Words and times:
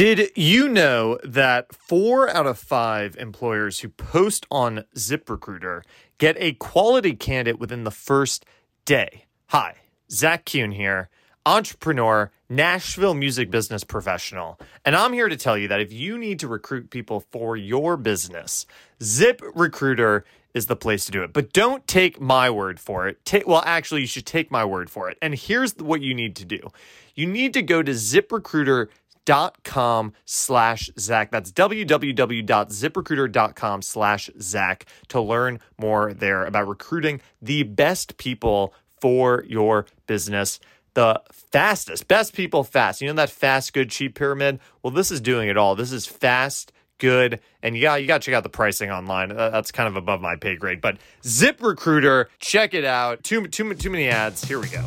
Did 0.00 0.30
you 0.34 0.66
know 0.66 1.18
that 1.22 1.74
four 1.74 2.34
out 2.34 2.46
of 2.46 2.58
five 2.58 3.16
employers 3.18 3.80
who 3.80 3.90
post 3.90 4.46
on 4.50 4.84
ZipRecruiter 4.96 5.82
get 6.16 6.36
a 6.38 6.54
quality 6.54 7.12
candidate 7.12 7.60
within 7.60 7.84
the 7.84 7.90
first 7.90 8.46
day? 8.86 9.26
Hi, 9.48 9.74
Zach 10.10 10.46
Kuhn 10.46 10.72
here, 10.72 11.10
entrepreneur, 11.44 12.30
Nashville 12.48 13.12
music 13.12 13.50
business 13.50 13.84
professional. 13.84 14.58
And 14.86 14.96
I'm 14.96 15.12
here 15.12 15.28
to 15.28 15.36
tell 15.36 15.58
you 15.58 15.68
that 15.68 15.82
if 15.82 15.92
you 15.92 16.16
need 16.16 16.38
to 16.38 16.48
recruit 16.48 16.88
people 16.88 17.20
for 17.30 17.54
your 17.54 17.98
business, 17.98 18.64
ZipRecruiter 19.00 20.22
is 20.54 20.64
the 20.64 20.76
place 20.76 21.04
to 21.04 21.12
do 21.12 21.22
it. 21.22 21.34
But 21.34 21.52
don't 21.52 21.86
take 21.86 22.18
my 22.18 22.48
word 22.48 22.80
for 22.80 23.06
it. 23.06 23.22
Take, 23.26 23.46
well, 23.46 23.62
actually, 23.66 24.00
you 24.00 24.06
should 24.06 24.24
take 24.24 24.50
my 24.50 24.64
word 24.64 24.88
for 24.88 25.10
it. 25.10 25.18
And 25.20 25.34
here's 25.34 25.76
what 25.76 26.00
you 26.00 26.14
need 26.14 26.36
to 26.36 26.46
do 26.46 26.70
you 27.14 27.26
need 27.26 27.52
to 27.52 27.60
go 27.60 27.82
to 27.82 27.92
ZipRecruiter.com 27.92 28.88
dot 29.24 29.62
com 29.64 30.12
slash 30.24 30.90
Zach. 30.98 31.30
That's 31.30 31.52
www.ziprecruiter.com 31.52 33.82
slash 33.82 34.30
Zach 34.40 34.86
to 35.08 35.20
learn 35.20 35.60
more 35.78 36.12
there 36.12 36.44
about 36.44 36.66
recruiting 36.68 37.20
the 37.40 37.62
best 37.62 38.16
people 38.16 38.74
for 39.00 39.44
your 39.46 39.86
business. 40.06 40.58
The 40.94 41.22
fastest, 41.30 42.08
best 42.08 42.34
people 42.34 42.64
fast. 42.64 43.00
You 43.00 43.06
know 43.06 43.14
that 43.14 43.30
fast, 43.30 43.72
good, 43.72 43.90
cheap 43.90 44.16
pyramid? 44.16 44.58
Well, 44.82 44.92
this 44.92 45.12
is 45.12 45.20
doing 45.20 45.48
it 45.48 45.56
all. 45.56 45.76
This 45.76 45.92
is 45.92 46.04
fast, 46.04 46.72
good, 46.98 47.38
and 47.62 47.76
yeah, 47.76 47.94
you 47.94 48.08
got 48.08 48.22
to 48.22 48.26
check 48.26 48.34
out 48.34 48.42
the 48.42 48.48
pricing 48.48 48.90
online. 48.90 49.28
That's 49.28 49.70
kind 49.70 49.88
of 49.88 49.94
above 49.94 50.20
my 50.20 50.34
pay 50.34 50.56
grade. 50.56 50.80
But 50.80 50.96
ZipRecruiter, 51.22 52.26
check 52.40 52.74
it 52.74 52.84
out. 52.84 53.22
Too 53.22 53.46
too 53.46 53.72
too 53.74 53.90
many 53.90 54.08
ads. 54.08 54.44
Here 54.44 54.58
we 54.58 54.66
go. 54.68 54.84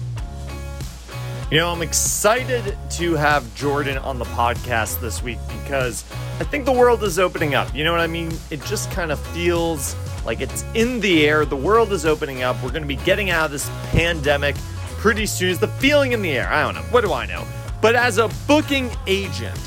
You 1.52 1.60
know, 1.60 1.72
I'm 1.72 1.84
excited 1.84 2.76
to 2.92 3.14
have 3.14 3.54
Jordan 3.54 3.98
on 4.00 4.18
the 4.18 4.26
podcast 4.26 5.00
this 5.02 5.22
week 5.22 5.38
because 5.62 6.04
I 6.40 6.46
think 6.46 6.66
the 6.66 6.72
world 6.72 7.04
is 7.04 7.20
opening 7.20 7.54
up. 7.54 7.74
You 7.76 7.84
know 7.84 7.92
what 7.92 8.00
I 8.00 8.08
mean? 8.08 8.32
It 8.50 8.64
just 8.66 8.90
kind 8.90 9.12
of 9.12 9.20
feels 9.28 9.96
like 10.26 10.42
it's 10.42 10.64
in 10.74 11.00
the 11.00 11.28
air. 11.28 11.46
The 11.46 11.56
world 11.56 11.92
is 11.94 12.08
opening 12.08 12.42
up. 12.42 12.56
We're 12.64 12.72
going 12.72 12.82
to 12.82 12.88
be 12.88 12.96
getting 12.96 13.30
out 13.30 13.46
of 13.46 13.52
this 13.52 13.70
pandemic 13.92 14.56
pretty 14.98 15.28
soon. 15.28 15.50
Is 15.50 15.60
the 15.60 15.68
feeling 15.68 16.14
in 16.14 16.24
the 16.24 16.32
air? 16.32 16.48
I 16.48 16.64
don't 16.64 16.74
know. 16.74 16.90
What 16.90 17.02
do 17.02 17.14
I 17.14 17.28
know? 17.28 17.46
But 17.82 17.94
as 17.94 18.18
a 18.18 18.30
booking 18.48 18.90
agent, 19.06 19.60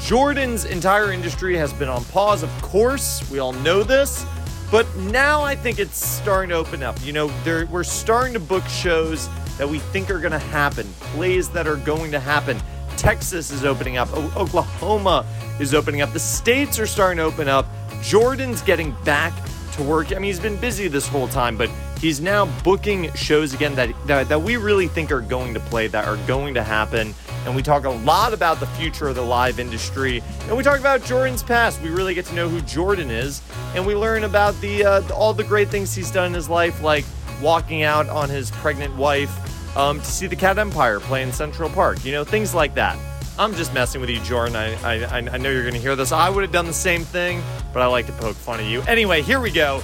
Jordan's 0.00 0.64
entire 0.64 1.12
industry 1.12 1.56
has 1.58 1.74
been 1.74 1.88
on 1.90 2.04
pause. 2.06 2.42
Of 2.42 2.62
course, 2.62 3.28
we 3.30 3.38
all 3.38 3.52
know 3.52 3.82
this. 3.82 4.24
But 4.70 4.86
now 4.96 5.42
I 5.42 5.54
think 5.54 5.78
it's 5.78 6.02
starting 6.02 6.50
to 6.50 6.56
open 6.56 6.82
up. 6.82 6.96
You 7.04 7.12
know, 7.12 7.30
we're 7.70 7.84
starting 7.84 8.32
to 8.32 8.40
book 8.40 8.64
shows 8.64 9.28
that 9.58 9.68
we 9.68 9.78
think 9.78 10.10
are 10.10 10.18
going 10.18 10.32
to 10.32 10.38
happen, 10.38 10.86
plays 11.12 11.48
that 11.50 11.66
are 11.66 11.76
going 11.76 12.10
to 12.12 12.20
happen. 12.20 12.58
Texas 12.96 13.50
is 13.50 13.64
opening 13.64 13.96
up, 13.96 14.08
o- 14.12 14.32
Oklahoma 14.36 15.26
is 15.60 15.74
opening 15.74 16.00
up, 16.00 16.12
the 16.12 16.20
states 16.20 16.78
are 16.78 16.86
starting 16.86 17.18
to 17.18 17.24
open 17.24 17.48
up. 17.48 17.66
Jordan's 18.02 18.62
getting 18.62 18.94
back 19.04 19.32
to 19.72 19.82
work. 19.82 20.12
I 20.12 20.14
mean, 20.16 20.24
he's 20.24 20.40
been 20.40 20.56
busy 20.56 20.88
this 20.88 21.08
whole 21.08 21.26
time, 21.26 21.56
but 21.56 21.70
he's 21.98 22.20
now 22.20 22.46
booking 22.62 23.12
shows 23.14 23.54
again 23.54 23.74
that, 23.74 23.90
that, 24.06 24.28
that 24.28 24.40
we 24.40 24.56
really 24.56 24.88
think 24.88 25.10
are 25.10 25.20
going 25.20 25.54
to 25.54 25.60
play, 25.60 25.86
that 25.88 26.06
are 26.06 26.18
going 26.26 26.54
to 26.54 26.62
happen. 26.62 27.14
And 27.44 27.54
we 27.54 27.62
talk 27.62 27.84
a 27.84 27.90
lot 27.90 28.32
about 28.32 28.60
the 28.60 28.66
future 28.66 29.08
of 29.08 29.16
the 29.16 29.22
live 29.22 29.58
industry, 29.58 30.22
and 30.42 30.56
we 30.56 30.62
talk 30.62 30.80
about 30.80 31.04
Jordan's 31.04 31.42
past. 31.42 31.82
We 31.82 31.90
really 31.90 32.14
get 32.14 32.24
to 32.26 32.34
know 32.34 32.48
who 32.48 32.60
Jordan 32.62 33.10
is, 33.10 33.42
and 33.74 33.86
we 33.86 33.94
learn 33.94 34.24
about 34.24 34.58
the 34.62 34.84
uh, 34.84 35.12
all 35.12 35.34
the 35.34 35.44
great 35.44 35.68
things 35.68 35.94
he's 35.94 36.10
done 36.10 36.28
in 36.28 36.34
his 36.34 36.48
life, 36.48 36.80
like 36.82 37.04
walking 37.40 37.82
out 37.82 38.08
on 38.08 38.28
his 38.28 38.50
pregnant 38.50 38.94
wife 38.96 39.76
um, 39.76 40.00
to 40.00 40.06
see 40.06 40.26
the 40.26 40.36
Cat 40.36 40.58
Empire 40.58 41.00
play 41.00 41.22
in 41.22 41.32
Central 41.32 41.68
Park. 41.70 42.04
You 42.04 42.12
know, 42.12 42.24
things 42.24 42.54
like 42.54 42.74
that. 42.74 42.98
I'm 43.38 43.54
just 43.54 43.74
messing 43.74 44.00
with 44.00 44.10
you, 44.10 44.20
Jordan. 44.20 44.54
I, 44.54 44.74
I, 44.84 45.16
I 45.16 45.38
know 45.38 45.50
you're 45.50 45.62
going 45.62 45.74
to 45.74 45.80
hear 45.80 45.96
this. 45.96 46.12
I 46.12 46.30
would 46.30 46.42
have 46.42 46.52
done 46.52 46.66
the 46.66 46.72
same 46.72 47.02
thing, 47.02 47.42
but 47.72 47.82
I 47.82 47.86
like 47.86 48.06
to 48.06 48.12
poke 48.12 48.36
fun 48.36 48.60
of 48.60 48.66
you. 48.66 48.82
Anyway, 48.82 49.22
here 49.22 49.40
we 49.40 49.50
go. 49.50 49.82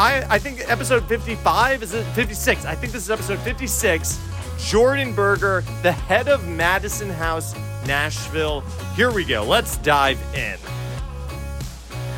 I, 0.00 0.24
I 0.28 0.38
think 0.38 0.68
episode 0.68 1.06
55 1.08 1.82
is 1.82 1.94
it 1.94 2.04
56? 2.14 2.64
I 2.64 2.74
think 2.74 2.92
this 2.92 3.04
is 3.04 3.10
episode 3.10 3.38
56. 3.40 4.20
Jordan 4.58 5.14
Burger, 5.14 5.62
the 5.82 5.92
head 5.92 6.28
of 6.28 6.46
Madison 6.48 7.08
House 7.08 7.54
Nashville. 7.86 8.60
Here 8.96 9.12
we 9.12 9.24
go. 9.24 9.44
Let's 9.44 9.76
dive 9.78 10.18
in. 10.34 10.58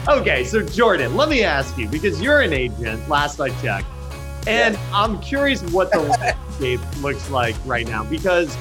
Okay, 0.09 0.45
so 0.45 0.63
Jordan, 0.63 1.15
let 1.15 1.29
me 1.29 1.43
ask 1.43 1.77
you 1.77 1.89
because 1.89 2.21
you're 2.23 2.41
an 2.41 2.55
agent, 2.55 3.07
last 3.09 3.39
I 3.39 3.51
checked. 3.61 3.87
And 4.47 4.77
I'm 4.93 5.21
curious 5.21 5.63
what 5.71 5.93
the 5.93 5.99
landscape 6.21 6.81
looks 7.03 7.31
like 7.31 7.57
right 7.65 7.87
now 7.87 8.05
because 8.05 8.57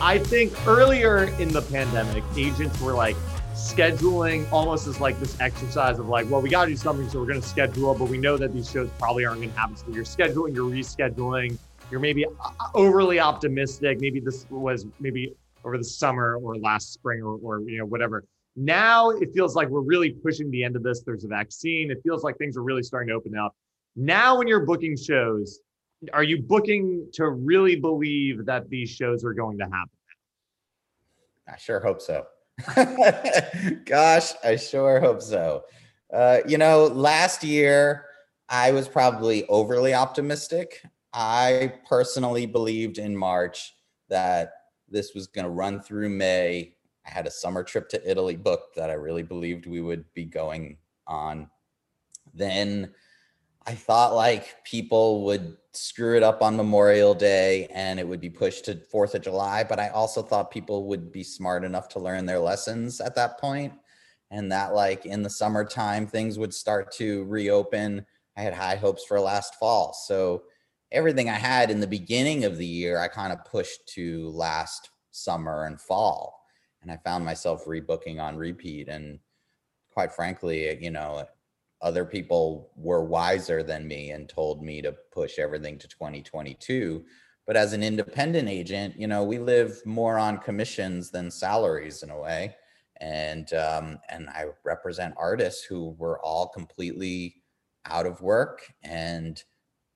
I 0.00 0.18
think 0.18 0.52
earlier 0.66 1.24
in 1.38 1.48
the 1.48 1.62
pandemic, 1.62 2.24
agents 2.36 2.80
were 2.80 2.92
like 2.92 3.16
scheduling 3.54 4.50
almost 4.50 4.86
as 4.86 5.00
like 5.00 5.18
this 5.20 5.38
exercise 5.40 5.98
of 5.98 6.08
like, 6.08 6.28
well, 6.28 6.40
we 6.40 6.48
got 6.48 6.64
to 6.64 6.70
do 6.70 6.76
something, 6.76 7.08
so 7.08 7.20
we're 7.20 7.26
going 7.26 7.40
to 7.40 7.46
schedule, 7.46 7.94
but 7.94 8.08
we 8.08 8.18
know 8.18 8.36
that 8.36 8.52
these 8.52 8.70
shows 8.70 8.90
probably 8.98 9.24
aren't 9.24 9.40
going 9.40 9.52
to 9.52 9.58
happen. 9.58 9.76
So 9.76 9.86
you're 9.90 10.04
scheduling, 10.04 10.54
you're 10.54 10.70
rescheduling, 10.70 11.56
you're 11.90 12.00
maybe 12.00 12.24
uh, 12.24 12.50
overly 12.74 13.20
optimistic. 13.20 14.00
Maybe 14.00 14.18
this 14.18 14.46
was 14.50 14.86
maybe 14.98 15.34
over 15.64 15.78
the 15.78 15.84
summer 15.84 16.36
or 16.42 16.56
last 16.56 16.92
spring 16.92 17.22
or, 17.22 17.38
or 17.42 17.60
you 17.60 17.78
know 17.78 17.86
whatever. 17.86 18.24
Now 18.56 19.10
it 19.10 19.32
feels 19.32 19.54
like 19.54 19.68
we're 19.68 19.80
really 19.80 20.10
pushing 20.10 20.50
the 20.50 20.64
end 20.64 20.74
of 20.74 20.82
this. 20.82 21.02
There's 21.02 21.24
a 21.24 21.28
vaccine. 21.28 21.90
It 21.90 21.98
feels 22.02 22.24
like 22.24 22.36
things 22.38 22.56
are 22.56 22.62
really 22.62 22.82
starting 22.82 23.08
to 23.08 23.14
open 23.14 23.36
up. 23.36 23.54
Now, 23.96 24.38
when 24.38 24.48
you're 24.48 24.64
booking 24.64 24.96
shows, 24.96 25.60
are 26.12 26.24
you 26.24 26.42
booking 26.42 27.08
to 27.14 27.30
really 27.30 27.76
believe 27.76 28.46
that 28.46 28.68
these 28.68 28.90
shows 28.90 29.24
are 29.24 29.34
going 29.34 29.58
to 29.58 29.64
happen? 29.64 29.90
I 31.48 31.56
sure 31.58 31.80
hope 31.80 32.00
so. 32.00 32.26
Gosh, 33.84 34.32
I 34.44 34.56
sure 34.56 35.00
hope 35.00 35.22
so. 35.22 35.64
Uh, 36.12 36.38
you 36.46 36.58
know, 36.58 36.86
last 36.86 37.44
year 37.44 38.06
I 38.48 38.72
was 38.72 38.88
probably 38.88 39.46
overly 39.46 39.94
optimistic. 39.94 40.82
I 41.12 41.74
personally 41.88 42.46
believed 42.46 42.98
in 42.98 43.16
March 43.16 43.74
that 44.08 44.52
this 44.88 45.14
was 45.14 45.26
going 45.26 45.44
to 45.44 45.50
run 45.50 45.80
through 45.80 46.10
May. 46.10 46.74
I 47.06 47.10
had 47.10 47.26
a 47.26 47.30
summer 47.30 47.62
trip 47.62 47.88
to 47.90 48.10
Italy 48.10 48.36
booked 48.36 48.76
that 48.76 48.90
I 48.90 48.94
really 48.94 49.22
believed 49.22 49.66
we 49.66 49.80
would 49.80 50.04
be 50.14 50.24
going 50.24 50.78
on. 51.06 51.50
Then 52.34 52.92
I 53.66 53.74
thought 53.74 54.14
like 54.14 54.64
people 54.64 55.24
would 55.24 55.56
screw 55.72 56.16
it 56.16 56.22
up 56.22 56.42
on 56.42 56.56
Memorial 56.56 57.14
Day 57.14 57.66
and 57.72 58.00
it 58.00 58.06
would 58.06 58.20
be 58.20 58.30
pushed 58.30 58.64
to 58.66 58.74
4th 58.74 59.14
of 59.14 59.22
July, 59.22 59.64
but 59.64 59.78
I 59.78 59.88
also 59.88 60.22
thought 60.22 60.50
people 60.50 60.86
would 60.86 61.12
be 61.12 61.22
smart 61.22 61.64
enough 61.64 61.88
to 61.90 62.00
learn 62.00 62.26
their 62.26 62.40
lessons 62.40 63.00
at 63.00 63.14
that 63.14 63.38
point 63.38 63.72
and 64.30 64.50
that 64.50 64.74
like 64.74 65.06
in 65.06 65.22
the 65.22 65.30
summertime 65.30 66.06
things 66.06 66.38
would 66.38 66.52
start 66.52 66.90
to 66.92 67.24
reopen. 67.24 68.04
I 68.36 68.42
had 68.42 68.54
high 68.54 68.76
hopes 68.76 69.04
for 69.04 69.20
last 69.20 69.54
fall. 69.56 69.92
So 69.92 70.42
everything 70.90 71.28
I 71.30 71.38
had 71.38 71.70
in 71.70 71.80
the 71.80 71.86
beginning 71.86 72.44
of 72.44 72.56
the 72.56 72.66
year, 72.66 72.98
I 72.98 73.08
kind 73.08 73.32
of 73.32 73.44
pushed 73.44 73.86
to 73.94 74.28
last 74.30 74.90
summer 75.10 75.66
and 75.66 75.80
fall. 75.80 76.46
And 76.80 76.90
I 76.90 76.96
found 76.96 77.24
myself 77.24 77.64
rebooking 77.66 78.20
on 78.20 78.36
repeat 78.36 78.88
and 78.88 79.20
quite 79.92 80.12
frankly, 80.12 80.82
you 80.82 80.90
know, 80.90 81.26
other 81.82 82.04
people 82.04 82.70
were 82.76 83.04
wiser 83.04 83.62
than 83.62 83.86
me 83.86 84.10
and 84.10 84.28
told 84.28 84.62
me 84.62 84.80
to 84.80 84.94
push 85.12 85.38
everything 85.38 85.76
to 85.78 85.88
2022 85.88 87.04
but 87.46 87.56
as 87.56 87.72
an 87.72 87.82
independent 87.82 88.48
agent 88.48 88.98
you 88.98 89.06
know 89.06 89.24
we 89.24 89.38
live 89.38 89.84
more 89.84 90.18
on 90.18 90.38
commissions 90.38 91.10
than 91.10 91.30
salaries 91.30 92.02
in 92.02 92.10
a 92.10 92.18
way. 92.18 92.56
And 93.00 93.52
um, 93.54 93.98
and 94.08 94.28
i 94.30 94.44
represent 94.64 95.14
artists 95.16 95.64
who 95.64 95.96
were 95.98 96.20
all 96.20 96.48
completely 96.48 97.42
out 97.86 98.06
of 98.06 98.20
work 98.20 98.72
and 98.84 99.42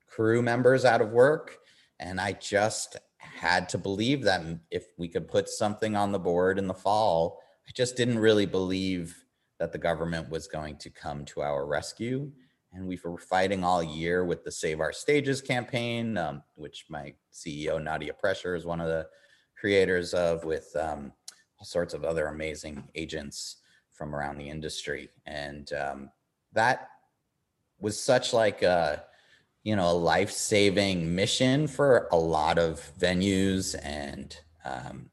crew 0.07 0.41
members 0.41 0.83
out 0.83 1.01
of 1.01 1.11
work. 1.11 1.57
And 1.99 2.19
i 2.19 2.33
just 2.33 2.97
had 3.19 3.69
to 3.69 3.77
believe 3.77 4.23
that 4.23 4.41
if 4.71 4.87
we 4.97 5.07
could 5.07 5.27
put 5.27 5.47
something 5.47 5.95
on 5.95 6.11
the 6.11 6.19
board 6.19 6.57
in 6.57 6.67
the 6.67 6.73
fall 6.73 7.39
i 7.67 7.71
just 7.73 7.97
didn't 7.97 8.19
really 8.19 8.45
believe 8.45 9.25
that 9.59 9.71
the 9.71 9.77
government 9.77 10.29
was 10.29 10.47
going 10.47 10.77
to 10.77 10.89
come 10.89 11.25
to 11.25 11.41
our 11.41 11.65
rescue. 11.65 12.31
And 12.73 12.87
we 12.87 12.99
were 13.03 13.17
fighting 13.17 13.63
all 13.63 13.81
year 13.81 14.25
with 14.25 14.43
the 14.43 14.51
Save 14.51 14.81
Our 14.81 14.91
Stages 14.91 15.41
campaign, 15.41 16.17
um, 16.17 16.43
which 16.55 16.85
my 16.89 17.13
CEO, 17.33 17.81
Nadia 17.81 18.13
Prescher, 18.13 18.55
is 18.55 18.65
one 18.65 18.81
of 18.81 18.87
the 18.87 19.07
creators 19.59 20.13
of, 20.13 20.43
with 20.43 20.75
um, 20.75 21.11
all 21.59 21.65
sorts 21.65 21.93
of 21.93 22.03
other 22.03 22.27
amazing 22.27 22.83
agents 22.93 23.57
from 23.91 24.15
around 24.15 24.37
the 24.37 24.49
industry. 24.49 25.09
And 25.25 25.71
um, 25.73 26.11
that 26.53 26.89
was 27.79 27.99
such 27.99 28.33
like 28.33 28.61
a, 28.61 29.03
you 29.63 29.75
know, 29.75 29.89
a 29.89 29.93
life-saving 29.93 31.15
mission 31.15 31.67
for 31.67 32.07
a 32.11 32.17
lot 32.17 32.59
of 32.59 32.91
venues 32.99 33.75
and 33.83 34.37
um, 34.65 35.09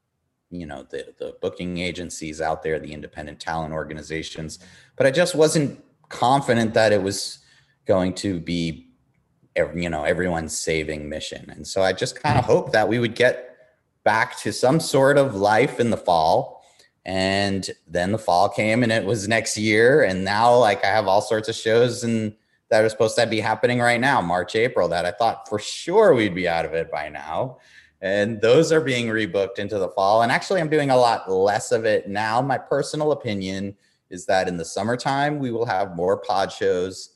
you 0.54 0.66
know 0.66 0.84
the 0.90 1.14
the 1.18 1.36
booking 1.40 1.78
agencies 1.78 2.40
out 2.40 2.62
there 2.62 2.78
the 2.78 2.92
independent 2.92 3.40
talent 3.40 3.72
organizations 3.72 4.58
but 4.96 5.06
i 5.06 5.10
just 5.10 5.34
wasn't 5.34 5.82
confident 6.08 6.74
that 6.74 6.92
it 6.92 7.02
was 7.02 7.38
going 7.86 8.14
to 8.14 8.40
be 8.40 8.88
you 9.74 9.88
know 9.88 10.04
everyone's 10.04 10.56
saving 10.56 11.08
mission 11.08 11.48
and 11.50 11.66
so 11.66 11.82
i 11.82 11.92
just 11.92 12.20
kind 12.20 12.38
of 12.38 12.44
mm-hmm. 12.44 12.52
hoped 12.52 12.72
that 12.72 12.88
we 12.88 12.98
would 12.98 13.14
get 13.14 13.54
back 14.04 14.38
to 14.38 14.52
some 14.52 14.78
sort 14.78 15.18
of 15.18 15.34
life 15.34 15.80
in 15.80 15.90
the 15.90 15.96
fall 15.96 16.62
And 17.06 17.68
then 17.86 18.12
the 18.12 18.18
fall 18.18 18.48
came 18.48 18.82
and 18.82 18.92
it 18.92 19.04
was 19.04 19.28
next 19.28 19.58
year. 19.58 20.04
And 20.04 20.24
now, 20.24 20.56
like, 20.56 20.84
I 20.84 20.88
have 20.88 21.06
all 21.06 21.20
sorts 21.20 21.48
of 21.48 21.54
shows 21.54 22.04
and 22.04 22.34
that 22.70 22.82
are 22.82 22.88
supposed 22.88 23.16
to 23.16 23.26
be 23.26 23.40
happening 23.40 23.78
right 23.78 24.00
now, 24.00 24.22
March, 24.22 24.56
April, 24.56 24.88
that 24.88 25.04
I 25.04 25.10
thought 25.10 25.48
for 25.48 25.58
sure 25.58 26.14
we'd 26.14 26.34
be 26.34 26.48
out 26.48 26.64
of 26.64 26.72
it 26.72 26.90
by 26.90 27.10
now. 27.10 27.58
And 28.04 28.38
those 28.42 28.70
are 28.70 28.82
being 28.82 29.06
rebooked 29.06 29.58
into 29.58 29.78
the 29.78 29.88
fall. 29.88 30.20
And 30.22 30.30
actually, 30.30 30.60
I'm 30.60 30.68
doing 30.68 30.90
a 30.90 30.96
lot 30.96 31.30
less 31.32 31.72
of 31.72 31.86
it 31.86 32.06
now. 32.06 32.42
My 32.42 32.58
personal 32.58 33.12
opinion 33.12 33.74
is 34.10 34.26
that 34.26 34.46
in 34.46 34.58
the 34.58 34.64
summertime, 34.64 35.38
we 35.38 35.50
will 35.50 35.64
have 35.64 35.96
more 35.96 36.18
pod 36.18 36.52
shows. 36.52 37.14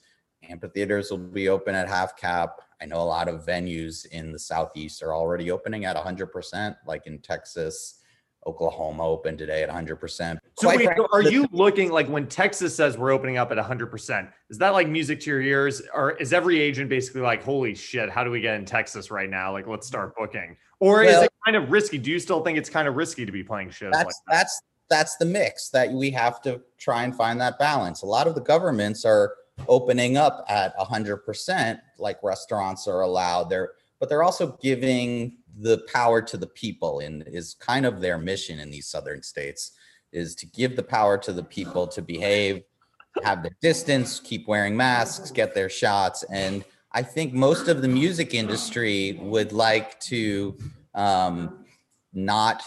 Amphitheaters 0.49 1.11
will 1.11 1.19
be 1.19 1.51
open 1.51 1.75
at 1.75 1.89
half 1.89 2.17
cap. 2.17 2.63
I 2.81 2.87
know 2.87 3.03
a 3.03 3.05
lot 3.05 3.29
of 3.29 3.45
venues 3.45 4.07
in 4.07 4.33
the 4.33 4.39
Southeast 4.39 5.03
are 5.03 5.15
already 5.15 5.51
opening 5.51 5.85
at 5.85 5.95
100%, 5.95 6.77
like 6.87 7.07
in 7.07 7.19
Texas. 7.19 7.98
Oklahoma 8.47 9.05
open 9.05 9.37
today 9.37 9.63
at 9.63 9.69
100%. 9.69 10.39
So, 10.59 10.69
wait, 10.69 10.83
frankly, 10.83 11.07
are 11.13 11.23
you 11.23 11.47
looking 11.53 11.91
like 11.91 12.09
when 12.09 12.27
Texas 12.27 12.75
says 12.75 12.97
we're 12.97 13.11
opening 13.11 13.37
up 13.37 13.53
at 13.53 13.59
100%? 13.59 14.33
Is 14.51 14.59
that 14.59 14.71
like 14.71 14.89
music 14.89 15.21
to 15.21 15.31
your 15.31 15.43
ears? 15.43 15.83
Or 15.95 16.13
is 16.13 16.33
every 16.33 16.61
agent 16.61 16.89
basically 16.89 17.21
like, 17.21 17.43
holy 17.43 17.75
shit, 17.75 18.11
how 18.11 18.25
do 18.25 18.31
we 18.31 18.41
get 18.41 18.55
in 18.55 18.65
Texas 18.65 19.11
right 19.11 19.29
now? 19.29 19.53
Like, 19.53 19.67
let's 19.67 19.87
start 19.87 20.15
booking. 20.17 20.57
Or 20.81 21.01
well, 21.01 21.21
is 21.21 21.25
it 21.25 21.33
kind 21.45 21.57
of 21.57 21.71
risky? 21.71 21.99
Do 21.99 22.11
you 22.11 22.19
still 22.19 22.43
think 22.43 22.57
it's 22.57 22.71
kind 22.71 22.89
of 22.89 22.95
risky 22.95 23.27
to 23.27 23.33
be 23.33 23.43
playing 23.43 23.71
shows 23.71 23.93
that's, 23.93 24.07
like 24.07 24.15
that? 24.29 24.33
That's 24.33 24.63
that's 24.89 25.17
the 25.17 25.25
mix 25.25 25.69
that 25.71 25.91
we 25.91 26.11
have 26.11 26.41
to 26.43 26.61
try 26.79 27.05
and 27.05 27.15
find 27.15 27.41
that 27.41 27.59
balance. 27.59 28.03
A 28.03 28.07
lot 28.07 28.27
of 28.27 28.35
the 28.35 28.41
governments 28.41 29.05
are 29.05 29.35
opening 29.69 30.17
up 30.17 30.45
at 30.49 30.77
100%, 30.79 31.79
like 31.99 32.23
restaurants 32.23 32.87
are 32.89 33.03
allowed 33.03 33.51
there, 33.51 33.73
but 34.01 34.09
they're 34.09 34.23
also 34.23 34.57
giving 34.63 35.37
the 35.61 35.79
power 35.93 36.23
to 36.23 36.37
the 36.37 36.47
people 36.47 37.01
and 37.01 37.25
is 37.27 37.55
kind 37.55 37.85
of 37.85 38.01
their 38.01 38.19
mission 38.19 38.61
in 38.61 38.71
these 38.71 38.87
southern 38.87 39.23
states 39.23 39.73
is 40.13 40.35
to 40.37 40.47
give 40.47 40.77
the 40.77 40.83
power 40.83 41.19
to 41.19 41.33
the 41.33 41.43
people 41.43 41.87
to 41.87 42.01
behave 42.01 42.63
have 43.23 43.43
the 43.43 43.51
distance 43.61 44.21
keep 44.21 44.47
wearing 44.47 44.77
masks 44.77 45.31
get 45.31 45.55
their 45.55 45.69
shots. 45.69 46.23
And 46.25 46.65
i 46.93 47.03
think 47.03 47.33
most 47.35 47.69
of 47.69 47.83
the 47.83 47.89
music 47.89 48.35
industry 48.35 49.19
would 49.21 49.53
like 49.53 49.99
to 50.01 50.57
um, 50.95 51.65
not 52.13 52.63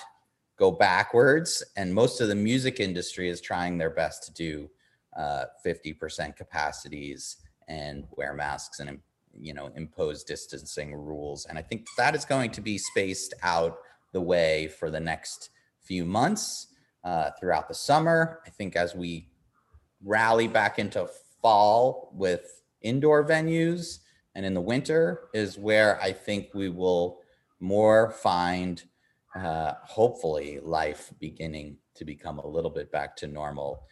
go 0.58 0.72
backwards 0.72 1.64
and 1.76 1.94
most 1.94 2.22
of 2.22 2.28
the 2.28 2.36
music 2.36 2.80
industry 2.80 3.30
is 3.30 3.42
trying 3.42 3.78
their 3.78 3.90
best 3.90 4.24
to 4.24 4.34
do 4.34 4.70
uh, 5.18 5.46
50% 5.66 6.36
capacities 6.36 7.38
and 7.68 8.06
wear 8.12 8.34
masks 8.34 8.80
and 8.80 9.00
you 9.40 9.54
know 9.54 9.72
impose 9.76 10.24
distancing 10.24 10.94
rules. 10.94 11.46
And 11.46 11.58
i 11.58 11.62
think 11.62 11.88
that 11.98 12.16
is 12.16 12.26
going 12.26 12.52
to 12.52 12.62
be 12.62 12.78
spaced 12.78 13.34
out 13.44 13.78
the 14.14 14.22
way 14.22 14.68
for 14.68 14.92
the 14.92 15.00
next 15.00 15.50
few 15.80 16.06
months 16.06 16.68
uh, 17.04 17.32
throughout 17.40 17.68
the 17.68 17.74
summer. 17.74 18.42
I 18.46 18.50
think 18.50 18.76
as 18.76 18.96
we 18.96 19.30
rally 20.04 20.48
back 20.48 20.80
into 20.80 21.08
fall 21.42 22.12
with 22.14 22.62
indoor 22.82 23.26
venues 23.26 24.00
and 24.36 24.46
in 24.46 24.54
the 24.54 24.62
winter 24.62 25.30
is 25.34 25.58
where 25.58 26.02
i 26.02 26.12
think 26.12 26.50
we 26.56 26.70
will 26.70 27.20
more 27.60 28.10
find 28.10 28.84
uh, 29.36 29.74
hopefully 29.84 30.60
life 30.62 31.14
beginning 31.20 31.78
to 31.96 32.04
become 32.04 32.40
a 32.40 32.48
little 32.48 32.70
bit 32.70 32.92
back 32.92 33.16
to 33.18 33.28
normal. 33.28 33.84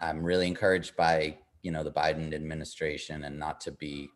I'm 0.00 0.22
really 0.22 0.46
encouraged 0.46 0.96
by 0.96 1.36
you 1.62 1.70
know 1.70 1.84
the 1.84 1.92
biden 1.92 2.34
administration 2.34 3.24
and 3.24 3.38
not 3.38 3.60
to 3.60 3.72
be 3.72 4.08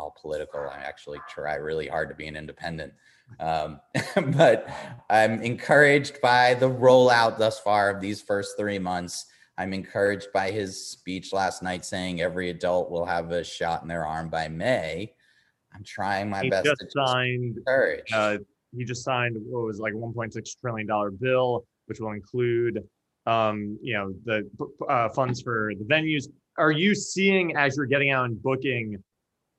all 0.00 0.16
political. 0.20 0.60
I 0.60 0.78
actually 0.78 1.18
try 1.28 1.54
really 1.56 1.86
hard 1.86 2.08
to 2.08 2.14
be 2.14 2.26
an 2.26 2.36
independent. 2.36 2.92
Um, 3.38 3.80
but 4.34 4.68
I'm 5.10 5.42
encouraged 5.42 6.20
by 6.20 6.54
the 6.54 6.70
rollout 6.70 7.38
thus 7.38 7.60
far 7.60 7.90
of 7.90 8.00
these 8.00 8.22
first 8.22 8.56
three 8.58 8.78
months. 8.78 9.26
I'm 9.58 9.74
encouraged 9.74 10.28
by 10.32 10.50
his 10.50 10.88
speech 10.88 11.34
last 11.34 11.62
night 11.62 11.84
saying 11.84 12.22
every 12.22 12.48
adult 12.48 12.90
will 12.90 13.04
have 13.04 13.30
a 13.30 13.44
shot 13.44 13.82
in 13.82 13.88
their 13.88 14.06
arm 14.06 14.30
by 14.30 14.48
May. 14.48 15.12
I'm 15.74 15.84
trying 15.84 16.30
my 16.30 16.42
he 16.42 16.50
best 16.50 16.64
just 16.64 16.80
to 16.80 16.86
signed, 16.90 17.58
encourage. 17.58 18.10
Uh, 18.12 18.38
he 18.76 18.84
just 18.84 19.04
signed 19.04 19.36
what 19.38 19.64
was 19.64 19.78
like 19.78 19.92
1.6 19.92 20.60
trillion 20.60 20.86
dollar 20.86 21.10
bill, 21.10 21.66
which 21.86 22.00
will 22.00 22.12
include, 22.12 22.82
um, 23.26 23.78
you 23.82 23.92
know, 23.92 24.14
the 24.24 24.48
uh, 24.88 25.10
funds 25.10 25.42
for 25.42 25.72
the 25.78 25.84
venues. 25.84 26.24
Are 26.56 26.72
you 26.72 26.94
seeing 26.94 27.54
as 27.54 27.76
you're 27.76 27.86
getting 27.86 28.10
out 28.10 28.24
and 28.24 28.42
booking 28.42 28.96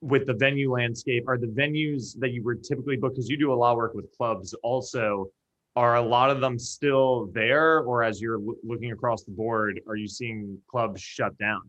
with 0.02 0.26
the 0.26 0.34
venue 0.34 0.70
landscape 0.72 1.26
are 1.28 1.38
the 1.38 1.46
venues 1.46 2.18
that 2.18 2.32
you 2.32 2.42
were 2.42 2.54
typically 2.54 2.96
booked 2.96 3.16
because 3.16 3.30
you 3.30 3.38
do 3.38 3.52
a 3.52 3.54
lot 3.54 3.72
of 3.72 3.76
work 3.78 3.94
with 3.94 4.14
clubs 4.16 4.52
also 4.62 5.30
are 5.74 5.96
a 5.96 6.02
lot 6.02 6.28
of 6.28 6.42
them 6.42 6.58
still 6.58 7.30
there? 7.32 7.78
Or 7.80 8.02
as 8.02 8.20
you're 8.20 8.40
looking 8.62 8.92
across 8.92 9.22
the 9.22 9.30
board 9.30 9.80
are 9.88 9.96
you 9.96 10.08
seeing 10.08 10.58
clubs 10.68 11.00
shut 11.00 11.36
down? 11.38 11.62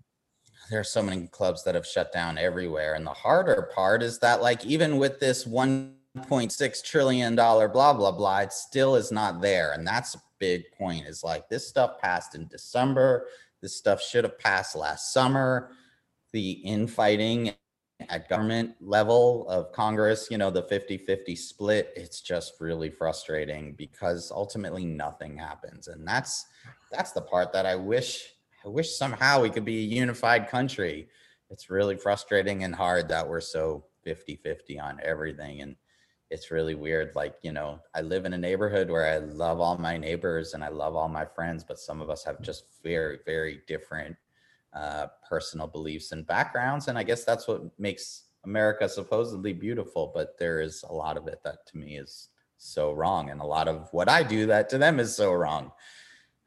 There 0.70 0.80
are 0.80 0.84
so 0.84 1.02
many 1.02 1.28
clubs 1.28 1.64
that 1.64 1.76
have 1.76 1.88
shut 1.88 2.12
down 2.12 2.38
everywhere 2.38 2.96
and 2.96 3.06
the 3.06 3.12
harder 3.12 3.70
part 3.74 4.04
is 4.04 4.20
that 4.20 4.42
like 4.42 4.66
even 4.66 4.98
with 4.98 5.20
this 5.20 5.46
1.6 5.46 6.84
trillion 6.84 7.36
dollar 7.36 7.70
blah 7.70 7.94
blah 7.94 8.12
blah 8.12 8.40
it 8.40 8.54
still 8.54 8.96
is 8.96 9.12
not 9.12 9.42
there 9.42 9.74
and 9.74 9.86
that's 9.86 10.16
a 10.16 10.22
big 10.40 10.64
point 10.78 11.06
is 11.06 11.24
like 11.24 11.48
this 11.50 11.68
stuff 11.68 12.00
passed 12.00 12.36
in 12.36 12.48
december 12.48 13.26
this 13.64 13.78
stuff 13.78 14.02
should 14.02 14.26
have 14.26 14.38
passed 14.38 14.76
last 14.76 15.14
summer. 15.14 15.72
The 16.34 16.52
infighting 16.52 17.54
at 18.10 18.30
government 18.30 18.76
level 18.82 19.48
of 19.48 19.72
Congress, 19.72 20.28
you 20.30 20.38
know, 20.38 20.50
the 20.50 20.64
50 20.64 20.98
50 20.98 21.36
split, 21.36 21.94
it's 21.96 22.22
just 22.22 22.54
really 22.60 22.90
frustrating 22.90 23.74
because 23.74 24.32
ultimately 24.32 24.86
nothing 24.86 25.38
happens. 25.38 25.88
And 25.88 26.08
that's 26.08 26.46
that's 26.92 27.12
the 27.12 27.22
part 27.22 27.54
that 27.54 27.66
I 27.66 27.76
wish 27.76 28.34
I 28.66 28.70
wish 28.70 28.96
somehow 28.96 29.42
we 29.42 29.50
could 29.50 29.66
be 29.66 29.80
a 29.80 29.96
unified 29.96 30.48
country. 30.48 31.08
It's 31.50 31.70
really 31.70 31.98
frustrating 31.98 32.64
and 32.64 32.74
hard 32.74 33.10
that 33.10 33.28
we're 33.28 33.42
so 33.42 33.86
50 34.04 34.38
50 34.38 34.80
on 34.80 35.00
everything. 35.04 35.62
And 35.62 35.76
it's 36.30 36.50
really 36.50 36.74
weird. 36.74 37.12
Like, 37.16 37.36
you 37.44 37.52
know, 37.52 37.80
I 37.94 38.02
live 38.02 38.26
in 38.26 38.34
a 38.34 38.38
neighborhood 38.38 38.90
where 38.90 39.06
I 39.06 39.18
love 39.18 39.60
all 39.60 39.78
my 39.78 39.98
neighbors 39.98 40.56
and 40.56 40.64
I 40.64 40.70
love 40.70 40.96
all 40.96 41.08
my 41.08 41.26
friends, 41.26 41.64
but 41.64 41.78
some 41.78 42.02
of 42.02 42.10
us 42.10 42.24
have 42.24 42.42
just 42.42 42.66
very, 42.84 43.20
very 43.26 43.62
different 43.68 44.16
uh, 44.76 45.08
personal 45.28 45.68
beliefs 45.68 46.12
and 46.12 46.26
backgrounds. 46.26 46.88
And 46.88 46.98
I 46.98 47.04
guess 47.04 47.24
that's 47.24 47.48
what 47.48 47.64
makes 47.80 48.24
America 48.46 48.88
supposedly 48.90 49.54
beautiful. 49.54 50.12
But 50.14 50.38
there 50.40 50.62
is 50.62 50.84
a 50.88 50.94
lot 50.94 51.18
of 51.18 51.28
it 51.28 51.42
that 51.44 51.66
to 51.68 51.78
me 51.78 51.98
is 51.98 52.30
so 52.58 52.92
wrong. 52.92 53.30
And 53.30 53.42
a 53.42 53.46
lot 53.46 53.68
of 53.68 53.90
what 53.92 54.10
I 54.10 54.24
do 54.24 54.48
that 54.48 54.70
to 54.70 54.78
them 54.78 55.00
is 55.00 55.16
so 55.16 55.34
wrong. 55.34 55.72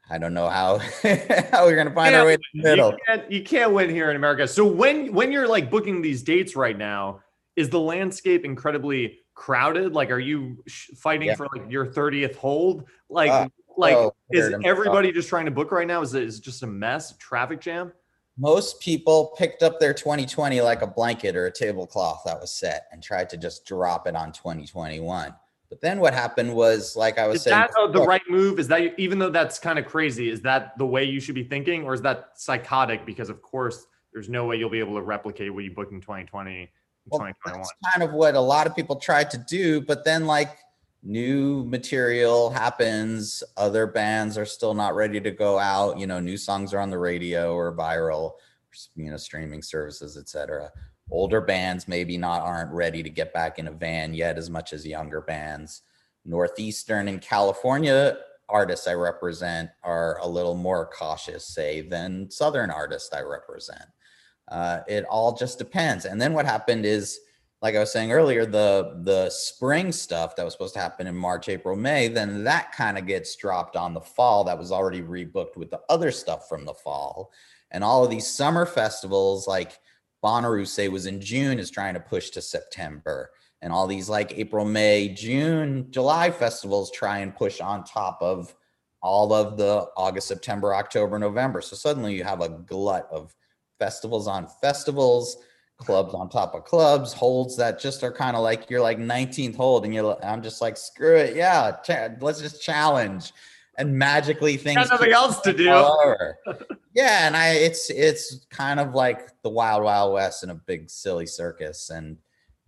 I 0.09 0.17
don't 0.17 0.33
know 0.33 0.47
how 0.47 0.77
how 1.51 1.65
we're 1.65 1.75
gonna 1.75 1.93
find 1.93 2.15
our 2.15 2.25
way 2.25 2.33
in 2.33 2.61
the 2.61 2.69
middle. 2.69 2.91
You 2.91 2.97
can't, 3.07 3.31
you 3.31 3.43
can't 3.43 3.73
win 3.73 3.89
here 3.89 4.09
in 4.09 4.15
America. 4.15 4.47
So 4.47 4.65
when 4.65 5.13
when 5.13 5.31
you're 5.31 5.47
like 5.47 5.69
booking 5.69 6.01
these 6.01 6.23
dates 6.23 6.55
right 6.55 6.77
now, 6.77 7.21
is 7.57 7.69
the 7.69 7.79
landscape 7.79 8.45
incredibly 8.45 9.19
crowded? 9.33 9.93
Like, 9.93 10.11
are 10.11 10.19
you 10.19 10.63
fighting 10.97 11.29
yeah. 11.29 11.35
for 11.35 11.47
like 11.53 11.69
your 11.69 11.87
30th 11.87 12.35
hold? 12.35 12.85
Like, 13.09 13.31
uh, 13.31 13.49
like 13.77 13.95
oh, 13.95 14.15
is 14.31 14.53
everybody 14.63 15.11
just 15.11 15.27
trying 15.27 15.45
to 15.45 15.51
book 15.51 15.71
right 15.71 15.87
now? 15.87 16.01
Is 16.01 16.13
it, 16.13 16.23
is 16.23 16.39
it 16.39 16.43
just 16.43 16.63
a 16.63 16.67
mess, 16.67 17.15
traffic 17.17 17.59
jam? 17.59 17.91
Most 18.37 18.79
people 18.79 19.33
picked 19.37 19.63
up 19.63 19.79
their 19.79 19.93
2020 19.93 20.61
like 20.61 20.81
a 20.81 20.87
blanket 20.87 21.35
or 21.35 21.47
a 21.47 21.51
tablecloth 21.51 22.21
that 22.25 22.39
was 22.39 22.51
set 22.51 22.87
and 22.91 23.01
tried 23.01 23.29
to 23.31 23.37
just 23.37 23.65
drop 23.65 24.07
it 24.07 24.15
on 24.15 24.31
2021. 24.31 25.33
But 25.69 25.81
then 25.81 25.99
what 25.99 26.13
happened 26.13 26.53
was, 26.53 26.95
like 26.95 27.17
I 27.17 27.27
was 27.27 27.37
is 27.37 27.43
saying, 27.43 27.57
that 27.57 27.71
the 27.91 28.01
right 28.01 28.21
move? 28.29 28.57
Is 28.57 28.69
that 28.69 28.97
even 28.97 29.19
though 29.19 29.29
that's 29.29 29.59
kind 29.59 29.77
of 29.77 29.85
crazy, 29.85 30.29
is 30.29 30.41
that 30.41 30.77
the 30.77 30.85
way 30.85 31.03
you 31.03 31.19
should 31.19 31.35
be 31.35 31.43
thinking, 31.43 31.83
or 31.83 31.93
is 31.93 32.01
that 32.03 32.29
psychotic? 32.35 33.05
Because 33.05 33.29
of 33.29 33.41
course, 33.41 33.85
there's 34.13 34.29
no 34.29 34.45
way 34.45 34.55
you'll 34.55 34.69
be 34.69 34.79
able 34.79 34.95
to 34.95 35.01
replicate 35.01 35.53
what 35.53 35.65
you 35.65 35.71
booked 35.71 35.91
in 35.91 35.99
2020, 35.99 36.69
well, 37.09 37.19
2021. 37.19 37.59
That's 37.59 37.93
kind 37.93 38.09
of 38.09 38.15
what 38.15 38.35
a 38.35 38.39
lot 38.39 38.65
of 38.65 38.75
people 38.75 38.95
tried 38.95 39.29
to 39.31 39.37
do, 39.49 39.81
but 39.81 40.05
then 40.05 40.25
like 40.25 40.57
new 41.03 41.63
material 41.65 42.49
happens 42.49 43.43
other 43.55 43.85
bands 43.85 44.37
are 44.37 44.45
still 44.45 44.73
not 44.73 44.95
ready 44.95 45.21
to 45.21 45.31
go 45.31 45.59
out 45.59 45.99
you 45.99 46.07
know 46.07 46.19
new 46.19 46.37
songs 46.37 46.73
are 46.73 46.79
on 46.79 46.89
the 46.89 46.97
radio 46.97 47.53
or 47.53 47.75
viral 47.75 48.33
you 48.95 49.09
know 49.09 49.17
streaming 49.17 49.61
services 49.61 50.17
etc 50.17 50.71
older 51.09 51.41
bands 51.41 51.87
maybe 51.87 52.17
not 52.17 52.41
aren't 52.41 52.71
ready 52.71 53.01
to 53.01 53.09
get 53.09 53.33
back 53.33 53.59
in 53.59 53.67
a 53.67 53.71
van 53.71 54.13
yet 54.13 54.37
as 54.37 54.49
much 54.49 54.73
as 54.73 54.85
younger 54.85 55.21
bands. 55.21 55.83
Northeastern 56.25 57.07
and 57.07 57.21
california 57.21 58.17
artists 58.49 58.87
i 58.87 58.93
represent 58.93 59.69
are 59.83 60.19
a 60.19 60.27
little 60.27 60.55
more 60.55 60.89
cautious 60.89 61.45
say 61.45 61.81
than 61.81 62.29
southern 62.31 62.69
artists 62.69 63.13
i 63.13 63.21
represent. 63.21 63.85
Uh, 64.49 64.79
it 64.87 65.03
all 65.09 65.35
just 65.35 65.57
depends. 65.57 66.05
And 66.05 66.21
then 66.21 66.33
what 66.33 66.45
happened 66.45 66.85
is 66.85 67.19
like 67.61 67.75
I 67.75 67.79
was 67.79 67.91
saying 67.91 68.11
earlier, 68.11 68.45
the 68.45 69.01
the 69.03 69.29
spring 69.29 69.91
stuff 69.91 70.35
that 70.35 70.43
was 70.43 70.53
supposed 70.53 70.75
to 70.75 70.79
happen 70.79 71.07
in 71.07 71.15
March, 71.15 71.49
April, 71.49 71.75
May, 71.75 72.07
then 72.07 72.43
that 72.43 72.71
kind 72.71 72.97
of 72.97 73.07
gets 73.07 73.35
dropped 73.35 73.75
on 73.75 73.93
the 73.93 74.01
fall. 74.01 74.43
That 74.43 74.59
was 74.59 74.71
already 74.71 75.01
rebooked 75.01 75.57
with 75.57 75.71
the 75.71 75.81
other 75.89 76.11
stuff 76.11 76.47
from 76.47 76.65
the 76.65 76.73
fall, 76.73 77.31
and 77.71 77.83
all 77.83 78.03
of 78.03 78.11
these 78.11 78.27
summer 78.27 78.65
festivals, 78.65 79.47
like 79.47 79.79
Bonnaroo, 80.23 80.67
say 80.67 80.87
was 80.87 81.07
in 81.07 81.19
June, 81.19 81.59
is 81.59 81.71
trying 81.71 81.95
to 81.95 81.99
push 81.99 82.29
to 82.31 82.41
September, 82.41 83.31
and 83.61 83.73
all 83.73 83.87
these 83.87 84.07
like 84.07 84.37
April, 84.37 84.65
May, 84.65 85.09
June, 85.09 85.87
July 85.89 86.29
festivals 86.29 86.91
try 86.91 87.19
and 87.19 87.35
push 87.35 87.59
on 87.59 87.83
top 87.83 88.19
of 88.21 88.53
all 89.01 89.33
of 89.33 89.57
the 89.57 89.87
August, 89.95 90.27
September, 90.27 90.75
October, 90.75 91.17
November. 91.17 91.61
So 91.61 91.75
suddenly 91.75 92.15
you 92.15 92.23
have 92.23 92.41
a 92.41 92.49
glut 92.49 93.07
of 93.11 93.35
festivals 93.79 94.27
on 94.27 94.47
festivals, 94.61 95.37
clubs 95.77 96.13
on 96.13 96.29
top 96.29 96.55
of 96.55 96.65
clubs, 96.65 97.13
holds 97.13 97.55
that 97.57 97.79
just 97.79 98.03
are 98.03 98.11
kind 98.11 98.35
of 98.35 98.43
like 98.43 98.69
you're 98.69 98.81
like 98.81 98.97
19th 98.97 99.55
hold, 99.55 99.85
and 99.85 99.93
you're 99.93 100.17
I'm 100.23 100.41
just 100.41 100.61
like 100.61 100.77
screw 100.77 101.15
it, 101.15 101.35
yeah, 101.35 101.77
let's 102.19 102.41
just 102.41 102.61
challenge, 102.61 103.33
and 103.77 103.97
magically 103.97 104.57
things 104.57 104.75
got 104.75 104.89
nothing 104.89 105.11
else 105.11 105.39
to 105.41 105.53
do. 105.53 105.65
yeah, 106.93 107.27
and 107.27 107.35
I 107.37 107.49
it's 107.53 107.89
it's 107.89 108.45
kind 108.49 108.79
of 108.79 108.93
like 108.93 109.29
the 109.43 109.49
wild 109.49 109.83
wild 109.83 110.13
west 110.13 110.43
in 110.43 110.49
a 110.49 110.55
big 110.55 110.89
silly 110.89 111.27
circus, 111.27 111.89
and 111.89 112.17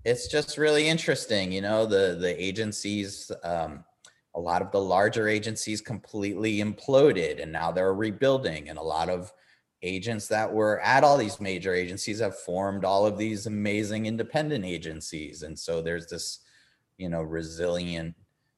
it's 0.05 0.27
just 0.27 0.57
really 0.57 0.87
interesting, 0.87 1.51
you 1.51 1.61
know, 1.61 1.85
the 1.85 2.17
the 2.19 2.41
agencies. 2.41 3.31
Um, 3.43 3.83
a 4.35 4.39
lot 4.39 4.61
of 4.61 4.71
the 4.71 4.79
larger 4.79 5.27
agencies 5.27 5.81
completely 5.81 6.59
imploded 6.59 7.41
and 7.41 7.51
now 7.51 7.71
they're 7.71 7.95
rebuilding 7.95 8.69
and 8.69 8.77
a 8.77 8.81
lot 8.81 9.09
of 9.09 9.33
agents 9.81 10.27
that 10.27 10.51
were 10.51 10.79
at 10.81 11.03
all 11.03 11.17
these 11.17 11.39
major 11.39 11.74
agencies 11.74 12.19
have 12.19 12.38
formed 12.38 12.83
all 12.83 13.05
of 13.05 13.17
these 13.17 13.45
amazing 13.45 14.05
independent 14.05 14.65
agencies. 14.65 15.43
And 15.43 15.57
so 15.57 15.81
there's 15.81 16.07
this 16.07 16.39
you 16.98 17.09
know 17.09 17.21
resilient 17.21 18.15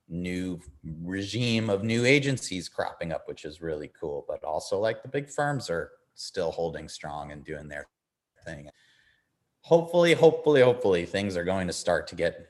new 0.10 0.60
regime 1.04 1.70
of 1.70 1.84
new 1.84 2.06
agencies 2.06 2.68
cropping 2.68 3.12
up 3.12 3.28
which 3.28 3.46
is 3.46 3.62
really 3.62 3.92
cool. 4.00 4.26
But 4.28 4.44
also 4.44 4.80
like 4.80 5.04
the 5.04 5.10
big 5.10 5.30
firms 5.30 5.70
are 5.70 5.92
still 6.16 6.52
holding 6.52 6.88
strong 6.90 7.32
and 7.32 7.44
doing 7.44 7.68
their 7.68 7.88
thing. 8.46 8.70
Hopefully 9.62 10.14
hopefully 10.14 10.62
hopefully 10.62 11.06
things 11.06 11.38
are 11.38 11.44
going 11.44 11.68
to 11.68 11.74
start 11.74 12.08
to 12.08 12.16
get 12.16 12.48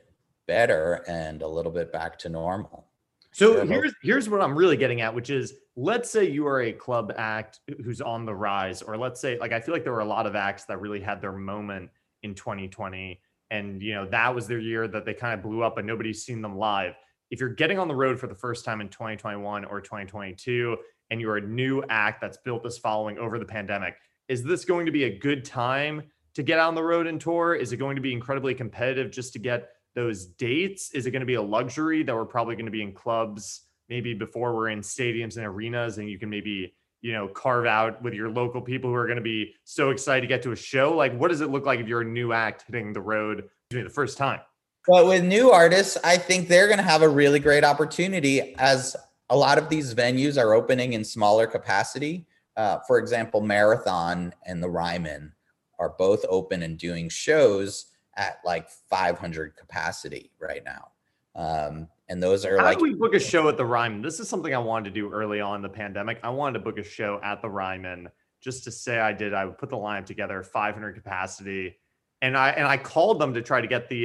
better 0.48 1.04
and 1.08 1.42
a 1.42 1.48
little 1.48 1.72
bit 1.72 1.92
back 1.92 2.18
to 2.20 2.30
normal 2.30 2.91
so 3.34 3.54
sure, 3.54 3.66
here's 3.66 3.94
here's 4.04 4.30
what 4.30 4.42
I'm 4.42 4.58
really 4.58 4.78
getting 4.78 5.02
at, 5.02 5.14
which 5.14 5.30
is 5.30 5.54
let's 5.76 6.10
say 6.10 6.30
you 6.30 6.46
are 6.48 6.62
a 6.62 6.74
club 6.74 7.14
act 7.18 7.60
who's 7.84 8.02
on 8.02 8.26
the 8.26 8.36
rise, 8.36 8.82
or 8.82 8.98
let's 8.98 9.22
say 9.22 9.38
like 9.40 9.54
I 9.54 9.60
feel 9.60 9.74
like 9.74 9.84
there 9.84 9.94
were 9.94 10.02
a 10.02 10.06
lot 10.06 10.26
of 10.26 10.36
acts 10.36 10.66
that 10.66 10.82
really 10.82 11.00
had 11.00 11.22
their 11.22 11.32
moment 11.32 11.90
in 12.24 12.36
2020, 12.36 13.22
and 13.50 13.82
you 13.82 13.94
know 13.94 14.06
that 14.08 14.36
was 14.36 14.48
their 14.48 14.60
year 14.60 14.88
that 14.88 15.06
they 15.06 15.14
kind 15.14 15.34
of 15.34 15.42
blew 15.42 15.64
up, 15.64 15.78
and 15.78 15.88
nobody's 15.88 16.24
seen 16.24 16.42
them 16.42 16.58
live. 16.58 16.94
If 17.30 17.40
you're 17.40 17.50
getting 17.50 17.80
on 17.80 17.88
the 17.88 17.96
road 17.96 18.20
for 18.20 18.28
the 18.28 18.36
first 18.36 18.66
time 18.66 18.82
in 18.82 18.90
2021 18.90 19.64
or 19.64 19.80
2022, 19.80 20.78
and 21.10 21.22
you're 21.22 21.38
a 21.38 21.42
new 21.42 21.82
act 21.90 22.20
that's 22.20 22.38
built 22.38 22.64
this 22.64 22.78
following 22.78 23.18
over 23.18 23.40
the 23.40 23.46
pandemic, 23.46 23.96
is 24.28 24.44
this 24.44 24.66
going 24.66 24.86
to 24.86 24.92
be 24.92 25.06
a 25.06 25.20
good 25.20 25.46
time 25.46 26.04
to 26.34 26.44
get 26.44 26.60
on 26.60 26.76
the 26.76 26.84
road 26.84 27.08
and 27.08 27.22
tour? 27.22 27.56
Is 27.56 27.72
it 27.72 27.78
going 27.78 27.96
to 27.96 28.02
be 28.02 28.12
incredibly 28.12 28.54
competitive 28.54 29.12
just 29.12 29.32
to 29.34 29.40
get 29.40 29.70
those 29.96 30.26
dates? 30.26 30.92
Is 30.94 31.06
it 31.06 31.12
going 31.12 31.22
to 31.22 31.26
be 31.26 31.36
a 31.36 31.42
luxury 31.42 32.04
that 32.04 32.16
we're 32.16 32.26
probably 32.26 32.56
going 32.56 32.66
to 32.66 32.72
be 32.72 32.82
in 32.82 32.94
clubs 32.94 33.62
maybe 33.90 34.14
before 34.14 34.56
we're 34.56 34.70
in 34.70 34.80
stadiums 34.82 35.38
and 35.38 35.46
arenas 35.46 35.98
and 35.98 36.10
you 36.10 36.18
can 36.18 36.30
maybe, 36.30 36.74
you 37.02 37.14
know, 37.14 37.28
carve 37.28 37.66
out 37.66 38.02
with 38.02 38.14
your 38.14 38.30
local 38.30 38.62
people 38.62 38.90
who 38.90 38.96
are 38.96 39.06
going 39.06 39.18
to 39.18 39.24
be 39.24 39.54
so 39.64 39.90
excited 39.90 40.22
to 40.22 40.28
get 40.28 40.42
to 40.44 40.52
a 40.52 40.56
show? 40.56 40.96
Like, 40.96 41.18
what 41.18 41.30
does 41.30 41.42
it 41.42 41.50
look 41.50 41.66
like 41.66 41.80
if 41.80 41.88
you're 41.88 42.02
a 42.02 42.06
new 42.06 42.32
act 42.32 42.64
hitting 42.68 42.94
the 42.94 43.02
road 43.02 43.50
the 43.70 43.90
first 43.90 44.18
time? 44.18 44.40
But 44.88 45.06
with 45.06 45.24
new 45.24 45.52
artists, 45.52 45.98
I 46.04 46.18
think 46.18 46.48
they're 46.48 46.68
going 46.68 46.80
to 46.80 46.84
have 46.84 47.04
a 47.04 47.10
really 47.10 47.40
great 47.40 47.64
opportunity 47.64 48.56
as 48.56 48.96
a 49.30 49.36
lot 49.36 49.58
of 49.58 49.70
these 49.70 49.94
venues 49.94 50.42
are 50.42 50.54
opening 50.54 50.94
in 50.94 51.04
smaller 51.04 51.48
capacity. 51.48 52.26
Uh, 52.58 52.80
for 52.88 52.98
example, 52.98 53.42
Marathon 53.42 54.34
and 54.46 54.62
the 54.62 54.70
Ryman 54.70 55.34
are 55.80 55.96
both 55.98 56.26
open 56.30 56.64
and 56.64 56.78
doing 56.78 57.10
shows 57.10 57.91
at 58.16 58.40
like 58.46 58.70
500 58.70 59.56
capacity 59.56 60.32
right 60.40 60.64
now. 60.64 60.92
Um, 61.36 61.88
and 62.10 62.22
those 62.22 62.46
are 62.46 62.58
How 62.58 62.66
like. 62.66 62.78
do 62.78 62.84
we 62.84 62.94
book 62.94 63.14
a 63.14 63.20
show 63.20 63.48
at 63.48 63.58
the 63.58 63.66
Ryman? 63.66 64.02
This 64.02 64.20
is 64.20 64.28
something 64.28 64.54
I 64.54 64.58
wanted 64.58 64.94
to 64.94 65.00
do 65.00 65.12
early 65.12 65.40
on 65.40 65.56
in 65.56 65.62
the 65.62 65.70
pandemic. 65.70 66.20
I 66.24 66.30
wanted 66.30 66.60
to 66.60 66.66
book 66.66 66.78
a 66.78 66.84
show 66.84 67.20
at 67.24 67.42
the 67.42 67.50
Ryman 67.50 68.10
just 68.42 68.64
to 68.66 68.72
say 68.72 69.00
I 69.00 69.14
did. 69.14 69.34
I 69.34 69.46
would 69.46 69.58
put 69.58 69.70
the 69.70 69.78
lineup 69.78 70.06
together, 70.06 70.44
500 70.44 70.94
capacity, 70.94 71.78
and 72.22 72.36
I 72.36 72.50
and 72.50 72.68
I 72.68 72.76
called 72.78 73.20
them 73.20 73.34
to 73.34 73.42
try 73.42 73.62
to 73.62 73.68
get 73.68 73.88
the 73.88 74.04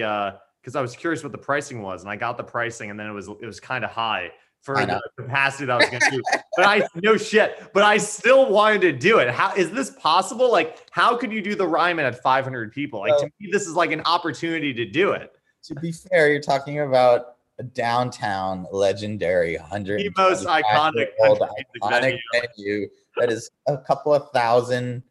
because 0.61 0.77
uh, 0.77 0.79
I 0.79 0.83
was 0.83 0.95
curious 0.95 1.23
what 1.23 1.33
the 1.33 1.39
pricing 1.39 1.83
was, 1.83 2.03
and 2.03 2.11
I 2.11 2.17
got 2.17 2.37
the 2.37 2.45
pricing, 2.45 2.91
and 2.91 3.01
then 3.01 3.09
it 3.09 3.13
was 3.13 3.29
it 3.29 3.47
was 3.47 3.59
kind 3.59 3.85
of 3.85 3.91
high 3.91 4.31
for 4.67 4.75
the 4.75 5.01
capacity 5.17 5.65
that 5.67 5.73
I 5.73 5.77
was 5.77 5.87
going 5.87 6.01
to 6.01 6.11
do. 6.11 6.23
but 6.57 6.67
I 6.67 6.87
no 6.97 7.17
shit. 7.17 7.71
But 7.73 7.85
I 7.85 7.97
still 7.97 8.51
wanted 8.51 8.81
to 8.83 8.93
do 8.93 9.19
it. 9.19 9.31
How 9.31 9.55
is 9.55 9.71
this 9.71 9.91
possible? 9.91 10.51
Like, 10.51 10.85
how 10.91 11.17
could 11.17 11.33
you 11.33 11.41
do 11.41 11.55
the 11.55 11.67
Ryman 11.67 12.05
at 12.05 12.21
500 12.21 12.73
people? 12.73 13.01
Like 13.01 13.17
to 13.19 13.31
me, 13.39 13.49
this 13.53 13.67
is 13.67 13.75
like 13.75 13.93
an 13.93 14.03
opportunity 14.03 14.75
to 14.75 14.85
do 14.85 15.13
it. 15.13 15.33
To 15.65 15.75
be 15.77 15.93
fair, 15.93 16.31
you're 16.31 16.41
talking 16.41 16.81
about 16.81 17.37
a 17.59 17.63
downtown 17.63 18.67
legendary 18.71 19.57
100 19.57 20.01
the 20.01 20.11
most 20.17 20.47
iconic, 20.47 21.07
old, 21.25 21.41
iconic 21.41 22.19
venue 22.33 22.89
that 23.17 23.33
is 23.33 23.51
a 23.67 23.79
couple 23.79 24.13
of 24.13 24.31
thousand 24.33 25.03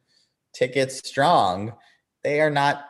tickets 0.53 1.07
strong. 1.07 1.73
They 2.23 2.41
are 2.41 2.51
not 2.51 2.85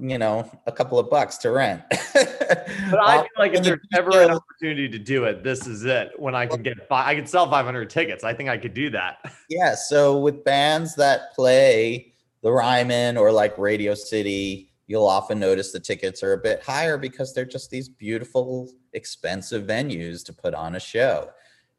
you 0.00 0.18
know, 0.18 0.50
a 0.66 0.72
couple 0.72 0.98
of 0.98 1.08
bucks 1.08 1.36
to 1.38 1.50
rent. 1.50 1.82
but 1.90 3.00
I 3.00 3.18
feel 3.18 3.28
like 3.38 3.54
if 3.54 3.62
there's 3.62 3.86
ever 3.94 4.20
an 4.20 4.30
opportunity 4.30 4.88
to 4.88 4.98
do 4.98 5.24
it, 5.24 5.44
this 5.44 5.66
is 5.66 5.84
it. 5.84 6.10
When 6.18 6.34
I 6.34 6.46
can 6.46 6.62
get 6.62 6.88
five, 6.88 7.06
I 7.06 7.14
could 7.14 7.28
sell 7.28 7.48
500 7.48 7.88
tickets. 7.88 8.24
I 8.24 8.34
think 8.34 8.48
I 8.48 8.58
could 8.58 8.74
do 8.74 8.90
that. 8.90 9.18
Yeah. 9.48 9.76
So 9.76 10.18
with 10.18 10.42
bands 10.42 10.96
that 10.96 11.32
play 11.32 12.12
the 12.42 12.50
Ryman 12.50 13.16
or 13.16 13.30
like 13.30 13.56
Radio 13.58 13.94
City, 13.94 14.72
you'll 14.88 15.06
often 15.06 15.38
notice 15.38 15.70
the 15.70 15.78
tickets 15.78 16.20
are 16.24 16.32
a 16.32 16.38
bit 16.38 16.64
higher 16.64 16.98
because 16.98 17.32
they're 17.32 17.44
just 17.44 17.70
these 17.70 17.88
beautiful, 17.88 18.72
expensive 18.92 19.64
venues 19.64 20.24
to 20.24 20.32
put 20.32 20.52
on 20.52 20.74
a 20.74 20.80
show. 20.80 21.30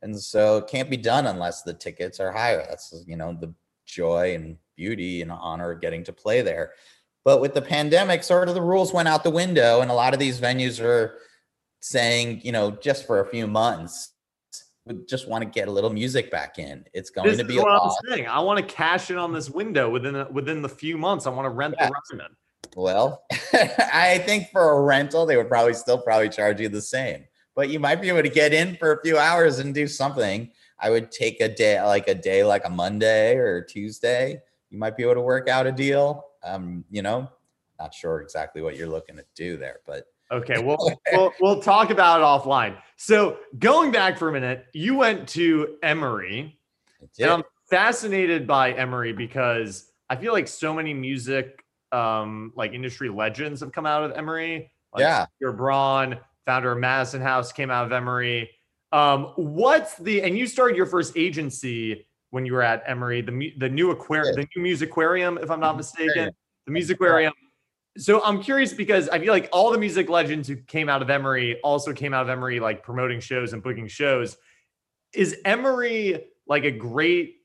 And 0.02 0.18
so 0.18 0.58
it 0.58 0.68
can't 0.68 0.90
be 0.90 0.96
done 0.96 1.26
unless 1.28 1.64
the 1.64 1.74
tickets 1.74 2.22
are 2.22 2.32
higher. 2.32 2.66
That's, 2.70 3.04
you 3.06 3.18
know, 3.18 3.34
the 3.34 3.54
joy 3.86 4.36
and 4.36 4.56
beauty 4.78 5.22
and 5.22 5.32
honor 5.32 5.72
of 5.72 5.82
getting 5.82 6.06
to 6.06 6.14
play 6.14 6.42
there. 6.42 6.72
But 7.28 7.42
with 7.42 7.54
the 7.54 7.62
pandemic, 7.62 8.24
sort 8.24 8.48
of 8.48 8.56
the 8.56 8.62
rules 8.62 8.94
went 8.94 9.10
out 9.10 9.26
the 9.26 9.30
window, 9.30 9.82
and 9.82 9.92
a 9.92 9.94
lot 9.94 10.14
of 10.14 10.20
these 10.20 10.40
venues 10.40 10.82
are 10.82 11.18
saying, 11.82 12.40
you 12.42 12.54
know, 12.54 12.72
just 12.72 13.06
for 13.06 13.20
a 13.20 13.26
few 13.26 13.48
months, 13.48 14.14
we 14.86 14.96
just 15.10 15.28
want 15.28 15.44
to 15.44 15.50
get 15.50 15.68
a 15.68 15.72
little 15.72 15.90
music 15.90 16.32
back 16.32 16.58
in. 16.58 16.86
It's 16.94 17.10
going 17.10 17.28
this 17.28 17.40
to 17.40 17.44
be 17.44 17.60
what 17.60 17.68
I'm 17.68 17.92
saying. 18.08 18.28
I 18.28 18.40
want 18.40 18.66
to 18.66 18.74
cash 18.74 19.12
in 19.12 19.18
on 19.18 19.34
this 19.34 19.50
window 19.50 19.90
within 19.90 20.16
a, 20.16 20.30
within 20.32 20.62
the 20.62 20.70
few 20.70 20.98
months. 20.98 21.28
I 21.28 21.32
want 21.32 21.48
to 21.48 21.50
rent 21.50 21.76
yeah. 21.78 21.90
the 21.90 22.16
Ryman. 22.18 22.32
Well, 22.78 23.22
I 23.92 24.24
think 24.26 24.50
for 24.50 24.78
a 24.78 24.82
rental, 24.84 25.26
they 25.26 25.36
would 25.36 25.50
probably 25.50 25.74
still 25.74 25.98
probably 25.98 26.30
charge 26.30 26.62
you 26.62 26.70
the 26.70 26.82
same, 26.82 27.26
but 27.58 27.68
you 27.68 27.78
might 27.78 28.02
be 28.02 28.08
able 28.08 28.24
to 28.24 28.30
get 28.30 28.54
in 28.54 28.78
for 28.78 28.94
a 28.94 29.02
few 29.02 29.18
hours 29.18 29.60
and 29.60 29.74
do 29.74 29.86
something. 29.86 30.50
I 30.80 30.92
would 30.92 31.12
take 31.12 31.42
a 31.42 31.50
day, 31.50 31.82
like 31.84 32.08
a 32.08 32.16
day, 32.16 32.46
like 32.46 32.64
a 32.64 32.70
Monday 32.70 33.36
or 33.36 33.64
Tuesday. 33.64 34.40
You 34.70 34.80
might 34.80 34.96
be 34.96 35.04
able 35.04 35.16
to 35.16 35.22
work 35.22 35.50
out 35.50 35.68
a 35.68 35.74
deal 35.74 36.24
um, 36.48 36.86
you 36.90 37.02
know, 37.02 37.30
not 37.80 37.94
sure 37.94 38.22
exactly 38.22 38.62
what 38.62 38.76
you're 38.76 38.88
looking 38.88 39.16
to 39.18 39.26
do 39.36 39.58
there, 39.58 39.80
but 39.86 40.06
okay, 40.32 40.62
well, 40.64 41.00
we'll 41.12 41.34
we'll 41.42 41.62
talk 41.62 41.90
about 41.90 42.22
it 42.22 42.24
offline. 42.24 42.78
So 42.96 43.38
going 43.60 43.92
back 43.92 44.18
for 44.18 44.30
a 44.30 44.32
minute, 44.32 44.66
you 44.74 44.96
went 44.96 45.28
to 45.30 45.78
Emory, 45.84 46.60
and 47.20 47.30
I'm 47.30 47.44
fascinated 47.70 48.48
by 48.48 48.72
Emory 48.72 49.14
because 49.14 49.92
I 50.10 50.16
feel 50.16 50.34
like 50.34 50.48
so 50.48 50.74
many 50.74 50.94
music 50.94 51.64
um 51.94 52.52
like 52.56 52.74
industry 52.74 53.08
legends 53.08 53.62
have 53.62 53.72
come 53.72 53.86
out 53.86 54.04
of 54.04 54.12
Emory. 54.12 54.72
Like 54.94 55.02
yeah, 55.02 55.26
your 55.40 55.54
Braun, 55.54 56.18
founder 56.46 56.72
of 56.72 56.80
Madison 56.80 57.22
House, 57.22 57.52
came 57.52 57.70
out 57.70 57.86
of 57.86 57.92
Emory. 57.92 58.50
Um, 58.92 59.34
what's 59.36 59.96
the 59.98 60.24
and 60.24 60.38
you 60.38 60.48
started 60.48 60.78
your 60.78 60.86
first 60.86 61.18
agency 61.18 62.07
when 62.32 62.46
you 62.46 62.54
were 62.54 62.62
at 62.62 62.84
Emory, 62.86 63.22
the 63.22 63.54
the 63.58 63.70
new 63.70 63.92
aquarium, 63.92 64.36
the 64.36 64.48
new 64.56 64.62
music 64.62 64.90
aquarium, 64.90 65.38
if 65.42 65.50
I'm 65.50 65.60
not 65.60 65.72
mm-hmm. 65.72 65.78
mistaken, 65.78 66.32
the 66.66 66.72
music 66.72 66.98
aquarium. 66.98 67.34
So 67.98 68.24
I'm 68.24 68.42
curious 68.42 68.74
because 68.74 69.10
I 69.10 69.20
feel 69.20 69.34
like 69.34 69.50
all 69.52 69.72
the 69.72 69.78
music 69.80 70.08
legends 70.08 70.48
who 70.48 70.56
came 70.56 70.88
out 70.88 71.02
of 71.02 71.10
Emory 71.10 71.60
also 71.62 71.94
came 71.94 72.14
out 72.14 72.22
of 72.22 72.30
Emory 72.30 72.60
like 72.60 72.84
promoting 72.84 73.20
shows 73.20 73.54
and 73.54 73.64
booking 73.64 73.88
shows. 73.88 74.38
Is 75.14 75.38
Emory 75.46 76.26
like 76.48 76.64
a 76.64 76.72
great 76.72 77.38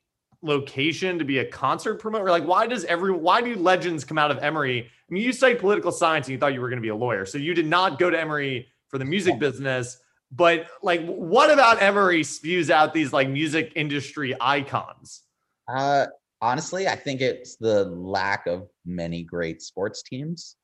location 0.43 1.17
to 1.17 1.25
be 1.25 1.39
a 1.39 1.45
concert 1.45 1.95
promoter? 1.95 2.29
Like, 2.29 2.43
why 2.43 2.67
does 2.67 2.83
every 2.85 3.11
why 3.11 3.41
do 3.41 3.55
legends 3.55 4.03
come 4.03 4.17
out 4.17 4.29
of 4.29 4.37
Emory? 4.39 4.81
I 4.81 5.13
mean, 5.13 5.23
you 5.23 5.33
studied 5.33 5.59
political 5.59 5.91
science 5.91 6.27
and 6.27 6.33
you 6.33 6.37
thought 6.37 6.53
you 6.53 6.61
were 6.61 6.69
going 6.69 6.77
to 6.77 6.83
be 6.83 6.89
a 6.89 6.95
lawyer, 6.95 7.25
so 7.25 7.37
you 7.37 7.53
did 7.53 7.65
not 7.65 7.97
go 7.97 8.09
to 8.09 8.19
Emory 8.19 8.67
for 8.89 8.97
the 8.99 9.05
music 9.05 9.39
business. 9.39 9.97
But 10.35 10.67
like, 10.81 11.05
what 11.05 11.51
about 11.51 11.81
Emory 11.81 12.23
spews 12.23 12.71
out 12.71 12.93
these 12.93 13.13
like 13.13 13.29
music 13.29 13.73
industry 13.75 14.35
icons? 14.41 15.21
Uh, 15.67 16.07
honestly, 16.41 16.87
I 16.87 16.95
think 16.95 17.21
it's 17.21 17.55
the 17.55 17.85
lack 17.85 18.47
of 18.47 18.67
many 18.85 19.23
great 19.23 19.61
sports 19.61 20.01
teams. 20.01 20.55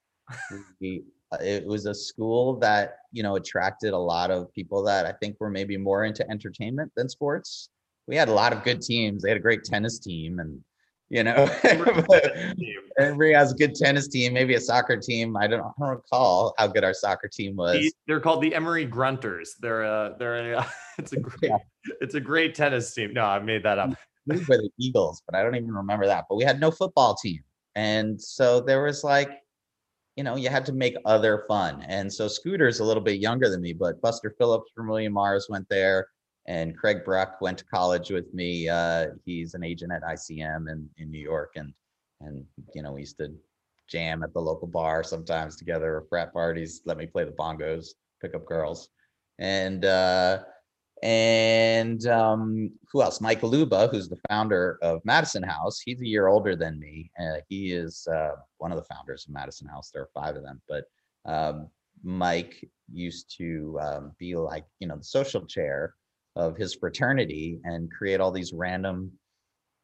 uh, 0.52 1.38
it 1.42 1.66
was 1.66 1.86
a 1.86 1.94
school 1.94 2.58
that 2.60 2.98
you 3.12 3.22
know 3.22 3.36
attracted 3.36 3.94
a 3.94 3.98
lot 3.98 4.32
of 4.32 4.52
people 4.54 4.84
that 4.84 5.06
I 5.06 5.12
think 5.12 5.38
were 5.40 5.50
maybe 5.50 5.78
more 5.78 6.06
into 6.06 6.30
entertainment 6.30 6.92
than 6.96 7.08
sports. 7.08 7.70
We 8.08 8.16
had 8.16 8.30
a 8.30 8.34
lot 8.34 8.54
of 8.54 8.64
good 8.64 8.82
teams. 8.82 9.22
They 9.22 9.30
had 9.30 9.38
a 9.38 9.42
great 9.42 9.64
tennis 9.64 10.00
team, 10.00 10.40
and 10.40 10.64
you 11.10 11.24
know. 11.24 11.50
Oh, 11.64 12.20
Emory 13.00 13.34
has 13.34 13.52
a 13.52 13.56
good 13.56 13.76
tennis 13.76 14.08
team, 14.08 14.34
maybe 14.34 14.56
a 14.56 14.62
soccer 14.62 14.98
team. 14.98 15.36
I 15.38 15.48
don't, 15.48 15.62
I 15.62 15.72
don't 15.80 15.90
recall 15.90 16.54
how 16.58 16.68
good 16.68 16.84
our 16.84 16.94
soccer 16.94 17.28
team 17.28 17.56
was. 17.56 17.74
The, 17.74 17.92
they're 18.08 18.20
called 18.20 18.42
the 18.42 18.54
Emory 18.54 18.88
Grunters. 18.88 19.50
They're 19.60 19.84
a, 19.84 20.16
they're 20.20 20.54
a, 20.54 20.68
it's 20.98 21.14
a 21.14 21.20
great, 21.20 21.52
yeah. 21.52 21.58
it's 22.02 22.16
a 22.16 22.20
great 22.20 22.56
tennis 22.56 22.94
team. 22.94 23.14
No, 23.14 23.26
I 23.26 23.40
made 23.40 23.64
that 23.64 23.80
up. 23.80 23.92
Moved 24.28 24.48
by 24.48 24.58
the 24.58 24.70
Eagles, 24.78 25.24
but 25.26 25.36
I 25.36 25.44
don't 25.44 25.56
even 25.56 25.74
remember 25.74 26.06
that. 26.06 26.26
But 26.30 26.36
we 26.36 26.44
had 26.44 26.60
no 26.60 26.70
football 26.70 27.16
team, 27.16 27.40
and 27.76 28.22
so 28.22 28.60
there 28.60 28.84
was 28.84 29.04
like, 29.04 29.32
you 30.18 30.24
know, 30.24 30.36
you 30.36 30.50
had 30.50 30.66
to 30.68 30.74
make 30.74 30.96
other 31.06 31.46
fun. 31.48 31.84
And 31.88 32.12
so 32.12 32.28
Scooter's 32.28 32.80
a 32.80 32.84
little 32.84 33.02
bit 33.02 33.20
younger 33.22 33.50
than 33.50 33.62
me, 33.62 33.74
but 33.74 34.02
Buster 34.02 34.36
Phillips 34.38 34.70
from 34.76 34.88
William 34.88 35.14
Mars 35.14 35.48
went 35.50 35.68
there 35.70 36.10
and 36.50 36.76
Craig 36.76 37.06
Bruck 37.06 37.40
went 37.42 37.60
to 37.60 37.66
college 37.66 38.10
with 38.10 38.34
me. 38.34 38.68
Uh, 38.68 39.10
he's 39.24 39.54
an 39.54 39.64
agent 39.64 39.92
at 39.94 40.02
ICM 40.02 40.70
in, 40.70 40.90
in 40.98 41.12
New 41.12 41.22
York, 41.22 41.52
and 41.56 41.72
and 42.22 42.44
you 42.74 42.82
know 42.82 42.94
we 42.94 43.02
used 43.02 43.18
to 43.20 43.32
jam 43.88 44.24
at 44.24 44.34
the 44.34 44.42
local 44.42 44.68
bar 44.68 45.04
sometimes 45.04 45.56
together, 45.56 46.04
frat 46.10 46.34
parties. 46.34 46.82
Let 46.86 46.98
me 46.98 47.06
play 47.06 47.24
the 47.24 47.32
bongos, 47.32 47.90
pick 48.20 48.34
up 48.34 48.48
girls, 48.48 48.90
and 49.38 49.86
uh, 49.86 50.40
and 51.04 52.08
um, 52.08 52.72
who 52.92 53.04
else? 53.04 53.22
Mike 53.22 53.44
Luba, 53.44 53.88
who's 53.88 54.10
the 54.10 54.20
founder 54.28 54.80
of 54.82 55.06
Madison 55.06 55.44
House. 55.44 55.80
He's 55.80 56.02
a 56.02 56.08
year 56.08 56.28
older 56.28 56.56
than 56.56 56.80
me. 56.80 57.12
Uh, 57.22 57.42
he 57.48 57.74
is 57.74 58.08
uh, 58.12 58.32
one 58.58 58.72
of 58.72 58.78
the 58.80 58.92
founders 58.92 59.28
of 59.28 59.36
Madison 59.36 59.68
House. 59.68 59.92
There 59.94 60.02
are 60.02 60.10
five 60.16 60.36
of 60.36 60.42
them, 60.42 60.64
but 60.68 60.86
um, 61.26 61.68
Mike 62.04 62.68
used 62.92 63.36
to 63.38 63.78
um, 63.80 64.14
be 64.18 64.36
like 64.36 64.66
you 64.80 64.88
know 64.88 64.98
the 64.98 65.04
social 65.04 65.46
chair 65.46 65.94
of 66.40 66.56
his 66.56 66.74
fraternity 66.74 67.60
and 67.64 67.92
create 67.92 68.22
all 68.22 68.32
these 68.32 68.54
random 68.54 69.12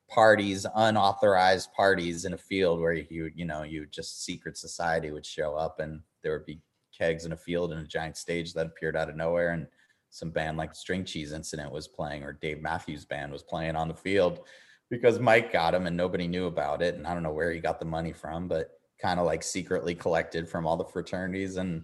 parties, 0.09 0.65
unauthorized 0.75 1.69
parties 1.73 2.25
in 2.25 2.33
a 2.33 2.37
field 2.37 2.79
where 2.79 2.93
you, 2.93 3.29
you 3.35 3.45
know, 3.45 3.63
you 3.63 3.85
just 3.87 4.23
secret 4.23 4.57
society 4.57 5.11
would 5.11 5.25
show 5.25 5.55
up 5.55 5.79
and 5.79 6.01
there 6.23 6.33
would 6.33 6.45
be 6.45 6.61
kegs 6.97 7.25
in 7.25 7.33
a 7.33 7.37
field 7.37 7.73
and 7.73 7.81
a 7.81 7.87
giant 7.87 8.15
stage 8.15 8.53
that 8.53 8.67
appeared 8.67 8.95
out 8.95 9.09
of 9.09 9.15
nowhere 9.15 9.51
and 9.51 9.67
some 10.09 10.31
band 10.31 10.55
like 10.55 10.73
String 10.73 11.03
Cheese 11.03 11.33
Incident 11.33 11.71
was 11.71 11.89
playing 11.89 12.23
or 12.23 12.31
Dave 12.31 12.61
Matthews 12.61 13.03
Band 13.03 13.33
was 13.33 13.43
playing 13.43 13.75
on 13.75 13.89
the 13.89 13.93
field 13.93 14.39
because 14.89 15.19
Mike 15.19 15.51
got 15.51 15.73
him 15.73 15.87
and 15.87 15.97
nobody 15.97 16.25
knew 16.27 16.45
about 16.45 16.81
it. 16.81 16.95
And 16.95 17.05
I 17.05 17.13
don't 17.13 17.23
know 17.23 17.33
where 17.33 17.51
he 17.51 17.59
got 17.59 17.79
the 17.79 17.85
money 17.85 18.13
from, 18.13 18.47
but 18.47 18.79
kind 19.01 19.19
of 19.19 19.25
like 19.25 19.43
secretly 19.43 19.93
collected 19.93 20.47
from 20.47 20.65
all 20.65 20.77
the 20.77 20.85
fraternities 20.85 21.57
and 21.57 21.83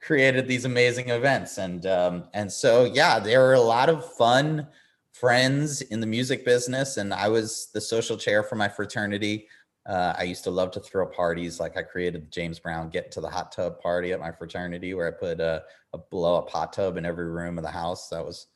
created 0.00 0.48
these 0.48 0.64
amazing 0.64 1.10
events. 1.10 1.58
And 1.58 1.86
um, 1.86 2.24
and 2.34 2.50
so 2.50 2.84
yeah 2.84 3.18
there 3.18 3.40
were 3.40 3.54
a 3.54 3.60
lot 3.60 3.88
of 3.88 4.04
fun 4.14 4.66
friends 5.12 5.82
in 5.82 6.00
the 6.00 6.06
music 6.06 6.44
business. 6.44 6.96
And 6.96 7.12
i 7.12 7.28
was 7.28 7.68
the 7.74 7.80
social 7.80 8.16
chair 8.16 8.42
for 8.42 8.56
my 8.56 8.68
fraternity. 8.68 9.46
Uh, 9.86 10.14
i 10.18 10.22
used 10.22 10.44
to 10.44 10.50
love 10.50 10.70
to 10.72 10.80
throw 10.80 11.06
parties. 11.06 11.60
Like 11.60 11.76
i 11.76 11.82
created 11.82 12.22
the 12.22 12.30
james 12.30 12.58
brown 12.58 12.88
get 12.88 13.10
to 13.12 13.20
the 13.20 13.28
hot 13.28 13.52
tub 13.52 13.80
party 13.80 14.12
at 14.12 14.20
my 14.20 14.32
fraternity 14.32 14.94
where 14.94 15.08
i 15.08 15.10
put 15.10 15.40
a, 15.40 15.62
a 15.92 15.98
blow 15.98 16.36
up 16.36 16.50
hot 16.50 16.72
tub 16.72 16.96
in 16.96 17.04
every 17.04 17.28
room 17.28 17.58
of 17.58 17.64
the 17.64 17.70
house. 17.70 18.08
That 18.08 18.24
was 18.24 18.46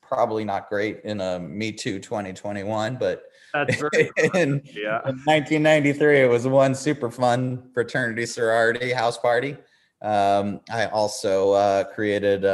probably 0.00 0.44
not 0.44 0.68
great 0.68 1.00
in 1.04 1.20
a 1.20 1.40
me 1.40 1.72
too 1.72 1.98
2021 1.98 2.96
but 2.96 3.24
That's 3.54 3.76
very 3.80 4.10
in, 4.34 4.60
yeah. 4.66 5.00
in 5.08 5.16
1993 5.24 6.20
it 6.20 6.28
was 6.28 6.46
one 6.46 6.74
super 6.74 7.10
fun 7.10 7.70
fraternity 7.72 8.26
sorority 8.26 8.92
house 8.92 9.16
party 9.16 9.56
um, 10.04 10.60
I 10.70 10.86
also 10.86 11.52
uh, 11.52 11.84
created 11.84 12.44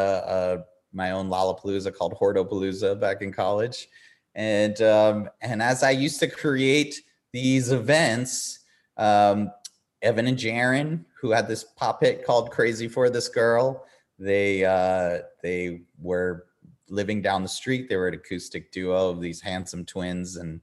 my 0.92 1.12
own 1.12 1.28
Lollapalooza 1.28 1.94
called 1.94 2.14
Hordopalooza 2.14 2.98
back 2.98 3.22
in 3.22 3.32
college, 3.32 3.88
and 4.34 4.80
um, 4.82 5.28
and 5.40 5.62
as 5.62 5.82
I 5.82 5.90
used 5.90 6.20
to 6.20 6.28
create 6.28 7.00
these 7.32 7.70
events, 7.70 8.60
um, 8.96 9.50
Evan 10.02 10.26
and 10.26 10.38
Jaron, 10.38 11.04
who 11.20 11.30
had 11.30 11.48
this 11.48 11.64
pop 11.64 12.02
hit 12.02 12.24
called 12.24 12.50
"Crazy 12.50 12.88
for 12.88 13.10
This 13.10 13.28
Girl," 13.28 13.84
they 14.18 14.64
uh, 14.64 15.20
they 15.42 15.82
were 15.98 16.46
living 16.88 17.22
down 17.22 17.42
the 17.42 17.48
street. 17.48 17.88
They 17.88 17.96
were 17.96 18.08
an 18.08 18.14
acoustic 18.14 18.72
duo 18.72 19.10
of 19.10 19.20
these 19.20 19.40
handsome 19.40 19.84
twins 19.84 20.36
and 20.36 20.60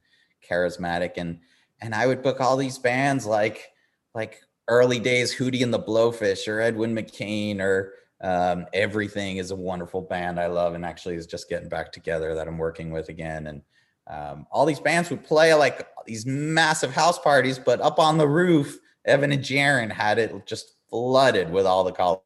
charismatic, 0.48 1.14
and 1.18 1.40
and 1.82 1.94
I 1.94 2.08
would 2.08 2.22
book 2.22 2.42
all 2.42 2.58
these 2.58 2.78
bands 2.78 3.26
like 3.26 3.70
like 4.14 4.42
early 4.68 5.00
days 5.00 5.36
Hootie 5.36 5.64
and 5.64 5.74
the 5.74 5.80
Blowfish 5.80 6.48
or 6.48 6.60
Edwin 6.60 6.96
McCain 6.96 7.60
or 7.60 7.94
um, 8.22 8.66
Everything 8.74 9.38
is 9.38 9.52
a 9.52 9.56
wonderful 9.56 10.02
band 10.02 10.40
I 10.40 10.48
love 10.48 10.74
and 10.74 10.84
actually 10.86 11.16
is 11.16 11.28
just 11.28 11.50
getting 11.50 11.70
back 11.70 11.92
together 11.92 12.34
that 12.34 12.48
I'm 12.48 12.58
working 12.58 12.92
with 12.92 13.10
again. 13.10 13.48
And 13.48 13.62
um, 14.08 14.48
all 14.52 14.66
these 14.66 14.80
bands 14.80 15.10
would 15.10 15.24
play 15.24 15.54
like 15.54 15.88
these 16.06 16.26
massive 16.26 16.94
house 16.94 17.20
parties, 17.20 17.60
but 17.60 17.82
up 17.82 18.00
on 18.00 18.18
the 18.18 18.28
roof, 18.28 18.80
Evan 19.06 19.32
and 19.32 19.44
Jaron 19.44 19.92
had 19.92 20.18
it 20.18 20.34
just 20.46 20.76
flooded 20.90 21.52
with 21.52 21.66
all 21.66 21.84
the 21.84 21.92
college 21.92 22.22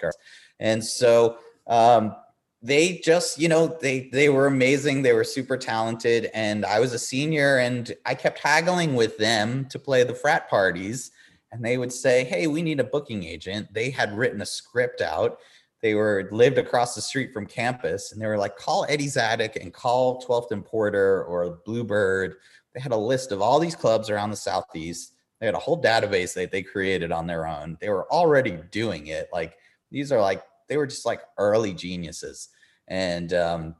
girls. 0.00 0.16
And 0.60 0.84
so 0.84 1.38
um, 1.66 2.14
they 2.60 2.98
just, 2.98 3.38
you 3.38 3.48
know, 3.48 3.78
they 3.80 4.08
they 4.12 4.28
were 4.28 4.46
amazing. 4.46 5.02
They 5.02 5.12
were 5.12 5.24
super 5.24 5.56
talented, 5.56 6.30
and 6.32 6.64
I 6.64 6.78
was 6.78 6.92
a 6.92 6.98
senior, 6.98 7.58
and 7.58 7.92
I 8.06 8.14
kept 8.14 8.38
haggling 8.38 8.94
with 8.94 9.18
them 9.18 9.66
to 9.70 9.78
play 9.78 10.04
the 10.04 10.14
frat 10.14 10.48
parties 10.48 11.10
and 11.52 11.62
they 11.64 11.78
would 11.78 11.92
say, 11.92 12.24
"Hey, 12.24 12.46
we 12.46 12.62
need 12.62 12.80
a 12.80 12.84
booking 12.84 13.24
agent." 13.24 13.72
They 13.72 13.90
had 13.90 14.16
written 14.16 14.40
a 14.40 14.46
script 14.46 15.00
out. 15.02 15.38
They 15.82 15.94
were 15.94 16.28
lived 16.32 16.58
across 16.58 16.94
the 16.94 17.02
street 17.02 17.32
from 17.32 17.46
campus, 17.46 18.12
and 18.12 18.20
they 18.20 18.26
were 18.26 18.38
like, 18.38 18.56
"Call 18.56 18.86
Eddie's 18.88 19.16
Attic 19.16 19.56
and 19.56 19.72
call 19.72 20.22
12th 20.22 20.50
and 20.50 20.64
Porter 20.64 21.24
or 21.24 21.60
Bluebird." 21.66 22.36
They 22.74 22.80
had 22.80 22.92
a 22.92 22.96
list 22.96 23.32
of 23.32 23.42
all 23.42 23.60
these 23.60 23.76
clubs 23.76 24.08
around 24.08 24.30
the 24.30 24.36
southeast. 24.36 25.12
They 25.40 25.46
had 25.46 25.54
a 25.54 25.58
whole 25.58 25.80
database 25.80 26.34
that 26.34 26.50
they 26.50 26.62
created 26.62 27.12
on 27.12 27.26
their 27.26 27.46
own. 27.46 27.76
They 27.80 27.90
were 27.90 28.10
already 28.10 28.58
doing 28.70 29.08
it. 29.08 29.28
Like 29.32 29.56
these 29.90 30.10
are 30.10 30.20
like 30.20 30.42
they 30.68 30.78
were 30.78 30.86
just 30.86 31.04
like 31.04 31.20
early 31.36 31.74
geniuses, 31.74 32.48
and 32.88 33.34
um, 33.34 33.74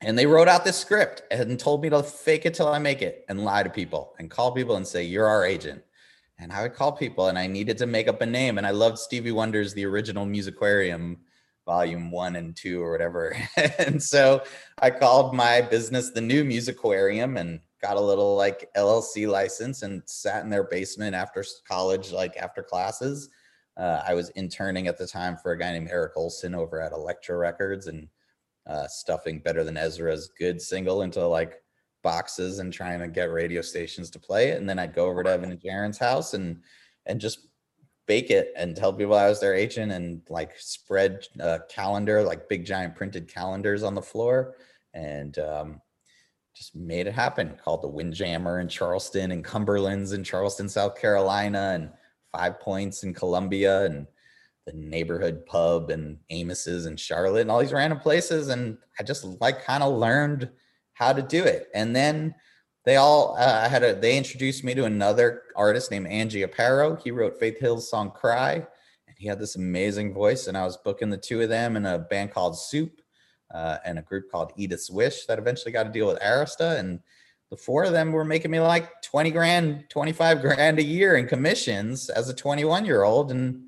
and 0.00 0.18
they 0.18 0.26
wrote 0.26 0.48
out 0.48 0.64
this 0.64 0.76
script 0.76 1.22
and 1.30 1.58
told 1.58 1.82
me 1.82 1.90
to 1.90 2.02
fake 2.02 2.46
it 2.46 2.54
till 2.54 2.68
I 2.68 2.78
make 2.78 3.00
it 3.02 3.24
and 3.28 3.44
lie 3.44 3.62
to 3.62 3.70
people 3.70 4.14
and 4.18 4.30
call 4.30 4.52
people 4.52 4.76
and 4.76 4.86
say 4.86 5.04
you're 5.04 5.26
our 5.26 5.44
agent 5.44 5.82
and 6.38 6.52
I 6.52 6.62
would 6.62 6.74
call 6.74 6.92
people 6.92 7.28
and 7.28 7.38
I 7.38 7.46
needed 7.46 7.78
to 7.78 7.86
make 7.86 8.08
up 8.08 8.20
a 8.20 8.26
name. 8.26 8.58
And 8.58 8.66
I 8.66 8.70
loved 8.70 8.98
Stevie 8.98 9.32
Wonder's 9.32 9.72
The 9.72 9.86
Original 9.86 10.26
Musiquarium, 10.26 11.16
volume 11.64 12.10
one 12.10 12.36
and 12.36 12.54
two 12.54 12.82
or 12.82 12.92
whatever. 12.92 13.36
and 13.78 14.02
so 14.02 14.42
I 14.78 14.90
called 14.90 15.34
my 15.34 15.62
business 15.62 16.10
the 16.10 16.20
New 16.20 16.44
Musiquarium 16.44 17.38
and 17.40 17.60
got 17.82 17.96
a 17.96 18.00
little 18.00 18.36
like 18.36 18.70
LLC 18.76 19.28
license 19.28 19.82
and 19.82 20.02
sat 20.06 20.44
in 20.44 20.50
their 20.50 20.64
basement 20.64 21.14
after 21.14 21.44
college, 21.66 22.12
like 22.12 22.36
after 22.36 22.62
classes. 22.62 23.30
Uh, 23.76 24.02
I 24.06 24.14
was 24.14 24.30
interning 24.30 24.88
at 24.88 24.96
the 24.96 25.06
time 25.06 25.36
for 25.36 25.52
a 25.52 25.58
guy 25.58 25.72
named 25.72 25.90
Eric 25.90 26.12
Olson 26.16 26.54
over 26.54 26.80
at 26.80 26.92
Elektra 26.92 27.36
Records 27.36 27.88
and 27.88 28.08
uh, 28.66 28.86
stuffing 28.88 29.40
Better 29.40 29.64
Than 29.64 29.76
Ezra's 29.76 30.30
good 30.38 30.60
single 30.60 31.02
into 31.02 31.26
like 31.26 31.62
boxes 32.06 32.60
and 32.60 32.72
trying 32.72 33.00
to 33.00 33.08
get 33.08 33.32
radio 33.32 33.60
stations 33.60 34.10
to 34.10 34.20
play 34.20 34.50
it. 34.50 34.58
And 34.58 34.68
then 34.68 34.78
I'd 34.78 34.94
go 34.94 35.06
over 35.06 35.24
to 35.24 35.30
Evan 35.30 35.50
and 35.50 35.60
Jaron's 35.60 35.98
house 35.98 36.34
and 36.34 36.62
and 37.06 37.20
just 37.20 37.48
bake 38.06 38.30
it 38.30 38.52
and 38.56 38.76
tell 38.76 38.92
people 38.92 39.16
I 39.16 39.28
was 39.28 39.40
their 39.40 39.54
agent 39.54 39.90
and 39.90 40.22
like 40.28 40.52
spread 40.56 41.26
a 41.40 41.58
calendar, 41.68 42.22
like 42.22 42.48
big 42.48 42.64
giant 42.64 42.94
printed 42.94 43.26
calendars 43.26 43.82
on 43.82 43.96
the 43.96 44.08
floor. 44.12 44.54
And 44.94 45.36
um, 45.40 45.80
just 46.54 46.76
made 46.76 47.08
it 47.08 47.12
happen. 47.12 47.58
Called 47.62 47.82
the 47.82 47.88
Windjammer 47.88 48.60
in 48.60 48.68
Charleston 48.68 49.32
and 49.32 49.44
Cumberland's 49.44 50.12
in 50.12 50.22
Charleston, 50.22 50.68
South 50.68 50.94
Carolina, 50.96 51.72
and 51.74 51.90
Five 52.32 52.60
Points 52.60 53.02
in 53.02 53.12
Columbia, 53.12 53.84
and 53.84 54.06
the 54.66 54.72
neighborhood 54.72 55.44
pub 55.46 55.90
and 55.90 56.18
Amos's 56.30 56.86
in 56.86 56.96
Charlotte, 56.96 57.42
and 57.42 57.50
all 57.50 57.60
these 57.60 57.72
random 57.72 57.98
places. 57.98 58.48
And 58.48 58.78
I 58.98 59.02
just 59.02 59.24
like 59.40 59.64
kind 59.64 59.82
of 59.82 59.98
learned 59.98 60.48
how 60.96 61.12
to 61.12 61.22
do 61.22 61.44
it. 61.44 61.68
And 61.74 61.94
then 61.94 62.34
they 62.84 62.96
all 62.96 63.36
uh, 63.38 63.68
had 63.68 63.82
a 63.82 63.94
they 63.94 64.16
introduced 64.16 64.64
me 64.64 64.74
to 64.74 64.84
another 64.84 65.42
artist 65.54 65.90
named 65.90 66.06
Angie 66.06 66.44
Aparo. 66.44 67.00
He 67.00 67.10
wrote 67.10 67.38
Faith 67.38 67.60
Hill's 67.60 67.90
song 67.90 68.10
Cry, 68.10 68.54
and 68.54 69.16
he 69.18 69.26
had 69.26 69.38
this 69.38 69.56
amazing 69.56 70.14
voice. 70.14 70.46
And 70.46 70.56
I 70.56 70.64
was 70.64 70.78
booking 70.78 71.10
the 71.10 71.18
two 71.18 71.42
of 71.42 71.50
them 71.50 71.76
in 71.76 71.84
a 71.84 71.98
band 71.98 72.32
called 72.32 72.58
Soup 72.58 73.00
uh, 73.52 73.76
and 73.84 73.98
a 73.98 74.02
group 74.02 74.30
called 74.30 74.52
Edith's 74.56 74.90
Wish 74.90 75.26
that 75.26 75.38
eventually 75.38 75.72
got 75.72 75.86
a 75.86 75.92
deal 75.92 76.06
with 76.06 76.18
Arista. 76.20 76.78
And 76.78 77.00
the 77.50 77.56
four 77.56 77.84
of 77.84 77.92
them 77.92 78.12
were 78.12 78.24
making 78.24 78.50
me 78.50 78.60
like 78.60 79.02
20 79.02 79.30
grand, 79.32 79.84
25 79.90 80.40
grand 80.40 80.78
a 80.78 80.82
year 80.82 81.16
in 81.16 81.26
commissions 81.26 82.08
as 82.08 82.30
a 82.30 82.34
21 82.34 82.86
year 82.86 83.02
old. 83.02 83.30
And 83.30 83.65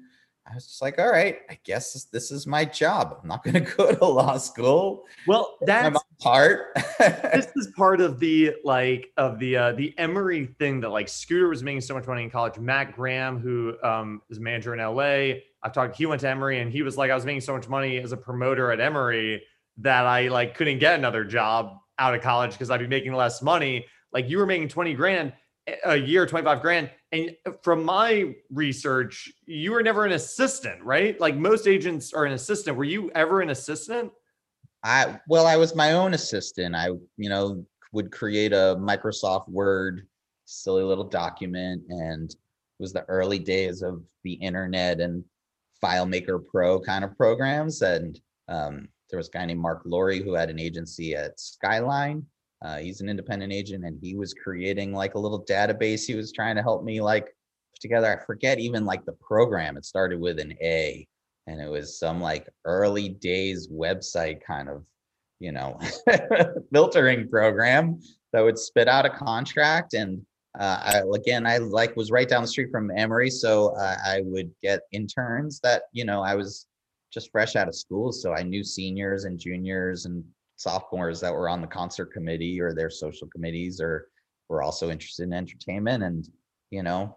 I 0.51 0.55
was 0.55 0.67
just 0.67 0.81
like, 0.81 0.99
all 0.99 1.11
right, 1.11 1.41
I 1.51 1.59
guess 1.65 1.93
this, 1.93 2.05
this 2.05 2.31
is 2.31 2.47
my 2.47 2.65
job. 2.65 3.19
I'm 3.21 3.29
not 3.29 3.45
going 3.45 3.55
to 3.65 3.73
go 3.77 3.93
to 3.93 4.05
law 4.05 4.39
school. 4.39 5.05
Well, 5.27 5.59
that's 5.63 5.99
part. 6.21 6.69
this 6.99 7.49
is 7.57 7.69
part 7.77 8.01
of 8.01 8.19
the 8.19 8.55
like 8.65 9.13
of 9.17 9.39
the 9.39 9.57
uh, 9.57 9.73
the 9.73 9.97
Emory 9.99 10.47
thing 10.59 10.81
that 10.81 10.89
like 10.89 11.09
Scooter 11.09 11.49
was 11.49 11.63
making 11.63 11.83
so 11.83 11.95
much 11.95 12.07
money 12.07 12.23
in 12.23 12.31
college. 12.31 12.59
Matt 12.59 12.95
Graham, 12.95 13.39
who 13.39 13.75
um, 13.83 14.23
is 14.31 14.39
a 14.39 14.41
manager 14.41 14.75
in 14.75 14.81
LA, 14.81 15.41
I've 15.63 15.73
talked. 15.73 15.97
He 15.97 16.07
went 16.07 16.21
to 16.23 16.29
Emory 16.29 16.61
and 16.61 16.73
he 16.73 16.83
was 16.83 16.97
like, 16.97 17.11
I 17.11 17.15
was 17.15 17.25
making 17.25 17.43
so 17.43 17.55
much 17.55 17.69
money 17.69 17.99
as 17.99 18.13
a 18.13 18.17
promoter 18.17 18.73
at 18.73 18.81
Emory 18.81 19.43
that 19.79 20.07
I 20.07 20.29
like 20.29 20.55
couldn't 20.55 20.79
get 20.79 20.99
another 20.99 21.25
job 21.25 21.79
out 21.99 22.15
of 22.15 22.23
college 22.23 22.53
because 22.53 22.71
I'd 22.71 22.81
be 22.81 22.87
making 22.87 23.13
less 23.13 23.43
money. 23.43 23.87
like 24.13 24.29
you 24.29 24.39
were 24.39 24.47
making 24.47 24.69
20 24.69 24.95
grand 24.95 25.33
a 25.85 25.97
year, 25.97 26.27
25 26.27 26.63
grand. 26.63 26.91
And 27.13 27.37
from 27.63 27.85
my 27.85 28.35
research, 28.51 29.33
you 29.47 29.73
were 29.73 29.83
never 29.83 30.05
an 30.05 30.13
assistant, 30.13 30.83
right? 30.83 31.19
Like 31.21 31.37
most 31.37 31.67
agents 31.67 32.13
are 32.13 32.25
an 32.25 32.33
assistant. 32.33 32.77
Were 32.77 32.85
you 32.85 33.11
ever 33.15 33.41
an 33.41 33.51
assistant? 33.51 34.13
I 34.85 35.19
well, 35.29 35.47
I 35.47 35.57
was 35.57 35.75
my 35.75 35.93
own 35.93 36.15
assistant. 36.15 36.75
I, 36.75 36.89
you 37.17 37.29
know, 37.29 37.65
would 37.93 38.13
create 38.13 38.53
a 38.53 38.77
Microsoft 38.79 39.49
Word 39.49 40.07
silly 40.45 40.83
little 40.83 41.05
document 41.05 41.83
and 41.91 42.31
it 42.31 42.83
was 42.83 42.93
the 42.93 43.05
early 43.09 43.39
days 43.39 43.83
of 43.83 44.03
the 44.25 44.35
internet 44.35 45.01
and 45.01 45.25
FileMaker 45.83 46.41
Pro 46.47 46.81
kind 46.81 47.05
of 47.05 47.17
programs. 47.17 47.83
And 47.83 48.19
um, 48.49 48.89
there 49.11 49.19
was 49.19 49.29
a 49.29 49.33
guy 49.33 49.47
named 49.47 49.61
Mark 49.61 49.83
Laurie 49.85 50.23
who 50.23 50.35
had 50.35 50.51
an 50.51 50.61
agency 50.61 51.15
at 51.15 51.39
Skyline. 51.41 52.25
Uh, 52.63 52.79
he's 52.79 53.01
an 53.01 53.09
independent 53.09 53.53
agent 53.53 53.85
and 53.85 53.99
he 54.03 54.17
was 54.17 54.35
creating 54.35 54.93
like 54.93 55.15
a 55.15 55.19
little 55.19 55.45
database. 55.45 56.07
He 56.07 56.15
was 56.15 56.33
trying 56.33 56.57
to 56.57 56.63
help 56.63 56.83
me 56.83 57.01
like 57.01 57.27
put 57.27 57.81
together. 57.81 58.21
I 58.21 58.25
forget 58.25 58.59
even 58.59 58.85
like 58.85 59.05
the 59.05 59.13
program. 59.13 59.77
It 59.77 59.85
started 59.85 60.21
with 60.21 60.39
an 60.41 60.55
A 60.61 61.07
and 61.47 61.61
it 61.61 61.71
was 61.71 61.99
some 61.99 62.21
like 62.21 62.49
early 62.65 63.09
days 63.09 63.69
website 63.69 64.43
kind 64.43 64.69
of, 64.69 64.85
you 65.39 65.53
know, 65.53 65.79
filtering 66.73 67.29
program 67.29 68.01
that 68.33 68.41
would 68.41 68.59
spit 68.59 68.89
out 68.89 69.07
a 69.07 69.11
contract 69.11 69.95
and 69.95 70.23
uh, 70.59 70.81
I, 70.83 71.03
again, 71.15 71.47
I 71.47 71.59
like 71.59 71.95
was 71.95 72.11
right 72.11 72.29
down 72.29 72.43
the 72.43 72.49
street 72.49 72.71
from 72.73 72.91
Emory, 72.91 73.31
so 73.31 73.77
uh, 73.77 73.97
I 74.05 74.23
would 74.25 74.51
get 74.61 74.81
interns 74.93 75.61
that 75.61 75.83
you 75.93 76.05
know 76.05 76.23
I 76.23 76.35
was 76.35 76.67
just 77.13 77.31
fresh 77.31 77.55
out 77.55 77.69
of 77.69 77.77
school, 77.77 78.11
so 78.13 78.33
I 78.33 78.43
knew 78.43 78.65
seniors 78.65 79.25
and 79.25 79.39
juniors 79.39 80.07
and 80.07 80.25
sophomores 80.59 81.21
that 81.21 81.33
were 81.33 81.49
on 81.49 81.63
the 81.63 81.67
concert 81.67 82.13
committee 82.13 82.61
or 82.61 82.75
their 82.75 82.91
social 82.91 83.29
committees 83.29 83.81
or 83.81 84.09
were 84.49 84.63
also 84.63 84.91
interested 84.91 85.23
in 85.25 85.33
entertainment, 85.33 86.03
and 86.05 86.29
you 86.71 86.83
know, 86.83 87.17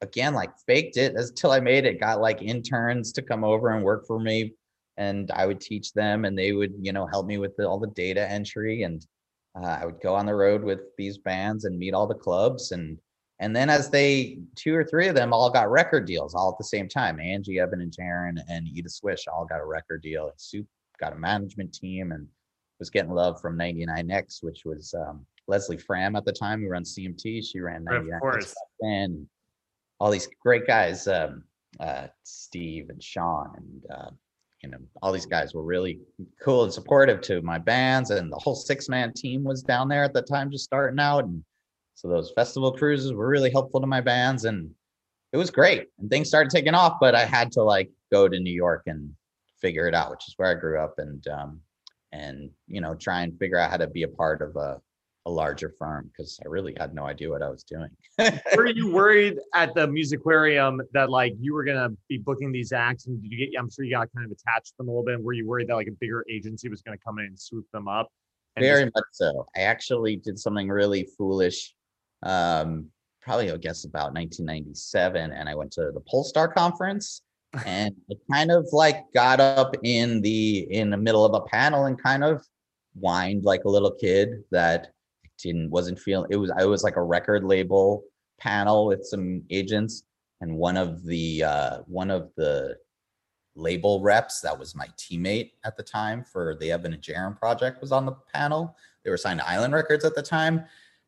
again, 0.00 0.34
like 0.34 0.50
faked 0.66 0.96
it 0.96 1.14
until 1.14 1.52
I 1.52 1.60
made 1.60 1.86
it. 1.86 2.00
Got 2.00 2.20
like 2.20 2.42
interns 2.42 3.12
to 3.12 3.22
come 3.22 3.44
over 3.44 3.70
and 3.70 3.84
work 3.84 4.06
for 4.06 4.18
me, 4.18 4.54
and 4.96 5.30
I 5.32 5.46
would 5.46 5.60
teach 5.60 5.92
them, 5.92 6.24
and 6.24 6.36
they 6.36 6.52
would 6.52 6.74
you 6.80 6.92
know 6.92 7.06
help 7.06 7.26
me 7.26 7.38
with 7.38 7.56
the, 7.56 7.68
all 7.68 7.78
the 7.78 7.88
data 7.88 8.28
entry 8.30 8.82
and 8.82 9.06
uh, 9.56 9.78
I 9.80 9.86
would 9.86 10.00
go 10.00 10.14
on 10.14 10.26
the 10.26 10.34
road 10.34 10.62
with 10.62 10.80
these 10.96 11.18
bands 11.18 11.64
and 11.64 11.78
meet 11.78 11.94
all 11.94 12.06
the 12.06 12.14
clubs 12.14 12.72
and 12.72 12.98
and 13.40 13.54
then 13.54 13.70
as 13.70 13.88
they 13.88 14.40
two 14.56 14.74
or 14.74 14.84
three 14.84 15.06
of 15.08 15.14
them 15.14 15.32
all 15.32 15.50
got 15.50 15.70
record 15.70 16.06
deals 16.06 16.34
all 16.34 16.50
at 16.50 16.58
the 16.58 16.64
same 16.64 16.88
time. 16.88 17.20
Angie, 17.20 17.60
Evan, 17.60 17.80
and 17.80 17.92
Jaron 17.92 18.38
and 18.48 18.66
Edith's 18.66 19.02
Wish 19.02 19.28
all 19.28 19.44
got 19.44 19.60
a 19.60 19.64
record 19.64 20.02
deal. 20.02 20.32
Soup 20.36 20.66
got 20.98 21.12
a 21.12 21.16
management 21.16 21.72
team 21.72 22.10
and 22.10 22.26
was 22.78 22.90
getting 22.90 23.12
love 23.12 23.40
from 23.40 23.58
99X, 23.58 24.42
which 24.42 24.64
was 24.64 24.94
um, 24.94 25.24
Leslie 25.46 25.76
Fram 25.76 26.16
at 26.16 26.24
the 26.24 26.32
time 26.32 26.62
who 26.62 26.68
runs 26.68 26.94
CMT. 26.94 27.44
She 27.44 27.60
ran 27.60 27.84
99X 27.84 28.54
and 28.82 29.26
all 30.00 30.10
these 30.10 30.28
great 30.40 30.66
guys, 30.66 31.08
um, 31.08 31.42
uh, 31.80 32.06
Steve 32.22 32.88
and 32.90 33.02
Sean 33.02 33.52
and 33.56 33.86
uh, 33.90 34.10
you 34.62 34.68
know, 34.68 34.78
all 35.02 35.12
these 35.12 35.26
guys 35.26 35.54
were 35.54 35.62
really 35.62 36.00
cool 36.42 36.64
and 36.64 36.72
supportive 36.72 37.20
to 37.22 37.40
my 37.42 37.58
bands, 37.58 38.10
and 38.10 38.32
the 38.32 38.38
whole 38.38 38.54
six 38.54 38.88
man 38.88 39.12
team 39.12 39.44
was 39.44 39.62
down 39.62 39.88
there 39.88 40.02
at 40.02 40.12
the 40.12 40.22
time, 40.22 40.50
just 40.50 40.64
starting 40.64 40.98
out. 40.98 41.24
And 41.24 41.44
so 41.94 42.08
those 42.08 42.32
festival 42.32 42.72
cruises 42.72 43.12
were 43.12 43.28
really 43.28 43.50
helpful 43.50 43.80
to 43.80 43.86
my 43.86 44.00
bands, 44.00 44.44
and 44.44 44.70
it 45.32 45.36
was 45.36 45.50
great. 45.50 45.86
And 45.98 46.10
things 46.10 46.28
started 46.28 46.50
taking 46.50 46.74
off, 46.74 46.96
but 47.00 47.14
I 47.14 47.24
had 47.24 47.52
to 47.52 47.62
like 47.62 47.90
go 48.10 48.28
to 48.28 48.40
New 48.40 48.52
York 48.52 48.82
and 48.86 49.12
figure 49.60 49.86
it 49.86 49.94
out, 49.94 50.10
which 50.10 50.26
is 50.26 50.34
where 50.36 50.50
I 50.50 50.54
grew 50.54 50.80
up, 50.80 50.94
and 50.98 51.26
um, 51.28 51.60
and 52.12 52.50
you 52.66 52.80
know, 52.80 52.94
try 52.94 53.22
and 53.22 53.38
figure 53.38 53.58
out 53.58 53.70
how 53.70 53.76
to 53.76 53.86
be 53.86 54.02
a 54.02 54.08
part 54.08 54.42
of 54.42 54.56
a 54.56 54.80
a 55.26 55.30
larger 55.30 55.74
firm 55.78 56.10
because 56.10 56.40
I 56.42 56.48
really 56.48 56.74
had 56.80 56.94
no 56.94 57.04
idea 57.04 57.28
what 57.28 57.42
I 57.42 57.50
was 57.50 57.62
doing. 57.62 57.90
were 58.56 58.66
you 58.74 58.90
worried 58.90 59.38
at 59.54 59.74
the 59.74 59.86
Musiquarium 59.86 60.78
that 60.94 61.10
like 61.10 61.34
you 61.38 61.52
were 61.52 61.64
gonna 61.64 61.90
be 62.08 62.16
booking 62.16 62.50
these 62.50 62.72
acts 62.72 63.06
and 63.06 63.20
did 63.22 63.30
you 63.30 63.38
get 63.38 63.58
I'm 63.58 63.70
sure 63.70 63.84
you 63.84 63.92
got 63.92 64.08
kind 64.14 64.24
of 64.24 64.32
attached 64.32 64.68
to 64.68 64.74
them 64.78 64.88
a 64.88 64.90
little 64.90 65.04
bit. 65.04 65.22
Were 65.22 65.34
you 65.34 65.46
worried 65.46 65.68
that 65.68 65.74
like 65.74 65.86
a 65.86 65.96
bigger 66.00 66.24
agency 66.30 66.68
was 66.70 66.80
gonna 66.80 66.96
come 66.98 67.18
in 67.18 67.26
and 67.26 67.38
swoop 67.38 67.66
them 67.72 67.88
up? 67.88 68.08
Very 68.58 68.84
just- 68.84 68.94
much 68.94 69.04
so. 69.12 69.46
I 69.54 69.60
actually 69.60 70.16
did 70.16 70.38
something 70.38 70.68
really 70.68 71.06
foolish. 71.16 71.74
Um, 72.22 72.86
probably 73.20 73.50
I 73.50 73.56
guess 73.58 73.84
about 73.84 74.14
1997, 74.14 75.30
and 75.30 75.48
I 75.48 75.54
went 75.54 75.72
to 75.72 75.92
the 75.92 76.00
Pollstar 76.10 76.52
conference 76.52 77.22
and 77.64 77.94
I 78.10 78.14
kind 78.32 78.50
of 78.50 78.66
like 78.72 79.04
got 79.14 79.40
up 79.40 79.74
in 79.82 80.20
the 80.20 80.66
in 80.70 80.90
the 80.90 80.96
middle 80.96 81.24
of 81.24 81.34
a 81.34 81.46
panel 81.46 81.86
and 81.86 82.00
kind 82.02 82.22
of 82.24 82.44
whined 82.94 83.44
like 83.44 83.64
a 83.64 83.70
little 83.70 83.92
kid 83.92 84.44
that 84.50 84.92
didn't 85.38 85.70
wasn't 85.70 85.98
feeling 85.98 86.28
it 86.30 86.36
was 86.36 86.50
I 86.50 86.64
was 86.66 86.82
like 86.82 86.96
a 86.96 87.02
record 87.02 87.44
label 87.44 88.04
panel 88.38 88.86
with 88.86 89.04
some 89.04 89.42
agents 89.50 90.04
and 90.40 90.56
one 90.56 90.76
of 90.76 91.04
the 91.04 91.44
uh 91.44 91.78
one 91.86 92.10
of 92.10 92.30
the 92.36 92.76
label 93.54 94.00
reps 94.02 94.40
that 94.40 94.58
was 94.58 94.74
my 94.74 94.86
teammate 94.96 95.52
at 95.64 95.76
the 95.76 95.82
time 95.82 96.24
for 96.24 96.56
the 96.60 96.70
Evan 96.70 96.92
and 96.92 97.02
Jaron 97.02 97.36
project 97.36 97.80
was 97.80 97.92
on 97.92 98.06
the 98.06 98.14
panel. 98.32 98.76
They 99.04 99.10
were 99.10 99.16
signed 99.16 99.40
to 99.40 99.48
Island 99.48 99.74
Records 99.74 100.04
at 100.04 100.14
the 100.14 100.22
time. 100.22 100.64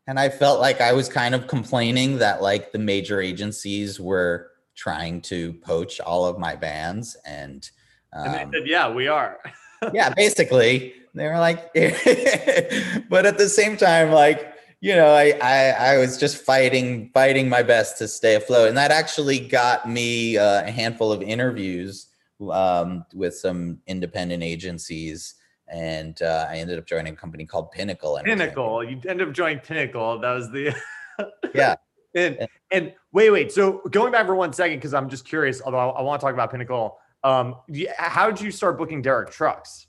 And 0.07 0.19
I 0.19 0.29
felt 0.29 0.61
like 0.61 0.81
I 0.81 0.93
was 0.93 1.09
kind 1.09 1.35
of 1.35 1.47
complaining 1.47 2.19
that 2.19 2.43
like 2.43 2.73
the 2.73 2.79
major 2.79 3.21
agencies 3.21 4.01
were 4.01 4.51
trying 4.81 5.21
to 5.21 5.53
poach 5.53 6.01
all 6.01 6.25
of 6.25 6.39
my 6.39 6.57
bands 6.57 7.17
and 7.27 7.71
um, 8.13 8.25
and 8.25 8.35
they 8.35 8.43
um, 8.43 8.53
said, 8.53 8.67
yeah, 8.67 8.91
we 8.91 9.09
are. 9.09 9.39
yeah, 9.93 10.13
basically 10.15 10.95
they 11.15 11.27
were 11.27 11.39
like, 11.39 11.73
but 13.09 13.27
at 13.27 13.39
the 13.39 13.49
same 13.49 13.77
time, 13.77 14.11
like, 14.11 14.55
you 14.81 14.95
know, 14.95 15.09
I, 15.09 15.39
I, 15.43 15.71
I 15.71 15.99
was 15.99 16.17
just 16.17 16.39
fighting, 16.39 17.11
fighting 17.13 17.49
my 17.49 17.63
best 17.63 17.99
to 17.99 18.09
stay 18.09 18.35
afloat. 18.37 18.69
And 18.69 18.77
that 18.79 18.91
actually 18.91 19.39
got 19.39 19.89
me 19.89 20.39
uh, 20.39 20.65
a 20.65 20.71
handful 20.71 21.13
of 21.13 21.23
interviews 21.23 22.07
um, 22.51 23.05
with 23.15 23.37
some 23.37 23.79
independent 23.87 24.43
agencies. 24.43 25.35
And 25.69 26.21
uh, 26.23 26.47
I 26.49 26.57
ended 26.57 26.79
up 26.79 26.87
joining 26.87 27.13
a 27.13 27.17
company 27.17 27.45
called 27.45 27.71
Pinnacle. 27.71 28.19
Pinnacle. 28.25 28.83
You 28.83 29.01
ended 29.07 29.29
up 29.29 29.35
joining 29.35 29.61
Pinnacle. 29.61 30.19
That 30.19 30.33
was 30.33 30.51
the. 30.51 30.75
yeah. 31.55 31.77
And, 32.15 32.47
and 32.71 32.93
wait, 33.13 33.31
wait. 33.31 33.53
So 33.53 33.83
going 33.91 34.13
back 34.13 34.27
for 34.27 34.35
one 34.35 34.53
second, 34.53 34.79
because 34.79 34.95
I'm 34.95 35.09
just 35.09 35.25
curious, 35.25 35.63
although 35.63 35.79
I, 35.79 36.01
I 36.01 36.03
want 36.03 36.21
to 36.21 36.25
talk 36.25 36.35
about 36.35 36.51
Pinnacle. 36.51 36.99
Um, 37.23 37.57
how 37.99 38.31
did 38.31 38.41
you 38.41 38.51
start 38.51 38.79
booking 38.79 39.03
Derek 39.03 39.31
trucks? 39.31 39.87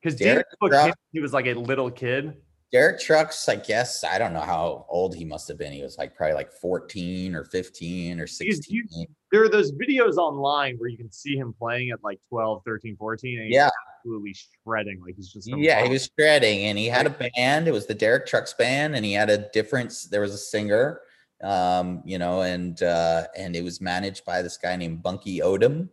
Because 0.00 0.18
Derek 0.18 0.46
Trucks, 0.62 0.96
he 1.12 1.20
was 1.20 1.32
like 1.32 1.46
a 1.46 1.54
little 1.54 1.90
kid. 1.90 2.36
Derek 2.72 3.00
Trucks, 3.00 3.48
I 3.48 3.56
guess 3.56 4.04
I 4.04 4.16
don't 4.16 4.32
know 4.32 4.40
how 4.40 4.86
old 4.88 5.14
he 5.14 5.24
must 5.24 5.48
have 5.48 5.58
been. 5.58 5.72
He 5.72 5.82
was 5.82 5.98
like 5.98 6.14
probably 6.14 6.34
like 6.34 6.52
14 6.52 7.34
or 7.34 7.44
15 7.44 8.20
or 8.20 8.26
16. 8.28 8.46
He's, 8.46 8.64
he's, 8.64 9.06
there 9.32 9.42
are 9.42 9.48
those 9.48 9.72
videos 9.72 10.16
online 10.16 10.76
where 10.78 10.88
you 10.88 10.96
can 10.96 11.10
see 11.10 11.36
him 11.36 11.52
playing 11.52 11.90
at 11.90 12.02
like 12.04 12.20
12, 12.28 12.62
13, 12.64 12.96
14. 12.96 13.48
yeah. 13.50 13.68
absolutely 13.98 14.34
shredding. 14.34 15.02
Like 15.04 15.16
he's 15.16 15.32
just 15.32 15.48
Yeah, 15.48 15.82
he 15.82 15.90
was 15.90 16.08
shredding 16.16 16.60
and 16.66 16.78
he 16.78 16.86
had 16.86 17.06
a 17.06 17.10
band. 17.10 17.66
It 17.66 17.72
was 17.72 17.86
the 17.86 17.94
Derek 17.94 18.26
Trucks 18.26 18.54
band, 18.54 18.94
and 18.94 19.04
he 19.04 19.12
had 19.12 19.30
a 19.30 19.50
different 19.50 19.92
there 20.10 20.20
was 20.20 20.32
a 20.32 20.38
singer, 20.38 21.00
um, 21.42 22.02
you 22.04 22.18
know, 22.18 22.42
and 22.42 22.82
uh, 22.82 23.24
and 23.36 23.56
it 23.56 23.64
was 23.64 23.80
managed 23.80 24.24
by 24.24 24.42
this 24.42 24.56
guy 24.56 24.76
named 24.76 25.02
Bunky 25.02 25.40
Odom 25.40 25.88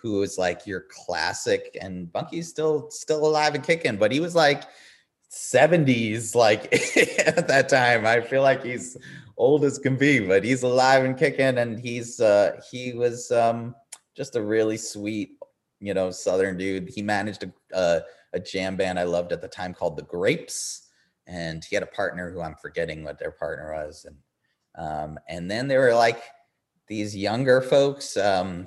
who 0.00 0.20
was 0.20 0.38
like 0.38 0.66
your 0.66 0.84
classic 0.90 1.76
and 1.80 2.12
Bunky's 2.12 2.48
still 2.48 2.90
still 2.90 3.26
alive 3.26 3.54
and 3.54 3.64
kicking, 3.64 3.96
but 3.96 4.12
he 4.12 4.20
was 4.20 4.34
like 4.34 4.64
70s 5.30 6.34
like 6.34 6.72
at 7.26 7.48
that 7.48 7.68
time. 7.68 8.06
I 8.06 8.20
feel 8.20 8.42
like 8.42 8.62
he's 8.62 8.96
old 9.36 9.64
as 9.64 9.78
can 9.78 9.96
be, 9.96 10.20
but 10.20 10.44
he's 10.44 10.62
alive 10.62 11.04
and 11.04 11.18
kicking 11.18 11.58
and 11.58 11.78
he's 11.78 12.20
uh 12.20 12.60
he 12.70 12.92
was 12.92 13.30
um 13.30 13.74
just 14.16 14.36
a 14.36 14.42
really 14.42 14.76
sweet, 14.76 15.30
you 15.80 15.94
know, 15.94 16.10
southern 16.10 16.56
dude. 16.56 16.88
He 16.88 17.02
managed 17.02 17.44
a 17.44 17.76
uh, 17.76 18.00
a 18.34 18.40
jam 18.40 18.76
band 18.76 18.98
I 18.98 19.04
loved 19.04 19.32
at 19.32 19.40
the 19.40 19.48
time 19.48 19.72
called 19.72 19.96
The 19.96 20.02
Grapes 20.02 20.88
and 21.26 21.64
he 21.64 21.74
had 21.74 21.82
a 21.82 21.86
partner 21.86 22.30
who 22.30 22.40
I'm 22.40 22.56
forgetting 22.56 23.04
what 23.04 23.18
their 23.18 23.30
partner 23.30 23.72
was 23.72 24.04
and 24.04 24.16
um 24.76 25.18
and 25.28 25.50
then 25.50 25.68
there 25.68 25.80
were 25.80 25.94
like 25.94 26.22
these 26.86 27.16
younger 27.16 27.60
folks 27.60 28.16
um 28.16 28.66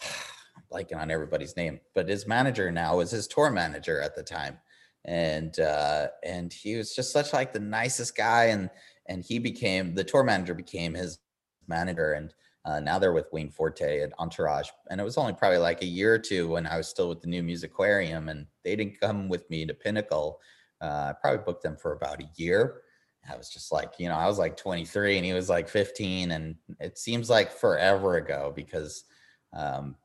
blanking 0.72 0.96
on 0.96 1.10
everybody's 1.10 1.56
name, 1.56 1.80
but 1.94 2.08
his 2.08 2.26
manager 2.26 2.70
now 2.70 2.96
was 2.96 3.10
his 3.10 3.26
tour 3.26 3.50
manager 3.50 4.00
at 4.00 4.14
the 4.14 4.22
time. 4.22 4.58
And 5.04 5.58
uh, 5.58 6.08
and 6.24 6.52
he 6.52 6.76
was 6.76 6.94
just 6.94 7.12
such 7.12 7.32
like 7.32 7.52
the 7.52 7.58
nicest 7.58 8.16
guy, 8.16 8.44
and 8.46 8.70
and 9.06 9.24
he 9.24 9.38
became 9.40 9.94
the 9.94 10.04
tour 10.04 10.22
manager 10.22 10.54
became 10.54 10.94
his 10.94 11.18
manager, 11.66 12.12
and 12.12 12.32
uh, 12.64 12.78
now 12.78 13.00
they're 13.00 13.12
with 13.12 13.32
Wayne 13.32 13.50
Forte 13.50 14.00
at 14.00 14.12
Entourage. 14.20 14.68
And 14.90 15.00
it 15.00 15.04
was 15.04 15.18
only 15.18 15.32
probably 15.32 15.58
like 15.58 15.82
a 15.82 15.86
year 15.86 16.14
or 16.14 16.18
two 16.20 16.48
when 16.50 16.68
I 16.68 16.76
was 16.76 16.86
still 16.86 17.08
with 17.08 17.20
the 17.20 17.26
new 17.26 17.42
Musiquarium, 17.42 18.30
and 18.30 18.46
they 18.64 18.76
didn't 18.76 19.00
come 19.00 19.28
with 19.28 19.48
me 19.50 19.66
to 19.66 19.74
Pinnacle. 19.74 20.38
Uh, 20.80 21.10
I 21.10 21.14
probably 21.20 21.44
booked 21.44 21.64
them 21.64 21.76
for 21.76 21.92
about 21.94 22.22
a 22.22 22.30
year. 22.36 22.82
I 23.30 23.36
was 23.36 23.48
just 23.48 23.70
like, 23.72 23.92
you 23.98 24.08
know, 24.08 24.14
I 24.16 24.26
was 24.26 24.38
like 24.38 24.56
23 24.56 25.16
and 25.16 25.24
he 25.24 25.32
was 25.32 25.48
like 25.48 25.68
15, 25.68 26.32
and 26.32 26.56
it 26.80 26.98
seems 26.98 27.30
like 27.30 27.52
forever 27.52 28.16
ago 28.16 28.52
because 28.54 29.04
um, 29.52 29.96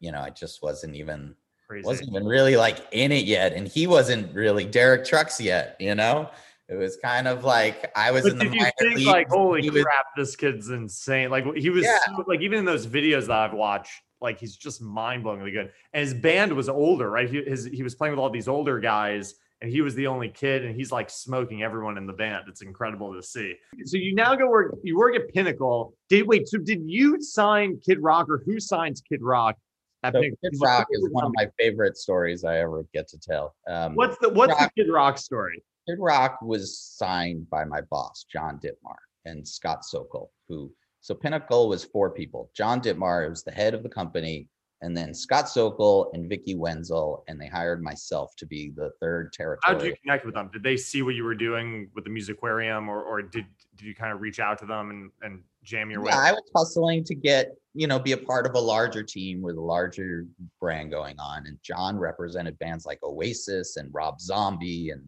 you 0.00 0.12
know, 0.12 0.20
I 0.20 0.30
just 0.30 0.62
wasn't 0.62 0.96
even 0.96 1.34
Crazy. 1.68 1.86
wasn't 1.86 2.10
even 2.10 2.26
really 2.26 2.56
like 2.56 2.78
in 2.92 3.12
it 3.12 3.24
yet, 3.24 3.52
and 3.54 3.66
he 3.68 3.86
wasn't 3.86 4.34
really 4.34 4.64
Derek 4.64 5.04
Trucks 5.04 5.40
yet. 5.40 5.76
You 5.78 5.94
know, 5.94 6.28
It 6.68 6.74
was 6.76 6.96
kind 6.96 7.28
of 7.28 7.44
like 7.44 7.90
I 7.96 8.10
was 8.10 8.22
But 8.24 8.32
in 8.32 8.38
the 8.38 8.44
minor 8.46 8.70
think 8.78 8.94
leagues, 8.96 9.06
like, 9.06 9.28
holy 9.28 9.62
he 9.62 9.70
was- 9.70 9.82
crap, 9.84 10.06
this 10.16 10.36
kid's 10.36 10.68
insane? 10.70 11.30
Like 11.30 11.44
he 11.56 11.70
was 11.70 11.84
Yeah. 11.84 11.98
so- 12.06 12.24
like 12.26 12.40
even 12.40 12.58
in 12.58 12.64
those 12.64 12.86
videos 12.86 13.26
that 13.28 13.38
I've 13.38 13.52
watched, 13.54 13.92
like 14.20 14.38
he's 14.38 14.56
just 14.56 14.82
mind-blowingly 14.82 15.52
good. 15.52 15.72
And 15.94 16.02
his 16.02 16.12
band 16.14 16.52
was 16.52 16.68
older, 16.68 17.08
right? 17.10 17.28
He 17.30 17.42
his 17.42 17.64
he 17.64 17.82
was 17.82 17.94
playing 17.94 18.12
with 18.12 18.18
all 18.20 18.30
these 18.30 18.48
older 18.48 18.78
guys, 18.80 19.34
and 19.62 19.70
he 19.70 19.80
was 19.82 19.94
the 19.94 20.06
only 20.06 20.28
kid, 20.28 20.64
and 20.64 20.74
he's 20.74 20.90
like 20.90 21.10
smoking 21.10 21.62
everyone 21.62 21.98
in 21.98 22.06
the 22.06 22.12
band. 22.12 22.44
It's 22.48 22.62
incredible 22.62 23.14
to 23.14 23.22
see. 23.22 23.54
So 23.84 23.96
you 23.96 24.14
now 24.14 24.34
go 24.34 24.48
work. 24.48 24.74
You 24.82 24.96
work 24.96 25.14
at 25.16 25.28
Pinnacle. 25.32 25.94
Did 26.08 26.26
wait? 26.26 26.48
So 26.48 26.58
did 26.58 26.82
you 26.84 27.20
sign 27.20 27.78
Kid 27.84 28.00
Rock, 28.00 28.28
or 28.28 28.42
who 28.44 28.58
signs 28.58 29.00
Kid 29.02 29.22
Rock? 29.22 29.56
At 30.02 30.14
So 30.14 30.20
Pinnacle? 30.20 30.38
Kid 30.42 30.50
'Cause 30.52 30.60
you 30.60 30.66
Rock 30.66 30.86
is 30.90 31.08
one 31.10 31.24
of 31.24 31.32
my 31.34 31.48
favorite 31.58 31.96
stories 31.96 32.44
I 32.44 32.58
ever 32.58 32.86
get 32.94 33.06
to 33.08 33.18
tell. 33.18 33.54
Um, 33.68 33.94
What's 33.94 34.16
the 34.18 34.30
what's 34.30 34.52
Rock- 34.52 34.72
the 34.74 34.84
Kid 34.84 34.90
Rock 34.90 35.18
story? 35.18 35.62
Kid 35.86 35.98
Rock 35.98 36.38
was 36.42 36.78
signed 36.78 37.48
by 37.50 37.64
my 37.64 37.80
boss, 37.82 38.24
John 38.32 38.58
ditmar 38.60 38.96
and 39.26 39.46
Scott 39.46 39.84
Sokol, 39.84 40.32
who 40.48 40.72
so 41.02 41.14
Pinnacle 41.14 41.68
was 41.68 41.84
four 41.84 42.10
people. 42.10 42.50
John 42.54 42.80
ditmar 42.80 43.28
was 43.28 43.42
the 43.42 43.50
head 43.50 43.74
of 43.74 43.82
the 43.82 43.88
company, 43.88 44.48
and 44.82 44.96
then 44.96 45.12
Scott 45.12 45.48
Sokol 45.48 46.10
and 46.14 46.28
Vicky 46.28 46.54
Wenzel, 46.54 47.22
and 47.28 47.40
they 47.40 47.46
hired 47.46 47.82
myself 47.82 48.34
to 48.36 48.46
be 48.46 48.72
the 48.74 48.90
third 49.00 49.32
territory. 49.32 49.60
How 49.62 49.74
did 49.74 49.88
you 49.88 49.94
connect 50.02 50.24
with 50.24 50.34
them? 50.34 50.50
Did 50.52 50.62
they 50.62 50.76
see 50.76 51.02
what 51.02 51.14
you 51.14 51.24
were 51.24 51.34
doing 51.34 51.90
with 51.94 52.04
the 52.04 52.10
Musiquarium, 52.10 52.88
or 52.88 53.02
or 53.02 53.22
did 53.22 53.44
did 53.76 53.86
you 53.86 53.94
kind 53.94 54.12
of 54.12 54.20
reach 54.20 54.40
out 54.40 54.58
to 54.58 54.66
them 54.66 54.90
and 54.90 55.10
and 55.22 55.42
jam 55.62 55.90
your 55.90 56.02
way? 56.02 56.10
Yeah, 56.10 56.20
I 56.20 56.32
was 56.32 56.50
hustling 56.56 57.04
to 57.04 57.14
get, 57.14 57.54
you 57.74 57.86
know, 57.86 57.98
be 57.98 58.12
a 58.12 58.16
part 58.16 58.46
of 58.46 58.54
a 58.54 58.60
larger 58.60 59.02
team 59.02 59.42
with 59.42 59.56
a 59.56 59.60
larger 59.60 60.26
brand 60.60 60.90
going 60.90 61.18
on. 61.18 61.46
And 61.46 61.58
John 61.62 61.98
represented 61.98 62.58
bands 62.58 62.86
like 62.86 63.02
Oasis 63.02 63.76
and 63.76 63.92
Rob 63.92 64.20
Zombie 64.20 64.90
and 64.90 65.06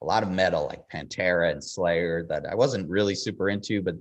a 0.00 0.04
lot 0.04 0.22
of 0.22 0.30
metal 0.30 0.66
like 0.66 0.88
Pantera 0.88 1.50
and 1.50 1.62
Slayer 1.62 2.24
that 2.28 2.46
I 2.46 2.54
wasn't 2.54 2.88
really 2.88 3.16
super 3.16 3.48
into, 3.48 3.82
but 3.82 3.96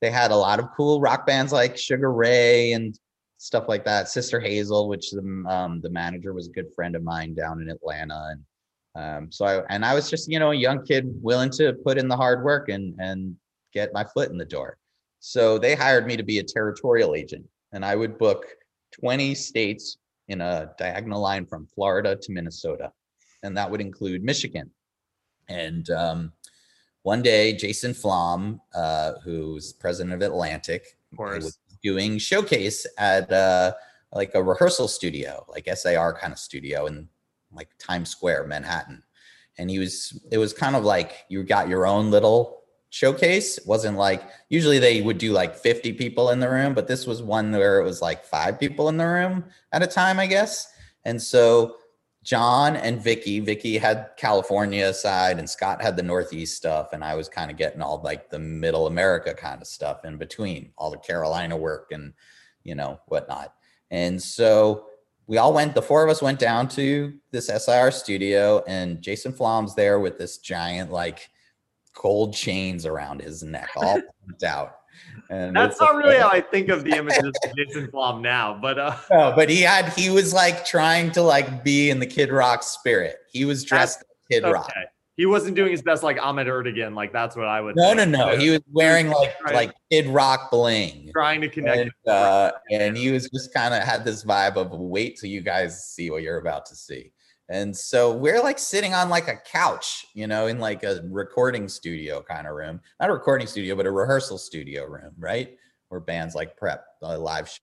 they 0.00 0.10
had 0.10 0.30
a 0.30 0.36
lot 0.36 0.58
of 0.58 0.68
cool 0.74 1.00
rock 1.00 1.26
bands 1.26 1.52
like 1.52 1.76
Sugar 1.76 2.10
Ray 2.10 2.72
and 2.72 2.98
stuff 3.42 3.64
like 3.66 3.84
that. 3.84 4.08
Sister 4.08 4.38
Hazel, 4.38 4.88
which 4.88 5.10
the 5.10 5.44
um, 5.48 5.80
the 5.80 5.90
manager 5.90 6.32
was 6.32 6.46
a 6.46 6.52
good 6.52 6.72
friend 6.72 6.94
of 6.94 7.02
mine 7.02 7.34
down 7.34 7.60
in 7.60 7.68
Atlanta, 7.68 8.30
and 8.30 8.44
um, 8.94 9.32
so 9.32 9.44
I 9.44 9.62
and 9.68 9.84
I 9.84 9.94
was 9.94 10.08
just 10.08 10.30
you 10.30 10.38
know 10.38 10.52
a 10.52 10.54
young 10.54 10.84
kid 10.84 11.06
willing 11.20 11.50
to 11.50 11.72
put 11.84 11.98
in 11.98 12.08
the 12.08 12.16
hard 12.16 12.44
work 12.44 12.68
and 12.68 12.94
and 13.00 13.36
get 13.74 13.92
my 13.92 14.04
foot 14.04 14.30
in 14.30 14.38
the 14.38 14.44
door. 14.44 14.78
So 15.18 15.58
they 15.58 15.74
hired 15.74 16.06
me 16.06 16.16
to 16.16 16.22
be 16.22 16.38
a 16.38 16.44
territorial 16.44 17.14
agent, 17.14 17.44
and 17.72 17.84
I 17.84 17.96
would 17.96 18.16
book 18.16 18.46
20 19.00 19.34
states 19.34 19.98
in 20.28 20.40
a 20.40 20.70
diagonal 20.78 21.20
line 21.20 21.46
from 21.46 21.66
Florida 21.74 22.16
to 22.16 22.32
Minnesota, 22.32 22.92
and 23.42 23.56
that 23.56 23.70
would 23.70 23.80
include 23.80 24.22
Michigan. 24.22 24.70
And 25.48 25.90
um, 25.90 26.32
one 27.02 27.22
day, 27.22 27.54
Jason 27.54 27.92
Flom, 27.92 28.60
uh, 28.72 29.14
who's 29.24 29.72
president 29.72 30.14
of 30.14 30.22
Atlantic, 30.22 30.96
of 31.46 31.71
doing 31.82 32.18
showcase 32.18 32.86
at 32.98 33.30
uh, 33.32 33.72
like 34.12 34.34
a 34.34 34.42
rehearsal 34.42 34.88
studio, 34.88 35.44
like 35.48 35.68
SIR 35.72 36.16
kind 36.20 36.32
of 36.32 36.38
studio 36.38 36.86
in 36.86 37.08
like 37.52 37.68
Times 37.78 38.10
Square, 38.10 38.46
Manhattan. 38.46 39.02
And 39.58 39.68
he 39.68 39.78
was, 39.78 40.18
it 40.30 40.38
was 40.38 40.52
kind 40.52 40.76
of 40.76 40.84
like 40.84 41.24
you 41.28 41.42
got 41.42 41.68
your 41.68 41.86
own 41.86 42.10
little 42.10 42.62
showcase. 42.90 43.58
It 43.58 43.66
wasn't 43.66 43.96
like 43.96 44.22
usually 44.48 44.78
they 44.78 45.02
would 45.02 45.18
do 45.18 45.32
like 45.32 45.56
50 45.56 45.94
people 45.94 46.30
in 46.30 46.40
the 46.40 46.48
room, 46.48 46.74
but 46.74 46.88
this 46.88 47.06
was 47.06 47.22
one 47.22 47.52
where 47.52 47.80
it 47.80 47.84
was 47.84 48.02
like 48.02 48.24
five 48.24 48.60
people 48.60 48.88
in 48.88 48.96
the 48.96 49.06
room 49.06 49.44
at 49.72 49.82
a 49.82 49.86
time, 49.86 50.18
I 50.18 50.26
guess. 50.26 50.72
And 51.04 51.20
so 51.20 51.76
John 52.22 52.76
and 52.76 53.02
Vicky, 53.02 53.40
Vicky 53.40 53.78
had 53.78 54.10
California 54.16 54.94
side 54.94 55.38
and 55.38 55.50
Scott 55.50 55.82
had 55.82 55.96
the 55.96 56.02
Northeast 56.02 56.56
stuff. 56.56 56.92
And 56.92 57.02
I 57.02 57.16
was 57.16 57.28
kind 57.28 57.50
of 57.50 57.56
getting 57.56 57.82
all 57.82 58.00
like 58.02 58.30
the 58.30 58.38
middle 58.38 58.86
America 58.86 59.34
kind 59.34 59.60
of 59.60 59.66
stuff 59.66 60.04
in 60.04 60.18
between, 60.18 60.72
all 60.76 60.90
the 60.90 60.98
Carolina 60.98 61.56
work 61.56 61.90
and, 61.90 62.12
you 62.62 62.76
know, 62.76 63.00
whatnot. 63.06 63.54
And 63.90 64.22
so 64.22 64.86
we 65.26 65.38
all 65.38 65.52
went, 65.52 65.74
the 65.74 65.82
four 65.82 66.04
of 66.04 66.10
us 66.10 66.22
went 66.22 66.38
down 66.38 66.68
to 66.68 67.12
this 67.32 67.48
SIR 67.48 67.90
studio 67.90 68.62
and 68.68 69.02
Jason 69.02 69.32
Flom's 69.32 69.74
there 69.74 69.98
with 69.98 70.16
this 70.16 70.38
giant, 70.38 70.92
like, 70.92 71.28
gold 71.94 72.34
chains 72.34 72.86
around 72.86 73.20
his 73.22 73.42
neck, 73.42 73.70
all 73.76 74.00
pumped 74.26 74.42
out. 74.42 74.76
And 75.30 75.56
That's 75.56 75.80
not 75.80 75.94
like- 75.94 76.04
really 76.04 76.18
how 76.18 76.28
I 76.28 76.40
think 76.40 76.68
of 76.68 76.84
the 76.84 76.96
images 76.96 77.32
of 77.44 77.56
Jason 77.56 77.90
Flom 77.90 78.22
now, 78.22 78.58
but 78.60 78.78
uh, 78.78 78.96
no, 79.10 79.32
but 79.34 79.48
he 79.48 79.62
had 79.62 79.88
he 79.90 80.10
was 80.10 80.32
like 80.34 80.64
trying 80.64 81.10
to 81.12 81.22
like 81.22 81.64
be 81.64 81.90
in 81.90 81.98
the 81.98 82.06
Kid 82.06 82.30
Rock 82.30 82.62
spirit. 82.62 83.16
He 83.32 83.44
was 83.44 83.64
dressed 83.64 83.98
like 84.30 84.42
Kid 84.42 84.48
Rock. 84.48 84.72
He 85.16 85.26
wasn't 85.26 85.56
doing 85.56 85.70
his 85.70 85.82
best 85.82 86.02
like 86.02 86.18
Ahmet 86.22 86.46
Ertegun. 86.46 86.94
Like 86.94 87.12
that's 87.12 87.36
what 87.36 87.46
I 87.46 87.60
would. 87.60 87.76
No, 87.76 87.92
no, 87.92 88.04
no. 88.04 88.36
He 88.36 88.50
was 88.50 88.60
wearing 88.72 89.08
like 89.08 89.34
like 89.52 89.72
Kid 89.90 90.06
Rock 90.08 90.50
bling. 90.50 91.10
trying 91.12 91.40
to 91.42 91.48
connect. 91.48 91.80
And, 92.06 92.14
uh, 92.14 92.52
and 92.70 92.96
he 92.96 93.10
was 93.10 93.28
just 93.30 93.52
kind 93.52 93.74
of 93.74 93.82
had 93.82 94.04
this 94.04 94.24
vibe 94.24 94.56
of 94.56 94.70
wait 94.72 95.18
till 95.18 95.30
you 95.30 95.40
guys 95.40 95.84
see 95.84 96.10
what 96.10 96.22
you're 96.22 96.38
about 96.38 96.66
to 96.66 96.74
see. 96.76 97.12
And 97.52 97.76
so 97.76 98.10
we're 98.16 98.42
like 98.42 98.58
sitting 98.58 98.94
on 98.94 99.10
like 99.10 99.28
a 99.28 99.36
couch, 99.36 100.06
you 100.14 100.26
know, 100.26 100.46
in 100.46 100.58
like 100.58 100.84
a 100.84 101.02
recording 101.10 101.68
studio 101.68 102.22
kind 102.22 102.46
of 102.46 102.54
room, 102.54 102.80
not 102.98 103.10
a 103.10 103.12
recording 103.12 103.46
studio, 103.46 103.76
but 103.76 103.84
a 103.84 103.90
rehearsal 103.90 104.38
studio 104.38 104.86
room, 104.86 105.12
right? 105.18 105.54
Where 105.90 106.00
bands 106.00 106.34
like 106.34 106.56
prep 106.56 106.86
a 107.02 107.18
live 107.18 107.54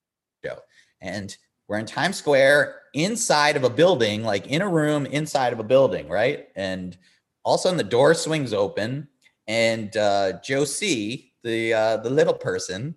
show. 0.45 0.59
And 1.01 1.35
we're 1.67 1.79
in 1.79 1.87
Times 1.87 2.17
Square 2.17 2.81
inside 2.93 3.57
of 3.57 3.63
a 3.63 3.69
building, 3.69 4.21
like 4.21 4.45
in 4.45 4.61
a 4.61 4.69
room 4.69 5.07
inside 5.07 5.53
of 5.53 5.59
a 5.59 5.63
building, 5.63 6.07
right? 6.07 6.49
And 6.55 6.95
all 7.43 7.55
of 7.55 7.59
a 7.59 7.61
sudden 7.63 7.77
the 7.77 7.83
door 7.83 8.13
swings 8.13 8.53
open 8.53 9.07
and 9.47 9.97
uh, 9.97 10.33
Joe 10.43 10.65
C, 10.65 11.33
the 11.41 11.73
uh, 11.73 11.97
the 11.97 12.11
little 12.11 12.35
person 12.35 12.93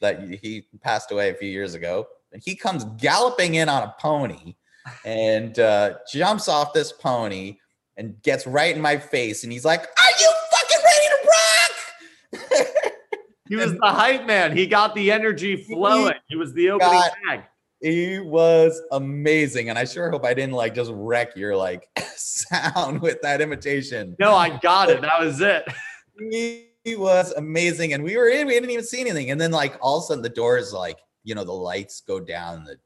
that 0.00 0.22
he 0.22 0.64
passed 0.80 1.12
away 1.12 1.28
a 1.28 1.34
few 1.34 1.50
years 1.50 1.74
ago, 1.74 2.06
and 2.32 2.42
he 2.42 2.56
comes 2.56 2.86
galloping 2.96 3.56
in 3.56 3.68
on 3.68 3.82
a 3.82 3.94
pony 4.00 4.54
and 5.04 5.58
uh, 5.58 5.94
jumps 6.12 6.48
off 6.48 6.72
this 6.72 6.92
pony 6.92 7.56
and 7.96 8.20
gets 8.22 8.46
right 8.46 8.74
in 8.74 8.80
my 8.80 8.96
face, 8.96 9.44
and 9.44 9.52
he's 9.52 9.64
like, 9.64 9.80
"Are 9.80 10.12
you 10.20 10.32
fucking 10.52 10.78
ready 10.84 11.08
to 11.08 12.58
rock?" 12.58 12.66
He 13.48 13.56
was 13.56 13.72
the 13.72 13.88
hype 13.88 14.26
man. 14.26 14.56
He 14.56 14.64
got 14.64 14.94
the 14.94 15.10
energy 15.10 15.56
flowing. 15.56 16.14
He 16.28 16.36
was 16.36 16.54
the 16.54 16.70
opening 16.70 16.92
got- 16.92 17.12
tag. 17.26 17.40
he 17.80 18.20
was 18.20 18.80
amazing, 18.92 19.70
and 19.70 19.76
I 19.78 19.84
sure 19.84 20.08
hope 20.08 20.24
I 20.24 20.34
didn't 20.34 20.54
like 20.54 20.72
just 20.72 20.92
wreck 20.94 21.34
your 21.36 21.56
like 21.56 21.88
sound 22.16 23.02
with 23.02 23.20
that 23.22 23.40
imitation. 23.40 24.14
No, 24.20 24.36
I 24.36 24.56
got 24.58 24.88
it. 24.88 25.00
That 25.00 25.18
was 25.18 25.40
it. 25.40 25.64
he 26.30 26.68
he 26.84 26.96
was 26.96 27.32
amazing 27.32 27.92
and 27.92 28.02
we 28.02 28.16
were 28.16 28.28
in 28.28 28.46
we 28.46 28.54
didn't 28.54 28.70
even 28.70 28.84
see 28.84 29.00
anything 29.00 29.30
and 29.30 29.40
then 29.40 29.50
like 29.50 29.76
all 29.80 29.98
of 29.98 30.04
a 30.04 30.06
sudden 30.06 30.22
the 30.22 30.28
doors 30.28 30.72
like 30.72 30.98
you 31.24 31.34
know 31.34 31.44
the 31.44 31.52
lights 31.52 32.00
go 32.00 32.18
down 32.18 32.64
the 32.64 32.76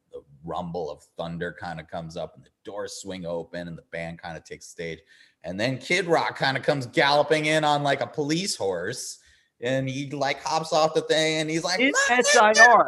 rumble 0.44 0.90
of 0.90 1.02
thunder 1.16 1.56
kind 1.58 1.80
of 1.80 1.88
comes 1.88 2.16
up 2.16 2.34
and 2.34 2.44
the 2.44 2.50
doors 2.64 2.94
swing 3.00 3.24
open 3.26 3.68
and 3.68 3.78
the 3.78 3.84
band 3.90 4.20
kind 4.20 4.36
of 4.36 4.44
takes 4.44 4.66
stage 4.66 4.98
and 5.42 5.58
then 5.58 5.78
kid 5.78 6.06
rock 6.06 6.36
kind 6.36 6.56
of 6.56 6.62
comes 6.62 6.86
galloping 6.86 7.46
in 7.46 7.64
on 7.64 7.82
like 7.82 8.00
a 8.00 8.06
police 8.06 8.56
horse 8.56 9.18
and 9.60 9.88
he 9.88 10.10
like 10.10 10.42
hops 10.42 10.72
off 10.72 10.94
the 10.94 11.00
thing 11.02 11.40
and 11.40 11.50
he's 11.50 11.64
like 11.64 11.80
SIR. 11.80 12.86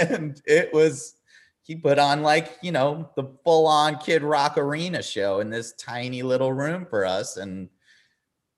and 0.08 0.40
it 0.46 0.72
was 0.72 1.14
he 1.62 1.76
put 1.76 1.98
on 1.98 2.22
like 2.22 2.56
you 2.62 2.72
know 2.72 3.08
the 3.16 3.24
full 3.44 3.66
on 3.66 3.98
kid 3.98 4.22
rock 4.22 4.56
arena 4.56 5.02
show 5.02 5.40
in 5.40 5.50
this 5.50 5.72
tiny 5.72 6.22
little 6.22 6.52
room 6.52 6.86
for 6.88 7.04
us 7.04 7.36
and 7.36 7.68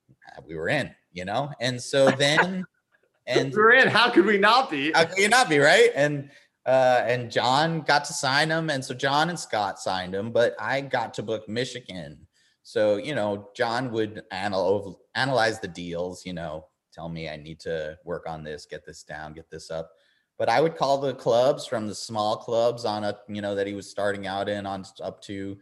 uh, 0.09 0.41
we 0.47 0.55
were 0.55 0.69
in 0.69 0.89
you 1.11 1.25
know 1.25 1.51
and 1.59 1.81
so 1.81 2.09
then 2.11 2.65
and 3.27 3.53
We're 3.53 3.73
in. 3.73 3.87
How 3.87 4.09
could 4.09 4.25
we 4.25 4.37
not 4.37 4.69
be? 4.69 4.91
how 4.91 5.05
could 5.05 5.17
you 5.17 5.29
not 5.29 5.49
be 5.49 5.59
right 5.59 5.89
and 5.95 6.29
uh 6.65 7.03
and 7.05 7.31
john 7.31 7.81
got 7.81 8.03
to 8.05 8.13
sign 8.13 8.49
him 8.49 8.69
and 8.69 8.83
so 8.83 8.93
john 8.93 9.29
and 9.29 9.39
scott 9.39 9.79
signed 9.79 10.15
him 10.15 10.31
but 10.31 10.55
i 10.59 10.81
got 10.81 11.13
to 11.13 11.23
book 11.23 11.47
michigan. 11.47 12.17
So 12.63 12.97
you 12.97 13.13
know 13.13 13.49
john 13.55 13.91
would 13.91 14.23
anal- 14.33 15.01
analyze 15.13 15.59
the 15.59 15.67
deals 15.67 16.25
you 16.25 16.33
know 16.33 16.65
tell 16.91 17.09
me 17.09 17.29
i 17.29 17.37
need 17.37 17.59
to 17.61 17.97
work 18.05 18.27
on 18.27 18.43
this 18.43 18.65
get 18.65 18.85
this 18.85 19.03
down 19.03 19.33
get 19.33 19.49
this 19.49 19.69
up. 19.69 19.91
But 20.37 20.49
i 20.49 20.59
would 20.59 20.75
call 20.75 20.97
the 20.97 21.13
clubs 21.13 21.65
from 21.65 21.87
the 21.87 21.95
small 21.95 22.37
clubs 22.37 22.83
on 22.85 23.03
a 23.03 23.17
you 23.29 23.41
know 23.41 23.55
that 23.55 23.67
he 23.67 23.73
was 23.73 23.89
starting 23.89 24.25
out 24.25 24.49
in 24.49 24.65
on 24.65 24.83
up 25.03 25.21
to 25.23 25.57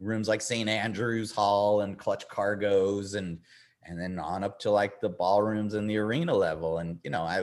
rooms 0.00 0.28
like 0.28 0.42
st 0.42 0.68
andrews 0.68 1.32
hall 1.32 1.80
and 1.80 1.98
clutch 1.98 2.28
cargos 2.28 3.14
and 3.14 3.38
and 3.84 4.00
then 4.00 4.18
on 4.18 4.44
up 4.44 4.58
to 4.60 4.70
like 4.70 5.00
the 5.00 5.08
ballrooms 5.08 5.74
and 5.74 5.88
the 5.88 5.96
arena 5.98 6.34
level. 6.34 6.78
And 6.78 6.98
you 7.02 7.10
know 7.10 7.22
i 7.22 7.42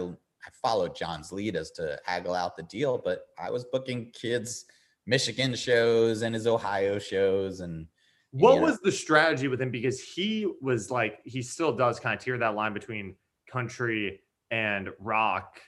i 0.49 0.67
followed 0.67 0.95
john's 0.95 1.31
lead 1.31 1.55
as 1.55 1.69
to 1.71 1.99
haggle 2.03 2.33
out 2.33 2.57
the 2.57 2.63
deal 2.63 2.97
but 2.97 3.27
i 3.37 3.51
was 3.51 3.63
booking 3.65 4.09
kids 4.11 4.65
michigan 5.05 5.53
shows 5.55 6.23
and 6.23 6.33
his 6.33 6.47
ohio 6.47 6.97
shows 6.97 7.59
and 7.59 7.87
What 8.31 8.57
know, 8.57 8.61
was 8.61 8.79
the 8.79 8.91
strategy 8.91 9.47
with 9.47 9.59
him? 9.59 9.71
Because 9.71 9.99
he 9.99 10.45
was 10.61 10.91
like, 10.91 11.19
he 11.25 11.41
still 11.41 11.71
does 11.75 11.99
kind 11.99 12.13
of 12.15 12.23
tear 12.23 12.37
that 12.37 12.53
line 12.53 12.73
between 12.73 13.15
country 13.51 14.19
and 14.51 14.89
rock, 14.99 15.59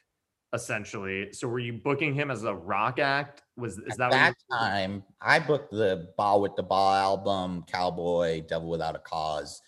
essentially. 0.54 1.34
So 1.34 1.48
were 1.48 1.58
you 1.58 1.74
booking 1.74 2.14
him 2.14 2.30
as 2.30 2.44
a 2.44 2.54
rock 2.54 3.00
act? 3.00 3.42
Was 3.58 3.80
is 3.80 3.98
that 3.98 4.14
at 4.14 4.30
what 4.30 4.36
that 4.50 4.60
time 4.60 5.04
i 5.22 5.40
booked 5.40 5.72
the 5.72 6.10
ball 6.18 6.40
with 6.40 6.56
the 6.56 6.64
ball 6.64 6.94
album 6.94 7.64
cowboy 7.68 8.42
devil 8.48 8.70
without 8.70 8.96
a 8.96 9.00
cause 9.00 9.62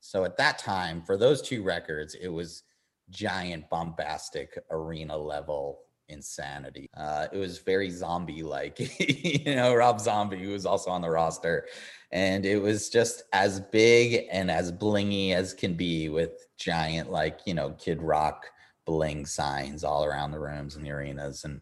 So 0.00 0.24
at 0.24 0.36
that 0.38 0.58
time, 0.58 1.02
for 1.02 1.16
those 1.16 1.42
two 1.42 1.62
records, 1.62 2.14
it 2.14 2.28
was 2.28 2.62
giant, 3.10 3.68
bombastic 3.70 4.58
arena 4.70 5.16
level 5.16 5.80
insanity. 6.10 6.88
Uh, 6.96 7.28
it 7.32 7.38
was 7.38 7.58
very 7.58 7.90
zombie 7.90 8.42
like, 8.42 8.78
you 9.00 9.54
know, 9.54 9.74
Rob 9.74 10.00
Zombie, 10.00 10.42
who 10.42 10.50
was 10.50 10.66
also 10.66 10.90
on 10.90 11.02
the 11.02 11.10
roster. 11.10 11.66
And 12.12 12.44
it 12.44 12.60
was 12.60 12.90
just 12.90 13.22
as 13.32 13.60
big 13.60 14.26
and 14.30 14.50
as 14.50 14.72
blingy 14.72 15.32
as 15.32 15.54
can 15.54 15.74
be 15.74 16.08
with 16.08 16.46
giant, 16.58 17.10
like, 17.10 17.40
you 17.46 17.54
know, 17.54 17.70
Kid 17.72 18.02
Rock 18.02 18.46
bling 18.84 19.24
signs 19.24 19.84
all 19.84 20.04
around 20.04 20.32
the 20.32 20.40
rooms 20.40 20.74
and 20.74 20.84
the 20.84 20.90
arenas. 20.90 21.44
And 21.44 21.60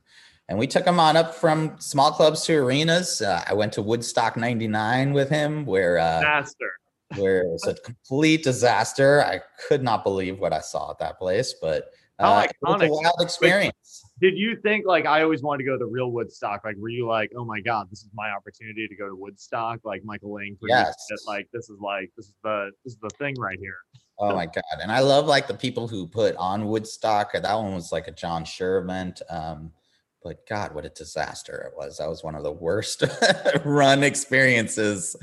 and 0.50 0.58
we 0.58 0.66
took 0.66 0.86
him 0.86 0.98
on 0.98 1.14
up 1.14 1.34
from 1.34 1.78
small 1.78 2.10
clubs 2.10 2.42
to 2.46 2.56
arenas. 2.56 3.20
Uh, 3.20 3.44
I 3.46 3.52
went 3.52 3.74
to 3.74 3.82
Woodstock 3.82 4.34
99 4.34 5.12
with 5.12 5.28
him, 5.28 5.66
where 5.66 5.98
uh, 5.98 6.22
Master 6.22 6.77
where 7.16 7.42
it 7.42 7.48
was 7.48 7.66
a 7.66 7.74
complete 7.84 8.42
disaster. 8.42 9.24
I 9.24 9.40
could 9.68 9.82
not 9.82 10.04
believe 10.04 10.38
what 10.38 10.52
I 10.52 10.60
saw 10.60 10.90
at 10.90 10.98
that 10.98 11.18
place, 11.18 11.54
but 11.60 11.90
uh, 12.18 12.46
it 12.48 12.56
was 12.62 12.82
a 12.82 12.88
wild 12.88 13.14
experience. 13.20 14.04
Did 14.20 14.36
you 14.36 14.56
think 14.56 14.84
like 14.86 15.06
I 15.06 15.22
always 15.22 15.42
wanted 15.42 15.58
to 15.58 15.64
go 15.64 15.72
to 15.72 15.78
the 15.78 15.86
real 15.86 16.10
Woodstock? 16.10 16.64
Like, 16.64 16.76
were 16.76 16.88
you 16.88 17.06
like, 17.06 17.30
oh 17.36 17.44
my 17.44 17.60
god, 17.60 17.88
this 17.90 18.00
is 18.00 18.10
my 18.12 18.30
opportunity 18.30 18.88
to 18.88 18.96
go 18.96 19.08
to 19.08 19.14
Woodstock? 19.14 19.80
Like 19.84 20.04
Michael 20.04 20.34
Lang 20.34 20.56
yes. 20.62 20.94
it. 21.10 21.20
Like 21.26 21.48
this 21.52 21.70
is 21.70 21.78
like 21.80 22.10
this 22.16 22.26
is 22.26 22.34
the 22.42 22.70
this 22.84 22.94
is 22.94 22.98
the 23.00 23.10
thing 23.18 23.36
right 23.38 23.58
here. 23.60 23.76
Oh 24.18 24.34
my 24.34 24.46
god! 24.46 24.64
And 24.82 24.90
I 24.90 24.98
love 24.98 25.26
like 25.26 25.46
the 25.46 25.54
people 25.54 25.86
who 25.86 26.08
put 26.08 26.34
on 26.36 26.66
Woodstock. 26.66 27.32
That 27.34 27.54
one 27.54 27.74
was 27.74 27.92
like 27.92 28.08
a 28.08 28.12
John 28.12 28.44
Sherman. 28.44 29.14
Um, 29.30 29.70
but 30.22 30.46
God, 30.46 30.74
what 30.74 30.84
a 30.84 30.90
disaster 30.90 31.70
it 31.70 31.76
was. 31.76 31.98
That 31.98 32.08
was 32.08 32.24
one 32.24 32.34
of 32.34 32.42
the 32.42 32.52
worst 32.52 33.04
run 33.64 34.02
experiences 34.02 35.16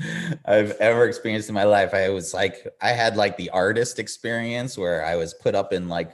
I've 0.44 0.72
ever 0.72 1.06
experienced 1.06 1.48
in 1.48 1.54
my 1.54 1.64
life. 1.64 1.92
I 1.92 2.08
was 2.08 2.32
like, 2.32 2.66
I 2.80 2.90
had 2.90 3.16
like 3.16 3.36
the 3.36 3.50
artist 3.50 3.98
experience 3.98 4.78
where 4.78 5.04
I 5.04 5.16
was 5.16 5.34
put 5.34 5.54
up 5.54 5.72
in 5.72 5.88
like 5.88 6.12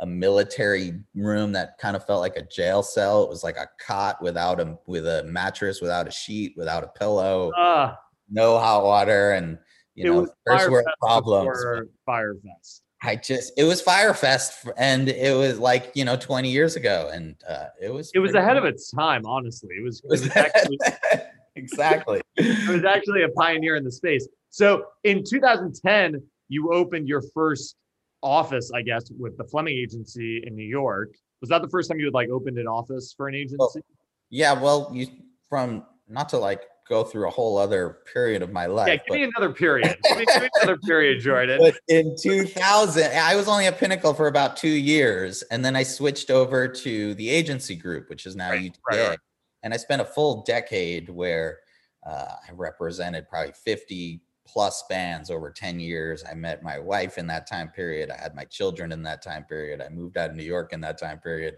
a 0.00 0.06
military 0.06 1.00
room 1.14 1.52
that 1.52 1.78
kind 1.78 1.96
of 1.96 2.04
felt 2.06 2.20
like 2.20 2.36
a 2.36 2.46
jail 2.46 2.82
cell. 2.82 3.22
It 3.22 3.28
was 3.28 3.44
like 3.44 3.56
a 3.56 3.68
cot 3.80 4.20
without 4.20 4.60
a 4.60 4.76
with 4.86 5.06
a 5.06 5.24
mattress, 5.24 5.80
without 5.80 6.08
a 6.08 6.10
sheet, 6.10 6.54
without 6.56 6.84
a 6.84 6.88
pillow, 6.88 7.50
uh, 7.52 7.94
no 8.28 8.58
hot 8.58 8.84
water, 8.84 9.32
and 9.32 9.58
you 9.94 10.04
know, 10.04 10.28
first 10.44 10.70
world 10.70 10.86
problems. 11.00 11.64
Fyre 12.04 12.34
Fest. 12.34 12.82
I 13.02 13.16
just 13.16 13.52
it 13.56 13.64
was 13.64 13.80
Fyre 13.80 14.14
Fest, 14.14 14.66
and 14.76 15.08
it 15.08 15.36
was 15.36 15.58
like 15.58 15.92
you 15.94 16.04
know 16.04 16.16
20 16.16 16.50
years 16.50 16.76
ago 16.76 17.10
and 17.12 17.36
uh, 17.48 17.66
it 17.80 17.92
was 17.92 18.10
it 18.14 18.20
was 18.20 18.34
ahead 18.34 18.56
cool. 18.56 18.58
of 18.58 18.64
its 18.64 18.90
time 18.90 19.22
honestly. 19.26 19.74
It 19.78 19.82
was, 19.82 20.00
it 20.04 20.10
was 20.10 20.36
actually, 20.36 20.78
exactly. 21.56 22.22
It 22.36 22.68
was 22.68 22.84
actually 22.84 23.22
a 23.22 23.28
pioneer 23.28 23.76
in 23.76 23.84
the 23.84 23.92
space. 23.92 24.26
So 24.50 24.86
in 25.04 25.24
2010 25.24 26.22
you 26.48 26.72
opened 26.72 27.08
your 27.08 27.22
first 27.34 27.76
office 28.22 28.70
I 28.74 28.82
guess 28.82 29.10
with 29.18 29.36
the 29.36 29.44
Fleming 29.44 29.76
agency 29.76 30.42
in 30.46 30.54
New 30.54 30.66
York. 30.66 31.14
Was 31.42 31.50
that 31.50 31.60
the 31.60 31.68
first 31.68 31.90
time 31.90 31.98
you 31.98 32.06
had 32.06 32.14
like 32.14 32.30
opened 32.30 32.58
an 32.58 32.66
office 32.66 33.12
for 33.14 33.28
an 33.28 33.34
agency? 33.34 33.58
well, 33.58 33.82
yeah 34.30 34.52
well 34.58 34.90
you 34.92 35.06
from 35.48 35.84
not 36.08 36.28
to 36.30 36.38
like 36.38 36.62
go 36.88 37.04
through 37.04 37.26
a 37.26 37.30
whole 37.30 37.58
other 37.58 37.98
period 38.12 38.42
of 38.42 38.52
my 38.52 38.66
life. 38.66 38.88
Yeah, 38.88 38.96
give 38.96 39.04
but, 39.08 39.14
me 39.14 39.22
another 39.24 39.52
period. 39.52 39.96
give, 40.04 40.18
me, 40.18 40.24
give 40.26 40.42
me 40.42 40.48
another 40.60 40.78
period, 40.78 41.20
Jordan. 41.20 41.58
But 41.60 41.78
in 41.88 42.16
2000, 42.20 43.12
I 43.12 43.34
was 43.36 43.48
only 43.48 43.66
at 43.66 43.78
Pinnacle 43.78 44.14
for 44.14 44.28
about 44.28 44.56
two 44.56 44.68
years, 44.68 45.42
and 45.50 45.64
then 45.64 45.76
I 45.76 45.82
switched 45.82 46.30
over 46.30 46.68
to 46.68 47.14
the 47.14 47.28
agency 47.28 47.76
group, 47.76 48.08
which 48.08 48.26
is 48.26 48.36
now 48.36 48.50
right, 48.50 48.62
UTA. 48.62 48.78
Right, 48.88 49.08
right. 49.08 49.18
And 49.62 49.74
I 49.74 49.76
spent 49.76 50.02
a 50.02 50.04
full 50.04 50.42
decade 50.42 51.08
where 51.08 51.58
uh, 52.06 52.34
I 52.48 52.52
represented 52.52 53.28
probably 53.28 53.52
50 53.52 54.20
plus 54.46 54.84
bands 54.88 55.30
over 55.30 55.50
10 55.50 55.80
years. 55.80 56.24
I 56.28 56.34
met 56.34 56.62
my 56.62 56.78
wife 56.78 57.18
in 57.18 57.26
that 57.26 57.48
time 57.48 57.68
period. 57.68 58.10
I 58.10 58.16
had 58.16 58.34
my 58.34 58.44
children 58.44 58.92
in 58.92 59.02
that 59.02 59.22
time 59.22 59.44
period. 59.44 59.82
I 59.82 59.88
moved 59.88 60.16
out 60.16 60.30
of 60.30 60.36
New 60.36 60.44
York 60.44 60.72
in 60.72 60.80
that 60.82 60.98
time 60.98 61.18
period. 61.18 61.56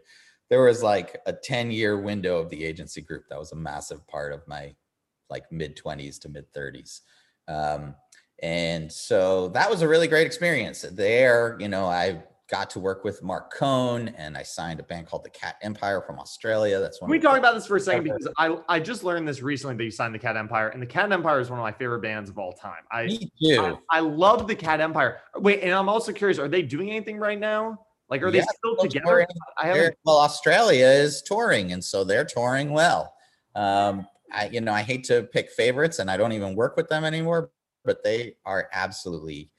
There 0.48 0.62
was 0.62 0.82
like 0.82 1.20
a 1.26 1.32
10 1.32 1.70
year 1.70 2.00
window 2.00 2.38
of 2.38 2.48
the 2.48 2.64
agency 2.64 3.02
group. 3.02 3.24
That 3.28 3.38
was 3.38 3.52
a 3.52 3.56
massive 3.56 4.06
part 4.06 4.32
of 4.32 4.46
my 4.48 4.74
like 5.30 5.50
mid 5.50 5.76
20s 5.76 6.20
to 6.20 6.28
mid 6.28 6.52
30s. 6.52 7.00
Um, 7.46 7.94
and 8.42 8.90
so 8.90 9.48
that 9.48 9.68
was 9.68 9.82
a 9.82 9.88
really 9.88 10.08
great 10.08 10.26
experience. 10.26 10.82
There, 10.82 11.56
you 11.58 11.68
know, 11.68 11.86
I 11.86 12.22
got 12.50 12.70
to 12.70 12.80
work 12.80 13.04
with 13.04 13.22
Marc 13.22 13.52
Cohn 13.52 14.08
and 14.16 14.36
I 14.36 14.42
signed 14.42 14.80
a 14.80 14.82
band 14.82 15.06
called 15.06 15.24
the 15.24 15.30
Cat 15.30 15.56
Empire 15.60 16.00
from 16.00 16.18
Australia. 16.18 16.78
That's 16.80 17.00
one. 17.00 17.08
Can 17.08 17.12
we 17.12 17.20
talk 17.20 17.36
about 17.36 17.54
this 17.54 17.66
for 17.66 17.76
a 17.76 17.80
second 17.80 18.04
because 18.04 18.28
I 18.38 18.56
I 18.68 18.80
just 18.80 19.04
learned 19.04 19.28
this 19.28 19.42
recently 19.42 19.76
that 19.76 19.84
you 19.84 19.90
signed 19.90 20.14
the 20.14 20.18
Cat 20.18 20.36
Empire 20.36 20.68
and 20.68 20.80
the 20.80 20.86
Cat 20.86 21.12
Empire 21.12 21.40
is 21.40 21.50
one 21.50 21.58
of 21.58 21.62
my 21.62 21.72
favorite 21.72 22.00
bands 22.00 22.30
of 22.30 22.38
all 22.38 22.52
time. 22.52 22.84
I 22.90 23.06
Me 23.06 23.30
too. 23.42 23.78
I, 23.90 23.98
I 23.98 24.00
love 24.00 24.46
the 24.46 24.54
Cat 24.54 24.80
Empire. 24.80 25.18
Wait, 25.36 25.60
and 25.60 25.72
I'm 25.72 25.88
also 25.88 26.12
curious, 26.12 26.38
are 26.38 26.48
they 26.48 26.62
doing 26.62 26.90
anything 26.90 27.18
right 27.18 27.38
now? 27.38 27.80
Like, 28.08 28.22
are 28.22 28.26
yeah, 28.26 28.40
they 28.40 28.46
still 28.56 28.76
together? 28.76 29.04
Touring. 29.06 29.26
I 29.58 29.66
haven't. 29.66 29.96
Well, 30.04 30.18
Australia 30.18 30.86
is 30.86 31.22
touring, 31.22 31.72
and 31.72 31.84
so 31.84 32.04
they're 32.04 32.24
touring 32.24 32.70
well. 32.70 33.14
Um, 33.54 34.06
I, 34.32 34.48
you 34.48 34.60
know, 34.60 34.72
I 34.72 34.82
hate 34.82 35.04
to 35.04 35.22
pick 35.22 35.50
favorites 35.50 35.98
and 35.98 36.10
I 36.10 36.16
don't 36.16 36.32
even 36.32 36.54
work 36.54 36.76
with 36.76 36.88
them 36.88 37.04
anymore, 37.04 37.50
but 37.84 38.02
they 38.04 38.36
are 38.44 38.68
absolutely, 38.72 39.50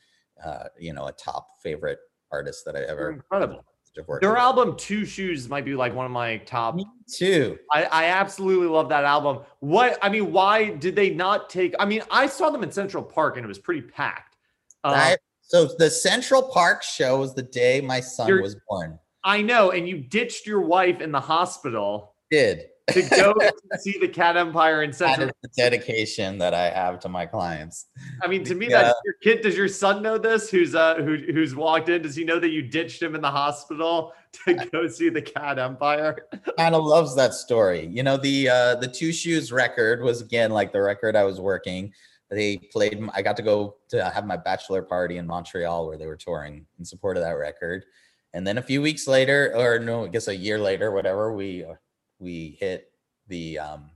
uh, 0.44 0.66
you 0.80 0.94
know, 0.94 1.08
a 1.08 1.12
top 1.12 1.48
favorite 1.64 2.00
artist 2.32 2.64
that 2.66 2.76
I 2.76 2.82
ever. 2.82 3.12
Incredible. 3.12 3.64
Their 3.96 4.06
with. 4.06 4.24
album 4.24 4.78
Two 4.78 5.04
Shoes 5.04 5.50
might 5.50 5.66
be 5.66 5.76
like 5.76 5.94
one 5.94 6.06
of 6.06 6.12
my 6.12 6.38
top. 6.38 6.76
Me 6.76 6.86
too. 7.12 7.58
I, 7.74 7.84
I 7.86 8.06
absolutely 8.06 8.68
love 8.68 8.88
that 8.90 9.04
album. 9.04 9.40
What 9.60 9.98
I 10.02 10.10
mean, 10.10 10.32
why 10.32 10.70
did 10.70 10.96
they 10.96 11.10
not 11.10 11.50
take? 11.50 11.74
I 11.80 11.86
mean, 11.86 12.04
I 12.12 12.28
saw 12.28 12.50
them 12.50 12.64
in 12.64 12.72
Central 12.72 13.04
Park 13.04 13.36
and 13.36 13.44
it 13.44 13.48
was 13.48 13.60
pretty 13.60 13.82
packed. 13.82 14.38
Uh, 14.84 14.94
I, 14.96 15.18
so 15.42 15.68
the 15.80 15.90
Central 15.90 16.44
Park 16.44 16.84
show 16.84 17.20
was 17.20 17.34
the 17.34 17.42
day 17.42 17.82
my 17.82 18.00
son 18.00 18.42
was 18.42 18.56
born. 18.70 19.00
I 19.24 19.42
know, 19.42 19.72
and 19.72 19.90
you 19.90 19.98
ditched 19.98 20.46
your 20.46 20.62
wife 20.62 21.02
in 21.02 21.12
the 21.12 21.20
hospital. 21.20 22.14
Did 22.32 22.68
to 22.94 23.02
go 23.02 23.34
see 23.80 23.98
the 24.00 24.08
Cat 24.08 24.38
Empire 24.38 24.84
in 24.84 24.94
Central. 24.94 25.28
That 25.28 25.36
is 25.44 25.50
the 25.56 25.62
dedication 25.62 26.38
that 26.40 26.54
I 26.54 26.70
have 26.70 27.00
to 27.02 27.10
my 27.10 27.26
clients. 27.26 27.88
I 28.22 28.28
mean, 28.28 28.44
to 28.46 28.56
me, 28.56 28.70
yeah. 28.70 28.84
that 28.84 28.96
your 29.06 29.16
kid. 29.22 29.42
Does 29.42 29.58
your 29.58 29.68
son 29.68 30.02
know 30.02 30.18
this? 30.18 30.50
Who's 30.50 30.76
uh 30.76 30.96
who 30.96 31.18
who's 31.34 31.56
walked 31.56 31.90
in? 31.90 32.02
Does 32.02 32.16
he 32.16 32.24
know 32.24 32.40
that 32.40 32.50
you 32.50 32.62
ditched 32.62 33.02
him 33.02 33.16
in 33.16 33.22
the 33.22 33.32
hospital 33.32 34.14
to 34.46 34.54
go 34.72 34.88
see 34.88 35.10
the 35.10 35.22
Cat 35.22 35.60
Empire? 35.60 36.18
kind 36.58 36.76
of 36.76 36.84
loves 36.84 37.16
that 37.16 37.34
story. 37.34 37.88
You 37.88 38.04
know, 38.04 38.18
the 38.18 38.50
uh 38.50 38.76
the 38.76 38.88
Two 38.88 39.12
Shoes 39.12 39.52
record 39.52 40.02
was 40.02 40.22
again 40.22 40.52
like 40.52 40.72
the 40.72 40.82
record 40.82 41.16
I 41.16 41.24
was 41.24 41.40
working. 41.40 41.94
They 42.30 42.58
played. 42.58 43.02
I 43.14 43.22
got 43.22 43.38
to 43.38 43.44
go 43.44 43.78
to 43.90 44.08
have 44.10 44.26
my 44.26 44.38
bachelor 44.38 44.84
party 44.84 45.18
in 45.18 45.26
Montreal 45.26 45.88
where 45.88 45.98
they 45.98 46.06
were 46.06 46.16
touring 46.16 46.66
in 46.78 46.86
support 46.86 47.18
of 47.18 47.24
that 47.24 47.32
record. 47.32 47.86
And 48.34 48.46
then 48.46 48.60
a 48.60 48.62
few 48.62 48.82
weeks 48.82 49.08
later, 49.08 49.52
or 49.56 49.80
no, 49.80 50.06
I 50.06 50.08
guess 50.10 50.28
a 50.28 50.36
year 50.36 50.60
later, 50.60 50.92
whatever, 50.92 51.34
we 51.34 51.64
uh, 51.64 51.74
we 52.20 52.58
hit 52.60 52.92
the 53.28 53.60
um, 53.60 53.92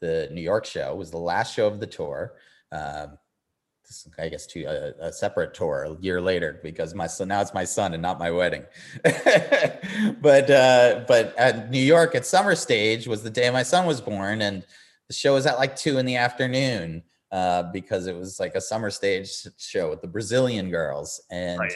the 0.00 0.28
New 0.30 0.40
York 0.40 0.64
show. 0.64 0.92
It 0.92 0.96
was 0.96 1.10
the 1.10 1.18
last 1.18 1.54
show 1.54 1.66
of 1.66 1.80
the 1.80 1.86
tour. 1.86 2.34
Um, 2.72 3.18
I 4.18 4.28
guess 4.28 4.46
to 4.46 4.62
a, 4.64 5.08
a, 5.08 5.12
separate 5.12 5.52
tour 5.52 5.82
a 5.82 6.00
year 6.00 6.20
later 6.20 6.60
because 6.62 6.94
my 6.94 7.08
son 7.08 7.26
now 7.26 7.40
it's 7.40 7.52
my 7.52 7.64
son 7.64 7.92
and 7.92 8.00
not 8.00 8.20
my 8.20 8.30
wedding. 8.30 8.64
but 9.02 10.48
uh, 10.48 11.04
but 11.08 11.34
at 11.36 11.70
New 11.70 11.82
York 11.82 12.14
at 12.14 12.24
Summer 12.24 12.54
Stage 12.54 13.08
was 13.08 13.22
the 13.22 13.30
day 13.30 13.50
my 13.50 13.64
son 13.64 13.86
was 13.86 14.00
born, 14.00 14.42
and 14.42 14.64
the 15.08 15.14
show 15.14 15.34
was 15.34 15.46
at 15.46 15.58
like 15.58 15.74
two 15.74 15.98
in 15.98 16.06
the 16.06 16.16
afternoon 16.16 17.02
uh, 17.32 17.64
because 17.72 18.06
it 18.06 18.16
was 18.16 18.38
like 18.38 18.54
a 18.54 18.60
summer 18.60 18.90
stage 18.90 19.30
show 19.58 19.90
with 19.90 20.00
the 20.00 20.08
Brazilian 20.08 20.70
girls, 20.70 21.20
and 21.30 21.58
right. 21.58 21.72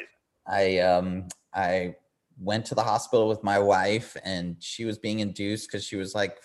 I 0.46 0.79
um 0.79 1.27
I 1.53 1.96
went 2.38 2.64
to 2.66 2.75
the 2.75 2.83
hospital 2.83 3.29
with 3.29 3.42
my 3.42 3.59
wife 3.59 4.16
and 4.25 4.57
she 4.61 4.85
was 4.85 4.99
being 4.99 5.20
induced 5.20 5.68
because 5.68 5.85
she 5.85 5.97
was 5.97 6.14
like 6.14 6.38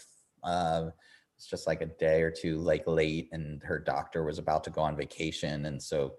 uh 0.44 0.90
it's 1.36 1.48
just 1.48 1.68
like 1.68 1.82
a 1.82 1.86
day 1.86 2.22
or 2.22 2.30
two 2.30 2.58
like 2.58 2.86
late 2.86 3.30
and 3.32 3.64
her 3.64 3.80
doctor 3.80 4.24
was 4.24 4.38
about 4.38 4.64
to 4.64 4.70
go 4.70 4.82
on 4.82 4.96
vacation 4.96 5.66
and 5.66 5.82
so 5.82 6.14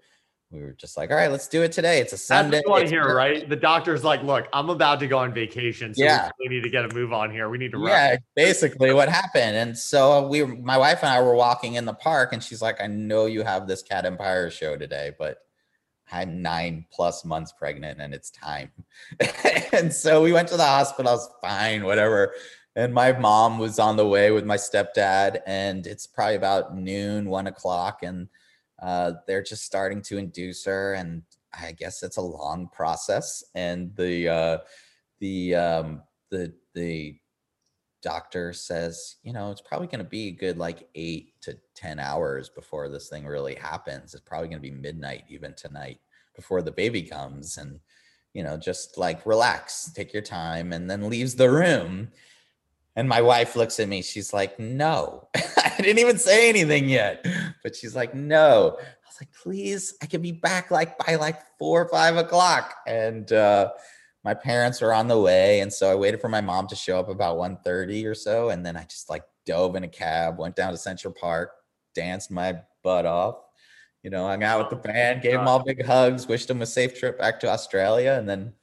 we 0.49 0.59
were 0.59 0.73
just 0.73 0.97
like 0.97 1.11
all 1.11 1.15
right 1.15 1.31
let's 1.31 1.47
do 1.47 1.61
it 1.63 1.71
today. 1.71 1.99
It's 1.99 2.11
a 2.11 2.17
sunday. 2.17 2.57
That's 2.57 2.67
what 2.67 2.89
here 2.89 3.15
right? 3.15 3.47
The 3.47 3.55
doctor's 3.55 4.03
like 4.03 4.21
look 4.23 4.47
i'm 4.51 4.69
about 4.69 4.99
to 4.99 5.07
go 5.07 5.17
on 5.17 5.33
vacation 5.33 5.93
so 5.93 6.03
yeah. 6.03 6.29
we 6.39 6.47
need 6.47 6.63
to 6.63 6.69
get 6.69 6.83
a 6.83 6.93
move 6.93 7.13
on 7.13 7.31
here. 7.31 7.49
We 7.49 7.57
need 7.57 7.71
to 7.71 7.77
run. 7.77 7.89
yeah 7.89 8.17
basically 8.35 8.93
what 8.93 9.07
happened 9.07 9.55
and 9.55 9.77
so 9.77 10.27
we 10.27 10.43
my 10.43 10.77
wife 10.77 10.99
and 11.03 11.09
i 11.09 11.21
were 11.21 11.35
walking 11.35 11.75
in 11.75 11.85
the 11.85 11.93
park 11.93 12.33
and 12.33 12.43
she's 12.43 12.61
like 12.61 12.81
i 12.81 12.87
know 12.87 13.25
you 13.25 13.43
have 13.43 13.67
this 13.67 13.81
cat 13.81 14.05
empire 14.05 14.49
show 14.49 14.75
today 14.75 15.11
but 15.17 15.37
I'm 16.11 16.41
nine 16.41 16.85
plus 16.91 17.23
months 17.23 17.51
pregnant 17.51 18.01
and 18.01 18.13
it's 18.13 18.29
time. 18.29 18.71
and 19.73 19.93
so 19.93 20.21
we 20.21 20.33
went 20.33 20.47
to 20.49 20.57
the 20.57 20.65
hospital. 20.65 21.09
I 21.09 21.15
was 21.15 21.29
fine, 21.41 21.83
whatever. 21.83 22.33
And 22.75 22.93
my 22.93 23.11
mom 23.11 23.59
was 23.59 23.79
on 23.79 23.97
the 23.97 24.07
way 24.07 24.31
with 24.31 24.45
my 24.45 24.55
stepdad, 24.55 25.41
and 25.45 25.85
it's 25.85 26.07
probably 26.07 26.35
about 26.35 26.77
noon, 26.77 27.29
one 27.29 27.47
o'clock, 27.47 28.01
and 28.01 28.29
uh, 28.81 29.13
they're 29.27 29.43
just 29.43 29.65
starting 29.65 30.01
to 30.03 30.17
induce 30.17 30.63
her. 30.63 30.93
And 30.93 31.23
I 31.53 31.73
guess 31.73 32.01
it's 32.01 32.15
a 32.15 32.21
long 32.21 32.69
process. 32.71 33.43
And 33.55 33.93
the 33.97 34.29
uh, 34.29 34.57
the 35.19 35.55
um, 35.55 36.03
the 36.29 36.53
the 36.73 37.19
doctor 38.01 38.53
says, 38.53 39.17
you 39.23 39.33
know, 39.33 39.51
it's 39.51 39.61
probably 39.61 39.87
going 39.87 40.03
to 40.03 40.09
be 40.09 40.27
a 40.27 40.31
good 40.31 40.57
like 40.57 40.87
eight 40.95 41.39
to 41.41 41.57
10 41.75 41.99
hours 41.99 42.49
before 42.49 42.89
this 42.89 43.09
thing 43.09 43.25
really 43.25 43.55
happens. 43.55 44.13
It's 44.13 44.23
probably 44.23 44.47
going 44.47 44.61
to 44.61 44.69
be 44.69 44.71
midnight 44.71 45.23
even 45.29 45.53
tonight 45.53 45.99
before 46.35 46.61
the 46.61 46.71
baby 46.71 47.03
comes. 47.03 47.57
And, 47.57 47.79
you 48.33 48.43
know, 48.43 48.57
just 48.57 48.97
like 48.97 49.25
relax, 49.25 49.91
take 49.93 50.13
your 50.13 50.21
time, 50.21 50.73
and 50.73 50.89
then 50.89 51.09
leaves 51.09 51.35
the 51.35 51.49
room. 51.49 52.09
And 52.95 53.07
my 53.07 53.21
wife 53.21 53.55
looks 53.55 53.79
at 53.79 53.87
me. 53.87 54.01
She's 54.01 54.33
like, 54.33 54.59
no, 54.59 55.29
I 55.35 55.75
didn't 55.77 55.99
even 55.99 56.17
say 56.17 56.49
anything 56.49 56.89
yet. 56.89 57.25
But 57.63 57.75
she's 57.75 57.95
like, 57.95 58.13
no. 58.13 58.77
I 58.79 59.07
was 59.07 59.21
like, 59.21 59.31
please, 59.31 59.93
I 60.01 60.07
can 60.07 60.21
be 60.21 60.31
back 60.31 60.71
like 60.71 60.97
by 60.97 61.15
like 61.15 61.41
four 61.57 61.83
or 61.83 61.89
five 61.89 62.17
o'clock. 62.17 62.75
And, 62.87 63.31
uh, 63.31 63.71
my 64.23 64.33
parents 64.33 64.81
were 64.81 64.93
on 64.93 65.07
the 65.07 65.19
way 65.19 65.59
and 65.61 65.71
so 65.71 65.91
i 65.91 65.95
waited 65.95 66.21
for 66.21 66.29
my 66.29 66.41
mom 66.41 66.67
to 66.67 66.75
show 66.75 66.99
up 66.99 67.09
about 67.09 67.37
1.30 67.37 68.05
or 68.05 68.15
so 68.15 68.49
and 68.49 68.65
then 68.65 68.77
i 68.77 68.83
just 68.83 69.09
like 69.09 69.23
dove 69.45 69.75
in 69.75 69.83
a 69.83 69.87
cab 69.87 70.37
went 70.37 70.55
down 70.55 70.71
to 70.71 70.77
central 70.77 71.13
park 71.13 71.51
danced 71.95 72.31
my 72.31 72.59
butt 72.83 73.05
off 73.05 73.35
you 74.03 74.09
know 74.09 74.27
hung 74.27 74.43
out 74.43 74.59
with 74.59 74.69
the 74.69 74.87
band 74.87 75.21
gave 75.21 75.33
them 75.33 75.47
all 75.47 75.63
big 75.63 75.85
hugs 75.85 76.27
wished 76.27 76.47
them 76.47 76.61
a 76.61 76.65
safe 76.65 76.97
trip 76.97 77.17
back 77.17 77.39
to 77.39 77.49
australia 77.49 78.15
and 78.19 78.29
then 78.29 78.53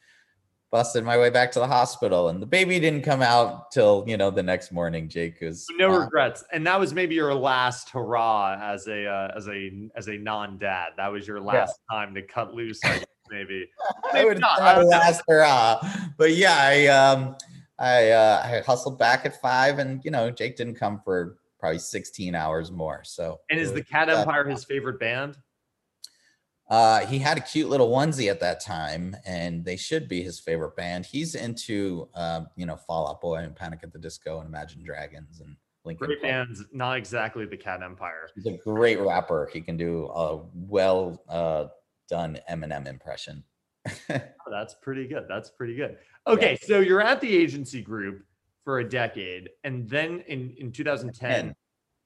busted 0.71 1.03
my 1.03 1.17
way 1.17 1.31
back 1.31 1.51
to 1.51 1.59
the 1.59 1.67
hospital 1.67 2.29
and 2.29 2.43
the 2.43 2.47
baby 2.47 2.79
didn't 2.79 3.03
come 3.03 3.23
out 3.23 3.71
till 3.71 4.05
you 4.07 4.19
know 4.19 4.31
the 4.31 4.43
next 4.43 4.71
morning 4.71 5.09
jake 5.09 5.41
was 5.41 5.67
no 5.79 5.89
regrets 5.89 6.45
and 6.53 6.67
that 6.67 6.79
was 6.79 6.93
maybe 6.93 7.15
your 7.15 7.35
last 7.35 7.89
hurrah 7.89 8.59
as 8.61 8.87
a 8.87 9.07
uh, 9.07 9.33
as 9.35 9.49
a 9.49 9.89
as 9.97 10.09
a 10.09 10.19
non-dad 10.19 10.91
that 10.97 11.11
was 11.11 11.27
your 11.27 11.41
last 11.41 11.81
yeah. 11.91 11.97
time 11.97 12.15
to 12.15 12.21
cut 12.23 12.53
loose 12.53 12.81
maybe. 13.31 13.69
I 14.13 14.25
would 14.25 14.41
not. 14.41 14.85
last 14.87 15.23
hurrah. 15.29 15.81
But 16.17 16.35
yeah, 16.35 16.57
I 16.59 16.87
um 16.87 17.37
I 17.79 18.11
uh 18.11 18.43
I 18.45 18.63
hustled 18.67 18.99
back 18.99 19.27
at 19.27 19.41
five 19.41 19.79
and 19.79 20.05
you 20.05 20.11
know, 20.11 20.31
Jake 20.31 20.57
didn't 20.57 20.75
come 20.75 21.01
for 21.05 21.39
probably 21.59 21.79
16 21.79 22.35
hours 22.35 22.71
more. 22.71 23.03
So 23.05 23.41
And 23.51 23.59
is 23.59 23.73
the 23.73 23.83
Cat 23.83 24.09
Empire 24.09 24.49
his 24.49 24.65
favorite 24.65 25.01
band? 25.01 25.37
Uh, 26.69 27.07
he 27.07 27.19
had 27.19 27.39
a 27.39 27.41
cute 27.41 27.71
little 27.71 27.89
onesie 27.89 28.31
at 28.31 28.41
that 28.41 28.61
time, 28.61 29.17
and 29.25 29.65
they 29.65 29.77
should 29.77 30.07
be 30.07 30.23
his 30.23 30.39
favorite 30.39 30.77
band. 30.77 31.07
He's 31.07 31.35
into, 31.35 32.09
uh, 32.15 32.43
you 32.57 32.67
know, 32.67 32.77
Fall 32.77 33.09
Out 33.09 33.23
Boy 33.23 33.37
and 33.37 33.57
Panic 33.57 33.81
at 33.83 33.93
the 33.93 33.99
Disco 33.99 34.41
and 34.41 34.47
Imagine 34.47 34.85
Dragons 34.85 35.41
and 35.41 35.57
Linkin 35.85 36.07
Great 36.07 36.23
bands, 36.23 36.63
not 36.71 36.99
exactly 36.99 37.47
the 37.47 37.57
Cat 37.57 37.83
Empire. 37.83 38.29
He's 38.35 38.47
a 38.47 38.59
great 38.59 39.01
rapper. 39.01 39.49
He 39.51 39.63
can 39.63 39.79
do 39.79 40.07
a 40.09 40.43
well 40.53 41.23
uh, 41.27 41.69
done 42.09 42.39
Eminem 42.51 42.87
impression. 42.87 43.45
oh, 44.11 44.21
that's 44.51 44.75
pretty 44.75 45.07
good. 45.07 45.27
That's 45.29 45.51
pretty 45.51 45.75
good. 45.75 45.99
Okay, 46.27 46.59
yeah. 46.61 46.67
so 46.67 46.81
you're 46.81 47.01
at 47.01 47.21
the 47.21 47.35
agency 47.35 47.83
group 47.83 48.25
for 48.65 48.81
a 48.81 48.89
decade, 48.89 49.51
and 49.65 49.89
then 49.89 50.23
in 50.29 50.55
in 50.59 50.73
2010, 50.73 51.31
10. 51.31 51.55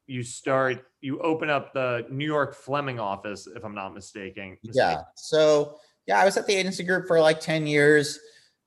you 0.06 0.22
start 0.22 0.84
you 1.00 1.18
open 1.20 1.50
up 1.50 1.72
the 1.72 2.06
New 2.10 2.26
York 2.26 2.54
Fleming 2.54 3.00
office, 3.00 3.46
if 3.46 3.64
I'm 3.64 3.74
not 3.74 3.94
mistaken. 3.94 4.56
Yeah. 4.62 5.02
So 5.16 5.78
yeah, 6.06 6.18
I 6.18 6.24
was 6.24 6.36
at 6.36 6.46
the 6.46 6.54
agency 6.54 6.84
group 6.84 7.06
for 7.06 7.20
like 7.20 7.40
10 7.40 7.66
years. 7.66 8.18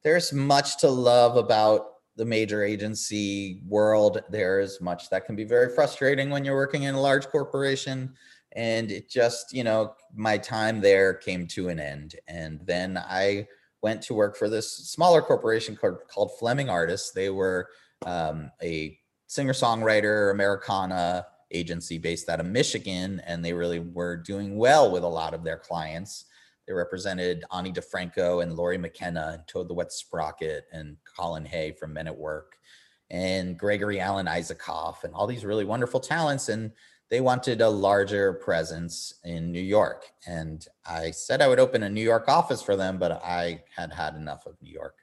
There's 0.03 0.31
much 0.31 0.77
to 0.79 0.89
love 0.89 1.37
about 1.37 1.87
the 2.15 2.25
major 2.25 2.63
agency 2.63 3.61
world. 3.67 4.21
There's 4.29 4.79
much 4.79 5.09
that 5.09 5.25
can 5.25 5.35
be 5.35 5.43
very 5.43 5.73
frustrating 5.73 6.29
when 6.29 6.45
you're 6.45 6.55
working 6.55 6.83
in 6.83 6.95
a 6.95 7.01
large 7.01 7.27
corporation 7.27 8.13
and 8.55 8.91
it 8.91 9.09
just 9.09 9.53
you 9.53 9.63
know 9.63 9.93
my 10.13 10.37
time 10.37 10.81
there 10.81 11.13
came 11.13 11.45
to 11.45 11.69
an 11.69 11.79
end 11.79 12.15
and 12.27 12.59
then 12.65 12.97
i 12.97 13.45
went 13.85 14.01
to 14.01 14.15
work 14.15 14.35
for 14.35 14.49
this 14.49 14.71
smaller 14.71 15.21
corporation 15.21 15.75
called, 15.75 15.99
called 16.07 16.31
fleming 16.39 16.69
artists. 16.69 17.11
They 17.11 17.29
were 17.29 17.69
um, 18.03 18.49
a 18.63 18.97
singer 19.27 19.53
songwriter 19.53 20.31
americana 20.31 21.27
agency 21.51 21.99
based 21.99 22.27
out 22.27 22.39
of 22.39 22.47
michigan 22.47 23.21
and 23.27 23.45
they 23.45 23.53
really 23.53 23.79
were 23.79 24.17
doing 24.17 24.57
well 24.57 24.91
with 24.91 25.03
a 25.03 25.07
lot 25.07 25.35
of 25.35 25.43
their 25.43 25.57
clients. 25.57 26.25
They 26.65 26.73
represented 26.73 27.43
ani 27.53 27.71
difranco 27.71 28.41
and 28.41 28.55
lori 28.55 28.79
mckenna 28.79 29.31
and 29.33 29.47
toad 29.47 29.67
the 29.67 29.75
wet 29.75 29.91
sprocket 29.91 30.65
and 30.73 30.97
colin 31.15 31.45
hay 31.45 31.71
from 31.71 31.93
men 31.93 32.07
at 32.07 32.17
work 32.17 32.55
and 33.11 33.57
gregory 33.57 33.99
alan 33.99 34.25
isakov 34.25 35.03
and 35.03 35.13
all 35.13 35.27
these 35.27 35.45
really 35.45 35.65
wonderful 35.65 35.99
talents 35.99 36.49
and 36.49 36.71
they 37.09 37.21
wanted 37.21 37.61
a 37.61 37.69
larger 37.69 38.33
presence 38.33 39.15
in 39.23 39.51
New 39.51 39.61
York. 39.61 40.05
And 40.25 40.65
I 40.85 41.11
said 41.11 41.41
I 41.41 41.47
would 41.47 41.59
open 41.59 41.83
a 41.83 41.89
New 41.89 42.01
York 42.01 42.27
office 42.27 42.61
for 42.61 42.75
them, 42.75 42.97
but 42.97 43.11
I 43.23 43.63
had 43.75 43.93
had 43.93 44.15
enough 44.15 44.45
of 44.45 44.55
New 44.61 44.71
York. 44.71 44.95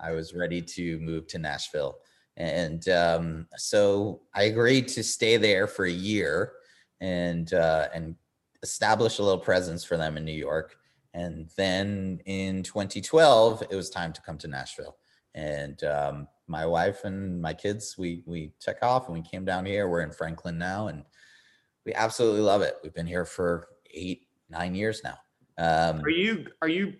I 0.00 0.12
was 0.12 0.34
ready 0.34 0.60
to 0.60 0.98
move 1.00 1.28
to 1.28 1.38
Nashville. 1.38 1.98
And 2.36 2.88
um, 2.88 3.46
so 3.56 4.22
I 4.34 4.44
agreed 4.44 4.88
to 4.88 5.04
stay 5.04 5.36
there 5.36 5.68
for 5.68 5.84
a 5.84 5.90
year 5.90 6.52
and 7.00 7.52
uh, 7.54 7.88
and 7.94 8.16
establish 8.62 9.18
a 9.18 9.22
little 9.22 9.38
presence 9.38 9.84
for 9.84 9.96
them 9.96 10.16
in 10.16 10.24
New 10.24 10.32
York. 10.32 10.76
And 11.12 11.48
then 11.56 12.20
in 12.24 12.64
2012, 12.64 13.64
it 13.70 13.76
was 13.76 13.88
time 13.88 14.12
to 14.14 14.22
come 14.22 14.38
to 14.38 14.48
Nashville. 14.48 14.96
And 15.34 15.82
um, 15.84 16.28
my 16.48 16.66
wife 16.66 17.04
and 17.04 17.40
my 17.40 17.54
kids, 17.54 17.96
we 17.96 18.22
we 18.26 18.52
took 18.60 18.82
off 18.82 19.08
and 19.08 19.16
we 19.16 19.22
came 19.22 19.44
down 19.44 19.64
here. 19.64 19.88
We're 19.88 20.00
in 20.00 20.10
Franklin 20.10 20.58
now, 20.58 20.88
and 20.88 21.04
we 21.84 21.94
absolutely 21.94 22.40
love 22.40 22.62
it. 22.62 22.76
We've 22.82 22.94
been 22.94 23.06
here 23.06 23.24
for 23.24 23.68
eight, 23.92 24.26
nine 24.48 24.74
years 24.74 25.02
now. 25.04 25.18
Um, 25.56 26.00
are 26.02 26.10
you 26.10 26.46
are 26.62 26.68
you 26.68 26.94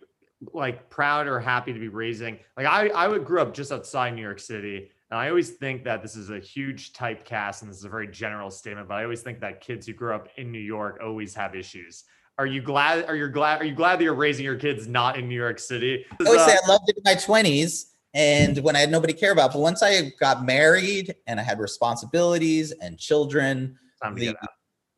like 0.52 0.90
proud 0.90 1.26
or 1.26 1.40
happy 1.40 1.72
to 1.72 1.78
be 1.78 1.88
raising? 1.88 2.38
Like 2.56 2.66
I 2.66 2.88
I 2.88 3.08
would 3.08 3.24
grew 3.24 3.40
up 3.40 3.54
just 3.54 3.72
outside 3.72 4.14
New 4.14 4.22
York 4.22 4.38
City, 4.38 4.90
and 5.10 5.18
I 5.18 5.28
always 5.28 5.50
think 5.50 5.84
that 5.84 6.02
this 6.02 6.16
is 6.16 6.30
a 6.30 6.38
huge 6.38 6.92
typecast, 6.92 7.62
and 7.62 7.70
this 7.70 7.78
is 7.78 7.84
a 7.84 7.88
very 7.88 8.08
general 8.08 8.50
statement. 8.50 8.88
But 8.88 8.94
I 8.94 9.04
always 9.04 9.22
think 9.22 9.40
that 9.40 9.60
kids 9.60 9.86
who 9.86 9.92
grew 9.92 10.14
up 10.14 10.28
in 10.36 10.52
New 10.52 10.60
York 10.60 11.00
always 11.02 11.34
have 11.34 11.54
issues. 11.54 12.04
Are 12.38 12.46
you 12.46 12.62
glad? 12.62 13.06
Are 13.08 13.16
you 13.16 13.28
glad? 13.28 13.60
Are 13.60 13.64
you 13.64 13.74
glad 13.74 13.98
that 13.98 14.04
you're 14.04 14.14
raising 14.14 14.44
your 14.44 14.56
kids 14.56 14.86
not 14.86 15.18
in 15.18 15.28
New 15.28 15.36
York 15.36 15.58
City? 15.58 16.04
I 16.20 16.24
always 16.24 16.42
uh, 16.42 16.46
say 16.46 16.58
I 16.62 16.68
loved 16.68 16.88
it 16.88 16.96
in 16.96 17.02
my 17.04 17.14
twenties 17.14 17.94
and 18.12 18.58
when 18.58 18.76
I 18.76 18.80
had 18.80 18.90
nobody 18.90 19.12
care 19.12 19.32
about. 19.32 19.52
But 19.52 19.60
once 19.60 19.82
I 19.82 20.12
got 20.20 20.44
married 20.44 21.14
and 21.26 21.40
I 21.40 21.42
had 21.42 21.58
responsibilities 21.58 22.72
and 22.80 22.98
children, 22.98 23.76
the, 24.14 24.36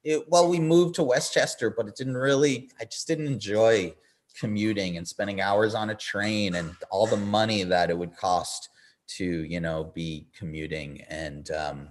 it, 0.06 0.28
well, 0.28 0.48
we 0.48 0.60
moved 0.60 0.94
to 0.94 1.02
Westchester, 1.02 1.68
but 1.68 1.88
it 1.88 1.96
didn't 1.96 2.16
really, 2.16 2.70
I 2.80 2.84
just 2.84 3.08
didn't 3.08 3.26
enjoy 3.26 3.92
commuting 4.38 4.98
and 4.98 5.08
spending 5.08 5.40
hours 5.40 5.74
on 5.74 5.90
a 5.90 5.96
train 5.96 6.54
and 6.54 6.76
all 6.90 7.08
the 7.08 7.16
money 7.16 7.64
that 7.64 7.90
it 7.90 7.98
would 7.98 8.16
cost 8.16 8.68
to, 9.08 9.24
you 9.24 9.58
know, 9.58 9.90
be 9.96 10.28
commuting. 10.32 11.00
And 11.08 11.50
um, 11.50 11.88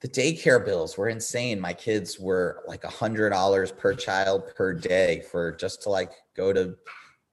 the 0.00 0.08
daycare 0.08 0.62
bills 0.62 0.98
were 0.98 1.08
insane. 1.08 1.58
My 1.58 1.72
kids 1.72 2.20
were 2.20 2.64
like 2.68 2.84
a 2.84 2.88
hundred 2.88 3.30
dollars 3.30 3.72
per 3.72 3.94
child 3.94 4.54
per 4.54 4.74
day 4.74 5.22
for 5.30 5.52
just 5.52 5.82
to 5.84 5.88
like 5.88 6.12
go 6.36 6.52
to 6.52 6.76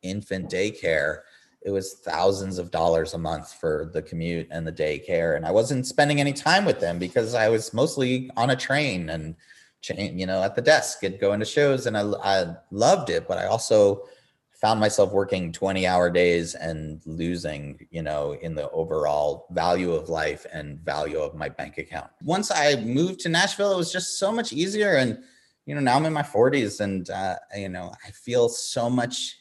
infant 0.01 0.49
daycare. 0.49 1.23
It 1.61 1.71
was 1.71 1.95
thousands 2.05 2.57
of 2.57 2.71
dollars 2.71 3.15
a 3.15 3.17
month 3.17 3.51
for 3.51 3.89
the 3.91 4.01
commute 4.01 4.47
and 4.49 4.65
the 4.65 4.71
daycare. 4.71 5.35
And 5.35 5.45
I 5.45 5.51
wasn't 5.51 5.85
spending 5.85 6.21
any 6.21 6.31
time 6.31 6.63
with 6.63 6.79
them 6.79 6.99
because 6.99 7.33
I 7.33 7.49
was 7.49 7.73
mostly 7.73 8.31
on 8.37 8.51
a 8.51 8.55
train 8.55 9.09
and 9.09 9.35
you 9.89 10.25
know, 10.25 10.41
at 10.41 10.55
the 10.55 10.61
desk 10.61 11.03
and 11.03 11.19
going 11.19 11.39
to 11.39 11.45
shows. 11.45 11.85
And 11.85 11.97
I, 11.97 12.01
I 12.23 12.55
loved 12.71 13.09
it, 13.09 13.27
but 13.27 13.37
I 13.37 13.45
also 13.45 14.03
found 14.53 14.79
myself 14.79 15.11
working 15.11 15.51
20 15.51 15.85
hour 15.85 16.09
days 16.09 16.55
and 16.55 17.01
losing, 17.05 17.87
you 17.91 18.01
know, 18.01 18.33
in 18.41 18.55
the 18.55 18.69
overall 18.71 19.47
value 19.51 19.91
of 19.91 20.09
life 20.09 20.45
and 20.51 20.79
value 20.79 21.19
of 21.19 21.35
my 21.35 21.49
bank 21.49 21.77
account. 21.77 22.09
Once 22.23 22.51
I 22.51 22.75
moved 22.77 23.19
to 23.21 23.29
Nashville, 23.29 23.73
it 23.73 23.77
was 23.77 23.91
just 23.91 24.17
so 24.17 24.31
much 24.31 24.53
easier. 24.53 24.95
And, 24.95 25.19
you 25.65 25.75
know, 25.75 25.81
now 25.81 25.95
I'm 25.95 26.05
in 26.05 26.13
my 26.13 26.23
40s 26.23 26.79
and, 26.79 27.09
uh, 27.09 27.35
you 27.55 27.69
know, 27.69 27.91
I 28.05 28.11
feel 28.11 28.49
so 28.49 28.89
much 28.89 29.35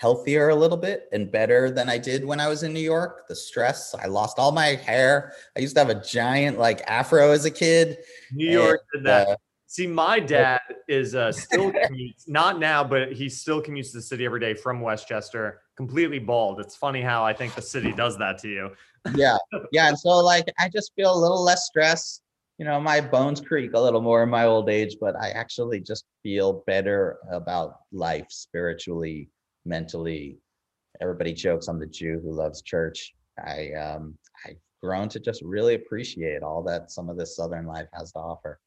healthier 0.00 0.48
a 0.48 0.54
little 0.54 0.78
bit 0.78 1.10
and 1.12 1.30
better 1.30 1.70
than 1.70 1.90
I 1.90 1.98
did 1.98 2.24
when 2.24 2.40
I 2.40 2.48
was 2.48 2.62
in 2.62 2.72
New 2.72 2.80
York. 2.80 3.28
The 3.28 3.36
stress, 3.36 3.94
I 3.94 4.06
lost 4.06 4.38
all 4.38 4.52
my 4.52 4.68
hair. 4.68 5.34
I 5.54 5.60
used 5.60 5.74
to 5.76 5.84
have 5.84 5.90
a 5.90 6.02
giant 6.02 6.58
like 6.58 6.80
afro 6.86 7.32
as 7.32 7.44
a 7.44 7.50
kid. 7.50 7.98
New 8.32 8.50
York 8.50 8.80
and, 8.94 9.04
did 9.04 9.10
that. 9.10 9.28
Uh, 9.28 9.36
See, 9.70 9.86
my 9.86 10.18
dad 10.18 10.58
is 10.88 11.14
uh, 11.14 11.30
still 11.30 11.70
commutes, 11.70 12.26
not 12.26 12.58
now, 12.58 12.82
but 12.82 13.12
he 13.12 13.28
still 13.28 13.62
commutes 13.62 13.92
to 13.92 13.98
the 13.98 14.02
city 14.02 14.24
every 14.24 14.40
day 14.40 14.52
from 14.52 14.80
Westchester, 14.80 15.60
completely 15.76 16.18
bald. 16.18 16.58
It's 16.58 16.74
funny 16.74 17.02
how 17.02 17.24
I 17.24 17.32
think 17.32 17.54
the 17.54 17.62
city 17.62 17.92
does 17.92 18.18
that 18.18 18.38
to 18.38 18.48
you. 18.48 18.70
yeah, 19.14 19.36
yeah, 19.72 19.86
and 19.86 19.96
so 19.96 20.08
like 20.08 20.52
I 20.58 20.68
just 20.68 20.90
feel 20.96 21.14
a 21.14 21.16
little 21.16 21.40
less 21.40 21.66
stress. 21.66 22.20
You 22.58 22.64
know, 22.64 22.80
my 22.80 23.00
bones 23.00 23.40
creak 23.40 23.74
a 23.74 23.80
little 23.80 24.00
more 24.00 24.24
in 24.24 24.28
my 24.28 24.44
old 24.44 24.68
age, 24.68 24.96
but 25.00 25.14
I 25.14 25.30
actually 25.30 25.78
just 25.78 26.04
feel 26.24 26.64
better 26.66 27.18
about 27.30 27.76
life 27.92 28.26
spiritually, 28.30 29.30
mentally. 29.64 30.38
Everybody 31.00 31.32
jokes 31.32 31.68
I'm 31.68 31.78
the 31.78 31.86
Jew 31.86 32.20
who 32.24 32.32
loves 32.32 32.62
church. 32.62 33.14
I 33.38 33.70
um 33.74 34.18
I've 34.44 34.58
grown 34.82 35.08
to 35.10 35.20
just 35.20 35.42
really 35.42 35.76
appreciate 35.76 36.42
all 36.42 36.60
that 36.64 36.90
some 36.90 37.08
of 37.08 37.16
this 37.16 37.36
Southern 37.36 37.66
life 37.66 37.86
has 37.94 38.10
to 38.14 38.18
offer. 38.18 38.58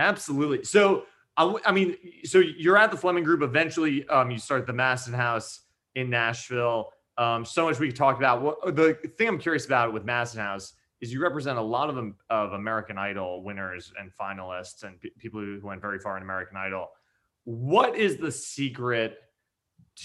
Absolutely. 0.00 0.64
So, 0.64 1.04
I, 1.36 1.54
I 1.66 1.72
mean, 1.72 1.94
so 2.24 2.38
you're 2.38 2.78
at 2.78 2.90
the 2.90 2.96
Fleming 2.96 3.22
Group. 3.22 3.42
Eventually, 3.42 4.08
um, 4.08 4.30
you 4.30 4.38
start 4.38 4.66
the 4.66 4.72
Madison 4.72 5.12
House 5.12 5.60
in 5.94 6.08
Nashville. 6.08 6.90
Um, 7.18 7.44
so 7.44 7.66
much 7.66 7.78
we 7.78 7.92
talked 7.92 8.18
about. 8.18 8.40
What 8.40 8.74
the 8.74 8.94
thing 9.18 9.28
I'm 9.28 9.38
curious 9.38 9.66
about 9.66 9.92
with 9.92 10.06
Madison 10.06 10.40
House 10.40 10.72
is 11.02 11.12
you 11.12 11.22
represent 11.22 11.58
a 11.58 11.62
lot 11.62 11.90
of 11.90 12.14
of 12.30 12.52
American 12.54 12.96
Idol 12.96 13.44
winners 13.44 13.92
and 14.00 14.10
finalists 14.18 14.84
and 14.84 14.98
p- 15.00 15.12
people 15.18 15.40
who 15.40 15.60
went 15.62 15.82
very 15.82 15.98
far 15.98 16.16
in 16.16 16.22
American 16.22 16.56
Idol. 16.56 16.88
What 17.44 17.94
is 17.94 18.16
the 18.16 18.32
secret 18.32 19.18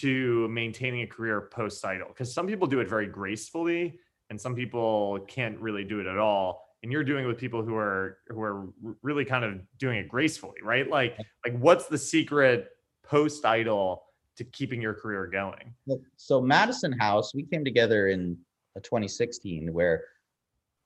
to 0.01 0.47
maintaining 0.49 1.03
a 1.03 1.07
career 1.07 1.49
post 1.53 1.85
Idol? 1.85 2.09
Because 2.09 2.33
some 2.33 2.47
people 2.47 2.67
do 2.67 2.81
it 2.81 2.89
very 2.89 3.07
gracefully, 3.07 3.97
and 4.29 4.39
some 4.39 4.55
people 4.55 5.19
can't 5.29 5.57
really 5.59 5.85
do 5.85 6.01
it 6.01 6.05
at 6.05 6.17
all. 6.17 6.64
And 6.85 6.91
you're 6.91 7.03
doing 7.03 7.23
it 7.23 7.27
with 7.27 7.39
people 7.39 7.63
who 7.63 7.75
are 7.75 8.19
who 8.27 8.39
are 8.43 8.67
really 9.01 9.25
kind 9.25 9.43
of 9.43 9.59
doing 9.79 9.97
it 9.97 10.07
gracefully, 10.07 10.59
right? 10.61 10.87
Like 10.87 11.17
like 11.43 11.57
what's 11.57 11.87
the 11.87 11.97
secret 11.97 12.69
post 13.03 13.43
Idol 13.43 14.03
to 14.37 14.43
keeping 14.43 14.79
your 14.83 14.93
career 14.93 15.25
going? 15.25 15.73
So 16.15 16.39
Madison 16.39 16.91
House, 16.91 17.33
we 17.33 17.41
came 17.41 17.65
together 17.65 18.09
in 18.09 18.37
2016 18.75 19.73
where 19.73 20.03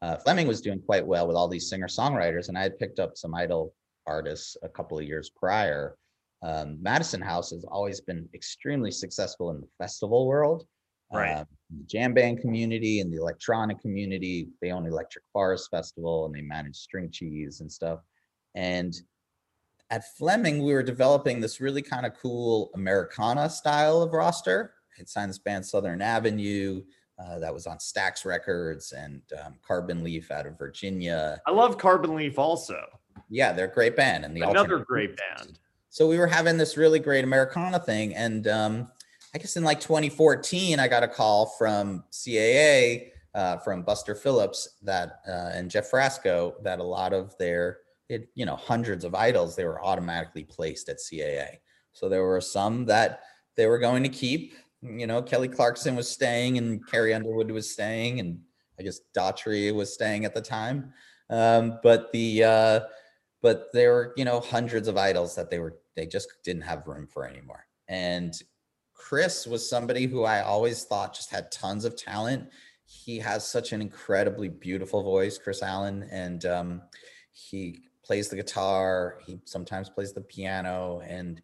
uh, 0.01 0.15
Fleming 0.15 0.47
was 0.47 0.61
doing 0.61 0.79
quite 0.79 1.05
well 1.05 1.27
with 1.27 1.35
all 1.35 1.49
these 1.49 1.69
singer 1.69 1.87
songwriters, 1.87 2.47
and 2.47 2.57
I 2.57 2.61
had 2.61 2.79
picked 2.79 2.99
up 2.99 3.17
some 3.17 3.35
idol 3.35 3.73
artists 4.07 4.55
a 4.63 4.69
couple 4.69 4.97
of 4.97 5.03
years 5.03 5.29
prior. 5.29 5.97
Um, 6.43 6.77
Madison 6.81 7.19
House 7.19 7.51
has 7.51 7.65
always 7.65 7.99
been 7.99 8.29
extremely 8.33 8.91
successful 8.91 9.49
in 9.51 9.59
the 9.59 9.67
festival 9.77 10.27
world, 10.27 10.65
right? 11.11 11.31
Uh, 11.31 11.45
the 11.77 11.83
jam 11.85 12.13
band 12.13 12.39
community 12.41 12.99
and 12.99 13.11
the 13.11 13.17
electronic 13.17 13.79
community. 13.79 14.49
They 14.61 14.71
own 14.71 14.85
Electric 14.85 15.23
Forest 15.31 15.69
Festival 15.69 16.25
and 16.25 16.33
they 16.33 16.41
manage 16.41 16.75
String 16.75 17.09
Cheese 17.11 17.61
and 17.61 17.71
stuff. 17.71 17.99
And 18.55 18.95
at 19.91 20.15
Fleming, 20.17 20.63
we 20.63 20.73
were 20.73 20.83
developing 20.83 21.39
this 21.39 21.59
really 21.59 21.81
kind 21.81 22.05
of 22.05 22.13
cool 22.19 22.71
Americana 22.75 23.49
style 23.49 24.01
of 24.01 24.13
roster. 24.13 24.73
It 24.99 25.09
signed 25.09 25.29
this 25.29 25.39
band 25.39 25.65
Southern 25.65 26.01
Avenue. 26.01 26.83
Uh, 27.19 27.37
that 27.37 27.53
was 27.53 27.67
on 27.67 27.77
Stax 27.77 28.23
Records 28.23 28.93
and 28.93 29.21
um, 29.43 29.55
Carbon 29.61 30.03
Leaf 30.03 30.31
out 30.31 30.45
of 30.45 30.57
Virginia. 30.57 31.41
I 31.45 31.51
love 31.51 31.77
Carbon 31.77 32.15
Leaf 32.15 32.39
also. 32.39 32.81
Yeah, 33.29 33.51
they're 33.51 33.65
a 33.65 33.73
great 33.73 33.97
band 33.97 34.23
and 34.23 34.35
the 34.35 34.41
another 34.41 34.79
great 34.79 35.17
band. 35.17 35.59
So 35.89 36.07
we 36.07 36.17
were 36.17 36.27
having 36.27 36.57
this 36.57 36.77
really 36.77 36.99
great 36.99 37.25
Americana 37.25 37.79
thing, 37.79 38.15
and 38.15 38.47
um, 38.47 38.91
I 39.33 39.37
guess 39.37 39.57
in 39.57 39.63
like 39.63 39.79
2014, 39.79 40.79
I 40.79 40.87
got 40.87 41.03
a 41.03 41.07
call 41.07 41.47
from 41.57 42.03
CAA 42.11 43.11
uh, 43.35 43.57
from 43.57 43.83
Buster 43.83 44.15
Phillips 44.15 44.77
that 44.81 45.19
uh, 45.27 45.51
and 45.53 45.69
Jeff 45.69 45.91
Frasco 45.91 46.61
that 46.63 46.79
a 46.79 46.83
lot 46.83 47.13
of 47.13 47.37
their 47.37 47.79
it, 48.09 48.29
you 48.33 48.45
know 48.45 48.55
hundreds 48.55 49.05
of 49.05 49.13
idols 49.13 49.55
they 49.55 49.65
were 49.65 49.83
automatically 49.83 50.43
placed 50.43 50.89
at 50.89 50.97
CAA. 50.97 51.57
So 51.91 52.09
there 52.09 52.23
were 52.23 52.41
some 52.41 52.85
that 52.85 53.21
they 53.55 53.67
were 53.67 53.79
going 53.79 54.03
to 54.03 54.09
keep 54.09 54.53
you 54.81 55.07
know, 55.07 55.21
Kelly 55.21 55.47
Clarkson 55.47 55.95
was 55.95 56.09
staying 56.09 56.57
and 56.57 56.85
Carrie 56.87 57.13
Underwood 57.13 57.51
was 57.51 57.71
staying, 57.71 58.19
and 58.19 58.39
I 58.79 58.83
guess 58.83 59.01
Daughtry 59.17 59.73
was 59.73 59.93
staying 59.93 60.25
at 60.25 60.33
the 60.33 60.41
time. 60.41 60.93
Um, 61.29 61.79
but 61.83 62.11
the 62.11 62.43
uh, 62.43 62.79
but 63.41 63.67
there 63.73 63.93
were 63.93 64.13
you 64.15 64.25
know 64.25 64.39
hundreds 64.39 64.87
of 64.87 64.97
idols 64.97 65.35
that 65.35 65.49
they 65.49 65.59
were 65.59 65.77
they 65.95 66.05
just 66.05 66.29
didn't 66.43 66.63
have 66.63 66.87
room 66.87 67.07
for 67.07 67.27
anymore. 67.27 67.67
And 67.87 68.33
Kris 68.99 69.47
was 69.47 69.67
somebody 69.67 70.05
who 70.05 70.23
I 70.23 70.41
always 70.41 70.83
thought 70.83 71.15
just 71.15 71.31
had 71.31 71.51
tons 71.51 71.85
of 71.85 71.95
talent. 71.95 72.49
He 72.85 73.17
has 73.19 73.47
such 73.47 73.71
an 73.71 73.81
incredibly 73.81 74.49
beautiful 74.49 75.01
voice, 75.01 75.37
Kris 75.37 75.63
Allen, 75.63 76.07
and 76.11 76.45
um, 76.45 76.81
he 77.31 77.79
plays 78.03 78.29
the 78.29 78.35
guitar. 78.35 79.19
He 79.25 79.39
sometimes 79.45 79.89
plays 79.89 80.13
the 80.13 80.21
piano, 80.21 81.01
and 81.07 81.41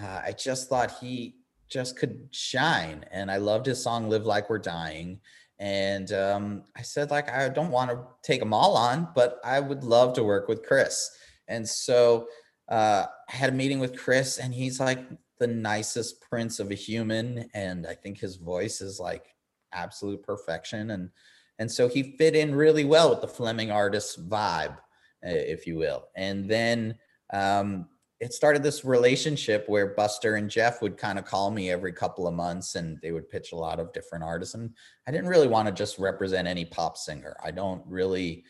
uh, 0.00 0.20
I 0.26 0.32
just 0.32 0.68
thought 0.68 0.98
he 1.00 1.36
just 1.68 1.96
could 1.96 2.28
shine. 2.30 3.04
And 3.10 3.30
I 3.30 3.38
loved 3.38 3.66
his 3.66 3.82
song 3.82 4.08
"Live 4.08 4.26
Like 4.26 4.50
We're 4.50 4.58
Dying." 4.58 5.20
And 5.58 6.12
um, 6.12 6.64
I 6.76 6.82
said, 6.82 7.10
like, 7.10 7.28
I 7.30 7.48
don't 7.48 7.72
want 7.72 7.90
to 7.90 7.98
take 8.22 8.38
them 8.38 8.54
all 8.54 8.76
on, 8.76 9.08
but 9.14 9.40
I 9.42 9.58
would 9.58 9.82
love 9.82 10.12
to 10.14 10.22
work 10.22 10.46
with 10.46 10.62
Kris. 10.62 11.10
And 11.48 11.68
so 11.68 12.28
uh, 12.68 13.06
I 13.28 13.34
had 13.34 13.50
a 13.50 13.56
meeting 13.56 13.80
with 13.80 13.98
Kris, 13.98 14.38
and 14.38 14.54
he's 14.54 14.78
like 14.78 15.00
the 15.38 15.46
nicest 15.46 16.20
prince 16.20 16.60
of 16.60 16.70
a 16.70 16.74
human, 16.74 17.48
and 17.54 17.86
I 17.86 17.94
think 17.94 18.18
his 18.18 18.36
voice 18.36 18.80
is 18.80 18.98
like 18.98 19.26
absolute 19.72 20.22
perfection. 20.22 20.90
And 20.90 21.10
and 21.58 21.70
so 21.70 21.88
he 21.88 22.16
fit 22.16 22.36
in 22.36 22.54
really 22.54 22.84
well 22.84 23.10
with 23.10 23.20
the 23.20 23.28
Fleming 23.28 23.70
artist 23.70 24.28
vibe, 24.28 24.76
if 25.22 25.66
you 25.66 25.76
will. 25.76 26.04
And 26.14 26.48
then 26.48 26.96
um, 27.32 27.88
it 28.20 28.32
started 28.32 28.62
this 28.62 28.84
relationship 28.84 29.64
where 29.68 29.94
Buster 29.94 30.36
and 30.36 30.48
Jeff 30.48 30.82
would 30.82 30.96
kind 30.96 31.18
of 31.18 31.24
call 31.24 31.50
me 31.50 31.70
every 31.70 31.92
couple 31.92 32.28
of 32.28 32.34
months 32.34 32.76
and 32.76 32.98
they 33.02 33.12
would 33.12 33.28
pitch 33.28 33.52
a 33.52 33.56
lot 33.56 33.80
of 33.80 33.92
different 33.92 34.24
artists. 34.24 34.54
And 34.54 34.70
I 35.06 35.10
didn't 35.10 35.28
really 35.28 35.48
want 35.48 35.66
to 35.66 35.74
just 35.74 35.98
represent 35.98 36.46
any 36.46 36.64
pop 36.64 36.96
singer. 36.96 37.36
I 37.42 37.50
don't 37.50 37.82
really 37.86 38.44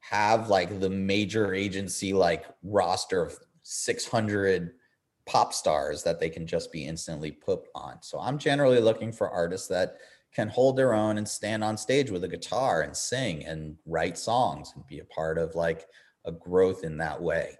have 0.00 0.48
like 0.48 0.80
the 0.80 0.90
major 0.90 1.54
agency 1.54 2.12
like 2.12 2.46
roster 2.62 3.22
of 3.22 3.36
600 3.62 4.72
pop 5.28 5.52
stars 5.52 6.02
that 6.02 6.18
they 6.18 6.30
can 6.30 6.46
just 6.46 6.72
be 6.72 6.86
instantly 6.86 7.30
put 7.30 7.60
on. 7.74 7.98
So 8.00 8.18
I'm 8.18 8.38
generally 8.38 8.80
looking 8.80 9.12
for 9.12 9.28
artists 9.28 9.68
that 9.68 9.98
can 10.34 10.48
hold 10.48 10.76
their 10.76 10.94
own 10.94 11.18
and 11.18 11.28
stand 11.28 11.62
on 11.62 11.76
stage 11.76 12.10
with 12.10 12.24
a 12.24 12.28
guitar 12.28 12.80
and 12.80 12.96
sing 12.96 13.44
and 13.44 13.76
write 13.84 14.16
songs 14.16 14.72
and 14.74 14.86
be 14.86 15.00
a 15.00 15.04
part 15.04 15.36
of 15.36 15.54
like 15.54 15.86
a 16.24 16.32
growth 16.32 16.82
in 16.82 16.96
that 16.96 17.20
way. 17.20 17.58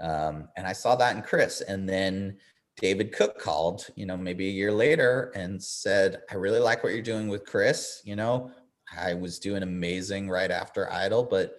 Um, 0.00 0.48
and 0.56 0.64
I 0.64 0.72
saw 0.72 0.94
that 0.94 1.16
in 1.16 1.22
Kris. 1.22 1.60
And 1.60 1.88
then 1.88 2.36
David 2.80 3.12
Cook 3.12 3.40
called, 3.40 3.86
you 3.96 4.06
know, 4.06 4.16
maybe 4.16 4.46
a 4.46 4.52
year 4.52 4.72
later 4.72 5.32
and 5.34 5.60
said, 5.60 6.22
I 6.30 6.36
really 6.36 6.60
like 6.60 6.84
what 6.84 6.92
you're 6.92 7.02
doing 7.02 7.26
with 7.26 7.44
Kris. 7.44 8.00
You 8.04 8.14
know, 8.14 8.52
I 8.96 9.14
was 9.14 9.40
doing 9.40 9.64
amazing 9.64 10.28
right 10.28 10.52
after 10.52 10.92
Idol, 10.92 11.24
but, 11.24 11.58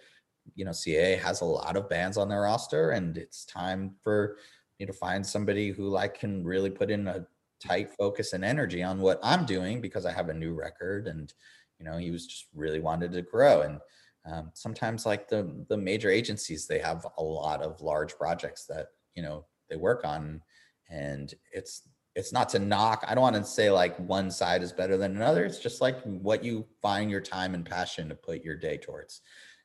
you 0.56 0.64
know, 0.64 0.72
CA 0.72 1.18
has 1.18 1.42
a 1.42 1.46
lot 1.46 1.76
of 1.76 1.90
bands 1.90 2.16
on 2.16 2.30
their 2.30 2.42
roster 2.42 2.92
and 2.92 3.18
it's 3.18 3.44
time 3.44 3.96
for 4.02 4.38
you 4.80 4.88
to 4.88 4.94
find 4.94 5.26
somebody 5.26 5.70
who 5.70 5.88
like 5.88 6.20
can 6.20 6.44
really 6.44 6.70
put 6.70 6.90
in 6.90 7.08
a 7.08 7.28
tight 7.66 7.92
focus 7.92 8.34
and 8.34 8.44
energy 8.44 8.82
on 8.82 9.00
what 9.00 9.20
I'm 9.22 9.46
doing 9.46 9.82
because 9.82 10.06
I 10.06 10.12
have 10.12 10.30
a 10.30 10.34
new 10.34 10.54
record 10.54 11.08
and, 11.08 11.32
you 11.78 11.86
know, 11.86 11.98
he 11.98 12.12
was 12.12 12.26
just 12.26 12.48
really 12.56 12.80
wanted 12.80 13.12
to 13.12 13.22
grow. 13.22 13.62
And 13.62 13.80
um, 14.26 14.52
sometimes 14.54 15.06
like 15.06 15.28
the 15.28 15.66
the 15.70 15.78
major 15.78 16.10
agencies 16.10 16.68
they 16.68 16.80
have 16.80 17.06
a 17.18 17.24
lot 17.24 17.62
of 17.62 17.82
large 17.82 18.16
projects 18.18 18.66
that 18.66 18.88
you 19.16 19.24
know 19.24 19.46
they 19.70 19.76
work 19.76 20.02
on. 20.04 20.42
And 20.90 21.34
it's 21.54 21.88
it's 22.16 22.34
not 22.34 22.50
to 22.50 22.60
knock 22.60 23.06
i 23.08 23.14
don't 23.14 23.22
want 23.22 23.36
to 23.36 23.44
say 23.46 23.70
like 23.70 23.96
one 23.98 24.32
side 24.32 24.64
is 24.64 24.74
better 24.74 24.98
than 24.98 25.16
another. 25.16 25.46
It's 25.46 25.60
just 25.60 25.82
like 25.82 26.02
what 26.04 26.44
you 26.44 26.66
find 26.82 27.10
your 27.10 27.22
time 27.22 27.54
and 27.54 27.66
passion 27.66 28.10
to 28.10 28.16
put 28.16 28.44
your 28.44 28.56
day 28.56 28.78
towards. 28.78 29.22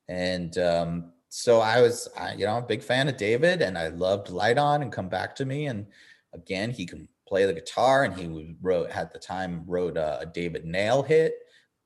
And 0.09 0.57
um, 0.59 1.13
so 1.37 1.61
i 1.61 1.81
was 1.81 2.09
I, 2.17 2.35
you 2.35 2.47
know 2.47 2.59
a 2.59 2.63
big 2.63 2.83
fan 2.83 3.09
of 3.09 3.17
david 3.17 3.61
and 3.61 3.77
i 3.77 3.89
loved 3.89 4.31
light 4.31 4.59
on 4.59 4.83
and 4.83 4.93
come 4.93 5.09
back 5.09 5.35
to 5.37 5.45
me 5.45 5.67
and 5.67 5.87
again 6.33 6.71
he 6.71 6.87
can 6.87 7.09
play 7.27 7.45
the 7.45 7.53
guitar 7.53 8.05
and 8.05 8.15
he 8.15 8.57
wrote 8.63 8.91
at 8.91 9.13
the 9.13 9.19
time 9.19 9.65
wrote 9.67 9.97
a, 9.97 10.31
david 10.33 10.65
nail 10.65 11.03
hit 11.03 11.35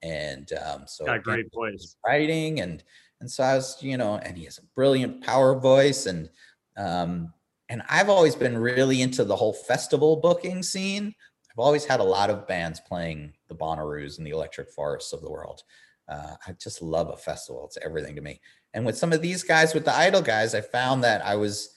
and 0.03 0.53
um, 0.65 0.83
so 0.87 1.07
got 1.07 1.23
great 1.23 1.47
voice 1.53 1.97
writing 2.07 2.61
and 2.61 2.85
and 3.21 3.31
so 3.31 3.43
I 3.43 3.55
was 3.55 3.77
you 3.81 3.97
know 3.97 4.17
and 4.17 4.37
he 4.37 4.45
has 4.45 4.59
a 4.59 4.67
brilliant 4.75 5.25
power 5.25 5.59
voice 5.59 6.07
and 6.07 6.29
um, 6.77 7.33
and 7.69 7.83
I've 7.89 8.09
always 8.09 8.35
been 8.35 8.57
really 8.57 9.03
into 9.03 9.25
the 9.25 9.35
whole 9.35 9.53
festival 9.53 10.17
booking 10.17 10.63
scene. 10.63 11.13
I've 11.51 11.59
always 11.59 11.85
had 11.85 12.01
a 12.01 12.05
lot 12.05 12.31
of 12.31 12.47
bands 12.47 12.81
playing 12.81 13.33
the 13.49 13.55
Bonnaroos 13.55 14.19
and 14.19 14.27
the 14.27 14.31
Electric 14.31 14.71
Forests 14.71 15.13
of 15.13 15.23
the 15.23 15.31
world. 15.31 15.65
Uh, 16.09 16.37
I 16.47 16.53
just 16.53 16.81
love 16.81 17.09
a 17.09 17.17
festival; 17.17 17.67
it's 17.67 17.77
everything 17.85 18.15
to 18.15 18.23
me. 18.23 18.41
And 18.75 18.85
with 18.85 18.97
some 18.97 19.13
of 19.13 19.23
these 19.23 19.43
guys, 19.43 19.75
with 19.75 19.85
the 19.85 19.95
Idol 19.95 20.23
guys, 20.23 20.55
I 20.55 20.61
found 20.61 21.03
that 21.05 21.25
I 21.25 21.37
was 21.37 21.77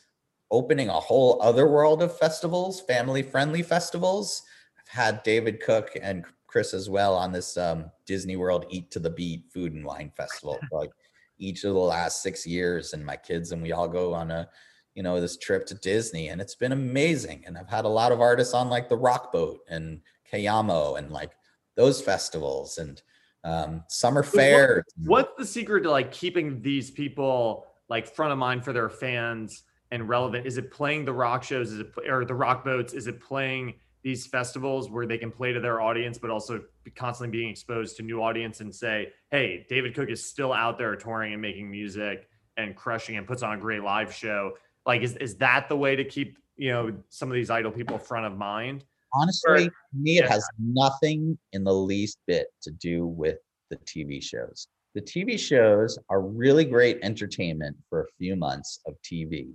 opening 0.49 0.89
a 0.89 0.99
whole 0.99 1.41
other 1.41 1.67
world 1.67 2.03
of 2.03 2.17
festivals, 2.17 2.81
family-friendly 2.81 3.63
festivals. 3.63 4.43
I've 4.77 4.87
had 4.87 5.23
David 5.23 5.61
Cook 5.61 5.97
and 6.01 6.25
Kris 6.47 6.73
as 6.73 6.89
well 6.89 7.15
on 7.15 7.31
this 7.31 7.55
um, 7.57 7.89
Disney 8.05 8.35
World 8.35 8.65
Eat 8.69 8.91
to 8.91 8.99
the 8.99 9.09
Beat 9.09 9.45
Food 9.53 9.73
and 9.73 9.85
Wine 9.85 10.11
Festival. 10.15 10.59
like 10.71 10.91
each 11.39 11.63
of 11.63 11.73
the 11.73 11.79
last 11.79 12.21
six 12.21 12.45
years, 12.45 12.93
and 12.93 13.05
my 13.05 13.15
kids 13.15 13.51
and 13.51 13.61
we 13.61 13.71
all 13.71 13.87
go 13.87 14.13
on 14.13 14.29
a, 14.29 14.47
you 14.93 15.01
know, 15.01 15.19
this 15.19 15.37
trip 15.37 15.65
to 15.67 15.75
Disney, 15.75 16.27
and 16.27 16.41
it's 16.41 16.55
been 16.55 16.73
amazing. 16.73 17.43
And 17.47 17.57
I've 17.57 17.69
had 17.69 17.85
a 17.85 17.89
lot 17.89 18.11
of 18.11 18.21
artists 18.21 18.53
on 18.53 18.69
like 18.69 18.89
the 18.89 18.97
Rock 18.97 19.31
Boat 19.31 19.61
and 19.69 20.01
Cayamo 20.31 20.97
and 20.97 21.09
like 21.09 21.31
those 21.75 22.01
festivals 22.01 22.77
and 22.77 23.01
um, 23.43 23.83
summer 23.87 24.23
fair. 24.23 24.83
What, 24.97 25.07
what's 25.07 25.37
the 25.37 25.45
secret 25.45 25.81
to 25.83 25.91
like 25.91 26.11
keeping 26.11 26.61
these 26.61 26.91
people 26.91 27.65
like 27.89 28.07
front 28.07 28.31
of 28.31 28.37
mind 28.37 28.63
for 28.63 28.73
their 28.73 28.89
fans 28.89 29.63
and 29.91 30.07
relevant? 30.07 30.45
Is 30.45 30.57
it 30.57 30.71
playing 30.71 31.05
the 31.05 31.13
rock 31.13 31.43
shows? 31.43 31.71
Is 31.71 31.79
it 31.79 31.93
or 32.07 32.25
the 32.25 32.35
rock 32.35 32.63
boats? 32.63 32.93
Is 32.93 33.07
it 33.07 33.19
playing 33.19 33.75
these 34.03 34.25
festivals 34.25 34.89
where 34.89 35.05
they 35.05 35.17
can 35.17 35.31
play 35.31 35.53
to 35.53 35.59
their 35.59 35.79
audience, 35.79 36.17
but 36.17 36.29
also 36.29 36.61
constantly 36.95 37.37
being 37.37 37.51
exposed 37.51 37.97
to 37.97 38.03
new 38.03 38.21
audience 38.21 38.59
and 38.59 38.73
say, 38.73 39.09
hey, 39.29 39.65
David 39.69 39.93
Cook 39.93 40.09
is 40.09 40.25
still 40.25 40.53
out 40.53 40.77
there 40.77 40.95
touring 40.95 41.33
and 41.33 41.41
making 41.41 41.69
music 41.69 42.27
and 42.57 42.75
crushing 42.75 43.17
and 43.17 43.27
puts 43.27 43.43
on 43.43 43.53
a 43.53 43.59
great 43.59 43.83
live 43.83 44.13
show. 44.13 44.53
Like, 44.85 45.03
is, 45.03 45.15
is 45.17 45.35
that 45.37 45.69
the 45.69 45.77
way 45.77 45.95
to 45.95 46.03
keep, 46.03 46.39
you 46.57 46.71
know, 46.71 46.93
some 47.09 47.29
of 47.29 47.35
these 47.35 47.51
idol 47.51 47.71
people 47.71 47.99
front 47.99 48.25
of 48.25 48.35
mind? 48.37 48.83
Honestly, 49.13 49.69
me, 49.93 50.17
it 50.17 50.29
has 50.29 50.47
nothing 50.57 51.37
in 51.53 51.63
the 51.63 51.73
least 51.73 52.17
bit 52.27 52.47
to 52.61 52.71
do 52.71 53.05
with 53.05 53.37
the 53.69 53.77
TV 53.77 54.21
shows. 54.21 54.67
the 54.93 55.01
TV 55.01 55.39
shows 55.39 55.97
are 56.09 56.21
really 56.21 56.65
great 56.65 56.99
entertainment 57.01 57.77
for 57.89 58.01
a 58.01 58.11
few 58.17 58.35
months 58.35 58.81
of 58.85 58.95
TV. 59.01 59.53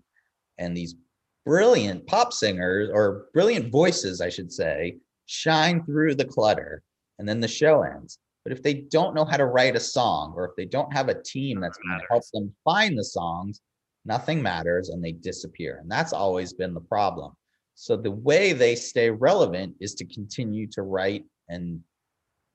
And 0.56 0.74
these 0.74 0.94
brilliant 1.44 2.06
pop 2.06 2.32
singers 2.32 2.90
or 2.92 3.26
brilliant 3.34 3.70
voices, 3.70 4.22
I 4.22 4.30
should 4.30 4.50
say, 4.50 4.96
shine 5.26 5.84
through 5.84 6.14
the 6.14 6.24
clutter 6.24 6.82
and 7.18 7.28
then 7.28 7.40
the 7.40 7.48
show 7.48 7.82
ends. 7.82 8.18
But 8.44 8.52
if 8.52 8.62
they 8.62 8.74
don't 8.74 9.14
know 9.14 9.24
how 9.24 9.36
to 9.36 9.46
write 9.46 9.76
a 9.76 9.80
song 9.80 10.32
or 10.36 10.44
if 10.44 10.52
they 10.56 10.66
don't 10.66 10.92
have 10.92 11.08
a 11.08 11.22
team 11.22 11.60
that's 11.60 11.78
going 11.78 11.98
to 11.98 12.06
help 12.08 12.22
them 12.32 12.54
find 12.64 12.96
the 12.96 13.04
songs, 13.04 13.60
nothing 14.04 14.40
matters 14.40 14.88
and 14.88 15.02
they 15.02 15.12
disappear. 15.12 15.78
And 15.80 15.90
that's 15.90 16.12
always 16.12 16.52
been 16.52 16.72
the 16.72 16.80
problem. 16.80 17.32
So 17.76 17.94
the 17.94 18.10
way 18.10 18.54
they 18.54 18.74
stay 18.74 19.10
relevant 19.10 19.76
is 19.80 19.94
to 19.96 20.06
continue 20.06 20.66
to 20.68 20.82
write 20.82 21.26
and 21.50 21.82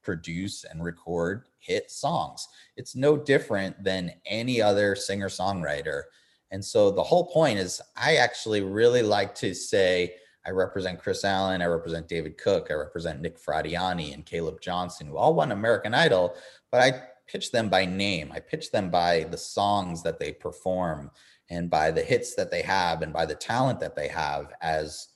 produce 0.03 0.63
and 0.63 0.84
record 0.84 1.45
hit 1.59 1.91
songs. 1.91 2.47
It's 2.76 2.95
no 2.95 3.15
different 3.15 3.84
than 3.84 4.13
any 4.26 4.63
other 4.63 4.95
singer 4.95 5.30
songwriter. 5.30 6.03
And 6.49 6.65
so 6.65 6.89
the 6.89 7.03
whole 7.03 7.28
point 7.28 7.59
is, 7.59 7.80
I 7.95 8.15
actually 8.15 8.61
really 8.61 9.03
like 9.03 9.36
to 9.36 9.53
say, 9.53 10.15
I 10.43 10.49
represent 10.49 10.99
Kris 10.99 11.24
Allen, 11.24 11.61
I 11.61 11.65
represent 11.65 12.07
David 12.07 12.39
Cook, 12.39 12.67
I 12.72 12.74
represent 12.74 13.22
Nick 13.22 13.38
Fradiani 13.39 14.15
and 14.15 14.26
Caleb 14.26 14.59
Johnson, 14.59 15.05
who 15.05 15.17
all 15.17 15.36
won 15.36 15.51
American 15.51 15.93
Idol, 15.93 16.34
but 16.72 16.82
I 16.82 17.03
pitch 17.28 17.51
them 17.51 17.69
by 17.69 17.86
name. 17.86 18.32
I 18.34 18.39
pitch 18.39 18.72
them 18.72 18.89
by 18.89 19.26
the 19.30 19.38
songs 19.38 20.01
that 20.01 20.19
they 20.19 20.32
perform 20.34 21.11
and 21.51 21.69
by 21.69 21.91
the 21.91 22.01
hits 22.01 22.34
that 22.36 22.49
they 22.49 22.63
have 22.63 23.03
and 23.03 23.13
by 23.13 23.28
the 23.28 23.36
talent 23.36 23.80
that 23.82 23.95
they 23.95 24.07
have 24.07 24.51
as 24.61 25.09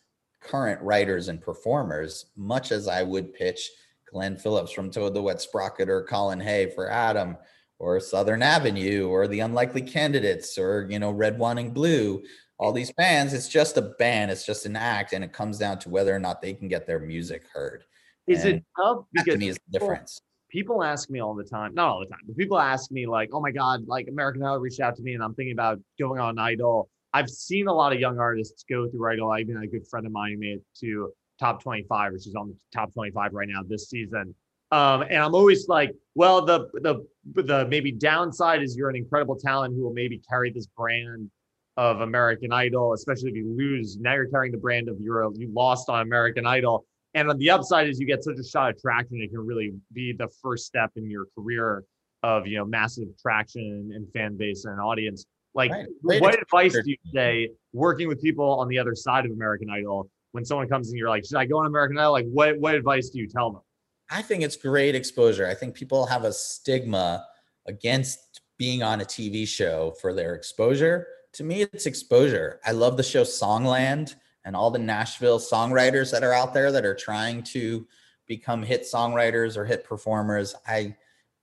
current 0.48 0.82
writers 0.82 1.28
and 1.28 1.42
performers, 1.42 2.28
much 2.36 2.72
as 2.72 2.88
I 2.88 3.04
would 3.04 3.34
pitch 3.34 3.70
Glenn 4.12 4.38
Phillips 4.38 4.72
from 4.72 4.92
Toad 4.92 5.14
the 5.14 5.22
Wet 5.22 5.42
Sprocket 5.42 5.90
or 5.90 6.04
Colin 6.04 6.40
Hay 6.40 6.72
for 6.74 6.90
Adam 6.90 7.38
or 7.80 8.00
Southern 8.00 8.42
Avenue 8.42 9.08
or 9.08 9.28
the 9.28 9.42
Unlikely 9.42 9.82
Candidates 9.82 10.58
or, 10.58 10.88
you 10.90 11.00
know, 11.00 11.12
Red 11.12 11.38
Wanting 11.38 11.72
Blue. 11.72 12.24
All 12.58 12.72
these 12.72 12.94
bands, 12.94 13.34
it's 13.34 13.50
just 13.50 13.76
a 13.76 13.82
band, 13.82 14.32
it's 14.32 14.46
just 14.46 14.66
an 14.66 14.78
act, 14.78 15.12
and 15.12 15.24
it 15.24 15.34
comes 15.34 15.58
down 15.58 15.78
to 15.80 15.90
whether 15.90 16.16
or 16.16 16.20
not 16.20 16.42
they 16.42 16.54
can 16.54 16.70
get 16.70 16.88
their 16.88 17.00
music 17.00 17.44
heard. 17.54 17.84
Is 18.28 18.46
and 18.46 18.56
it 18.56 18.64
tough? 18.82 19.06
Because 19.12 19.34
to 19.34 19.38
me 19.38 19.50
is 19.50 19.58
the 19.70 19.80
difference. 19.80 20.22
People 20.50 20.82
ask 20.82 21.10
me 21.10 21.20
all 21.20 21.36
the 21.36 21.44
time, 21.44 21.74
not 21.76 21.90
all 21.90 22.00
the 22.00 22.06
time, 22.06 22.22
but 22.26 22.38
people 22.38 22.58
ask 22.58 22.92
me 22.92 23.06
like, 23.06 23.30
"Oh 23.34 23.42
my 23.42 23.52
God, 23.52 23.86
like 23.88 24.08
American 24.08 24.42
Idol 24.42 24.60
reached 24.60 24.80
out 24.80 24.96
to 24.96 25.04
me, 25.04 25.14
and 25.14 25.22
I'm 25.22 25.36
thinking 25.36 25.52
about 25.52 25.82
going 26.00 26.22
on 26.22 26.40
Idol." 26.40 26.90
I've 27.16 27.30
seen 27.30 27.68
a 27.68 27.74
lot 27.74 27.94
of 27.94 28.00
young 28.02 28.20
artists 28.20 28.66
go 28.70 28.90
through 28.90 29.10
Idol. 29.10 29.32
I've 29.32 29.48
been 29.48 29.56
a 29.56 29.68
good 29.68 29.88
friend 29.88 30.06
of 30.06 30.12
mine 30.12 30.38
made 30.38 30.58
it 30.58 30.64
to 30.82 31.14
top 31.40 31.64
25, 31.64 32.12
which 32.12 32.28
is 32.28 32.36
on 32.36 32.50
the 32.50 32.56
top 32.74 32.94
25 32.94 33.32
right 33.32 33.48
now 33.48 33.62
this 33.66 33.90
season. 33.90 34.36
Um, 34.72 35.04
and 35.04 35.20
I'm 35.20 35.34
always 35.34 35.70
like, 35.70 35.94
well, 36.16 36.44
the 36.44 36.68
the 36.74 37.08
the 37.34 37.68
maybe 37.70 37.94
downside 37.94 38.62
is 38.62 38.76
you're 38.76 38.90
an 38.90 38.98
incredible 38.98 39.38
talent 39.38 39.76
who 39.76 39.84
will 39.84 39.94
maybe 39.94 40.22
carry 40.30 40.52
this 40.52 40.68
brand 40.68 41.32
of 41.78 42.02
American 42.02 42.52
Idol, 42.52 42.92
especially 42.92 43.30
if 43.30 43.36
you 43.38 43.56
lose. 43.58 43.98
Now 43.98 44.16
you're 44.16 44.28
carrying 44.28 44.52
the 44.52 44.58
brand 44.58 44.90
of 44.90 45.00
you're 45.00 45.32
you 45.36 45.50
lost 45.54 45.88
on 45.88 46.02
American 46.02 46.46
Idol. 46.46 46.86
And 47.14 47.30
on 47.30 47.38
the 47.38 47.50
upside 47.50 47.88
is 47.88 47.98
you 47.98 48.06
get 48.06 48.26
such 48.26 48.40
a 48.40 48.44
shot 48.44 48.72
of 48.72 48.82
traction. 48.82 49.22
It 49.22 49.30
can 49.30 49.40
really 49.40 49.72
be 49.94 50.12
the 50.12 50.28
first 50.42 50.66
step 50.66 50.92
in 50.98 51.10
your 51.10 51.28
career 51.34 51.86
of 52.24 52.46
you 52.46 52.58
know 52.58 52.66
massive 52.66 53.08
traction 53.22 53.92
and 53.96 54.06
fan 54.12 54.36
base 54.36 54.66
and 54.66 54.82
audience. 54.82 55.26
Like, 55.56 55.72
right. 56.04 56.22
what 56.22 56.40
advice 56.40 56.74
do 56.74 56.84
you 56.86 56.98
say 57.14 57.50
working 57.74 58.08
with 58.08 58.22
people 58.22 58.60
on 58.60 58.68
the 58.68 58.78
other 58.78 58.94
side 58.94 59.26
of 59.26 59.32
American 59.32 59.70
Idol 59.70 60.10
when 60.34 60.44
someone 60.44 60.68
comes 60.68 60.90
and 60.90 60.98
you're 60.98 61.10
like, 61.10 61.26
should 61.26 61.38
I 61.38 61.46
go 61.46 61.60
on 61.60 61.66
American 61.66 61.98
Idol? 61.98 62.12
Like, 62.12 62.28
what 62.32 62.60
what 62.60 62.76
advice 62.76 63.10
do 63.10 63.20
you 63.20 63.28
tell 63.28 63.52
them? 63.52 63.62
I 64.10 64.22
think 64.22 64.44
it's 64.44 64.58
great 64.58 64.94
exposure. 64.94 65.48
I 65.48 65.56
think 65.56 65.74
people 65.74 66.06
have 66.06 66.26
a 66.26 66.34
stigma 66.34 67.26
against 67.66 68.42
being 68.58 68.84
on 68.84 69.02
a 69.02 69.06
TV 69.06 69.48
show 69.48 69.96
for 70.00 70.14
their 70.14 70.36
exposure. 70.36 71.08
To 71.34 71.44
me, 71.44 71.62
it's 71.62 71.86
exposure. 71.86 72.60
I 72.66 72.72
love 72.72 72.98
the 72.98 73.04
show 73.04 73.24
Songland 73.24 74.16
and 74.46 74.56
all 74.56 74.72
the 74.72 74.80
Nashville 74.80 75.40
songwriters 75.40 76.12
that 76.12 76.24
are 76.24 76.34
out 76.34 76.54
there 76.54 76.72
that 76.72 76.86
are 76.86 76.96
trying 76.96 77.44
to 77.44 77.88
become 78.28 78.62
hit 78.62 78.84
songwriters 78.84 79.58
or 79.58 79.66
hit 79.66 79.84
performers. 79.84 80.56
I, 80.68 80.96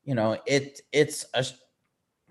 you 0.04 0.14
know, 0.14 0.38
it 0.46 0.80
it's 0.92 1.26
a 1.34 1.44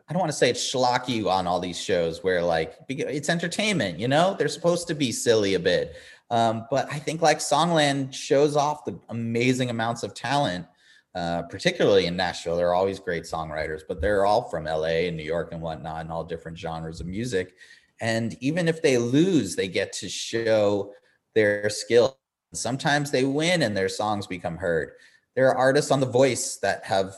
I 0.08 0.14
don't 0.14 0.20
want 0.20 0.32
to 0.32 0.38
say 0.38 0.49
it's 0.49 0.74
schlocky 0.74 1.26
on 1.26 1.47
all 1.47 1.60
these 1.60 1.80
shows 1.80 2.24
where 2.24 2.41
like 2.41 2.76
it's 2.89 3.30
entertainment, 3.30 3.99
you 3.99 4.08
know, 4.08 4.36
they're 4.38 4.47
supposed 4.47 4.88
to 4.88 4.95
be 4.95 5.12
silly 5.12 5.54
a 5.54 5.60
bit. 5.60 5.95
Um, 6.30 6.66
but 6.72 6.91
I 6.91 6.97
think 6.97 7.22
like 7.22 7.39
Songland 7.39 8.14
shows 8.14 8.56
off 8.56 8.86
the 8.86 8.97
amazing 9.10 9.70
amounts 9.70 10.04
of 10.04 10.14
talent, 10.14 10.66
uh, 11.14 11.43
particularly 11.43 12.06
in 12.06 12.16
Nashville. 12.16 12.56
They're 12.56 12.74
always 12.74 12.99
great 12.99 13.24
songwriters, 13.24 13.82
but 13.88 13.99
they're 13.99 14.26
all 14.26 14.43
from 14.43 14.64
LA 14.64 15.08
and 15.08 15.18
New 15.18 15.24
York 15.24 15.52
and 15.52 15.62
whatnot, 15.62 16.02
and 16.02 16.12
all 16.12 16.24
different 16.24 16.58
genres 16.58 17.02
of 17.02 17.08
music. 17.08 17.56
And 17.99 18.36
even 18.39 18.68
if 18.68 18.82
they 18.82 18.97
lose, 18.97 19.56
they 19.56 19.68
get 19.68 19.91
to 19.93 20.10
show 20.10 20.93
their 21.36 21.70
skill. 21.70 22.18
Sometimes 22.54 23.12
they 23.12 23.26
win 23.26 23.62
and 23.62 23.76
their 23.76 23.89
songs 23.89 24.26
become 24.26 24.58
heard. 24.58 24.93
There 25.36 25.49
are 25.49 25.58
artists 25.58 25.91
on 25.91 25.99
The 25.99 26.06
Voice 26.06 26.58
that 26.58 26.84
have 26.86 27.16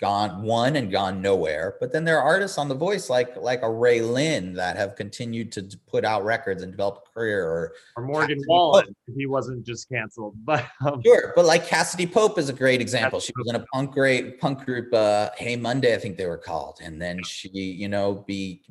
gone 0.00 0.42
one 0.42 0.76
and 0.76 0.90
gone 0.90 1.20
nowhere. 1.20 1.76
But 1.78 1.92
then 1.92 2.04
there 2.04 2.18
are 2.18 2.24
artists 2.24 2.56
on 2.56 2.68
The 2.68 2.74
Voice 2.74 3.10
like 3.10 3.36
like 3.36 3.62
a 3.62 3.66
RaeLynn 3.66 4.54
that 4.54 4.76
have 4.76 4.96
continued 4.96 5.52
to 5.52 5.68
put 5.86 6.04
out 6.04 6.24
records 6.24 6.62
and 6.62 6.72
develop 6.72 7.04
a 7.06 7.12
career, 7.12 7.44
or 7.46 7.74
or 7.96 8.04
Morgan 8.04 8.42
Wallen. 8.46 8.94
He 9.14 9.26
wasn't 9.26 9.64
just 9.64 9.88
canceled, 9.88 10.34
but 10.44 10.64
um, 10.84 11.02
sure. 11.04 11.32
But 11.36 11.44
like 11.44 11.66
Cassadee 11.66 12.10
Pope 12.10 12.38
is 12.38 12.48
a 12.48 12.54
great 12.54 12.80
example. 12.80 13.20
She 13.20 13.32
was 13.36 13.48
in 13.50 13.56
a 13.56 13.64
punk 13.66 13.92
great 13.92 14.40
punk 14.40 14.64
group, 14.64 14.92
uh, 14.94 15.30
Hey 15.36 15.56
Monday, 15.56 15.94
I 15.94 15.98
think 15.98 16.16
they 16.16 16.26
were 16.26 16.38
called, 16.38 16.78
and 16.82 17.00
then 17.00 17.22
she, 17.22 17.50
you 17.50 17.88
know, 17.88 18.24
be 18.26 18.62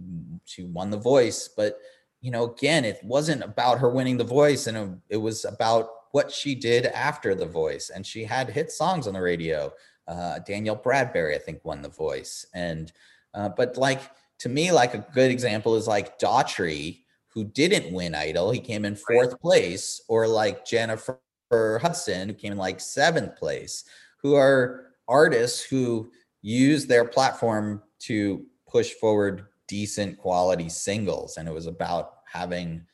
she 0.46 0.64
won 0.64 0.90
The 0.90 0.98
Voice, 0.98 1.48
but 1.48 1.78
you 2.22 2.32
know, 2.32 2.52
again, 2.52 2.84
it 2.84 3.00
wasn't 3.04 3.44
about 3.44 3.80
her 3.80 3.90
winning 3.90 4.18
The 4.18 4.24
Voice, 4.24 4.68
and 4.68 4.78
it, 4.78 5.16
it 5.16 5.18
was 5.18 5.46
about 5.46 5.90
what 6.12 6.32
she 6.32 6.56
did 6.56 6.88
after 6.88 7.36
The 7.36 7.46
Voice, 7.46 7.92
and 7.92 8.06
she 8.06 8.24
had 8.24 8.50
hit 8.50 8.72
songs 8.72 9.08
on 9.08 9.14
the 9.14 9.22
radio 9.22 9.72
uh, 10.10 10.40
Danielle 10.40 10.76
Bradbery, 10.76 11.36
I 11.36 11.38
think, 11.38 11.64
won 11.64 11.82
The 11.82 11.90
Voice. 11.90 12.46
And 12.54 12.92
uh, 13.34 13.50
but 13.50 13.78
like 13.78 14.02
to 14.40 14.50
me, 14.50 14.72
like 14.72 14.94
a 14.94 15.06
good 15.14 15.32
example 15.32 15.76
is 15.76 15.88
like 15.88 16.20
Daughtry, 16.20 17.02
who 17.28 17.44
didn't 17.44 17.94
win 17.94 18.16
Idol. 18.16 18.52
He 18.52 18.60
came 18.60 18.86
in 18.86 18.96
fourth 18.96 19.32
right. 19.32 19.42
place, 19.42 20.02
or 20.08 20.28
like 20.28 20.66
Jennifer 20.66 21.20
Hudson, 21.52 22.30
who 22.30 22.34
came 22.34 22.54
in 22.54 22.58
like 22.58 22.80
seventh 22.80 23.36
place, 23.38 23.84
who 24.22 24.36
are 24.36 24.88
artists 25.08 25.62
who 25.62 26.12
use 26.42 26.86
their 26.86 27.06
platform 27.06 27.84
to 28.00 28.46
push 28.68 28.92
forward 28.94 29.46
decent 29.68 30.18
quality 30.18 30.70
singles. 30.70 31.38
And 31.38 31.48
it 31.48 31.54
was 31.54 31.68
about 31.68 32.20
having 32.26 32.86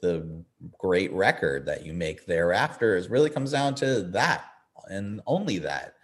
the 0.00 0.44
great 0.78 1.12
record 1.12 1.66
that 1.66 1.86
you 1.86 1.92
make 1.92 2.26
thereafter 2.26 2.96
is 2.96 3.08
really 3.08 3.30
comes 3.30 3.52
down 3.52 3.74
to 3.76 4.02
that 4.02 4.46
and 4.88 5.20
only 5.26 5.58
that. 5.58 5.94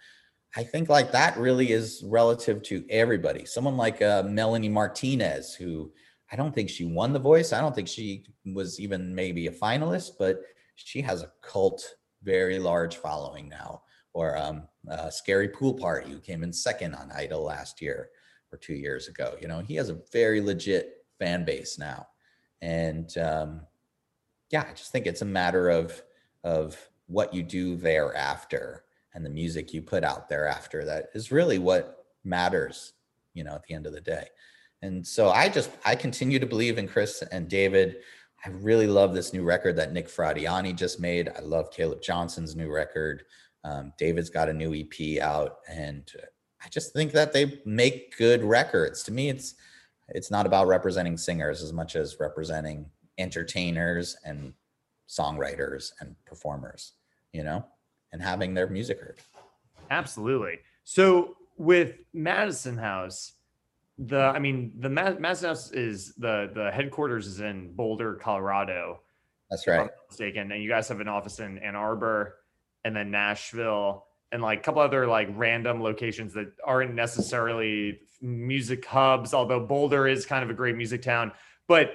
I 0.55 0.63
think 0.63 0.89
like 0.89 1.11
that 1.11 1.37
really 1.37 1.71
is 1.71 2.03
relative 2.05 2.63
to 2.63 2.83
everybody. 2.89 3.45
Someone 3.45 3.77
like 3.77 4.01
uh, 4.01 4.23
Melanie 4.23 4.69
Martinez, 4.69 5.53
who 5.53 5.91
I 6.31 6.35
don't 6.35 6.53
think 6.53 6.69
she 6.69 6.85
won 6.85 7.13
The 7.13 7.19
Voice. 7.19 7.53
I 7.53 7.61
don't 7.61 7.75
think 7.75 7.87
she 7.87 8.25
was 8.45 8.79
even 8.79 9.13
maybe 9.13 9.47
a 9.47 9.51
finalist, 9.51 10.11
but 10.17 10.41
she 10.75 11.01
has 11.01 11.21
a 11.21 11.31
cult, 11.41 11.95
very 12.23 12.57
large 12.57 12.97
following 12.97 13.47
now. 13.47 13.83
Or 14.13 14.37
um, 14.37 14.63
uh, 14.89 15.09
Scary 15.11 15.49
Pool 15.49 15.75
Party, 15.75 16.11
who 16.11 16.19
came 16.19 16.43
in 16.43 16.51
second 16.51 16.95
on 16.95 17.11
Idol 17.11 17.43
last 17.43 17.79
year 17.79 18.09
or 18.51 18.57
two 18.57 18.73
years 18.73 19.07
ago. 19.07 19.35
You 19.39 19.47
know, 19.47 19.59
he 19.59 19.75
has 19.75 19.89
a 19.89 19.99
very 20.11 20.41
legit 20.41 21.05
fan 21.19 21.45
base 21.45 21.77
now, 21.77 22.07
and 22.61 23.15
um, 23.19 23.61
yeah, 24.49 24.65
I 24.67 24.73
just 24.73 24.91
think 24.91 25.05
it's 25.05 25.21
a 25.21 25.25
matter 25.25 25.69
of 25.69 26.01
of 26.43 26.75
what 27.05 27.35
you 27.35 27.43
do 27.43 27.75
thereafter 27.75 28.83
and 29.13 29.25
the 29.25 29.29
music 29.29 29.73
you 29.73 29.81
put 29.81 30.03
out 30.03 30.29
there 30.29 30.47
after 30.47 30.85
that 30.85 31.09
is 31.13 31.31
really 31.31 31.59
what 31.59 32.05
matters, 32.23 32.93
you 33.33 33.43
know, 33.43 33.55
at 33.55 33.63
the 33.63 33.73
end 33.73 33.85
of 33.85 33.93
the 33.93 34.01
day. 34.01 34.27
And 34.81 35.05
so 35.05 35.29
I 35.29 35.49
just 35.49 35.71
I 35.85 35.95
continue 35.95 36.39
to 36.39 36.45
believe 36.45 36.77
in 36.77 36.87
Kris 36.87 37.21
and 37.31 37.49
David. 37.49 37.97
I 38.45 38.49
really 38.49 38.87
love 38.87 39.13
this 39.13 39.33
new 39.33 39.43
record 39.43 39.75
that 39.75 39.91
Nick 39.91 40.07
Fradiani 40.07 40.75
just 40.75 40.99
made. 40.99 41.29
I 41.29 41.41
love 41.41 41.71
Caleb 41.71 42.01
Johnson's 42.01 42.55
new 42.55 42.71
record. 42.71 43.23
Um, 43.65 43.91
David's 43.97 44.29
got 44.29 44.47
a 44.47 44.53
new 44.53 44.73
EP 44.73 45.21
out, 45.21 45.57
and 45.67 46.09
I 46.63 46.69
just 46.69 46.93
think 46.93 47.11
that 47.11 47.33
they 47.33 47.59
make 47.65 48.17
good 48.17 48.41
records. 48.41 49.03
To 49.03 49.11
me, 49.11 49.29
it's 49.29 49.55
it's 50.09 50.31
not 50.31 50.45
about 50.45 50.67
representing 50.67 51.17
singers 51.17 51.61
as 51.61 51.73
much 51.73 51.97
as 51.97 52.17
representing 52.19 52.89
entertainers 53.17 54.15
and 54.23 54.53
songwriters 55.09 55.91
and 55.99 56.15
performers. 56.25 56.93
You 57.33 57.43
know 57.43 57.65
and 58.11 58.21
having 58.21 58.53
their 58.53 58.67
music 58.67 58.99
heard. 58.99 59.19
Absolutely. 59.91 60.59
So 60.83 61.37
with 61.57 61.99
Madison 62.13 62.77
House, 62.77 63.33
the 63.97 64.19
I 64.19 64.39
mean 64.39 64.71
the 64.79 64.89
Madison 64.89 65.49
House 65.49 65.71
is 65.71 66.13
the 66.15 66.49
the 66.53 66.71
headquarters 66.71 67.27
is 67.27 67.41
in 67.41 67.73
Boulder, 67.73 68.15
Colorado. 68.15 69.01
That's 69.49 69.67
right. 69.67 69.89
mistaken, 70.07 70.51
and 70.51 70.63
you 70.63 70.69
guys 70.69 70.87
have 70.87 70.99
an 70.99 71.07
office 71.07 71.39
in 71.39 71.57
Ann 71.57 71.75
Arbor, 71.75 72.35
and 72.85 72.95
then 72.95 73.11
Nashville, 73.11 74.05
and 74.31 74.41
like 74.41 74.59
a 74.59 74.61
couple 74.61 74.81
other 74.81 75.07
like 75.07 75.27
random 75.33 75.81
locations 75.81 76.33
that 76.33 76.53
aren't 76.63 76.93
necessarily 76.93 77.99
music 78.21 78.85
hubs, 78.85 79.33
although 79.33 79.65
Boulder 79.65 80.07
is 80.07 80.25
kind 80.25 80.43
of 80.43 80.49
a 80.49 80.53
great 80.53 80.75
music 80.75 81.01
town. 81.01 81.31
But 81.67 81.93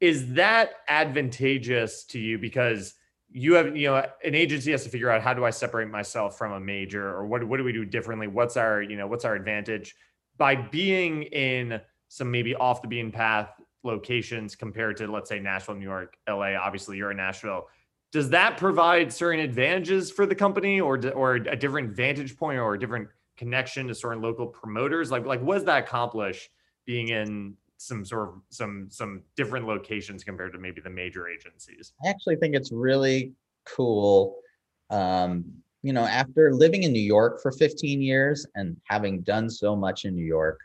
is 0.00 0.34
that 0.34 0.70
advantageous 0.88 2.04
to 2.04 2.18
you 2.18 2.38
because 2.38 2.94
you 3.32 3.54
have 3.54 3.76
you 3.76 3.88
know 3.88 4.04
an 4.24 4.34
agency 4.34 4.72
has 4.72 4.82
to 4.84 4.90
figure 4.90 5.10
out 5.10 5.22
how 5.22 5.34
do 5.34 5.44
I 5.44 5.50
separate 5.50 5.88
myself 5.88 6.36
from 6.36 6.52
a 6.52 6.60
major 6.60 7.08
or 7.08 7.26
what 7.26 7.44
what 7.44 7.58
do 7.58 7.64
we 7.64 7.72
do 7.72 7.84
differently? 7.84 8.26
What's 8.26 8.56
our 8.56 8.82
you 8.82 8.96
know 8.96 9.06
what's 9.06 9.24
our 9.24 9.34
advantage 9.34 9.94
by 10.36 10.56
being 10.56 11.24
in 11.24 11.80
some 12.08 12.30
maybe 12.30 12.54
off 12.54 12.82
the 12.82 12.88
beaten 12.88 13.12
path 13.12 13.50
locations 13.84 14.56
compared 14.56 14.96
to 14.96 15.10
let's 15.10 15.28
say 15.28 15.38
Nashville, 15.38 15.76
New 15.76 15.84
York, 15.84 16.16
LA. 16.28 16.54
Obviously, 16.54 16.96
you're 16.96 17.12
in 17.12 17.16
Nashville. 17.16 17.68
Does 18.12 18.30
that 18.30 18.56
provide 18.56 19.12
certain 19.12 19.40
advantages 19.40 20.10
for 20.10 20.26
the 20.26 20.34
company, 20.34 20.80
or 20.80 21.00
or 21.12 21.36
a 21.36 21.56
different 21.56 21.94
vantage 21.94 22.36
point, 22.36 22.58
or 22.58 22.74
a 22.74 22.78
different 22.78 23.08
connection 23.36 23.86
to 23.86 23.94
certain 23.94 24.20
local 24.20 24.46
promoters? 24.46 25.10
Like 25.10 25.24
like 25.24 25.40
what 25.40 25.54
does 25.54 25.64
that 25.64 25.84
accomplish 25.84 26.50
being 26.84 27.08
in 27.08 27.54
some 27.80 28.04
sort 28.04 28.28
of 28.28 28.34
some 28.50 28.88
some 28.90 29.22
different 29.36 29.66
locations 29.66 30.22
compared 30.22 30.52
to 30.52 30.58
maybe 30.58 30.80
the 30.82 30.90
major 30.90 31.28
agencies? 31.28 31.94
I 32.04 32.08
actually 32.08 32.36
think 32.36 32.54
it's 32.54 32.70
really 32.70 33.32
cool. 33.64 34.36
Um, 34.90 35.44
you 35.82 35.94
know, 35.94 36.04
after 36.04 36.52
living 36.52 36.82
in 36.82 36.92
New 36.92 37.00
York 37.00 37.40
for 37.40 37.52
15 37.52 38.02
years 38.02 38.46
and 38.54 38.76
having 38.84 39.22
done 39.22 39.48
so 39.48 39.74
much 39.74 40.04
in 40.04 40.14
New 40.14 40.26
York, 40.26 40.60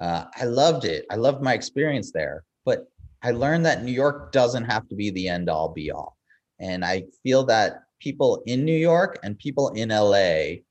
uh, 0.00 0.24
I 0.34 0.44
loved 0.44 0.84
it. 0.84 1.06
I 1.08 1.14
loved 1.14 1.40
my 1.40 1.54
experience 1.54 2.10
there. 2.10 2.42
But 2.64 2.88
I 3.22 3.30
learned 3.30 3.64
that 3.66 3.84
New 3.84 3.92
York 3.92 4.32
doesn't 4.32 4.64
have 4.64 4.88
to 4.88 4.96
be 4.96 5.10
the 5.10 5.28
end 5.28 5.48
all 5.48 5.68
be 5.68 5.92
all. 5.92 6.16
And 6.58 6.84
I 6.84 7.04
feel 7.22 7.44
that 7.44 7.84
people 8.00 8.42
in 8.46 8.64
New 8.64 8.76
York 8.76 9.20
and 9.22 9.38
people 9.38 9.68
in 9.70 9.90
LA 9.90 10.62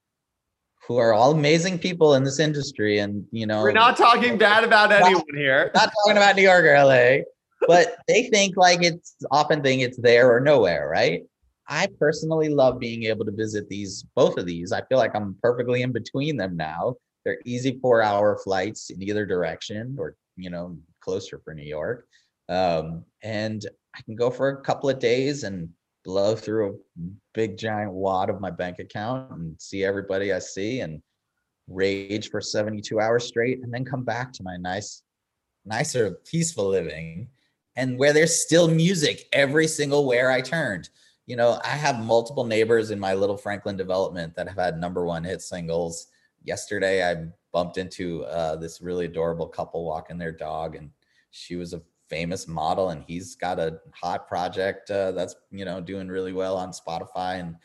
who 0.87 0.97
are 0.97 1.13
all 1.13 1.31
amazing 1.31 1.79
people 1.79 2.15
in 2.15 2.23
this 2.23 2.39
industry 2.39 2.99
and 2.99 3.25
you 3.31 3.45
know 3.45 3.61
we're 3.61 3.71
not 3.71 3.97
talking 3.97 4.37
bad 4.37 4.63
about 4.63 4.91
anyone 4.91 5.23
here. 5.35 5.71
not 5.75 5.91
talking 6.05 6.17
about 6.17 6.35
new 6.35 6.43
york 6.43 6.65
or 6.65 6.83
la 6.83 7.23
but 7.67 7.97
they 8.07 8.23
think 8.29 8.55
like 8.57 8.83
it's 8.83 9.15
often 9.31 9.61
think 9.61 9.81
it's 9.81 9.97
there 9.97 10.31
or 10.31 10.39
nowhere 10.39 10.89
right? 10.89 11.23
I 11.67 11.87
personally 11.99 12.49
love 12.49 12.79
being 12.79 13.05
able 13.05 13.25
to 13.25 13.31
visit 13.31 13.67
these 13.69 14.05
both 14.15 14.37
of 14.37 14.45
these. 14.45 14.71
I 14.71 14.83
feel 14.83 14.99
like 14.99 15.15
i'm 15.15 15.35
perfectly 15.41 15.81
in 15.81 15.91
between 15.91 16.37
them 16.37 16.55
now. 16.55 16.95
They're 17.23 17.41
easy 17.45 17.79
four 17.81 18.03
hour 18.03 18.37
flights 18.43 18.91
in 18.91 19.01
either 19.01 19.25
direction 19.25 19.95
or 19.97 20.15
you 20.35 20.49
know 20.49 20.77
closer 21.01 21.41
for 21.43 21.53
new 21.53 21.63
york. 21.63 22.07
Um, 22.47 23.03
and 23.23 23.65
i 23.95 24.01
can 24.03 24.15
go 24.15 24.29
for 24.29 24.49
a 24.49 24.61
couple 24.61 24.87
of 24.87 24.99
days 24.99 25.43
and 25.43 25.69
blow 26.05 26.35
through 26.35 26.69
a 26.69 27.01
big 27.33 27.57
giant 27.57 27.91
wad 27.91 28.29
of 28.29 28.39
my 28.39 28.51
bank 28.51 28.79
account 28.79 29.31
and 29.31 29.59
see 29.59 29.83
everybody 29.83 30.31
I 30.31 30.39
see 30.39 30.79
and 30.81 31.01
rage 31.67 32.29
for 32.29 32.39
72 32.39 32.99
hours 32.99 33.25
straight 33.25 33.63
and 33.63 33.73
then 33.73 33.83
come 33.83 34.03
back 34.03 34.31
to 34.33 34.43
my 34.43 34.55
nice 34.55 35.01
nicer 35.65 36.19
peaceful 36.29 36.69
living 36.69 37.27
and 37.75 37.97
where 37.97 38.13
there's 38.13 38.43
still 38.43 38.67
music 38.67 39.27
every 39.33 39.67
single 39.67 40.05
where 40.05 40.31
I 40.31 40.41
turned. 40.41 40.89
You 41.25 41.35
know, 41.35 41.59
I 41.63 41.69
have 41.69 41.99
multiple 41.99 42.45
neighbors 42.45 42.91
in 42.91 42.99
my 42.99 43.15
little 43.15 43.35
Franklin 43.35 43.75
development 43.75 44.35
that 44.35 44.47
have 44.47 44.57
had 44.57 44.79
number 44.79 45.05
one 45.05 45.23
hit 45.23 45.41
singles. 45.41 46.07
Yesterday, 46.43 47.03
I 47.03 47.25
bumped 47.51 47.77
into 47.77 48.23
uh, 48.25 48.57
this 48.57 48.79
really 48.79 49.05
adorable 49.05 49.47
couple 49.47 49.83
walking 49.85 50.19
their 50.19 50.31
dog, 50.31 50.75
and 50.75 50.91
she 51.31 51.55
was 51.55 51.73
a 51.73 51.81
famous 52.09 52.47
model 52.47 52.89
and 52.89 53.03
he's 53.07 53.35
got 53.35 53.59
a 53.59 53.79
hot 53.93 54.27
project 54.27 54.91
uh, 54.91 55.11
that's 55.11 55.35
you 55.51 55.65
know 55.65 55.81
doing 55.81 56.07
really 56.07 56.33
well 56.33 56.55
on 56.57 56.71
spotify 56.71 57.39
and 57.39 57.55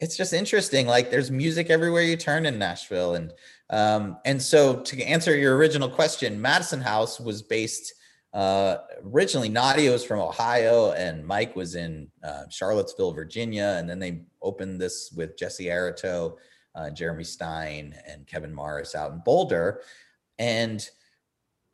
it's 0.00 0.16
just 0.16 0.32
interesting 0.32 0.86
like 0.86 1.10
there's 1.10 1.30
music 1.30 1.70
everywhere 1.70 2.02
you 2.02 2.16
turn 2.16 2.46
in 2.46 2.58
nashville 2.58 3.14
and 3.14 3.32
um, 3.70 4.16
and 4.24 4.40
so 4.40 4.80
to 4.80 5.00
answer 5.02 5.36
your 5.36 5.56
original 5.56 5.88
question 5.88 6.40
madison 6.40 6.80
house 6.80 7.20
was 7.20 7.42
based 7.42 7.94
uh, 8.34 8.78
originally 9.12 9.48
nadia 9.48 9.90
was 9.90 10.04
from 10.04 10.20
ohio 10.20 10.92
and 10.92 11.24
mike 11.24 11.54
was 11.54 11.74
in 11.74 12.08
uh, 12.24 12.42
charlottesville 12.48 13.12
virginia 13.12 13.76
and 13.78 13.88
then 13.88 13.98
they 13.98 14.22
opened 14.42 14.80
this 14.80 15.12
with 15.16 15.36
jesse 15.36 15.66
aratow 15.66 16.36
uh, 16.74 16.90
jeremy 16.90 17.24
stein 17.24 17.94
and 18.06 18.26
kevin 18.26 18.52
morris 18.52 18.94
out 18.94 19.12
in 19.12 19.22
boulder 19.24 19.82
and 20.38 20.90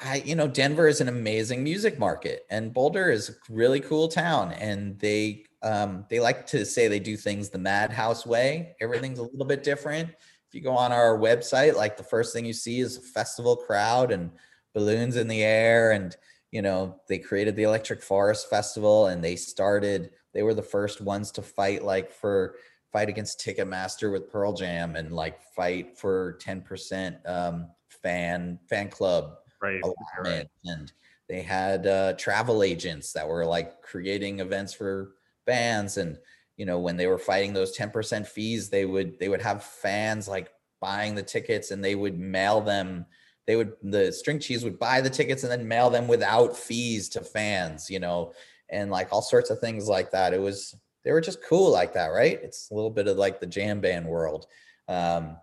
I, 0.05 0.23
you 0.25 0.35
know, 0.35 0.47
Denver 0.47 0.87
is 0.87 1.01
an 1.01 1.09
amazing 1.09 1.65
music 1.65 1.99
market, 1.99 2.45
and 2.51 2.75
Boulder 2.75 3.11
is 3.11 3.31
a 3.31 3.33
really 3.49 3.81
cool 3.81 4.09
town, 4.09 4.53
and 4.53 4.99
they 4.99 5.45
um, 5.63 6.05
they 6.11 6.21
like 6.21 6.47
to 6.49 6.67
say 6.67 6.89
they 6.89 7.01
do 7.01 7.17
things 7.17 7.49
the 7.49 7.59
Madhouse 7.59 8.27
way. 8.27 8.77
Everything's 8.83 9.19
a 9.19 9.23
little 9.23 9.47
bit 9.47 9.63
different. 9.63 10.11
If 10.11 10.55
you 10.55 10.61
go 10.61 10.77
on 10.77 10.93
our 10.93 11.19
website, 11.19 11.75
like 11.75 11.97
the 11.97 12.03
first 12.03 12.35
thing 12.35 12.45
you 12.45 12.53
see 12.53 12.81
is 12.81 12.99
a 12.99 13.01
festival 13.01 13.57
crowd 13.57 14.13
and 14.13 14.31
balloons 14.75 15.17
in 15.17 15.27
the 15.27 15.43
air, 15.43 15.93
and 15.93 16.15
you 16.51 16.61
know 16.61 17.01
they 17.09 17.19
created 17.19 17.57
the 17.57 17.63
Electric 17.63 18.03
Forest 18.03 18.51
Festival, 18.51 19.07
and 19.07 19.25
they 19.25 19.37
started. 19.37 20.11
They 20.35 20.43
were 20.43 20.55
the 20.55 20.63
first 20.63 21.01
ones 21.01 21.31
to 21.33 21.43
fight 21.43 21.83
like 21.83 22.13
for 22.13 22.57
fight 22.93 23.09
against 23.09 23.41
Ticketmaster 23.41 24.13
with 24.13 24.31
Pearl 24.31 24.53
Jam, 24.53 24.97
and 24.97 25.13
like 25.13 25.41
fight 25.57 25.97
for 25.97 26.37
ten 26.43 26.61
percent 26.61 27.17
um, 27.25 27.71
fan 27.89 28.59
fan 28.69 28.91
club 28.91 29.37
right, 29.65 29.83
right. 30.25 30.49
and 30.65 30.93
they 31.29 31.43
had 31.43 31.87
uh, 31.87 32.12
travel 32.15 32.62
agents 32.62 33.12
that 33.12 33.29
were 33.29 33.47
like 33.47 33.83
creating 33.83 34.41
events 34.41 34.75
for 34.75 35.15
bands 35.47 35.97
and 35.97 36.19
you 36.57 36.67
know 36.67 36.79
when 36.79 36.97
they 36.97 37.07
were 37.07 37.19
fighting 37.19 37.53
those 37.53 37.77
10% 37.77 38.27
fees 38.27 38.71
they 38.71 38.85
would 38.85 39.19
they 39.19 39.29
would 39.29 39.43
have 39.43 39.65
fans 39.65 40.29
like 40.29 40.51
buying 40.81 41.15
the 41.15 41.23
tickets 41.23 41.71
and 41.71 41.85
they 41.85 41.95
would 41.95 42.19
mail 42.19 42.61
them 42.61 43.05
they 43.47 43.57
would 43.57 43.73
the 43.83 44.12
string 44.12 44.39
cheese 44.39 44.65
would 44.65 44.79
buy 44.79 45.01
the 45.01 45.11
tickets 45.11 45.43
and 45.43 45.53
then 45.53 45.67
mail 45.67 45.91
them 45.91 46.09
without 46.09 46.57
fees 46.57 47.09
to 47.09 47.21
fans 47.21 47.91
you 47.91 47.99
know 47.99 48.33
and 48.71 48.91
like 48.91 49.09
all 49.12 49.23
sorts 49.23 49.51
of 49.51 49.61
things 49.61 49.89
like 49.89 50.11
that. 50.11 50.35
It 50.35 50.41
was 50.41 50.75
they 51.05 51.12
were 51.12 51.21
just 51.21 51.45
cool 51.45 51.71
like 51.71 51.95
that 51.95 52.09
right? 52.09 52.39
It's 52.43 52.71
a 52.71 52.75
little 52.75 52.91
bit 52.91 53.09
of 53.09 53.17
like 53.17 53.41
the 53.41 53.47
jam 53.47 53.81
band 53.81 54.07
world. 54.07 54.47
Um, 54.89 55.37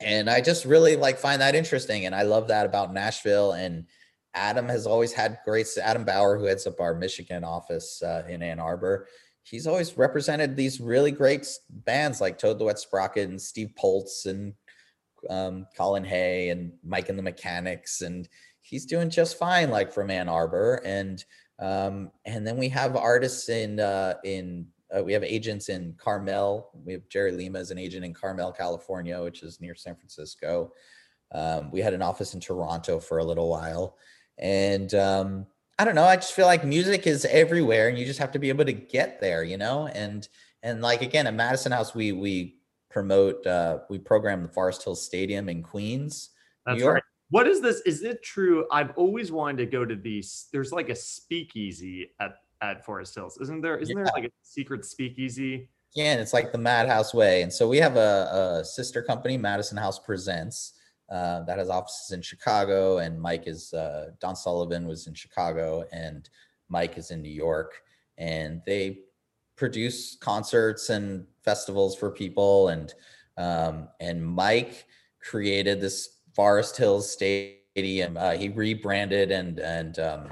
and 0.00 0.28
I 0.28 0.40
just 0.40 0.64
really 0.64 0.96
like 0.96 1.18
find 1.18 1.40
that 1.40 1.54
interesting, 1.54 2.06
and 2.06 2.14
I 2.14 2.22
love 2.22 2.48
that 2.48 2.66
about 2.66 2.92
Nashville. 2.92 3.52
And 3.52 3.86
Adam 4.34 4.68
has 4.68 4.86
always 4.86 5.12
had 5.12 5.38
great. 5.44 5.66
Adam 5.80 6.04
Bauer, 6.04 6.38
who 6.38 6.44
heads 6.44 6.66
up 6.66 6.80
our 6.80 6.94
Michigan 6.94 7.44
office 7.44 8.02
uh, 8.02 8.22
in 8.28 8.42
Ann 8.42 8.60
Arbor, 8.60 9.08
he's 9.42 9.66
always 9.66 9.96
represented 9.96 10.56
these 10.56 10.80
really 10.80 11.10
great 11.10 11.46
bands 11.70 12.20
like 12.20 12.38
Toad 12.38 12.58
the 12.58 12.64
Wet 12.64 12.78
Sprocket 12.78 13.28
and 13.28 13.40
Steve 13.40 13.70
Poltz 13.76 14.26
and 14.26 14.54
um, 15.30 15.66
Colin 15.76 16.04
Hay 16.04 16.50
and 16.50 16.72
Mike 16.84 17.08
and 17.08 17.18
the 17.18 17.22
Mechanics, 17.22 18.02
and 18.02 18.28
he's 18.60 18.86
doing 18.86 19.08
just 19.08 19.38
fine, 19.38 19.70
like 19.70 19.92
from 19.92 20.10
Ann 20.10 20.28
Arbor. 20.28 20.82
And 20.84 21.24
um, 21.58 22.10
and 22.26 22.46
then 22.46 22.58
we 22.58 22.68
have 22.68 22.96
artists 22.96 23.48
in 23.48 23.80
uh, 23.80 24.14
in 24.24 24.66
uh, 24.94 25.02
we 25.02 25.12
have 25.12 25.24
agents 25.24 25.68
in 25.68 25.94
Carmel. 25.98 26.70
We 26.84 26.92
have 26.92 27.08
Jerry 27.08 27.32
Lima 27.32 27.58
as 27.58 27.70
an 27.70 27.78
agent 27.78 28.04
in 28.04 28.14
Carmel, 28.14 28.52
California, 28.52 29.20
which 29.22 29.42
is 29.42 29.60
near 29.60 29.74
San 29.74 29.96
Francisco. 29.96 30.72
Um, 31.32 31.70
we 31.70 31.80
had 31.80 31.94
an 31.94 32.02
office 32.02 32.34
in 32.34 32.40
Toronto 32.40 33.00
for 33.00 33.18
a 33.18 33.24
little 33.24 33.48
while. 33.48 33.96
And 34.38 34.94
um, 34.94 35.46
I 35.78 35.84
don't 35.84 35.94
know, 35.94 36.04
I 36.04 36.16
just 36.16 36.32
feel 36.32 36.46
like 36.46 36.64
music 36.64 37.06
is 37.06 37.24
everywhere 37.24 37.88
and 37.88 37.98
you 37.98 38.06
just 38.06 38.18
have 38.18 38.32
to 38.32 38.38
be 38.38 38.48
able 38.48 38.64
to 38.64 38.72
get 38.72 39.20
there, 39.20 39.42
you 39.42 39.56
know? 39.56 39.88
And 39.88 40.28
and 40.62 40.82
like 40.82 41.02
again 41.02 41.26
at 41.26 41.34
Madison 41.34 41.72
House, 41.72 41.94
we 41.94 42.12
we 42.12 42.58
promote 42.90 43.46
uh 43.46 43.80
we 43.90 43.98
program 43.98 44.42
the 44.42 44.48
Forest 44.48 44.84
Hills 44.84 45.04
Stadium 45.04 45.48
in 45.48 45.62
Queens. 45.62 46.30
That's 46.64 46.82
right. 46.82 47.02
What 47.30 47.48
is 47.48 47.60
this? 47.60 47.80
Is 47.80 48.02
it 48.02 48.22
true? 48.22 48.66
I've 48.70 48.92
always 48.96 49.32
wanted 49.32 49.58
to 49.58 49.66
go 49.66 49.84
to 49.84 49.96
these. 49.96 50.46
There's 50.52 50.72
like 50.72 50.88
a 50.90 50.94
speakeasy 50.94 52.12
at 52.20 52.36
at 52.60 52.84
Forest 52.84 53.14
Hills. 53.14 53.38
Isn't 53.40 53.60
there? 53.60 53.76
Isn't 53.76 53.96
yeah. 53.96 54.04
there 54.04 54.12
like 54.14 54.24
a 54.24 54.32
secret 54.42 54.84
speakeasy? 54.84 55.68
Yeah, 55.94 56.12
and 56.12 56.20
it's 56.20 56.32
like 56.32 56.52
the 56.52 56.58
Madhouse 56.58 57.14
way. 57.14 57.42
And 57.42 57.52
so 57.52 57.68
we 57.68 57.78
have 57.78 57.96
a, 57.96 58.60
a 58.60 58.64
sister 58.64 59.02
company, 59.02 59.38
Madison 59.38 59.78
House 59.78 59.98
Presents, 59.98 60.74
uh, 61.10 61.42
that 61.44 61.58
has 61.58 61.70
offices 61.70 62.12
in 62.12 62.20
Chicago. 62.20 62.98
And 62.98 63.20
Mike 63.20 63.44
is 63.46 63.72
uh, 63.72 64.10
Don 64.20 64.36
Sullivan 64.36 64.86
was 64.86 65.06
in 65.06 65.14
Chicago, 65.14 65.84
and 65.92 66.28
Mike 66.68 66.98
is 66.98 67.10
in 67.10 67.22
New 67.22 67.30
York. 67.30 67.82
And 68.18 68.60
they 68.66 69.00
produce 69.56 70.16
concerts 70.16 70.90
and 70.90 71.26
festivals 71.42 71.96
for 71.96 72.10
people. 72.10 72.68
And 72.68 72.92
um, 73.38 73.88
and 74.00 74.24
Mike 74.24 74.86
created 75.20 75.80
this 75.80 76.20
Forest 76.34 76.76
Hills 76.76 77.10
Stadium. 77.10 78.16
Uh, 78.16 78.32
he 78.32 78.48
rebranded 78.48 79.30
and 79.30 79.58
and 79.58 79.98
um, 79.98 80.28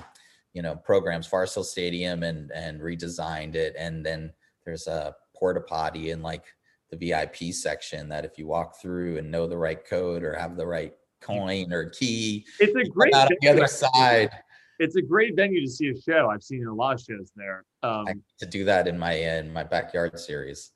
you 0.54 0.62
know 0.62 0.76
programs 0.76 1.26
Hill 1.26 1.64
Stadium 1.64 2.22
and 2.22 2.50
and 2.52 2.80
redesigned 2.80 3.56
it. 3.56 3.74
And 3.78 4.06
then 4.06 4.32
there's 4.64 4.86
a 4.86 5.14
porta 5.36 5.60
potty 5.60 6.10
in 6.10 6.22
like 6.22 6.44
the 6.90 6.96
VIP 6.96 7.52
section 7.52 8.08
that 8.08 8.24
if 8.24 8.38
you 8.38 8.46
walk 8.46 8.80
through 8.80 9.18
and 9.18 9.30
know 9.30 9.46
the 9.46 9.58
right 9.58 9.84
code 9.84 10.22
or 10.22 10.34
have 10.34 10.56
the 10.56 10.66
right 10.66 10.94
coin 11.20 11.72
or 11.72 11.90
key, 11.90 12.46
it's 12.60 12.74
a 12.74 12.88
great 12.88 13.14
out 13.14 13.30
the 13.40 13.48
other 13.48 13.66
side. 13.66 14.30
It's 14.78 14.96
a 14.96 15.02
great 15.02 15.36
venue 15.36 15.60
to 15.60 15.70
see 15.70 15.90
a 15.90 16.00
show. 16.00 16.30
I've 16.30 16.42
seen 16.42 16.66
a 16.66 16.74
lot 16.74 16.94
of 16.94 17.00
shows 17.00 17.30
there. 17.36 17.64
Um, 17.82 18.06
to 18.38 18.46
do 18.46 18.64
that 18.64 18.88
in 18.88 18.98
my 18.98 19.12
in 19.12 19.52
my 19.52 19.64
backyard 19.64 20.18
series. 20.18 20.72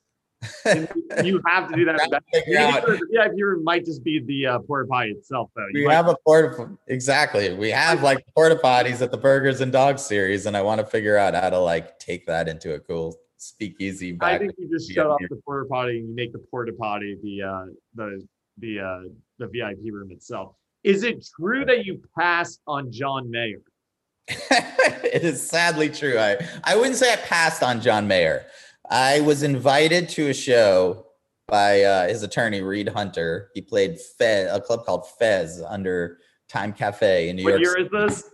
You 1.23 1.41
have 1.47 1.69
to 1.69 1.75
do 1.75 1.85
that. 1.85 1.97
Gotta 1.97 2.09
that 2.11 2.23
figure 2.33 2.59
maybe 2.59 2.77
out- 2.77 2.85
the 2.85 3.07
VIP 3.11 3.31
room 3.41 3.63
might 3.63 3.85
just 3.85 4.03
be 4.03 4.19
the 4.19 4.45
uh, 4.47 4.59
porta 4.59 4.87
potty 4.87 5.11
itself, 5.11 5.49
though. 5.55 5.65
We 5.73 5.85
might- 5.85 5.93
have 5.93 6.07
a 6.07 6.15
porta 6.25 6.69
exactly. 6.87 7.53
We 7.53 7.69
have 7.71 8.03
like 8.03 8.25
porta 8.35 8.55
potties 8.55 9.01
at 9.01 9.11
the 9.11 9.17
Burgers 9.17 9.61
and 9.61 9.71
Dogs 9.71 10.05
series, 10.05 10.45
and 10.45 10.55
I 10.55 10.61
want 10.61 10.79
to 10.81 10.85
figure 10.87 11.17
out 11.17 11.33
how 11.33 11.49
to 11.49 11.59
like 11.59 11.99
take 11.99 12.25
that 12.27 12.47
into 12.47 12.73
a 12.73 12.79
cool 12.79 13.15
speakeasy. 13.37 14.17
I 14.21 14.37
think 14.37 14.53
you 14.57 14.69
just 14.69 14.91
shut 14.91 15.07
off 15.07 15.19
the 15.29 15.37
porta 15.45 15.67
potty 15.67 15.99
and 15.99 16.09
you 16.09 16.15
make 16.15 16.33
the 16.33 16.39
porta 16.39 16.73
potty 16.73 17.17
the 17.21 17.41
uh, 17.43 17.65
the 17.95 18.25
the 18.59 18.79
uh, 18.79 19.09
the 19.39 19.47
VIP 19.47 19.91
room 19.91 20.11
itself. 20.11 20.55
Is 20.83 21.03
it 21.03 21.27
true 21.37 21.65
that 21.65 21.85
you 21.85 22.01
passed 22.17 22.61
on 22.65 22.91
John 22.91 23.29
Mayer? 23.29 23.61
it 24.29 25.23
is 25.23 25.45
sadly 25.45 25.89
true. 25.89 26.17
I 26.17 26.37
I 26.63 26.75
wouldn't 26.75 26.95
say 26.95 27.11
I 27.11 27.17
passed 27.17 27.63
on 27.63 27.81
John 27.81 28.07
Mayer. 28.07 28.45
I 28.89 29.19
was 29.21 29.43
invited 29.43 30.09
to 30.09 30.29
a 30.29 30.33
show 30.33 31.05
by 31.47 31.83
uh, 31.83 32.07
his 32.07 32.23
attorney 32.23 32.61
Reed 32.61 32.89
Hunter. 32.89 33.49
He 33.53 33.61
played 33.61 33.99
Fez, 33.99 34.51
a 34.51 34.59
club 34.59 34.85
called 34.85 35.07
Fez 35.19 35.61
under 35.61 36.17
Time 36.47 36.73
Cafe 36.73 37.29
in 37.29 37.35
New 37.35 37.43
What 37.43 37.59
York. 37.59 37.61
What 37.61 37.81
year 37.81 37.89
City. 37.89 38.09
is 38.09 38.21
this? 38.21 38.31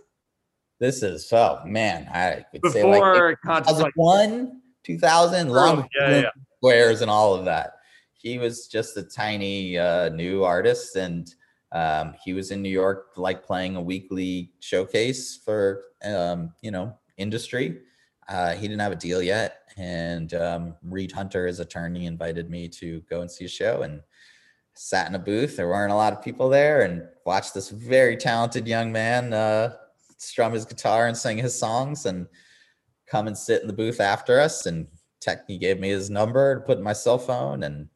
This 0.78 1.02
is 1.02 1.32
oh 1.32 1.60
man, 1.64 2.06
I 2.12 2.44
say 2.70 2.84
like 2.84 3.00
Before 3.00 3.38
Conscious 3.44 3.78
like 3.78 3.94
2001, 3.94 4.60
2000, 4.84 5.48
long 5.48 5.78
Early, 5.78 5.88
yeah, 5.98 6.20
yeah. 6.20 6.30
squares 6.58 7.00
and 7.00 7.10
all 7.10 7.34
of 7.34 7.46
that. 7.46 7.72
He 8.12 8.38
was 8.38 8.66
just 8.66 8.96
a 8.96 9.02
tiny 9.02 9.78
uh, 9.78 10.10
new 10.10 10.44
artist, 10.44 10.96
and 10.96 11.32
um, 11.72 12.14
he 12.22 12.34
was 12.34 12.50
in 12.50 12.60
New 12.60 12.70
York, 12.70 13.12
like 13.16 13.44
playing 13.44 13.76
a 13.76 13.80
weekly 13.80 14.52
showcase 14.60 15.40
for 15.42 15.84
um, 16.04 16.52
you 16.60 16.70
know 16.70 16.94
industry. 17.16 17.78
Uh, 18.28 18.54
he 18.54 18.62
didn't 18.62 18.80
have 18.80 18.92
a 18.92 18.96
deal 18.96 19.22
yet, 19.22 19.70
and 19.76 20.34
um, 20.34 20.74
Reed 20.82 21.12
Hunter, 21.12 21.46
his 21.46 21.60
attorney, 21.60 22.06
invited 22.06 22.50
me 22.50 22.68
to 22.70 23.00
go 23.08 23.20
and 23.20 23.30
see 23.30 23.44
a 23.44 23.48
show, 23.48 23.82
and 23.82 24.00
sat 24.74 25.08
in 25.08 25.14
a 25.14 25.18
booth. 25.18 25.56
There 25.56 25.68
weren't 25.68 25.92
a 25.92 25.96
lot 25.96 26.12
of 26.12 26.22
people 26.22 26.48
there, 26.48 26.82
and 26.82 27.06
watched 27.24 27.54
this 27.54 27.70
very 27.70 28.16
talented 28.16 28.66
young 28.66 28.90
man 28.90 29.32
uh, 29.32 29.74
strum 30.18 30.52
his 30.52 30.64
guitar 30.64 31.06
and 31.06 31.16
sing 31.16 31.38
his 31.38 31.56
songs, 31.56 32.06
and 32.06 32.26
come 33.06 33.28
and 33.28 33.38
sit 33.38 33.62
in 33.62 33.68
the 33.68 33.72
booth 33.72 34.00
after 34.00 34.40
us. 34.40 34.66
And 34.66 34.88
tech, 35.20 35.46
he 35.46 35.56
gave 35.56 35.78
me 35.78 35.90
his 35.90 36.10
number 36.10 36.56
to 36.56 36.60
put 36.60 36.78
in 36.78 36.84
my 36.84 36.92
cell 36.92 37.18
phone, 37.18 37.62
and 37.62 37.88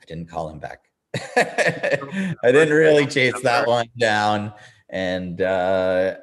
I 0.00 0.04
didn't 0.06 0.30
call 0.30 0.48
him 0.48 0.58
back. 0.58 0.84
I 1.36 2.52
didn't 2.52 2.74
really 2.74 3.06
chase 3.06 3.40
that 3.42 3.66
one 3.66 3.88
down, 3.98 4.54
and 4.88 5.40
uh, 5.42 6.16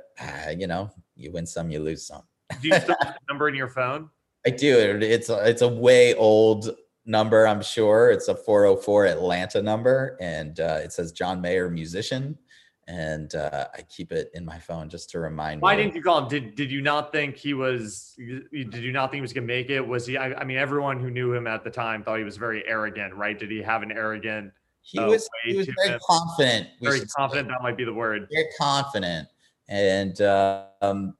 you 0.58 0.66
know, 0.66 0.90
you 1.16 1.32
win 1.32 1.46
some, 1.46 1.70
you 1.70 1.80
lose 1.80 2.08
some. 2.08 2.24
Do 2.62 2.68
you 2.68 2.76
still 2.80 2.96
have 3.02 3.14
the 3.16 3.20
number 3.30 3.50
in 3.50 3.56
your 3.56 3.70
phone? 3.70 4.10
I 4.46 4.50
do. 4.50 4.78
It's 5.02 5.30
a, 5.30 5.48
it's 5.50 5.62
a 5.62 5.68
way 5.68 6.14
old 6.16 6.70
number, 7.06 7.48
I'm 7.48 7.62
sure. 7.62 8.12
It's 8.12 8.28
a 8.28 8.36
404 8.36 9.06
Atlanta 9.08 9.62
number, 9.62 10.18
and 10.22 10.60
uh, 10.60 10.80
it 10.84 10.92
says 10.94 11.12
John 11.12 11.42
Mayer 11.42 11.70
musician. 11.70 12.38
And 12.86 13.34
uh, 13.34 13.68
I 13.74 13.82
keep 13.84 14.12
it 14.12 14.30
in 14.34 14.44
my 14.44 14.60
phone 14.60 14.90
just 14.90 15.10
to 15.12 15.20
remind 15.20 15.62
Why 15.62 15.74
me. 15.74 15.84
didn't 15.84 15.96
you 15.96 16.02
call 16.04 16.24
him? 16.24 16.28
Did 16.28 16.56
Did 16.56 16.70
you 16.70 16.82
not 16.82 17.14
think 17.14 17.38
he 17.38 17.54
was? 17.54 18.14
Did 18.18 18.74
you 18.76 18.92
not 18.92 19.10
think 19.10 19.20
he 19.20 19.22
was 19.22 19.32
gonna 19.32 19.48
make 19.48 19.70
it? 19.70 19.80
Was 19.80 20.06
he? 20.06 20.18
I, 20.18 20.34
I 20.34 20.44
mean, 20.44 20.58
everyone 20.58 21.00
who 21.00 21.10
knew 21.10 21.34
him 21.34 21.48
at 21.48 21.64
the 21.64 21.70
time 21.70 22.04
thought 22.04 22.18
he 22.18 22.26
was 22.26 22.36
very 22.36 22.68
arrogant, 22.68 23.14
right? 23.16 23.40
Did 23.40 23.52
he 23.52 23.62
have 23.62 23.84
an 23.84 23.92
arrogant, 23.94 24.52
he 24.82 25.00
uh, 25.00 25.08
was 25.08 25.30
he 25.46 25.56
was 25.56 25.70
very 25.78 25.94
him? 25.94 26.00
confident. 26.06 26.68
very 26.82 27.00
should 27.00 27.10
say. 27.10 27.14
confident? 27.16 27.48
That 27.48 27.62
might 27.62 27.78
be 27.78 27.86
the 27.86 27.94
word. 27.94 28.28
very 28.34 28.48
confident 28.60 29.30
and 29.70 30.20
um, 30.22 31.16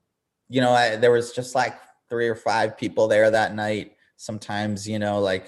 you 0.48 0.60
know 0.60 0.72
I, 0.72 0.96
there 0.96 1.10
was 1.10 1.32
just 1.32 1.54
like 1.54 1.74
three 2.08 2.28
or 2.28 2.34
five 2.34 2.76
people 2.76 3.08
there 3.08 3.30
that 3.30 3.54
night. 3.54 3.92
Sometimes 4.16 4.88
you 4.88 4.98
know 4.98 5.20
like 5.20 5.46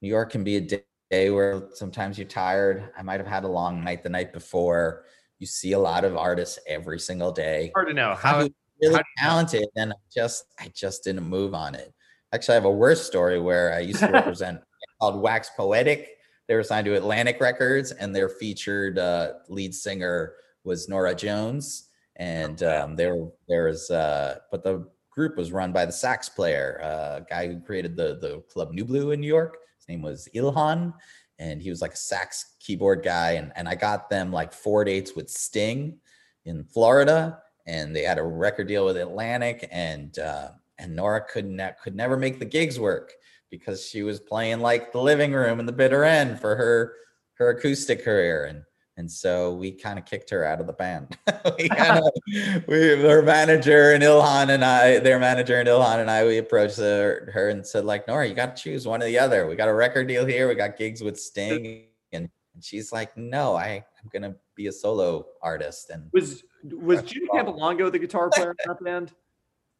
new 0.00 0.08
york 0.08 0.30
can 0.30 0.44
be 0.44 0.56
a 0.56 0.60
day- 0.60 1.30
where 1.30 1.68
sometimes 1.74 2.16
you're 2.16 2.26
tired. 2.26 2.90
I 2.96 3.02
might 3.02 3.20
have 3.20 3.26
had 3.26 3.44
a 3.44 3.48
long 3.48 3.84
night 3.84 4.02
the 4.02 4.08
night 4.08 4.32
before. 4.32 5.04
You 5.38 5.46
see 5.46 5.72
a 5.72 5.78
lot 5.78 6.04
of 6.04 6.16
artists 6.16 6.58
every 6.66 6.98
single 6.98 7.32
day. 7.32 7.70
Hard 7.74 7.88
to 7.88 7.94
know. 7.94 8.14
How 8.14 8.38
really 8.38 8.50
how 8.82 8.90
you 8.90 8.90
know? 8.90 9.02
talented 9.18 9.68
and 9.76 9.92
I 9.92 9.96
just 10.12 10.46
i 10.58 10.72
just 10.74 11.04
didn't 11.04 11.24
move 11.24 11.54
on 11.54 11.74
it. 11.74 11.92
Actually 12.32 12.52
i 12.52 12.54
have 12.56 12.64
a 12.64 12.70
worse 12.70 13.06
story 13.06 13.38
where 13.40 13.74
i 13.74 13.80
used 13.80 14.00
to 14.00 14.08
represent 14.12 14.60
called 15.00 15.20
wax 15.20 15.50
poetic. 15.56 16.16
They 16.48 16.54
were 16.54 16.62
signed 16.62 16.86
to 16.86 16.94
atlantic 16.94 17.40
records 17.40 17.92
and 17.92 18.14
their 18.14 18.28
featured 18.28 18.98
uh, 18.98 19.34
lead 19.48 19.74
singer 19.74 20.34
was 20.64 20.88
norah 20.88 21.14
jones 21.14 21.88
and 22.16 22.62
um, 22.62 22.96
there 22.96 23.16
there 23.48 23.64
was 23.64 23.90
uh, 23.90 24.38
but 24.50 24.62
the 24.62 24.86
group 25.10 25.36
was 25.36 25.52
run 25.52 25.72
by 25.72 25.84
the 25.84 25.92
sax 25.92 26.28
player 26.28 26.80
uh, 26.82 27.20
a 27.20 27.26
guy 27.28 27.46
who 27.46 27.60
created 27.60 27.96
the 27.96 28.18
the 28.20 28.42
club 28.52 28.72
nublu 28.72 29.12
in 29.12 29.20
new 29.20 29.26
york. 29.26 29.58
His 29.78 29.88
name 29.88 30.02
was 30.02 30.28
ilhan 30.34 30.94
and 31.38 31.60
he 31.60 31.70
was 31.70 31.82
like 31.82 31.92
a 31.92 31.96
sax 31.96 32.54
keyboard 32.60 33.02
guy. 33.02 33.32
And, 33.32 33.52
and 33.56 33.68
i 33.68 33.74
got 33.74 34.08
them 34.08 34.32
like 34.32 34.52
four 34.52 34.84
dates 34.84 35.14
with 35.14 35.28
sting 35.28 35.98
in 36.44 36.64
florida 36.64 37.42
and 37.66 37.94
they 37.94 38.02
had 38.02 38.18
a 38.18 38.22
record 38.22 38.68
deal 38.68 38.84
with 38.84 38.96
Atlantic, 38.96 39.68
and 39.70 40.18
uh, 40.18 40.48
and 40.78 40.94
Norah 40.94 41.24
could 41.24 41.46
ne- 41.46 41.74
could 41.82 41.94
never 41.94 42.16
make 42.16 42.38
the 42.38 42.44
gigs 42.44 42.78
work 42.78 43.12
because 43.50 43.86
she 43.86 44.02
was 44.02 44.18
playing 44.18 44.60
like 44.60 44.92
the 44.92 45.00
living 45.00 45.32
room 45.32 45.60
in 45.60 45.66
the 45.66 45.72
bitter 45.72 46.04
end 46.04 46.40
for 46.40 46.56
her 46.56 46.94
her 47.34 47.50
acoustic 47.50 48.04
career, 48.04 48.44
and 48.44 48.62
and 49.02 49.10
so 49.10 49.52
we 49.52 49.72
kind 49.72 49.98
of 49.98 50.04
kicked 50.04 50.30
her 50.30 50.44
out 50.44 50.60
of 50.60 50.68
the 50.68 50.72
band. 50.72 51.18
we 51.58 51.68
kind 51.68 51.98
of 51.98 52.12
we 52.68 52.76
her 53.02 53.20
manager 53.20 53.90
and 53.94 54.02
Ilhan 54.04 54.48
and 54.48 54.64
I, 54.64 55.00
their 55.00 55.18
manager 55.18 55.58
and 55.58 55.68
Ilhan 55.68 55.98
and 55.98 56.08
I, 56.08 56.24
we 56.24 56.38
approached 56.38 56.78
her, 56.78 57.28
her 57.34 57.48
and 57.48 57.66
said 57.66 57.84
like 57.84 58.06
Norah, 58.06 58.28
you 58.28 58.34
got 58.34 58.56
to 58.56 58.62
choose 58.62 58.86
one 58.86 59.02
or 59.02 59.06
the 59.06 59.18
other. 59.18 59.48
We 59.48 59.56
got 59.56 59.68
a 59.68 59.74
record 59.74 60.06
deal 60.06 60.24
here, 60.24 60.46
we 60.46 60.54
got 60.54 60.76
gigs 60.76 61.02
with 61.02 61.18
Sting, 61.18 61.86
and 62.12 62.30
and 62.54 62.62
she's 62.62 62.92
like, 62.92 63.16
no, 63.16 63.56
I 63.56 63.84
I'm 64.00 64.10
gonna 64.12 64.36
be 64.54 64.68
a 64.68 64.72
solo 64.72 65.26
artist, 65.42 65.90
and 65.90 66.08
Was 66.12 66.44
Was 66.62 67.02
Jimmy 67.02 67.26
Campolongo 67.34 67.90
the 67.90 67.98
guitar 67.98 68.30
player 68.30 68.50
in 68.50 68.56
that 68.66 68.84
band? 68.84 69.12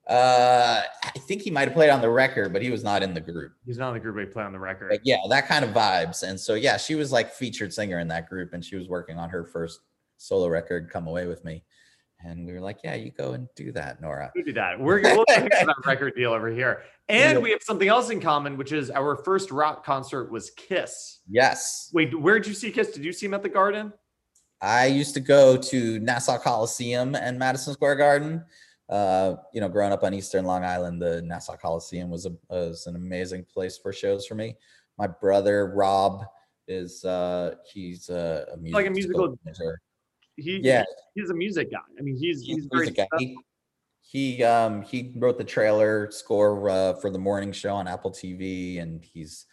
Uh, 0.09 0.83
I 1.05 1.19
think 1.21 1.43
he 1.43 1.51
might 1.51 1.69
have 1.69 1.75
played 1.75 1.91
on 1.91 2.01
the 2.01 2.11
record, 2.11 2.53
but 2.53 2.61
he 2.61 2.71
was 2.71 2.83
not 2.83 3.03
in 3.03 3.15
the 3.15 3.21
group. 3.21 3.53
He's 3.65 3.79
not 3.79 3.89
in 3.89 3.95
the 3.95 4.01
group. 4.01 4.19
He 4.19 4.33
played 4.33 4.47
on 4.47 4.53
the 4.53 4.59
record. 4.59 4.91
But 4.91 5.01
yeah, 5.05 5.19
that 5.29 5.47
kind 5.47 5.65
of 5.65 5.71
vibes. 5.71 6.23
And 6.25 6.39
so 6.39 6.55
yeah, 6.55 6.77
she 6.77 6.97
was 6.97 7.13
like 7.13 7.33
featured 7.33 7.73
singer 7.73 8.01
in 8.01 8.09
that 8.09 8.29
group, 8.29 8.53
and 8.53 8.65
she 8.65 8.77
was 8.77 8.89
working 8.89 9.17
on 9.17 9.31
her 9.31 9.45
first 9.45 9.81
solo 10.17 10.49
record, 10.49 10.91
"Come 10.91 11.07
Away 11.07 11.27
with 11.27 11.45
Me." 11.45 11.63
And 12.25 12.47
we 12.47 12.53
were 12.53 12.61
like, 12.61 12.81
"Yeah, 12.83 12.95
you 12.95 13.13
go 13.13 13.33
and 13.33 13.49
do 13.55 13.71
that, 13.73 14.01
Norah." 14.01 14.33
We 14.35 14.43
do 14.43 14.53
that. 14.55 14.79
We're 14.79 15.01
we'll 15.03 15.25
that 15.29 15.75
record 15.87 16.15
deal 16.17 16.33
over 16.33 16.49
here, 16.49 16.83
and 17.09 17.41
we 17.41 17.53
have 17.53 17.63
something 17.63 17.89
else 17.89 18.11
in 18.11 18.21
common, 18.21 18.57
which 18.57 18.73
is 18.73 18.91
our 18.91 19.17
first 19.25 19.53
rock 19.53 19.85
concert 19.85 20.33
was 20.33 20.51
Kiss. 20.51 21.21
Yes, 21.29 21.91
Wait, 21.93 22.19
where 22.19 22.41
did 22.41 22.49
you 22.49 22.55
see 22.55 22.73
Kiss? 22.73 22.91
Did 22.91 23.05
you 23.05 23.13
see 23.13 23.27
him 23.27 23.35
at 23.35 23.43
the 23.43 23.49
Garden? 23.49 23.93
I 24.61 24.87
used 24.87 25.15
to 25.15 25.21
go 25.21 25.57
to 25.57 25.99
Nassau 26.01 26.39
Coliseum 26.39 27.15
and 27.15 27.39
Madison 27.39 27.73
Square 27.75 27.97
Garden. 27.97 28.45
Uh, 28.93 29.37
you 29.55 29.61
know, 29.63 29.71
growing 29.71 29.91
up 29.91 30.05
on 30.05 30.13
Eastern 30.13 30.45
Long 30.45 30.65
Island, 30.65 31.01
the 31.01 31.23
Nassau 31.23 31.57
Coliseum 31.57 32.11
was 32.11 32.27
a 32.27 32.33
was 32.51 32.87
an 32.87 32.95
amazing 32.95 33.43
place 33.51 33.79
for 33.79 33.91
shows 33.91 34.27
for 34.27 34.35
me. 34.35 34.55
My 34.99 35.07
brother 35.07 35.73
Rob 35.75 36.25
is 36.69 37.03
uh 37.03 37.55
he's 37.73 38.11
a, 38.11 38.45
a 38.53 38.57
Like 38.71 38.87
a 38.87 38.91
musical- 38.91 39.35
manager. 39.47 39.81
He 40.37 40.59
Yeah, 40.63 40.85
he's 41.15 41.31
a 41.31 41.35
music 41.35 41.71
guy. 41.71 41.79
I 41.99 42.03
mean, 42.03 42.17
he's 42.17 42.43
he's 42.43 42.57
he's 42.57 42.67
a 42.67 42.69
very 42.71 42.91
guy. 42.91 43.07
He, 43.19 43.39
he 44.03 44.45
um 44.45 44.83
he 44.83 45.15
wrote 45.17 45.39
the 45.39 45.45
trailer 45.45 46.11
score 46.11 46.69
uh, 46.69 46.93
for 46.97 47.09
the 47.09 47.19
morning 47.19 47.53
show 47.53 47.75
on 47.75 47.89
Apple 47.89 48.11
TV, 48.11 48.79
and 48.83 49.03
he's 49.03 49.47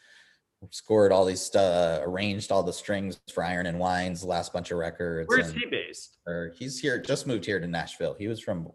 scored 0.71 1.13
all 1.13 1.23
these 1.23 1.55
uh, 1.55 2.01
arranged 2.03 2.51
all 2.51 2.63
the 2.63 2.73
strings 2.73 3.21
for 3.33 3.45
Iron 3.45 3.67
and 3.67 3.79
Wine's 3.79 4.21
last 4.25 4.51
bunch 4.51 4.71
of 4.71 4.79
records. 4.79 5.29
Where's 5.29 5.47
and- 5.51 5.57
he 5.59 5.65
based? 5.65 6.17
or 6.27 6.51
he's 6.59 6.77
here 6.77 7.01
just 7.01 7.25
moved 7.25 7.45
here 7.45 7.61
to 7.61 7.67
Nashville. 7.67 8.15
He 8.19 8.27
was 8.27 8.41
from 8.41 8.69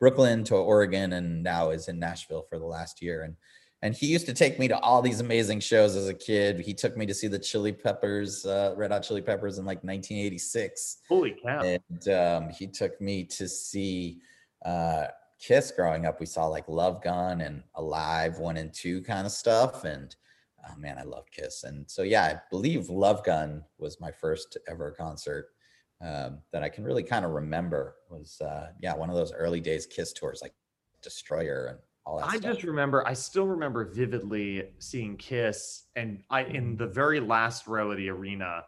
Brooklyn 0.00 0.44
to 0.44 0.54
Oregon 0.54 1.12
and 1.12 1.42
now 1.42 1.70
is 1.70 1.88
in 1.88 1.98
Nashville 1.98 2.46
for 2.48 2.58
the 2.58 2.64
last 2.64 3.02
year 3.02 3.22
and 3.22 3.36
and 3.82 3.94
he 3.94 4.06
used 4.06 4.26
to 4.26 4.34
take 4.34 4.58
me 4.58 4.66
to 4.68 4.78
all 4.80 5.00
these 5.02 5.20
amazing 5.20 5.60
shows 5.60 5.94
as 5.94 6.08
a 6.08 6.14
kid. 6.14 6.58
He 6.58 6.74
took 6.74 6.96
me 6.96 7.06
to 7.06 7.14
see 7.14 7.28
the 7.28 7.38
Chili 7.38 7.72
Peppers, 7.72 8.44
uh, 8.44 8.74
Red 8.76 8.90
Hot 8.90 9.04
Chili 9.04 9.22
Peppers 9.22 9.58
in 9.58 9.64
like 9.64 9.84
1986. 9.84 10.98
Holy 11.08 11.36
cow! 11.40 11.60
And 11.60 12.08
um, 12.08 12.50
he 12.50 12.66
took 12.66 13.00
me 13.00 13.22
to 13.24 13.48
see 13.48 14.18
uh, 14.64 15.06
Kiss 15.38 15.70
growing 15.70 16.06
up. 16.06 16.18
We 16.18 16.26
saw 16.26 16.46
like 16.46 16.68
Love 16.68 17.02
Gun 17.02 17.42
and 17.42 17.62
Alive 17.76 18.38
one 18.38 18.56
and 18.56 18.72
two 18.74 19.00
kind 19.02 19.24
of 19.26 19.32
stuff. 19.32 19.84
And 19.84 20.14
oh 20.68 20.76
man, 20.76 20.98
I 20.98 21.04
love 21.04 21.26
Kiss. 21.30 21.62
And 21.62 21.88
so 21.88 22.02
yeah, 22.02 22.24
I 22.24 22.40
believe 22.50 22.88
Love 22.88 23.24
Gun 23.24 23.62
was 23.78 24.00
my 24.00 24.10
first 24.10 24.58
ever 24.68 24.90
concert 24.90 25.50
um, 26.00 26.38
that 26.52 26.62
I 26.62 26.68
can 26.68 26.84
really 26.84 27.02
kind 27.02 27.24
of 27.24 27.32
remember. 27.32 27.96
Was 28.10 28.40
uh, 28.40 28.68
yeah, 28.80 28.94
one 28.94 29.10
of 29.10 29.16
those 29.16 29.32
early 29.32 29.60
days 29.60 29.86
Kiss 29.86 30.12
tours 30.12 30.40
like 30.42 30.54
Destroyer 31.02 31.66
and 31.70 31.78
all 32.06 32.18
that. 32.18 32.28
I 32.28 32.36
stuff. 32.36 32.54
just 32.54 32.62
remember, 32.64 33.06
I 33.06 33.12
still 33.12 33.46
remember 33.46 33.84
vividly 33.84 34.70
seeing 34.78 35.16
Kiss, 35.16 35.84
and 35.96 36.22
I 36.30 36.44
in 36.44 36.76
the 36.76 36.86
very 36.86 37.20
last 37.20 37.66
row 37.66 37.90
of 37.90 37.96
the 37.96 38.08
arena, 38.10 38.64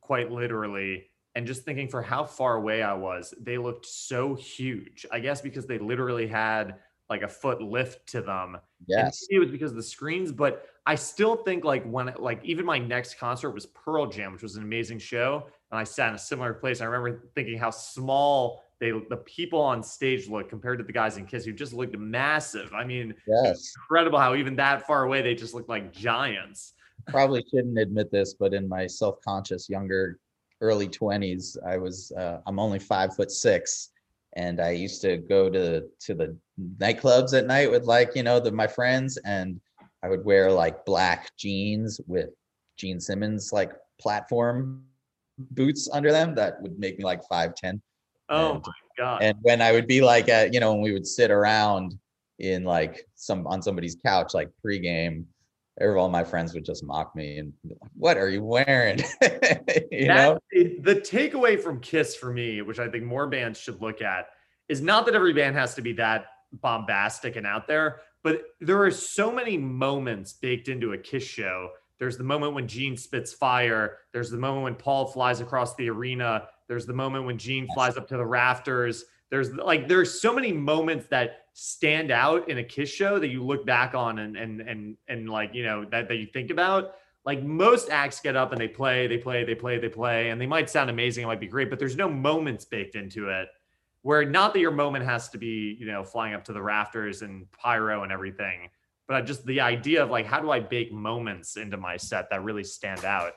quite 0.00 0.30
literally, 0.30 1.06
and 1.34 1.46
just 1.46 1.64
thinking 1.64 1.88
for 1.88 2.02
how 2.02 2.24
far 2.24 2.56
away 2.56 2.82
I 2.82 2.94
was, 2.94 3.34
they 3.40 3.58
looked 3.58 3.86
so 3.86 4.34
huge. 4.34 5.06
I 5.10 5.20
guess 5.20 5.40
because 5.40 5.66
they 5.66 5.78
literally 5.78 6.26
had 6.26 6.76
like 7.08 7.22
a 7.22 7.28
foot 7.28 7.62
lift 7.62 8.06
to 8.10 8.20
them. 8.20 8.58
Yes. 8.86 9.26
it 9.30 9.38
was 9.38 9.50
because 9.50 9.70
of 9.70 9.76
the 9.76 9.82
screens, 9.82 10.30
but 10.30 10.66
I 10.86 10.94
still 10.94 11.36
think 11.36 11.64
like 11.64 11.84
when 11.84 12.12
like 12.18 12.44
even 12.44 12.64
my 12.64 12.78
next 12.78 13.18
concert 13.18 13.50
was 13.50 13.66
Pearl 13.66 14.06
Jam, 14.06 14.32
which 14.32 14.42
was 14.42 14.56
an 14.56 14.62
amazing 14.62 14.98
show, 14.98 15.46
and 15.70 15.78
I 15.78 15.84
sat 15.84 16.08
in 16.08 16.14
a 16.14 16.18
similar 16.18 16.54
place. 16.54 16.80
I 16.80 16.86
remember 16.86 17.22
thinking 17.34 17.58
how 17.58 17.70
small 17.70 18.62
they 18.80 18.90
the 18.90 19.16
people 19.18 19.60
on 19.60 19.82
stage 19.82 20.28
looked 20.28 20.50
compared 20.50 20.78
to 20.78 20.84
the 20.84 20.92
guys 20.92 21.16
in 21.16 21.26
Kiss 21.26 21.44
who 21.44 21.52
just 21.52 21.72
looked 21.72 21.96
massive. 21.98 22.72
I 22.72 22.84
mean, 22.84 23.14
Yes. 23.26 23.72
incredible 23.76 24.18
how 24.18 24.34
even 24.34 24.56
that 24.56 24.86
far 24.86 25.04
away 25.04 25.20
they 25.20 25.34
just 25.34 25.54
looked 25.54 25.68
like 25.68 25.92
giants. 25.92 26.74
Probably 27.08 27.44
shouldn't 27.50 27.78
admit 27.78 28.10
this, 28.10 28.34
but 28.34 28.54
in 28.54 28.68
my 28.68 28.86
self-conscious 28.86 29.68
younger 29.68 30.18
early 30.60 30.88
20s, 30.88 31.56
I 31.66 31.76
was 31.76 32.12
uh, 32.12 32.40
I'm 32.46 32.58
only 32.58 32.78
five 32.78 33.14
foot 33.14 33.30
six. 33.30 33.90
And 34.36 34.60
I 34.60 34.70
used 34.70 35.00
to 35.02 35.16
go 35.16 35.50
to 35.50 35.84
to 36.00 36.14
the 36.14 36.36
nightclubs 36.78 37.36
at 37.36 37.46
night 37.46 37.70
with 37.70 37.84
like, 37.84 38.14
you 38.14 38.22
know, 38.22 38.38
the 38.38 38.52
my 38.52 38.66
friends, 38.66 39.16
and 39.24 39.60
I 40.02 40.08
would 40.08 40.24
wear 40.24 40.52
like 40.52 40.84
black 40.84 41.36
jeans 41.36 42.00
with 42.06 42.30
Gene 42.76 43.00
Simmons 43.00 43.52
like 43.52 43.72
platform 44.00 44.84
boots 45.38 45.88
under 45.92 46.10
them 46.12 46.34
that 46.34 46.60
would 46.62 46.78
make 46.78 46.98
me 46.98 47.04
like 47.04 47.22
5'10. 47.30 47.80
Oh 48.28 48.54
And- 48.54 48.62
my 48.66 48.72
god. 48.96 49.22
and 49.22 49.38
when 49.42 49.62
I 49.62 49.72
would 49.72 49.86
be 49.86 50.00
like 50.00 50.28
at, 50.28 50.52
you 50.52 50.60
know, 50.60 50.72
when 50.72 50.82
we 50.82 50.92
would 50.92 51.06
sit 51.06 51.30
around 51.30 51.98
in 52.38 52.64
like 52.64 53.06
some 53.14 53.46
on 53.46 53.62
somebody's 53.62 53.96
couch, 54.04 54.34
like 54.34 54.48
pregame, 54.64 55.24
every 55.80 55.96
all 55.98 56.08
my 56.08 56.24
friends 56.24 56.52
would 56.54 56.64
just 56.64 56.84
mock 56.84 57.14
me 57.14 57.38
and 57.38 57.52
be 57.62 57.70
like, 57.80 57.90
what 57.94 58.16
are 58.16 58.28
you 58.28 58.42
wearing? 58.44 58.98
you 59.92 60.08
know? 60.08 60.38
The 60.52 61.00
takeaway 61.04 61.60
from 61.60 61.80
Kiss 61.80 62.16
for 62.16 62.32
me, 62.32 62.62
which 62.62 62.78
I 62.78 62.88
think 62.88 63.04
more 63.04 63.28
bands 63.28 63.58
should 63.60 63.80
look 63.80 64.02
at, 64.02 64.26
is 64.68 64.80
not 64.80 65.06
that 65.06 65.14
every 65.14 65.32
band 65.32 65.56
has 65.56 65.74
to 65.76 65.82
be 65.82 65.92
that 65.94 66.26
bombastic 66.52 67.36
and 67.36 67.46
out 67.46 67.66
there, 67.68 68.00
but 68.22 68.42
there 68.60 68.82
are 68.82 68.90
so 68.90 69.30
many 69.30 69.56
moments 69.56 70.32
baked 70.32 70.68
into 70.68 70.92
a 70.92 70.98
Kiss 70.98 71.22
show. 71.24 71.70
There's 71.98 72.16
the 72.16 72.24
moment 72.24 72.54
when 72.54 72.68
Gene 72.68 72.96
spits 72.96 73.32
fire. 73.32 73.98
There's 74.12 74.30
the 74.30 74.38
moment 74.38 74.64
when 74.64 74.74
Paul 74.74 75.06
flies 75.06 75.40
across 75.40 75.74
the 75.74 75.90
arena. 75.90 76.48
There's 76.68 76.86
the 76.86 76.92
moment 76.92 77.24
when 77.24 77.38
Gene 77.38 77.66
flies 77.74 77.96
up 77.96 78.08
to 78.08 78.16
the 78.16 78.26
rafters. 78.26 79.04
There's 79.30 79.52
like 79.52 79.88
there's 79.88 80.20
so 80.20 80.32
many 80.32 80.52
moments 80.52 81.06
that 81.08 81.46
stand 81.52 82.10
out 82.10 82.48
in 82.48 82.58
a 82.58 82.64
Kiss 82.64 82.88
show 82.88 83.18
that 83.18 83.28
you 83.28 83.42
look 83.42 83.66
back 83.66 83.94
on 83.94 84.20
and 84.20 84.36
and 84.36 84.60
and 84.60 84.96
and 85.08 85.28
like 85.28 85.54
you 85.54 85.64
know 85.64 85.84
that 85.86 86.08
that 86.08 86.16
you 86.16 86.26
think 86.26 86.50
about 86.50 86.94
like 87.28 87.42
most 87.42 87.90
acts 87.90 88.20
get 88.20 88.36
up 88.36 88.52
and 88.52 88.60
they 88.60 88.68
play, 88.68 89.06
they 89.06 89.18
play, 89.18 89.44
they 89.44 89.54
play, 89.54 89.78
they 89.78 89.90
play, 89.90 90.30
and 90.30 90.40
they 90.40 90.46
might 90.46 90.70
sound 90.70 90.88
amazing, 90.88 91.24
it 91.24 91.26
might 91.26 91.38
be 91.38 91.46
great, 91.46 91.68
but 91.68 91.78
there's 91.78 91.94
no 91.94 92.08
moments 92.08 92.64
baked 92.64 92.94
into 92.94 93.28
it. 93.28 93.48
Where 94.00 94.24
not 94.24 94.54
that 94.54 94.60
your 94.60 94.70
moment 94.70 95.04
has 95.04 95.28
to 95.30 95.38
be, 95.38 95.76
you 95.78 95.86
know, 95.86 96.02
flying 96.02 96.32
up 96.32 96.42
to 96.44 96.54
the 96.54 96.62
rafters 96.62 97.20
and 97.20 97.50
pyro 97.52 98.02
and 98.02 98.10
everything, 98.10 98.70
but 99.08 99.24
just 99.24 99.44
the 99.46 99.60
idea 99.60 100.02
of 100.02 100.10
like, 100.10 100.26
how 100.26 100.38
do 100.38 100.50
I 100.50 100.60
bake 100.60 100.92
moments 100.92 101.56
into 101.56 101.78
my 101.78 101.96
set 101.96 102.28
that 102.30 102.44
really 102.44 102.62
stand 102.62 103.04
out? 103.04 103.32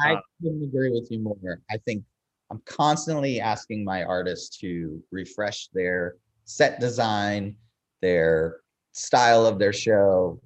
I 0.00 0.14
Uh, 0.14 0.20
couldn't 0.42 0.64
agree 0.64 0.90
with 0.90 1.10
you 1.10 1.20
more. 1.20 1.60
I 1.70 1.76
think 1.84 2.04
I'm 2.50 2.62
constantly 2.64 3.38
asking 3.38 3.84
my 3.84 4.02
artists 4.02 4.58
to 4.58 5.02
refresh 5.12 5.68
their 5.68 6.16
set 6.44 6.80
design, 6.80 7.54
their 8.00 8.60
style 8.92 9.46
of 9.46 9.58
their 9.58 9.74
show, 9.74 10.40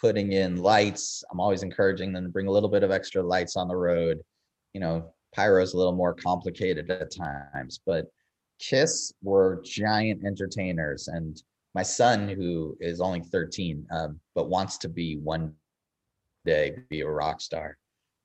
putting 0.00 0.32
in 0.32 0.62
lights. 0.62 1.24
I'm 1.30 1.40
always 1.40 1.64
encouraging 1.64 2.12
them 2.12 2.24
to 2.24 2.30
bring 2.30 2.46
a 2.46 2.50
little 2.50 2.68
bit 2.68 2.84
of 2.84 2.92
extra 2.92 3.22
lights 3.22 3.56
on 3.56 3.68
the 3.68 3.76
road. 3.76 4.20
You 4.72 4.80
know, 4.80 5.12
pyro's 5.34 5.74
a 5.74 5.76
little 5.76 5.92
more 5.92 6.14
complicated 6.14 6.90
at 6.90 7.10
times, 7.14 7.80
but 7.84 8.06
Kiss 8.58 9.12
were 9.22 9.60
giant 9.64 10.24
entertainers. 10.24 11.08
And 11.08 11.42
my 11.74 11.82
son, 11.82 12.28
who 12.28 12.76
is 12.80 13.00
only 13.00 13.20
13, 13.20 13.86
um, 13.92 14.20
but 14.34 14.48
wants 14.48 14.78
to 14.78 14.88
be 14.88 15.16
one 15.16 15.54
day 16.44 16.76
be 16.90 17.00
a 17.00 17.08
rock 17.08 17.40
star 17.40 17.78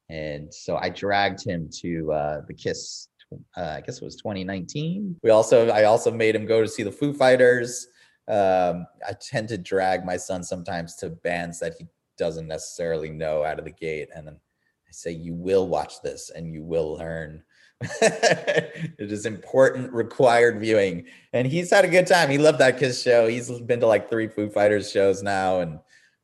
and 0.10 0.54
so 0.54 0.78
I 0.78 0.89
dragged 0.89 1.43
him 1.45 1.70
to 1.82 2.12
uh, 2.12 2.41
the 2.48 2.54
Kiss. 2.54 3.10
Uh, 3.58 3.76
I 3.78 3.82
guess 3.82 3.98
it 3.98 4.06
was 4.06 4.16
2019. 4.16 5.18
We 5.22 5.32
also, 5.32 5.70
I 5.70 5.84
also 5.84 6.12
made 6.12 6.36
him 6.36 6.45
go 6.45 6.62
to 6.62 6.68
see 6.68 6.84
the 6.84 6.91
Foo 6.91 7.14
Fighters. 7.14 7.88
Um, 8.30 8.86
I 9.06 9.14
tend 9.20 9.50
to 9.50 9.58
drag 9.58 10.06
my 10.06 10.16
son 10.16 10.43
sometimes 10.43 10.95
to 10.98 11.10
bands 11.10 11.60
that 11.60 11.74
he 11.78 11.88
doesn't 12.18 12.48
necessarily 12.48 13.10
know 13.10 13.43
out 13.43 13.60
of 13.60 13.66
the 13.66 13.72
gate, 13.72 14.10
and 14.16 14.28
then 14.28 14.36
I 14.36 14.91
say, 14.91 15.12
"You 15.12 15.34
will 15.34 15.68
watch 15.68 16.02
this, 16.02 16.30
and 16.30 16.54
you 16.54 16.64
will 16.64 16.93
learn." 16.93 17.43
it 18.01 19.11
is 19.11 19.25
important, 19.25 19.93
required 19.93 20.59
viewing, 20.59 21.05
and 21.34 21.47
he's 21.47 21.69
had 21.69 21.86
a 21.86 21.88
good 21.88 22.07
time. 22.07 22.30
He 22.30 22.38
loved 22.38 22.59
that 22.59 22.80
Kiss 22.80 23.01
show. 23.01 23.28
He's 23.28 23.51
been 23.51 23.80
to 23.82 23.88
like 23.88 24.09
three 24.09 24.28
Foo 24.28 24.49
Fighters 24.49 24.89
shows 24.89 25.21
now, 25.21 25.59
and 25.59 25.80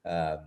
um, 0.05 0.39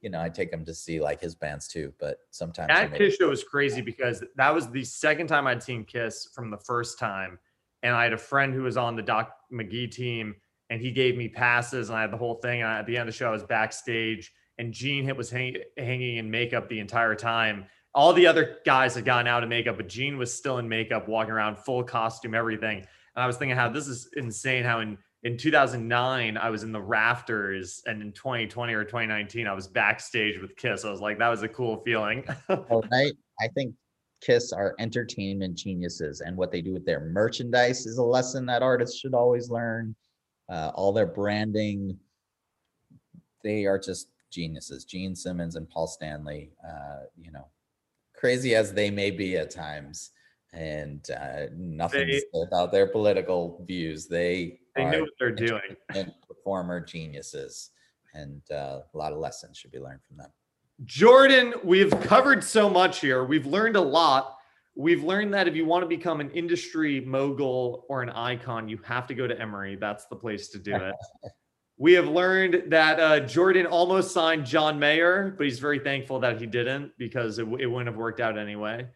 you 0.00 0.08
know, 0.08 0.20
I 0.20 0.28
take 0.28 0.52
him 0.52 0.64
to 0.64 0.74
see 0.74 1.00
like 1.00 1.20
his 1.20 1.34
bands 1.34 1.68
too, 1.68 1.92
but 2.00 2.18
sometimes 2.30 2.68
That 2.68 2.94
Kiss 2.94 3.16
show 3.16 3.28
was 3.28 3.44
crazy 3.44 3.80
because 3.80 4.24
that 4.36 4.54
was 4.54 4.70
the 4.70 4.84
second 4.84 5.26
time 5.26 5.46
I'd 5.46 5.62
seen 5.62 5.84
Kiss 5.84 6.28
from 6.34 6.50
the 6.50 6.58
first 6.58 6.98
time. 6.98 7.38
And 7.82 7.94
I 7.94 8.04
had 8.04 8.12
a 8.12 8.18
friend 8.18 8.52
who 8.54 8.62
was 8.62 8.76
on 8.76 8.96
the 8.96 9.02
Doc 9.02 9.32
McGhee 9.52 9.90
team 9.90 10.34
and 10.70 10.80
he 10.80 10.90
gave 10.90 11.16
me 11.16 11.28
passes 11.28 11.88
and 11.88 11.98
I 11.98 12.02
had 12.02 12.12
the 12.12 12.16
whole 12.16 12.36
thing. 12.36 12.62
And 12.62 12.70
at 12.70 12.86
the 12.86 12.96
end 12.96 13.08
of 13.08 13.14
the 13.14 13.16
show, 13.16 13.28
I 13.28 13.32
was 13.32 13.44
backstage 13.44 14.32
and 14.58 14.72
Gene 14.72 15.14
was 15.16 15.30
hang, 15.30 15.56
hanging 15.76 16.16
in 16.16 16.30
makeup 16.30 16.68
the 16.68 16.80
entire 16.80 17.14
time. 17.14 17.66
All 17.94 18.12
the 18.12 18.26
other 18.26 18.58
guys 18.64 18.94
had 18.94 19.04
gone 19.04 19.26
out 19.26 19.42
in 19.42 19.48
makeup, 19.48 19.76
but 19.76 19.88
Gene 19.88 20.16
was 20.16 20.32
still 20.32 20.58
in 20.58 20.68
makeup, 20.68 21.08
walking 21.08 21.32
around 21.32 21.58
full 21.58 21.82
costume, 21.82 22.34
everything. 22.34 22.78
And 22.78 23.22
I 23.22 23.26
was 23.26 23.36
thinking 23.36 23.56
how 23.56 23.68
this 23.68 23.88
is 23.88 24.08
insane. 24.16 24.64
How 24.64 24.80
in 24.80 24.96
in 25.22 25.36
2009 25.36 26.36
I 26.36 26.50
was 26.50 26.62
in 26.62 26.72
the 26.72 26.80
rafters, 26.80 27.82
and 27.86 28.00
in 28.00 28.12
2020 28.12 28.72
or 28.74 28.84
2019 28.84 29.46
I 29.46 29.52
was 29.52 29.66
backstage 29.66 30.40
with 30.40 30.56
Kiss. 30.56 30.84
I 30.84 30.90
was 30.90 31.00
like, 31.00 31.18
that 31.18 31.28
was 31.28 31.42
a 31.42 31.48
cool 31.48 31.82
feeling. 31.84 32.24
Well, 32.48 32.84
I, 32.92 33.10
I 33.40 33.48
think 33.54 33.74
Kiss 34.20 34.52
are 34.52 34.74
entertainment 34.78 35.56
geniuses, 35.56 36.20
and 36.20 36.36
what 36.36 36.52
they 36.52 36.62
do 36.62 36.72
with 36.72 36.86
their 36.86 37.00
merchandise 37.00 37.86
is 37.86 37.98
a 37.98 38.02
lesson 38.02 38.46
that 38.46 38.62
artists 38.62 38.98
should 38.98 39.14
always 39.14 39.50
learn. 39.50 39.94
Uh, 40.48 40.72
all 40.74 40.92
their 40.92 41.06
branding, 41.06 41.96
they 43.44 43.66
are 43.66 43.78
just 43.78 44.08
geniuses. 44.30 44.84
Gene 44.84 45.14
Simmons 45.14 45.56
and 45.56 45.68
Paul 45.68 45.86
Stanley, 45.86 46.50
uh, 46.66 47.04
you 47.20 47.30
know, 47.30 47.46
crazy 48.20 48.54
as 48.54 48.72
they 48.72 48.90
may 48.90 49.10
be 49.10 49.36
at 49.36 49.50
times, 49.50 50.10
and 50.52 51.04
uh, 51.10 51.46
nothing 51.56 52.06
They- 52.06 52.22
about 52.46 52.70
their 52.70 52.86
political 52.86 53.64
views. 53.66 54.06
They 54.06 54.60
they 54.76 54.84
knew 54.84 55.00
what 55.00 55.10
they're 55.18 55.32
doing. 55.32 55.76
and 55.94 56.12
performer 56.28 56.80
geniuses, 56.80 57.70
and 58.14 58.42
uh, 58.52 58.80
a 58.92 58.96
lot 58.98 59.12
of 59.12 59.18
lessons 59.18 59.56
should 59.56 59.72
be 59.72 59.80
learned 59.80 60.02
from 60.06 60.18
them. 60.18 60.30
Jordan, 60.84 61.54
we've 61.64 61.98
covered 62.02 62.44
so 62.44 62.70
much 62.70 63.00
here. 63.00 63.24
We've 63.24 63.46
learned 63.46 63.76
a 63.76 63.80
lot. 63.80 64.36
We've 64.76 65.02
learned 65.02 65.34
that 65.34 65.48
if 65.48 65.56
you 65.56 65.66
want 65.66 65.82
to 65.82 65.88
become 65.88 66.20
an 66.20 66.30
industry 66.30 67.00
mogul 67.00 67.84
or 67.88 68.02
an 68.02 68.10
icon, 68.10 68.68
you 68.68 68.78
have 68.84 69.06
to 69.08 69.14
go 69.14 69.26
to 69.26 69.38
Emory. 69.38 69.76
That's 69.76 70.06
the 70.06 70.16
place 70.16 70.48
to 70.50 70.58
do 70.58 70.74
it. 70.74 70.94
we 71.80 71.94
have 71.94 72.06
learned 72.08 72.64
that 72.70 73.00
uh, 73.00 73.20
Jordan 73.20 73.64
almost 73.64 74.12
signed 74.12 74.44
John 74.44 74.78
Mayer, 74.78 75.34
but 75.38 75.44
he's 75.44 75.58
very 75.58 75.78
thankful 75.78 76.20
that 76.20 76.38
he 76.38 76.44
didn't 76.46 76.92
because 76.98 77.38
it, 77.38 77.48
it 77.58 77.66
wouldn't 77.66 77.86
have 77.86 77.96
worked 77.96 78.20
out 78.20 78.36
anyway. 78.36 78.86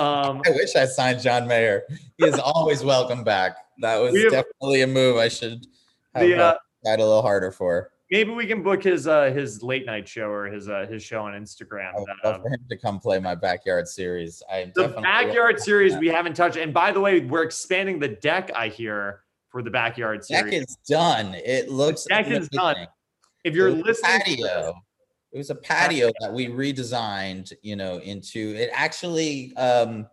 Um, 0.00 0.42
I 0.46 0.50
wish 0.50 0.74
I 0.74 0.86
signed 0.86 1.20
John 1.20 1.46
Mayer. 1.46 1.84
He 2.18 2.26
is 2.26 2.40
always 2.40 2.82
welcome 2.82 3.22
back. 3.22 3.56
That 3.80 3.98
was 3.98 4.20
have- 4.24 4.32
definitely 4.32 4.82
a 4.82 4.88
move 4.88 5.18
I 5.18 5.28
should 5.28 5.64
have 6.16 6.26
the, 6.26 6.34
uh, 6.34 6.42
uh, 6.42 6.54
tried 6.84 6.98
a 6.98 7.04
little 7.06 7.22
harder 7.22 7.52
for. 7.52 7.92
maybe 8.10 8.32
we 8.32 8.44
can 8.46 8.64
book 8.64 8.82
his 8.82 9.06
uh, 9.06 9.26
his 9.30 9.62
late 9.62 9.86
night 9.86 10.08
show 10.08 10.26
or 10.28 10.46
his 10.46 10.68
uh, 10.68 10.84
his 10.90 11.02
show 11.04 11.22
on 11.22 11.34
Instagram. 11.34 11.94
I 11.94 12.00
would 12.00 12.10
Um, 12.10 12.16
love 12.24 12.42
for 12.42 12.48
him 12.48 12.60
to 12.70 12.76
come 12.76 12.98
play 12.98 13.20
my 13.20 13.36
backyard 13.36 13.86
series. 13.86 14.42
I 14.50 14.72
the 14.74 14.88
backyard 14.88 15.60
series 15.60 15.96
we 15.96 16.08
haven't 16.08 16.34
touched. 16.34 16.56
And 16.56 16.74
by 16.74 16.90
the 16.90 16.98
way, 17.00 17.20
we're 17.20 17.44
expanding 17.44 18.00
the 18.00 18.08
deck. 18.08 18.50
I 18.56 18.66
hear 18.66 19.20
for 19.52 19.62
the 19.62 19.70
backyard 19.70 20.24
series. 20.24 20.44
Deck 20.44 20.52
is 20.54 20.76
done. 20.88 21.34
It 21.34 21.70
looks 21.70 22.04
deck 22.06 22.26
is 22.28 22.48
done. 22.48 22.88
if 23.44 23.54
you're 23.54 23.70
listening, 23.70 24.20
patio. 24.24 24.74
It 25.30 25.38
was 25.38 25.50
a 25.50 25.54
patio 25.54 26.10
that 26.20 26.32
we 26.32 26.48
redesigned, 26.48 27.52
you 27.62 27.76
know, 27.76 27.98
into 27.98 28.54
it. 28.56 28.70
Actually, 28.72 29.54
um, 29.56 30.08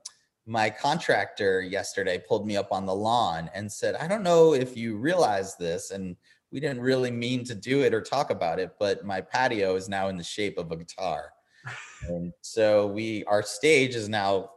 my 0.46 0.70
contractor 0.70 1.62
yesterday 1.62 2.22
pulled 2.28 2.46
me 2.46 2.58
up 2.58 2.72
on 2.72 2.86
the 2.86 2.94
lawn 2.94 3.50
and 3.56 3.72
said, 3.72 3.96
"I 3.96 4.08
don't 4.08 4.24
know 4.24 4.54
if 4.54 4.76
you 4.76 4.98
realize 4.98 5.56
this, 5.56 5.92
and 5.92 6.18
we 6.52 6.60
didn't 6.60 6.82
really 6.82 7.12
mean 7.12 7.44
to 7.46 7.56
do 7.56 7.82
it 7.82 7.94
or 7.94 8.02
talk 8.02 8.32
about 8.32 8.60
it, 8.60 8.72
but 8.78 9.06
my 9.06 9.22
patio 9.22 9.76
is 9.76 9.88
now 9.88 10.10
in 10.10 10.18
the 10.18 10.24
shape 10.24 10.58
of 10.58 10.72
a 10.72 10.76
guitar, 10.76 11.32
and 12.10 12.34
so 12.42 12.88
we 12.88 13.24
our 13.26 13.42
stage 13.42 13.96
is 13.96 14.10
now 14.10 14.52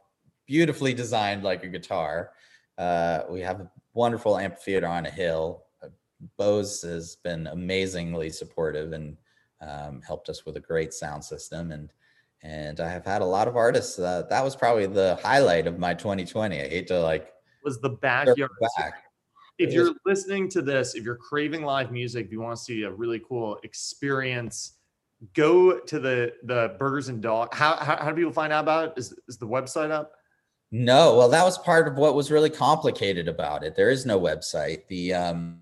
beautifully 0.47 0.93
designed 0.93 1.45
like 1.45 1.63
a 1.63 1.69
guitar. 1.69 2.33
Uh, 2.79 3.23
we 3.31 3.41
have 3.41 3.61
a 3.61 3.71
wonderful 3.95 4.39
amphitheater 4.39 4.87
on 4.87 5.07
a 5.07 5.11
hill. 5.11 5.65
Uh, 5.83 5.89
Bose 6.37 6.83
has 6.83 7.17
been 7.17 7.47
amazingly 7.49 8.31
supportive 8.31 8.93
and 8.93 9.17
um, 9.61 10.03
helped 10.03 10.29
us 10.29 10.45
with 10.45 10.57
a 10.57 10.61
great 10.61 10.93
sound 10.93 11.25
system 11.25 11.73
and 11.73 11.93
and 12.45 12.81
I 12.81 12.89
have 12.89 13.05
had 13.05 13.23
a 13.23 13.25
lot 13.25 13.47
of 13.47 13.57
artists. 13.57 13.99
Uh, 13.99 14.25
that 14.29 14.43
was 14.43 14.57
probably 14.57 14.87
the 14.87 15.17
highlight 15.23 15.69
of 15.69 15.79
my 15.79 15.95
2020. 15.95 16.61
I 16.61 16.69
hate 16.69 16.89
to 16.89 17.01
like 17.01 17.33
was 17.65 17.81
the 17.81 17.91
backyard. 17.91 18.51
back. 18.77 19.05
if 19.59 19.73
you're 19.73 19.95
listening 20.05 20.49
to 20.51 20.63
this, 20.63 20.95
if 20.95 21.05
you're 21.05 21.17
craving 21.17 21.63
live 21.63 21.93
music, 21.93 22.27
if 22.27 22.33
you 22.33 22.41
want 22.41 22.57
to 22.57 22.63
see 22.63 22.83
a 22.83 22.91
really 22.91 23.21
cool 23.21 23.59
experience, 23.63 24.79
go 25.35 25.79
to 25.79 26.01
the 26.01 26.35
the 26.45 26.75
Burgers 26.79 27.09
and 27.09 27.23
Dog. 27.23 27.55
How 27.55 27.77
how, 27.77 27.97
how 27.97 28.11
do 28.11 28.17
people 28.17 28.33
find 28.33 28.53
out 28.53 28.65
about 28.65 28.89
it? 28.89 28.95
Is 28.97 29.15
is 29.29 29.39
the 29.39 29.47
website 29.47 29.91
up? 29.91 30.13
No, 30.75 31.19
well, 31.19 31.29
that 31.29 31.45
was 31.45 31.59
part 31.59 31.87
of 31.87 31.99
what 31.99 32.15
was 32.15 32.31
really 32.31 32.49
complicated 32.49 33.29
about 33.29 33.63
it. 33.63 33.77
There 33.77 33.91
is 33.91 34.07
no 34.07 34.19
website. 34.19 34.87
The 34.89 35.13
um, 35.13 35.61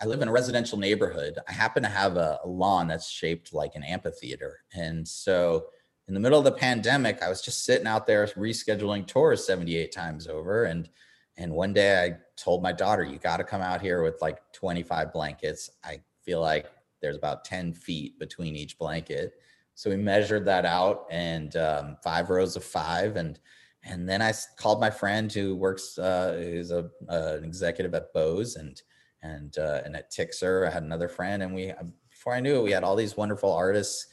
I 0.00 0.06
live 0.06 0.22
in 0.22 0.28
a 0.28 0.32
residential 0.32 0.78
neighborhood. 0.78 1.36
I 1.48 1.52
happen 1.52 1.82
to 1.82 1.88
have 1.88 2.16
a, 2.16 2.38
a 2.44 2.48
lawn 2.48 2.86
that's 2.86 3.08
shaped 3.08 3.52
like 3.52 3.74
an 3.74 3.82
amphitheater, 3.82 4.60
and 4.72 5.06
so 5.06 5.66
in 6.06 6.14
the 6.14 6.20
middle 6.20 6.38
of 6.38 6.44
the 6.44 6.52
pandemic, 6.52 7.20
I 7.22 7.28
was 7.28 7.42
just 7.42 7.64
sitting 7.64 7.88
out 7.88 8.06
there 8.06 8.24
rescheduling 8.28 9.04
tours 9.04 9.44
78 9.44 9.90
times 9.90 10.28
over, 10.28 10.64
and 10.66 10.88
and 11.36 11.52
one 11.52 11.72
day 11.72 12.04
I 12.04 12.18
told 12.36 12.62
my 12.62 12.72
daughter, 12.72 13.02
"You 13.02 13.18
got 13.18 13.38
to 13.38 13.44
come 13.44 13.62
out 13.62 13.82
here 13.82 14.04
with 14.04 14.22
like 14.22 14.38
25 14.52 15.12
blankets." 15.12 15.70
I 15.82 16.02
feel 16.24 16.40
like 16.40 16.66
there's 17.00 17.16
about 17.16 17.44
10 17.44 17.72
feet 17.72 18.16
between 18.20 18.54
each 18.54 18.78
blanket, 18.78 19.32
so 19.74 19.90
we 19.90 19.96
measured 19.96 20.44
that 20.44 20.64
out, 20.64 21.06
and 21.10 21.56
um, 21.56 21.96
five 22.04 22.30
rows 22.30 22.54
of 22.54 22.62
five, 22.62 23.16
and 23.16 23.40
and 23.84 24.08
then 24.08 24.22
I 24.22 24.32
called 24.56 24.80
my 24.80 24.90
friend 24.90 25.32
who 25.32 25.56
works, 25.56 25.98
uh, 25.98 26.34
who's 26.38 26.70
a, 26.70 26.90
uh, 27.08 27.36
an 27.38 27.44
executive 27.44 27.94
at 27.94 28.12
Bose 28.12 28.56
and, 28.56 28.80
and, 29.22 29.56
uh, 29.58 29.82
and 29.84 29.96
at 29.96 30.12
Tixr, 30.12 30.66
I 30.66 30.70
had 30.70 30.82
another 30.82 31.08
friend 31.08 31.42
and 31.42 31.54
we, 31.54 31.70
uh, 31.70 31.82
before 32.08 32.34
I 32.34 32.40
knew 32.40 32.60
it, 32.60 32.62
we 32.62 32.70
had 32.70 32.84
all 32.84 32.96
these 32.96 33.16
wonderful 33.16 33.52
artists, 33.52 34.06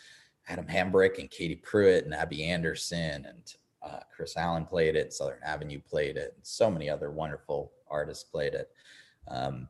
Adam 0.47 0.65
Hambrick 0.65 1.20
and 1.20 1.30
Katie 1.30 1.55
Pruitt 1.55 2.05
and 2.05 2.13
Abby 2.13 2.43
Anderson 2.43 3.26
and 3.26 3.53
uh, 3.84 3.99
Kris 4.15 4.36
Allen 4.36 4.65
played 4.65 4.95
it, 4.95 5.13
Southern 5.13 5.41
Avenue 5.43 5.80
played 5.80 6.17
it, 6.17 6.34
and 6.36 6.45
so 6.45 6.70
many 6.70 6.89
other 6.89 7.11
wonderful 7.11 7.72
artists 7.89 8.24
played 8.24 8.53
it. 8.53 8.70
Um, 9.28 9.70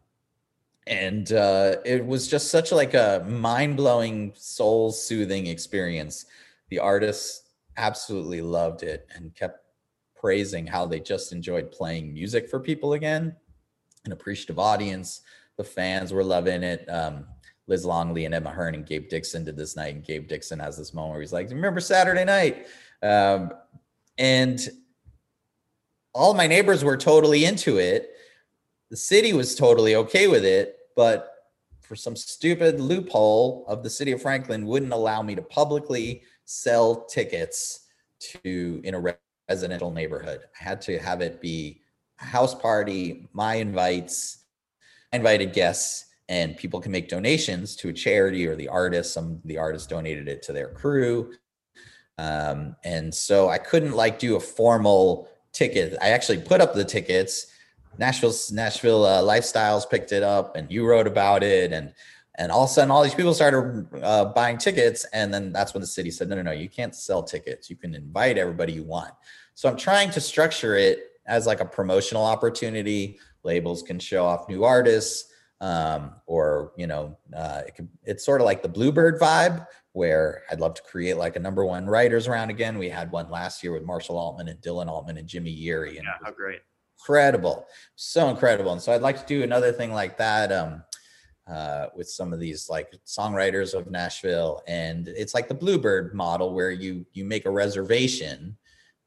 and 0.88 1.32
uh, 1.34 1.76
it 1.86 2.04
was 2.04 2.28
just 2.28 2.50
such 2.50 2.72
like 2.72 2.95
a 2.95 3.24
mind-blowing, 3.28 4.34
soul-soothing 4.36 5.45
experience. 5.47 6.26
The 6.70 6.80
artists 6.80 7.50
absolutely 7.78 8.41
loved 8.41 8.84
it 8.84 9.08
and 9.14 9.36
kept 9.36 9.60
praising 10.20 10.67
how 10.67 10.86
they 10.86 10.99
just 10.99 11.32
enjoyed 11.32 11.72
playing 11.72 12.13
music 12.13 12.49
for 12.49 12.59
people 12.59 12.93
again. 12.93 13.36
An 14.05 14.11
appreciative 14.11 14.59
audience. 14.59 15.22
The 15.57 15.63
fans 15.63 16.11
were 16.11 16.24
loving 16.24 16.63
it. 16.63 16.86
Um, 16.89 17.26
Liz 17.67 17.86
Longley 17.86 18.26
and 18.26 18.34
Emma 18.34 18.49
Hearn 18.49 18.76
and 18.76 18.86
Gabe 18.86 19.09
Dixon 19.09 19.43
did 19.43 19.55
this 19.55 19.76
night, 19.76 19.93
and 19.93 20.03
Gabe 20.03 20.28
Dixon 20.28 20.59
has 20.59 20.78
this 20.78 20.93
moment 20.93 21.13
where 21.13 21.22
he's 21.22 21.34
like, 21.34 21.49
"Remember 21.49 21.80
Saturday 21.80 22.26
night?" 22.26 22.67
Um, 23.03 23.51
and 24.17 24.59
all 26.13 26.34
my 26.34 26.47
neighbors 26.47 26.84
were 26.84 26.97
totally 26.97 27.45
into 27.45 27.78
it. 27.78 28.11
The 28.89 28.97
city 28.97 29.34
was 29.34 29.55
totally 29.55 29.95
okay 29.95 30.28
with 30.28 30.43
it, 30.43 30.78
but 30.95 31.36
for 31.82 31.95
some 31.95 32.15
stupid 32.15 32.80
loophole 32.80 33.65
of 33.67 33.84
the 33.84 33.89
city 33.89 34.11
of 34.11 34.22
Franklin, 34.22 34.65
wouldn't 34.65 34.93
allow 34.93 35.22
me 35.22 35.36
to 35.36 35.41
publicly 35.41 36.24
sell 36.45 37.05
tickets 37.05 37.88
to 38.20 38.82
in 38.84 38.95
a 38.95 38.99
residential 39.50 39.91
neighborhood. 39.91 40.41
I 40.60 40.64
had 40.64 40.82
to 40.84 41.00
have 41.00 41.22
it 41.22 41.41
be 41.41 41.82
a 42.22 42.26
house 42.26 42.54
party, 42.54 43.28
my 43.34 43.56
invites, 43.56 44.45
invited 45.12 45.54
guests, 45.54 46.06
and 46.30 46.56
people 46.56 46.80
can 46.80 46.91
make 46.91 47.10
donations 47.10 47.76
to 47.78 47.89
a 47.89 47.93
charity 47.93 48.45
or 48.45 48.56
the 48.56 48.68
artist. 48.68 49.14
Some 49.14 49.41
the 49.45 49.58
artists 49.58 49.88
donated 49.88 50.28
it 50.28 50.43
to 50.43 50.54
their 50.54 50.70
crew. 50.70 51.34
Um, 52.20 52.76
and 52.84 53.14
so 53.14 53.50
I 53.50 53.58
couldn't 53.58 53.93
like 53.93 54.20
do 54.20 54.36
a 54.36 54.39
formal 54.39 55.30
ticket. 55.52 55.97
I 56.02 56.10
actually 56.10 56.39
put 56.39 56.62
up 56.62 56.76
the 56.76 56.86
tickets. 56.86 57.47
Nashville 57.97 58.36
Nashville 58.52 59.06
uh, 59.06 59.22
Lifestyles 59.22 59.89
picked 59.89 60.12
it 60.12 60.22
up, 60.22 60.56
and 60.56 60.72
you 60.72 60.86
wrote 60.86 61.08
about 61.08 61.43
it, 61.43 61.74
and 61.74 61.93
and 62.40 62.54
all 62.54 62.64
of 62.64 62.70
a 62.70 62.74
sudden 62.74 62.90
all 62.90 63.04
these 63.04 63.14
people 63.14 63.34
started 63.34 63.86
uh, 64.02 64.26
buying 64.26 64.58
tickets, 64.58 65.06
and 65.12 65.32
then 65.32 65.52
that's 65.52 65.74
when 65.74 65.82
the 65.82 65.88
city 65.88 66.10
said, 66.10 66.30
no, 66.30 66.38
no, 66.38 66.42
no, 66.42 66.52
you 66.52 66.70
can't 66.70 66.96
sell 66.96 67.22
tickets. 67.22 67.70
You 67.70 67.76
can 67.76 67.94
invite 67.94 68.38
everybody 68.38 68.72
you 68.72 68.84
want. 68.84 69.14
So 69.56 69.70
I'm 69.70 69.76
trying 69.76 70.10
to 70.12 70.22
structure 70.22 70.78
it 70.78 71.04
as 71.28 71.46
like 71.46 71.60
a 71.60 71.66
promotional 71.66 72.26
opportunity. 72.26 73.20
Labels 73.44 73.84
can 73.84 74.00
show 74.00 74.26
off 74.26 74.48
new 74.48 74.64
artists, 74.64 75.34
um, 75.60 76.16
or 76.28 76.72
you 76.78 76.88
know, 76.88 77.18
uh, 77.36 77.64
it 77.68 77.76
could, 77.76 77.90
it's 78.04 78.26
sort 78.26 78.40
of 78.40 78.46
like 78.46 78.64
the 78.64 78.70
Bluebird 78.70 79.20
vibe, 79.20 79.68
where 79.92 80.44
I'd 80.50 80.62
love 80.62 80.76
to 80.76 80.82
create 80.84 81.18
like 81.18 81.36
a 81.36 81.40
number 81.40 81.66
one 81.66 81.88
writers 81.88 82.30
round 82.30 82.50
again. 82.52 82.78
We 82.78 82.88
had 82.88 83.12
one 83.12 83.30
last 83.30 83.62
year 83.64 83.74
with 83.74 83.84
Marshall 83.84 84.18
Altman 84.18 84.48
and 84.48 84.62
Dylan 84.62 84.88
Altman 84.88 85.18
and 85.18 85.28
Jimmy 85.28 85.54
Yeary, 85.54 85.98
and 85.98 86.06
yeah, 86.06 86.14
how 86.24 86.32
great, 86.32 86.62
incredible, 86.98 87.68
so 87.96 88.30
incredible. 88.30 88.72
And 88.72 88.82
so 88.82 88.94
I'd 88.94 89.02
like 89.02 89.20
to 89.20 89.26
do 89.26 89.44
another 89.44 89.74
thing 89.74 89.92
like 89.92 90.18
that. 90.20 90.54
Um, 90.54 90.84
uh, 91.50 91.88
with 91.95 92.10
some 92.10 92.32
of 92.32 92.39
these 92.39 92.70
like 92.70 92.93
songwriters 93.06 93.74
of 93.74 93.89
Nashville, 93.89 94.62
and 94.68 95.08
it's 95.08 95.34
like 95.34 95.47
the 95.47 95.54
Bluebird 95.54 96.14
model 96.14 96.54
where 96.54 96.72
you 96.72 97.06
you 97.14 97.26
make 97.26 97.45
a 97.45 97.52
reservation 97.52 98.58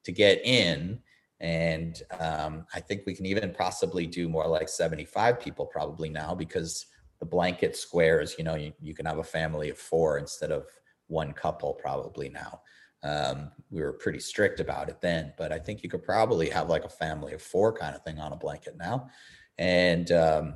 to 0.04 0.12
get 0.12 0.44
in. 0.44 0.98
And 1.40 2.00
um, 2.20 2.66
I 2.72 2.80
think 2.80 3.02
we 3.04 3.14
can 3.14 3.26
even 3.26 3.52
possibly 3.52 4.06
do 4.06 4.28
more 4.28 4.46
like 4.46 4.68
75 4.68 5.40
people 5.40 5.66
probably 5.66 6.08
now 6.08 6.34
because 6.34 6.86
the 7.18 7.26
blanket 7.26 7.76
squares, 7.76 8.36
you 8.38 8.44
know, 8.44 8.54
you, 8.54 8.72
you 8.80 8.94
can 8.94 9.06
have 9.06 9.18
a 9.18 9.24
family 9.24 9.70
of 9.70 9.78
four 9.78 10.18
instead 10.18 10.52
of 10.52 10.66
one 11.08 11.32
couple 11.32 11.74
probably 11.74 12.28
now. 12.28 12.60
Um, 13.02 13.50
we 13.70 13.82
were 13.82 13.92
pretty 13.92 14.20
strict 14.20 14.60
about 14.60 14.88
it 14.88 15.00
then, 15.00 15.32
but 15.36 15.50
I 15.50 15.58
think 15.58 15.82
you 15.82 15.88
could 15.88 16.04
probably 16.04 16.48
have 16.50 16.68
like 16.68 16.84
a 16.84 16.88
family 16.88 17.32
of 17.32 17.42
four 17.42 17.72
kind 17.72 17.96
of 17.96 18.02
thing 18.02 18.20
on 18.20 18.32
a 18.32 18.36
blanket 18.36 18.76
now. 18.76 19.08
And, 19.58 20.10
um, 20.12 20.54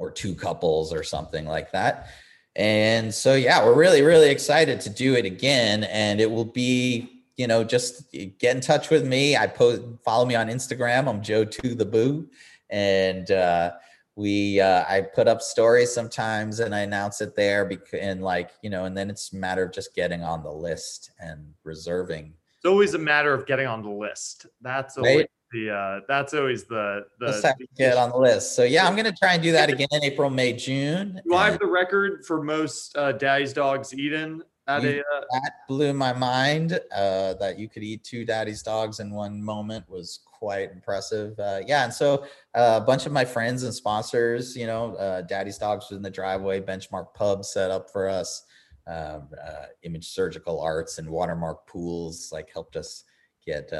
or 0.00 0.10
two 0.10 0.34
couples 0.34 0.92
or 0.92 1.04
something 1.04 1.46
like 1.46 1.70
that. 1.70 2.08
And 2.56 3.14
so, 3.14 3.34
yeah, 3.34 3.64
we're 3.64 3.76
really, 3.76 4.02
really 4.02 4.30
excited 4.30 4.80
to 4.80 4.90
do 4.90 5.14
it 5.14 5.24
again. 5.24 5.84
And 5.84 6.20
it 6.20 6.28
will 6.28 6.44
be 6.44 7.20
you 7.40 7.46
know, 7.46 7.64
just 7.64 8.12
get 8.12 8.54
in 8.54 8.60
touch 8.60 8.90
with 8.90 9.06
me. 9.06 9.34
I 9.34 9.46
post, 9.46 9.80
follow 10.04 10.26
me 10.26 10.34
on 10.34 10.48
Instagram. 10.48 11.08
I'm 11.08 11.22
Joe 11.22 11.42
to 11.46 11.74
the 11.74 11.86
Boo, 11.86 12.28
and 12.68 13.30
uh, 13.30 13.72
we 14.14 14.60
uh, 14.60 14.84
I 14.86 15.00
put 15.00 15.26
up 15.26 15.40
stories 15.40 15.90
sometimes 15.90 16.60
and 16.60 16.74
I 16.74 16.80
announce 16.80 17.22
it 17.22 17.34
there. 17.34 17.64
Because 17.64 17.98
and 17.98 18.22
like 18.22 18.50
you 18.60 18.68
know, 18.68 18.84
and 18.84 18.94
then 18.94 19.08
it's 19.08 19.32
a 19.32 19.36
matter 19.36 19.64
of 19.64 19.72
just 19.72 19.94
getting 19.94 20.22
on 20.22 20.42
the 20.42 20.52
list 20.52 21.12
and 21.18 21.54
reserving. 21.64 22.34
It's 22.58 22.66
always 22.66 22.92
a 22.92 22.98
matter 22.98 23.32
of 23.32 23.46
getting 23.46 23.66
on 23.66 23.82
the 23.82 23.88
list. 23.88 24.44
That's 24.60 24.98
always 24.98 25.16
right? 25.16 25.30
The 25.52 25.70
uh, 25.70 26.00
that's 26.08 26.34
always 26.34 26.64
the 26.64 27.06
the 27.18 27.32
have 27.32 27.58
to 27.58 27.66
get 27.76 27.96
on 27.96 28.10
the 28.10 28.18
list. 28.18 28.54
So 28.54 28.64
yeah, 28.64 28.86
I'm 28.86 28.96
gonna 28.96 29.12
try 29.12 29.34
and 29.34 29.42
do 29.42 29.52
that 29.52 29.70
again 29.70 29.88
in 29.92 30.04
April, 30.04 30.30
May, 30.30 30.52
June. 30.52 31.20
Do 31.24 31.34
I 31.34 31.50
have 31.50 31.58
the 31.58 31.66
record 31.66 32.24
for 32.26 32.42
most 32.42 32.96
uh, 32.96 33.12
Daddy's 33.12 33.52
Dogs 33.52 33.94
eaten 33.94 34.42
that, 34.78 34.98
uh, 35.00 35.20
that 35.32 35.52
blew 35.68 35.92
my 35.92 36.12
mind. 36.12 36.78
Uh, 36.94 37.34
that 37.34 37.58
you 37.58 37.68
could 37.68 37.82
eat 37.82 38.04
two 38.04 38.24
daddy's 38.24 38.62
dogs 38.62 39.00
in 39.00 39.10
one 39.10 39.42
moment 39.42 39.88
was 39.88 40.20
quite 40.26 40.70
impressive. 40.70 41.38
Uh, 41.38 41.60
yeah, 41.66 41.84
and 41.84 41.92
so 41.92 42.24
uh, 42.54 42.78
a 42.80 42.84
bunch 42.84 43.06
of 43.06 43.12
my 43.12 43.24
friends 43.24 43.62
and 43.64 43.74
sponsors, 43.74 44.56
you 44.56 44.66
know, 44.66 44.94
uh, 44.96 45.22
Daddy's 45.22 45.58
Dogs 45.58 45.86
was 45.90 45.96
in 45.96 46.02
the 46.02 46.10
driveway. 46.10 46.60
Benchmark 46.60 47.14
Pub 47.14 47.44
set 47.44 47.70
up 47.70 47.90
for 47.90 48.08
us. 48.08 48.44
Um, 48.86 49.28
uh, 49.46 49.66
Image 49.82 50.08
Surgical 50.08 50.60
Arts 50.60 50.98
and 50.98 51.08
Watermark 51.08 51.66
Pools 51.66 52.30
like 52.32 52.50
helped 52.52 52.76
us 52.76 53.04
get 53.44 53.70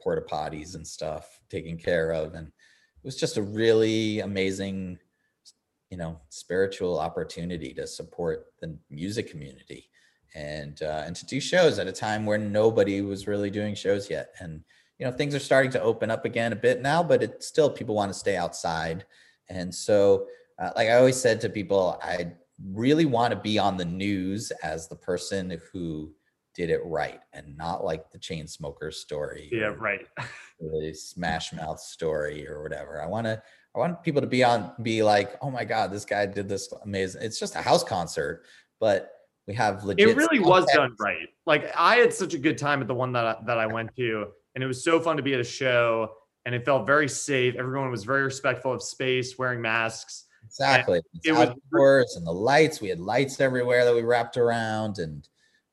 porta 0.00 0.22
potties 0.22 0.74
and 0.74 0.86
stuff 0.86 1.40
taken 1.50 1.76
care 1.76 2.12
of, 2.12 2.34
and 2.34 2.46
it 2.46 3.04
was 3.04 3.16
just 3.16 3.36
a 3.36 3.42
really 3.42 4.20
amazing 4.20 4.98
you 5.90 5.96
know 5.96 6.20
spiritual 6.28 6.98
opportunity 6.98 7.72
to 7.72 7.86
support 7.86 8.46
the 8.60 8.76
music 8.90 9.30
community 9.30 9.88
and 10.34 10.82
uh, 10.82 11.02
and 11.06 11.16
to 11.16 11.26
do 11.26 11.40
shows 11.40 11.78
at 11.78 11.86
a 11.86 11.92
time 11.92 12.26
where 12.26 12.38
nobody 12.38 13.00
was 13.00 13.26
really 13.26 13.50
doing 13.50 13.74
shows 13.74 14.10
yet. 14.10 14.34
And 14.40 14.62
you 14.98 15.06
know 15.06 15.12
things 15.12 15.34
are 15.34 15.40
starting 15.40 15.70
to 15.72 15.82
open 15.82 16.10
up 16.10 16.24
again 16.24 16.52
a 16.52 16.56
bit 16.56 16.82
now 16.82 17.02
but 17.02 17.22
it's 17.22 17.46
still 17.46 17.70
people 17.70 17.94
want 17.94 18.12
to 18.12 18.18
stay 18.18 18.36
outside. 18.36 19.04
And 19.48 19.74
so 19.74 20.26
uh, 20.58 20.70
like 20.76 20.88
i 20.88 20.94
always 20.94 21.18
said 21.18 21.40
to 21.40 21.48
people 21.48 21.98
i 22.02 22.32
really 22.72 23.04
want 23.04 23.32
to 23.32 23.38
be 23.38 23.58
on 23.58 23.76
the 23.76 23.84
news 23.84 24.50
as 24.62 24.88
the 24.88 24.96
person 24.96 25.58
who 25.72 26.12
did 26.58 26.68
it 26.68 26.80
right 26.84 27.20
and 27.32 27.56
not 27.56 27.82
like 27.82 28.10
the 28.10 28.18
Chainsmoker 28.18 28.92
story 28.92 29.48
yeah 29.50 29.72
right 29.78 30.06
the 30.60 30.92
smash 30.92 31.54
mouth 31.54 31.80
story 31.80 32.46
or 32.46 32.62
whatever 32.62 33.00
i 33.00 33.06
want 33.06 33.24
to 33.26 33.42
I 33.78 33.80
want 33.80 34.02
people 34.02 34.20
to 34.20 34.26
be 34.26 34.42
on, 34.42 34.72
be 34.82 35.02
like, 35.02 35.36
oh 35.40 35.50
my 35.50 35.64
God, 35.64 35.92
this 35.92 36.04
guy 36.04 36.26
did 36.26 36.48
this 36.48 36.72
amazing. 36.82 37.22
It's 37.22 37.38
just 37.38 37.54
a 37.54 37.62
house 37.62 37.84
concert, 37.84 38.44
but 38.80 39.12
we 39.46 39.54
have 39.54 39.84
legit. 39.84 40.08
It 40.08 40.16
really 40.16 40.40
was 40.40 40.66
done 40.74 40.94
right. 40.98 41.28
Like 41.46 41.70
I 41.76 41.96
had 41.96 42.12
such 42.12 42.34
a 42.34 42.38
good 42.38 42.58
time 42.58 42.80
at 42.80 42.88
the 42.88 42.94
one 42.94 43.12
that 43.12 43.24
I, 43.24 43.36
that 43.46 43.58
I 43.58 43.66
went 43.72 43.94
to, 43.96 44.26
and 44.54 44.64
it 44.64 44.66
was 44.66 44.82
so 44.82 45.00
fun 45.00 45.16
to 45.16 45.22
be 45.22 45.34
at 45.34 45.40
a 45.40 45.44
show, 45.44 46.12
and 46.44 46.54
it 46.54 46.64
felt 46.64 46.86
very 46.86 47.08
safe. 47.08 47.54
Everyone 47.56 47.90
was 47.90 48.04
very 48.04 48.22
respectful 48.22 48.72
of 48.72 48.82
space, 48.82 49.38
wearing 49.38 49.60
masks. 49.60 50.24
Exactly. 50.44 51.00
It 51.24 51.32
was 51.32 51.50
outdoors 51.50 52.16
and 52.16 52.26
the 52.26 52.32
lights. 52.32 52.80
We 52.80 52.88
had 52.88 53.00
lights 53.00 53.40
everywhere 53.40 53.84
that 53.84 53.94
we 53.94 54.02
wrapped 54.02 54.36
around, 54.36 54.98
and 54.98 55.28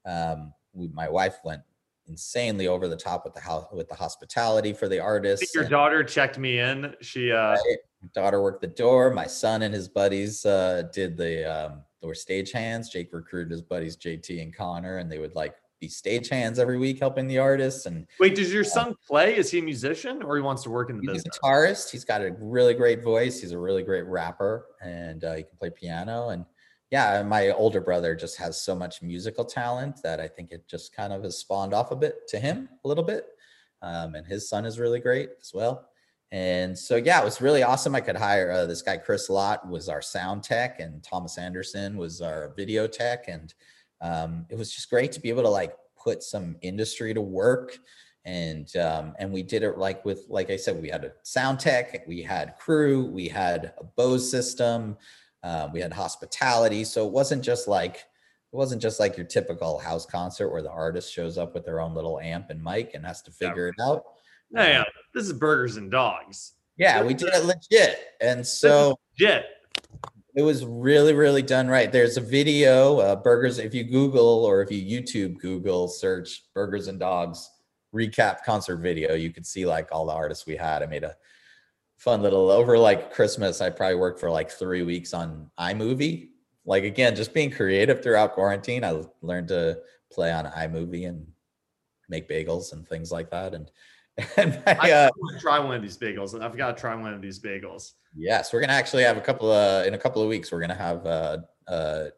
um, 0.06 0.54
we, 0.76 0.90
my 0.90 1.10
wife 1.10 1.38
went 1.44 1.62
insanely 2.08 2.68
over 2.68 2.88
the 2.88 2.98
top 2.98 3.26
with 3.26 3.34
the 3.34 3.40
house 3.40 3.66
with 3.74 3.90
the 3.90 3.96
hospitality 3.96 4.74
for 4.74 4.88
the 4.88 5.00
artists. 5.00 5.54
your 5.56 5.64
and, 5.64 5.72
daughter 5.72 6.04
checked 6.04 6.38
me 6.38 6.60
in. 6.60 6.94
She 7.02 7.32
uh 7.32 7.56
My 7.56 8.10
daughter 8.14 8.42
worked 8.42 8.62
the 8.62 8.68
door. 8.68 9.12
My 9.12 9.28
son 9.28 9.64
and 9.64 9.74
his 9.74 9.88
buddies 9.88 10.46
uh, 10.46 10.84
did 10.94 11.18
the 11.18 11.44
um, 11.52 11.82
they 12.02 12.08
were 12.08 12.14
stagehands. 12.14 12.92
Jake 12.92 13.12
recruited 13.12 13.52
his 13.52 13.64
buddies 13.64 13.98
JT 13.98 14.42
and 14.42 14.56
Connor, 14.56 14.98
and 14.98 15.12
they 15.12 15.18
would 15.18 15.36
like 15.36 15.56
be 15.80 15.88
stagehands 15.88 16.60
every 16.60 16.78
week 16.78 17.00
helping 17.00 17.28
the 17.28 17.38
artists. 17.38 17.86
And 17.86 18.08
Wait, 18.20 18.36
does 18.36 18.54
your 18.54 18.64
son 18.64 18.96
play? 19.08 19.36
Is 19.36 19.52
he 19.52 19.60
a 19.60 19.62
musician 19.64 20.24
or 20.24 20.36
he 20.36 20.42
wants 20.42 20.64
to 20.64 20.70
work 20.70 20.90
in 20.90 20.98
the 20.98 21.02
business? 21.02 21.24
he's 21.24 21.24
business? 21.24 21.40
a 21.44 21.48
guitarist. 21.48 21.92
He's 21.92 22.06
got 22.06 22.22
a 22.22 22.36
really 22.40 22.74
great 22.74 23.04
voice. 23.04 23.42
He's 23.42 23.52
a 23.52 23.58
really 23.58 23.84
great 23.84 24.06
rapper, 24.06 24.68
and 24.82 25.24
uh, 25.24 25.34
he 25.34 25.44
can 25.44 25.58
play 25.58 25.72
piano. 25.72 26.30
And 26.30 26.46
yeah, 26.92 27.24
my 27.24 27.50
older 27.52 27.82
brother 27.82 28.16
just 28.16 28.38
has 28.38 28.62
so 28.62 28.76
much 28.76 29.02
musical 29.02 29.44
talent 29.44 30.02
that 30.04 30.20
I 30.20 30.28
think 30.28 30.52
it 30.52 30.68
just 30.68 30.96
kind 30.96 31.12
of 31.12 31.24
has 31.24 31.38
spawned 31.38 31.74
off 31.74 31.92
a 31.92 31.96
bit 31.96 32.28
to 32.30 32.40
him 32.40 32.70
a 32.84 32.88
little 32.88 33.04
bit. 33.04 33.28
Um, 33.82 34.16
and 34.16 34.26
his 34.26 34.48
son 34.48 34.66
is 34.66 34.80
really 34.80 35.00
great 35.00 35.30
as 35.42 35.52
well. 35.54 35.90
And 36.32 36.78
so 36.78 36.96
yeah, 36.96 37.22
it 37.22 37.26
was 37.26 37.42
really 37.42 37.64
awesome. 37.64 37.96
I 37.96 38.02
could 38.02 38.16
hire 38.16 38.52
uh, 38.52 38.66
this 38.66 38.82
guy 38.82 38.98
Chris 38.98 39.30
Lott 39.30 39.68
was 39.70 39.90
our 39.90 40.02
sound 40.02 40.44
tech, 40.44 40.80
and 40.80 41.04
Thomas 41.04 41.38
Anderson 41.38 41.98
was 41.98 42.22
our 42.22 42.54
video 42.56 42.88
tech, 42.88 43.28
and 43.28 43.54
um, 44.02 44.46
it 44.50 44.58
was 44.58 44.74
just 44.74 44.90
great 44.90 45.12
to 45.14 45.20
be 45.20 45.30
able 45.30 45.44
to 45.44 45.50
like 45.50 45.76
put 46.02 46.24
some 46.24 46.58
industry 46.62 47.14
to 47.14 47.22
work. 47.22 47.78
And 48.26 48.76
um, 48.76 49.14
and 49.20 49.32
we 49.32 49.44
did 49.44 49.62
it 49.62 49.78
like 49.78 50.04
with 50.04 50.26
like 50.28 50.50
I 50.50 50.58
said, 50.58 50.82
we 50.82 50.90
had 50.90 51.06
a 51.06 51.14
sound 51.24 51.60
tech, 51.60 52.06
we 52.08 52.24
had 52.24 52.58
crew, 52.58 53.06
we 53.06 53.28
had 53.28 53.74
a 53.78 53.84
Bose 53.84 54.30
system, 54.30 54.98
uh, 55.46 55.70
we 55.72 55.80
had 55.80 55.94
hospitality. 55.94 56.84
So 56.84 57.06
it 57.06 57.14
wasn't 57.14 57.44
just 57.44 57.68
like 57.68 57.98
it 57.98 58.58
wasn't 58.58 58.82
just 58.82 59.00
like 59.00 59.16
your 59.16 59.26
typical 59.26 59.78
house 59.78 60.06
concert 60.06 60.50
where 60.50 60.62
the 60.62 60.72
artist 60.72 61.14
shows 61.14 61.38
up 61.38 61.54
with 61.54 61.66
their 61.66 61.80
own 61.80 61.94
little 61.94 62.20
amp 62.20 62.50
and 62.50 62.64
mic 62.64 62.94
and 62.96 63.06
has 63.06 63.22
to 63.24 63.32
Yeah. 63.40 63.50
figure 63.50 63.68
it 63.68 63.76
out. 63.82 64.04
Yeah, 64.50 64.68
yeah. 64.68 64.84
This 65.14 65.26
is 65.26 65.34
burgers 65.34 65.78
and 65.78 65.92
dogs. 65.92 66.54
Yeah, 66.78 67.04
we 67.04 67.14
did 67.14 67.30
it 67.34 67.46
legit. 67.46 68.00
And 68.22 68.46
so 68.46 68.98
Jet. 69.18 69.46
it 70.36 70.42
was 70.42 70.66
really, 70.66 71.14
really 71.14 71.42
done 71.42 71.68
right. 71.68 71.92
There's 71.92 72.18
a 72.18 72.22
video, 72.22 73.00
uh, 73.00 73.16
Burgers, 73.16 73.60
if 73.60 73.74
you 73.74 73.84
Google 73.84 74.46
or 74.46 74.62
if 74.62 74.72
you 74.72 74.82
YouTube 75.02 75.38
Google 75.40 75.88
search 75.88 76.44
Burgers 76.54 76.88
and 76.88 77.00
Dogs 77.00 77.50
recap 77.94 78.44
concert 78.46 78.78
video, 78.78 79.14
you 79.16 79.32
could 79.32 79.46
see 79.46 79.66
like 79.66 79.90
all 79.92 80.06
the 80.06 80.14
artists 80.14 80.46
we 80.46 80.56
had. 80.56 80.82
I 80.84 80.86
made 80.86 81.04
a 81.04 81.16
fun 82.06 82.22
little 82.22 82.52
over 82.52 82.78
like 82.78 83.12
Christmas. 83.12 83.62
I 83.62 83.72
probably 83.72 83.96
worked 83.96 84.20
for 84.20 84.30
like 84.30 84.52
three 84.52 84.84
weeks 84.84 85.12
on 85.12 85.50
iMovie. 85.60 86.30
Like 86.64 86.84
again, 86.84 87.16
just 87.16 87.34
being 87.34 87.50
creative 87.50 88.04
throughout 88.04 88.34
quarantine. 88.34 88.84
I 88.84 89.02
learned 89.24 89.48
to 89.48 89.80
play 90.12 90.32
on 90.32 90.46
iMovie 90.46 91.10
and 91.10 91.26
make 92.08 92.30
bagels 92.30 92.74
and 92.74 92.88
things 92.88 93.12
like 93.12 93.32
that. 93.32 93.56
And 93.56 93.72
and 94.38 94.62
I 94.68 94.92
uh, 94.92 95.10
to 95.10 95.40
try 95.42 95.58
one 95.58 95.76
of 95.76 95.82
these 95.82 95.98
bagels. 95.98 96.36
and 96.36 96.44
I've 96.44 96.56
got 96.56 96.78
to 96.78 96.80
try 96.80 96.94
one 96.94 97.14
of 97.14 97.24
these 97.24 97.40
bagels. 97.40 97.94
Yes, 98.16 98.54
we're 98.54 98.62
gonna 98.62 98.74
actually 98.74 99.04
have 99.04 99.18
a 99.18 99.22
couple 99.22 99.52
of 99.52 99.88
in 99.88 99.96
a 99.96 99.98
couple 99.98 100.22
of 100.22 100.30
weeks. 100.30 100.52
We're 100.52 100.62
gonna 100.62 100.76
have 100.76 101.06
a, 101.08 101.44
a 101.68 102.10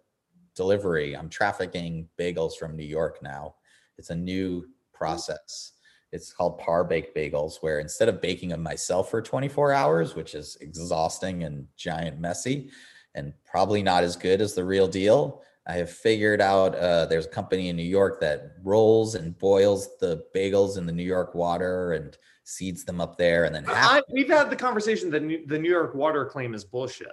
delivery. 0.53 1.15
I'm 1.15 1.29
trafficking 1.29 2.09
bagels 2.19 2.55
from 2.57 2.75
New 2.75 2.85
York 2.85 3.23
now. 3.23 3.55
It's 3.97 4.09
a 4.09 4.15
new 4.15 4.67
process. 4.93 5.71
It's 6.11 6.31
called 6.31 6.59
par 6.59 6.83
baked 6.83 7.15
bagels, 7.15 7.57
where 7.61 7.79
instead 7.79 8.09
of 8.09 8.21
baking 8.21 8.49
them 8.49 8.63
myself 8.63 9.09
for 9.09 9.21
24 9.21 9.73
hours, 9.73 10.15
which 10.15 10.35
is 10.35 10.57
exhausting 10.61 11.43
and 11.43 11.67
giant 11.75 12.19
messy, 12.19 12.69
and 13.15 13.33
probably 13.45 13.83
not 13.83 14.03
as 14.03 14.15
good 14.15 14.41
as 14.41 14.53
the 14.53 14.63
real 14.63 14.87
deal, 14.87 15.41
I 15.67 15.73
have 15.73 15.89
figured 15.89 16.39
out 16.39 16.75
uh, 16.75 17.07
there's 17.07 17.25
a 17.25 17.29
company 17.29 17.67
in 17.67 17.75
New 17.75 17.83
York 17.83 18.21
that 18.21 18.53
rolls 18.63 19.15
and 19.15 19.37
boils 19.37 19.97
the 19.99 20.23
bagels 20.33 20.77
in 20.77 20.85
the 20.85 20.93
New 20.93 21.03
York 21.03 21.35
water 21.35 21.91
and 21.91 22.17
seeds 22.45 22.85
them 22.85 23.01
up 23.01 23.17
there, 23.17 23.43
and 23.43 23.53
then 23.53 23.65
half 23.65 23.91
I, 23.91 24.01
we've 24.09 24.29
had 24.29 24.49
the 24.49 24.55
conversation 24.55 25.09
that 25.11 25.23
New- 25.23 25.45
the 25.45 25.59
New 25.59 25.69
York 25.69 25.93
water 25.93 26.25
claim 26.25 26.53
is 26.53 26.63
bullshit. 26.63 27.09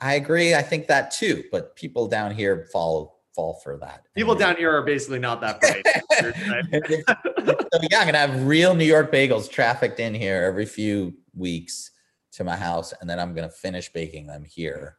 I 0.00 0.14
agree. 0.14 0.54
I 0.54 0.62
think 0.62 0.88
that 0.88 1.12
too, 1.12 1.44
but 1.52 1.76
people 1.76 2.08
down 2.08 2.34
here 2.34 2.66
fall 2.72 3.22
fall 3.34 3.60
for 3.62 3.76
that. 3.78 4.04
People 4.14 4.34
down 4.34 4.56
here 4.56 4.70
are 4.70 4.82
basically 4.82 5.18
not 5.18 5.40
that 5.40 5.60
bright. 5.60 5.86
so 6.20 7.80
yeah, 7.90 8.00
I'm 8.00 8.06
gonna 8.06 8.18
have 8.18 8.46
real 8.46 8.74
New 8.74 8.84
York 8.84 9.12
bagels 9.12 9.50
trafficked 9.50 10.00
in 10.00 10.14
here 10.14 10.42
every 10.44 10.66
few 10.66 11.14
weeks 11.34 11.90
to 12.32 12.44
my 12.44 12.56
house, 12.56 12.94
and 13.00 13.08
then 13.08 13.18
I'm 13.18 13.34
gonna 13.34 13.50
finish 13.50 13.92
baking 13.92 14.26
them 14.26 14.44
here. 14.44 14.96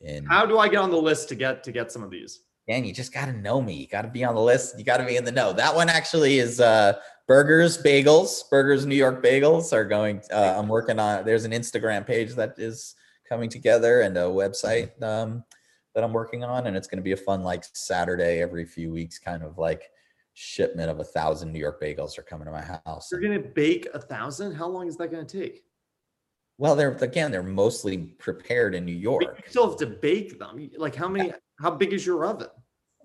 In 0.00 0.26
How 0.26 0.44
do 0.44 0.58
I 0.58 0.68
get 0.68 0.78
on 0.78 0.90
the 0.90 0.96
list 0.96 1.28
to 1.30 1.34
get 1.34 1.64
to 1.64 1.72
get 1.72 1.90
some 1.90 2.02
of 2.02 2.10
these? 2.10 2.40
Dan, 2.68 2.84
you 2.84 2.92
just 2.92 3.12
gotta 3.12 3.32
know 3.32 3.62
me. 3.62 3.74
You 3.74 3.86
gotta 3.86 4.08
be 4.08 4.24
on 4.24 4.34
the 4.34 4.40
list. 4.40 4.78
You 4.78 4.84
gotta 4.84 5.04
be 5.04 5.16
in 5.16 5.24
the 5.24 5.32
know. 5.32 5.52
That 5.52 5.74
one 5.74 5.88
actually 5.88 6.38
is 6.38 6.60
uh 6.60 6.94
burgers, 7.26 7.80
bagels, 7.82 8.48
burgers, 8.50 8.86
New 8.86 8.96
York 8.96 9.22
bagels 9.22 9.72
are 9.72 9.84
going. 9.84 10.22
Uh, 10.32 10.54
I'm 10.56 10.68
working 10.68 10.98
on. 10.98 11.24
There's 11.24 11.44
an 11.44 11.52
Instagram 11.52 12.06
page 12.06 12.34
that 12.34 12.54
is 12.58 12.94
coming 13.28 13.50
together 13.50 14.02
and 14.02 14.16
a 14.16 14.22
website 14.22 15.02
um, 15.02 15.44
that 15.96 16.04
I'm 16.04 16.12
working 16.12 16.44
on, 16.44 16.66
and 16.66 16.76
it's 16.76 16.86
going 16.86 16.98
to 16.98 17.02
be 17.02 17.12
a 17.12 17.16
fun 17.16 17.42
like 17.42 17.64
Saturday 17.72 18.40
every 18.40 18.66
few 18.66 18.92
weeks, 18.92 19.18
kind 19.18 19.42
of 19.42 19.56
like 19.56 19.90
shipment 20.34 20.90
of 20.90 21.00
a 21.00 21.04
thousand 21.04 21.50
New 21.50 21.58
York 21.58 21.80
bagels 21.80 22.18
are 22.18 22.22
coming 22.22 22.44
to 22.44 22.52
my 22.52 22.60
house. 22.84 23.08
You're 23.10 23.22
gonna 23.22 23.40
bake 23.40 23.88
a 23.94 23.98
thousand. 23.98 24.54
How 24.54 24.68
long 24.68 24.86
is 24.86 24.98
that 24.98 25.10
gonna 25.10 25.24
take? 25.24 25.64
Well, 26.58 26.76
they're 26.76 26.92
again, 26.92 27.30
they're 27.30 27.42
mostly 27.42 27.96
prepared 27.96 28.74
in 28.74 28.84
New 28.84 28.92
But 28.92 29.00
York. 29.00 29.22
You 29.22 29.50
still 29.50 29.70
have 29.70 29.78
to 29.78 29.86
bake 29.86 30.38
them. 30.38 30.70
Like 30.76 30.94
how 30.94 31.08
many? 31.08 31.32
How 31.58 31.70
big 31.70 31.94
is 31.94 32.04
your 32.04 32.26
oven? 32.26 32.48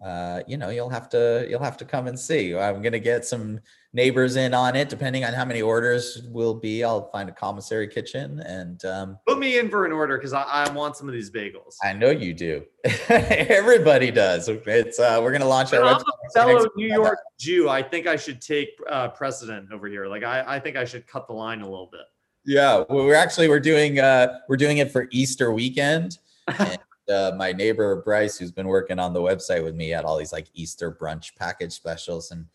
Uh, 0.04 0.42
you 0.48 0.58
know, 0.58 0.70
you'll 0.70 0.90
have 0.90 1.10
to 1.10 1.46
you'll 1.48 1.62
have 1.62 1.78
to 1.78 1.86
come 1.86 2.08
and 2.08 2.20
see. 2.20 2.56
I'm 2.56 2.82
gonna 2.82 3.00
get 3.00 3.24
some 3.24 3.60
neighbors 3.94 4.36
in 4.36 4.54
on 4.54 4.76
it, 4.76 4.90
depending 4.90 5.24
on 5.24 5.34
how 5.34 5.46
many 5.46 5.62
orders 5.62 6.24
will 6.32 6.56
be. 6.56 6.84
I'll 6.84 7.10
find 7.12 7.30
a 7.30 7.32
commissary 7.32 7.88
kitchen, 7.88 8.40
and 8.40 8.84
um, 8.86 9.20
Put 9.28 9.38
me 9.38 9.60
in 9.60 9.70
for 9.70 9.86
an 9.86 9.92
order 9.92 10.18
because 10.18 10.34
I, 10.34 10.42
I 10.42 10.72
want 10.72 10.96
some 10.98 11.08
of 11.08 11.14
these 11.14 11.30
bagels. 11.30 11.76
I 11.84 11.94
know 11.94 12.10
you 12.10 12.34
do. 12.34 12.64
Everybody 13.10 14.10
does. 14.10 14.50
It's 14.50 15.00
uh, 15.00 15.20
we're 15.22 15.32
gonna 15.32 15.48
launch 15.48 15.72
our 15.74 15.84
I'm 15.84 15.98
website. 15.98 16.04
a 16.30 16.32
fellow 16.34 16.68
New 16.76 16.88
York 16.88 17.20
Jew. 17.40 17.70
I 17.70 17.84
think 17.84 18.08
I 18.08 18.16
should 18.16 18.42
take 18.42 18.70
uh, 18.90 19.10
precedent 19.10 19.72
over 19.72 19.88
here. 19.88 20.08
Like 20.08 20.24
I, 20.24 20.44
I 20.48 20.60
think 20.60 20.78
I 20.78 20.86
should 20.86 21.06
cut 21.06 21.28
the 21.28 21.34
line 21.34 21.62
a 21.62 21.70
little 21.70 21.90
bit. 21.92 22.02
Yeah, 22.44 22.86
well, 22.90 23.06
we're 23.06 23.14
actually 23.14 23.50
we're 23.50 23.60
doing 23.60 24.00
uh, 24.00 24.40
we're 24.50 24.58
doing 24.58 24.80
it 24.80 24.92
for 24.92 25.08
Easter 25.12 25.52
weekend. 25.52 26.18
and 27.08 27.16
uh, 27.16 27.36
my 27.38 27.52
neighbor 27.52 28.02
Bryce, 28.02 28.38
who's 28.38 28.52
been 28.52 28.68
working 28.68 29.00
on 29.00 29.14
the 29.14 29.22
website 29.22 29.64
with 29.64 29.76
me, 29.76 29.90
had 29.90 30.06
all 30.06 30.18
these 30.18 30.34
like 30.34 30.48
Easter 30.54 30.92
brunch 30.92 31.36
package 31.36 31.74
specials, 31.74 32.32
and 32.32 32.46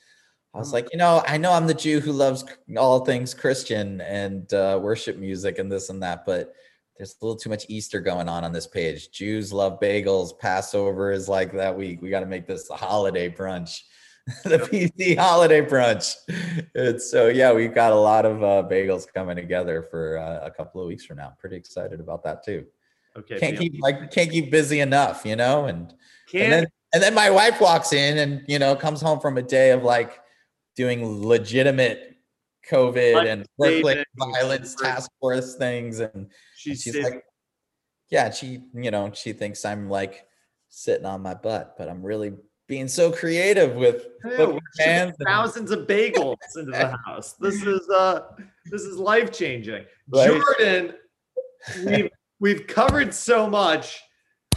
I 0.55 0.59
was 0.59 0.71
Mm. 0.71 0.75
like, 0.75 0.89
you 0.93 0.99
know, 0.99 1.23
I 1.27 1.37
know 1.37 1.53
I'm 1.53 1.67
the 1.67 1.75
Jew 1.75 2.01
who 2.01 2.13
loves 2.13 2.45
all 2.77 3.05
things 3.05 3.35
Christian 3.35 4.01
and 4.01 4.53
uh, 4.55 4.79
worship 4.83 5.17
music 5.17 5.59
and 5.59 5.71
this 5.71 5.91
and 5.91 6.03
that, 6.03 6.25
but 6.25 6.55
there's 6.97 7.15
a 7.21 7.25
little 7.25 7.39
too 7.39 7.51
much 7.51 7.67
Easter 7.69 8.01
going 8.01 8.29
on 8.29 8.43
on 8.43 8.53
this 8.53 8.67
page. 8.67 9.11
Jews 9.11 9.53
love 9.53 9.79
bagels. 9.81 10.39
Passover 10.39 11.13
is 11.13 11.29
like 11.29 11.53
that 11.53 11.77
week. 11.77 12.01
We 12.01 12.09
got 12.09 12.21
to 12.21 12.27
make 12.27 12.47
this 12.47 12.71
a 12.71 12.75
holiday 12.75 13.29
brunch, 13.29 13.81
the 14.45 14.59
PC 14.59 15.19
holiday 15.19 15.61
brunch. 15.61 16.15
It's 16.75 17.11
so 17.11 17.29
yeah, 17.29 17.53
we've 17.53 17.75
got 17.75 17.93
a 17.93 17.97
lot 17.97 18.25
of 18.25 18.43
uh, 18.43 18.67
bagels 18.67 19.07
coming 19.13 19.37
together 19.37 19.83
for 19.83 20.19
uh, 20.19 20.47
a 20.47 20.51
couple 20.51 20.81
of 20.81 20.89
weeks 20.89 21.05
from 21.05 21.19
now. 21.19 21.35
Pretty 21.39 21.57
excited 21.57 22.01
about 22.01 22.25
that 22.25 22.43
too 22.43 22.65
Okay. 23.19 23.39
can't 23.39 23.59
keep 23.59 23.75
like 23.81 24.11
can't 24.11 24.31
keep 24.31 24.51
busy 24.51 24.81
enough, 24.81 25.25
you 25.25 25.37
know. 25.37 25.65
And 25.67 25.93
Can 26.29 26.43
and 26.43 26.53
then 26.53 26.67
and 26.95 27.03
then 27.03 27.15
my 27.15 27.31
wife 27.31 27.61
walks 27.61 27.93
in 27.93 28.19
and 28.19 28.43
you 28.49 28.59
know 28.59 28.77
comes 28.77 29.01
home 29.01 29.21
from 29.21 29.39
a 29.39 29.43
day 29.43 29.71
of 29.71 29.83
like 29.83 30.19
doing 30.77 31.27
legitimate 31.27 32.17
COVID 32.71 33.15
Like 33.15 33.29
and 33.29 33.47
workplace 33.57 34.05
violence 34.17 34.75
task 34.75 35.11
force 35.21 35.57
things, 35.57 36.01
and 36.01 36.31
she 36.57 36.71
and 36.71 36.79
she's 36.79 36.97
like, 37.03 37.25
yeah, 38.11 38.31
she 38.31 38.61
you 38.75 38.91
know 38.91 39.13
she 39.15 39.33
thinks 39.33 39.65
I'm 39.65 39.89
like 39.89 40.27
sitting 40.69 41.07
on 41.07 41.23
my 41.23 41.35
butt, 41.35 41.77
but 41.79 41.89
I'm 41.89 42.03
really 42.03 42.33
being 42.69 42.89
so 42.89 43.13
creative 43.13 43.77
with 43.77 44.07
"Ew, 44.25 44.31
with 44.31 44.39
we're 44.39 44.53
my 44.55 44.61
shipping 44.77 44.93
hands 44.93 45.17
and- 45.21 45.27
thousands 45.27 45.71
of 45.71 45.87
bagels 45.87 46.37
into 46.57 46.73
the 46.73 46.99
house. 47.07 47.35
This 47.35 47.63
is 47.63 47.89
uh 47.89 48.23
this 48.71 48.83
is 48.83 48.99
life 48.99 49.31
changing. 49.33 49.85
Right. 50.09 50.29
Jordan, 50.59 50.95
we've 51.85 52.11
we've 52.41 52.67
covered 52.67 53.15
so 53.15 53.49
much. 53.49 54.01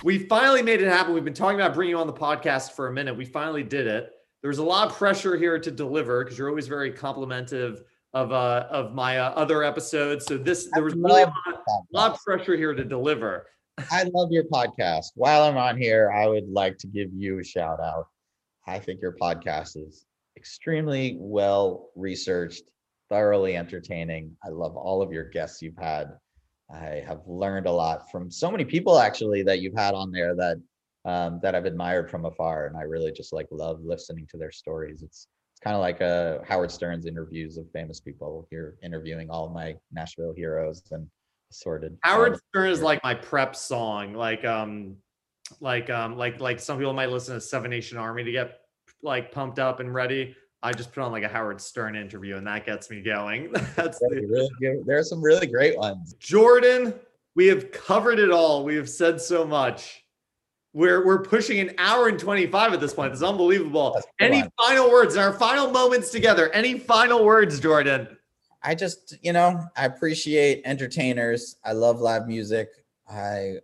We 0.03 0.19
finally 0.19 0.61
made 0.61 0.81
it 0.81 0.88
happen. 0.88 1.14
We've 1.14 1.26
been 1.26 1.34
talking 1.34 1.60
about 1.60 1.73
bringing 1.73 1.91
you 1.91 1.99
on 1.99 2.07
the 2.07 2.14
podcast 2.14 2.72
for 2.72 2.88
a 2.88 2.93
minute. 2.93 3.15
We 3.15 3.26
finally 3.26 3.64
did 3.64 3.88
it. 3.88 4.11
There's 4.41 4.60
a 4.60 4.64
lot 4.64 4.89
of 4.89 4.97
pressure 4.97 5.35
here 5.35 5.60
to 5.60 5.72
deliver 5.72 6.23
because 6.23 6.38
you're 6.38 6.49
always 6.49 6.68
very 6.68 6.91
complimentive 6.91 7.84
of 8.14 8.31
uh 8.31 8.65
of 8.72 8.93
my 8.93 9.19
uh, 9.19 9.31
other 9.31 9.64
episodes. 9.64 10.26
So 10.26 10.38
this 10.38 10.69
there 10.73 10.84
was 10.84 10.95
really 10.95 11.23
a 11.23 11.26
lot, 11.26 11.35
a 11.47 11.97
lot 11.97 12.11
of 12.14 12.23
pressure 12.23 12.56
here 12.56 12.73
to 12.73 12.84
deliver. 12.84 13.47
I 13.91 14.03
love 14.14 14.31
your 14.31 14.45
podcast. 14.45 15.07
While 15.15 15.43
I'm 15.43 15.57
on 15.57 15.77
here, 15.77 16.11
I 16.11 16.27
would 16.27 16.49
like 16.49 16.77
to 16.80 16.88
give 16.88 17.10
you 17.14 17.39
a 17.39 17.43
shout 17.43 17.80
out. 17.80 18.07
I 18.68 18.80
think 18.80 19.01
your 19.01 19.15
podcast 19.22 19.77
is 19.77 20.06
extremely 20.38 21.18
well 21.19 21.89
researched, 21.95 22.64
thoroughly 23.10 23.56
entertaining. 23.56 24.35
I 24.43 24.49
love 24.49 24.76
all 24.76 25.01
of 25.01 25.11
your 25.11 25.26
guests 25.26 25.61
you've 25.61 25.77
had. 25.77 26.14
I 26.72 27.04
have 27.08 27.22
learned 27.28 27.66
a 27.66 27.72
lot 27.72 28.12
from 28.12 28.30
so 28.30 28.52
many 28.52 28.66
people 28.66 29.00
actually 29.00 29.44
that 29.44 29.60
you've 29.60 29.76
had 29.76 29.94
on 29.94 30.12
there 30.12 30.36
that 30.36 30.58
um, 31.06 31.40
that 31.41 31.56
I've 31.56 31.66
admired 31.66 32.10
from 32.10 32.26
afar, 32.26 32.68
and 32.68 32.78
I 32.78 32.82
really 32.82 33.12
just 33.12 33.34
like 33.34 33.48
love 33.52 33.80
listening 33.84 34.28
to 34.32 34.38
their 34.38 34.52
stories. 34.52 35.02
It's 35.02 35.28
it's 35.60 35.64
kind 35.64 35.76
of 35.76 35.82
like 35.82 36.02
uh, 36.02 36.38
Howard 36.48 36.72
Stern's 36.72 37.06
interviews 37.06 37.58
of 37.58 37.70
famous 37.74 38.00
people 38.00 38.48
here 38.50 38.78
interviewing 38.82 39.30
all 39.30 39.50
my 39.50 39.76
Nashville 39.91 40.34
heroes 40.34 40.84
and 40.91 41.06
assorted. 41.52 41.98
Howard 42.04 42.40
Stern 42.50 42.70
is 42.70 42.82
like 42.82 43.04
my 43.04 43.14
prep 43.14 43.56
song. 43.56 44.14
Like 44.14 44.46
um 44.46 44.96
like 45.60 45.90
um 45.90 46.16
like 46.18 46.40
like 46.40 46.60
some 46.60 46.78
people 46.78 46.94
might 46.94 47.10
listen 47.10 47.34
to 47.34 47.41
Seven 47.41 47.72
Nation 47.72 47.98
Army 47.98 48.24
to 48.24 48.32
get 48.32 48.60
like 49.04 49.32
pumped 49.32 49.60
up 49.60 49.80
and 49.80 49.94
ready. 49.94 50.36
I 50.61 50.73
just 50.73 50.91
put 50.91 51.03
on 51.03 51.11
like 51.11 51.23
a 51.23 51.27
Howard 51.30 51.61
Stern 51.61 51.95
interview 51.95 52.36
and 52.36 52.45
that 52.48 52.65
gets 52.65 52.90
me 52.90 53.02
going. 53.02 53.52
That's 53.76 53.99
the, 53.99 54.26
really 54.27 54.49
good- 54.60 54.86
there 54.86 54.98
are 54.99 55.03
some 55.03 55.22
really 55.22 55.48
great 55.48 55.77
ones. 55.77 56.14
Jordan, 56.19 56.94
we 57.36 57.48
have 57.48 57.72
covered 57.72 58.19
it 58.19 58.31
all. 58.31 58.64
We 58.65 58.76
have 58.76 58.90
said 58.90 59.22
so 59.22 59.45
much. 59.45 60.03
We're 60.73 61.03
we're 61.06 61.23
pushing 61.23 61.60
an 61.60 61.73
hour 61.80 62.10
and 62.10 62.19
25 62.19 62.73
at 62.73 62.80
this 62.80 62.94
point. 62.94 63.11
It's 63.14 63.23
unbelievable. 63.23 63.94
That's 63.94 64.06
a 64.06 64.10
good 64.19 64.26
Any 64.31 64.41
one. 64.41 64.52
final 64.68 64.91
words 64.91 65.15
in 65.15 65.22
our 65.22 65.34
final 65.34 65.72
moments 65.72 66.11
together? 66.11 66.49
Any 66.52 66.77
final 66.77 67.26
words, 67.26 67.60
Jordan? 67.60 68.07
I 68.61 68.76
just, 68.76 69.18
you 69.23 69.31
know, 69.34 69.64
I 69.77 69.86
appreciate 69.86 70.61
entertainers. 70.65 71.56
I 71.64 71.72
love 71.72 72.02
live 72.02 72.27
music. 72.27 72.68
I 73.10 73.56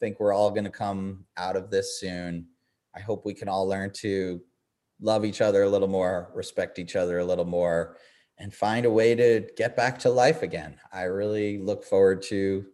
think 0.00 0.18
we're 0.20 0.34
all 0.34 0.50
going 0.50 0.64
to 0.64 0.70
come 0.70 1.24
out 1.36 1.56
of 1.56 1.70
this 1.70 1.98
soon. 2.00 2.46
I 2.94 3.00
hope 3.00 3.24
we 3.24 3.32
can 3.32 3.48
all 3.48 3.66
learn 3.66 3.92
to 3.98 4.40
love 5.00 5.24
each 5.24 5.40
other 5.40 5.62
a 5.62 5.68
little 5.68 5.88
more, 5.88 6.30
respect 6.34 6.78
each 6.78 6.96
other 6.96 7.18
a 7.18 7.24
little 7.24 7.44
more, 7.44 7.96
and 8.38 8.54
find 8.54 8.86
a 8.86 8.90
way 8.90 9.14
to 9.14 9.46
get 9.56 9.76
back 9.76 9.98
to 10.00 10.10
life 10.10 10.42
again. 10.42 10.76
I 10.92 11.02
really 11.04 11.58
look 11.58 11.84
forward 11.84 12.22
to 12.22 12.66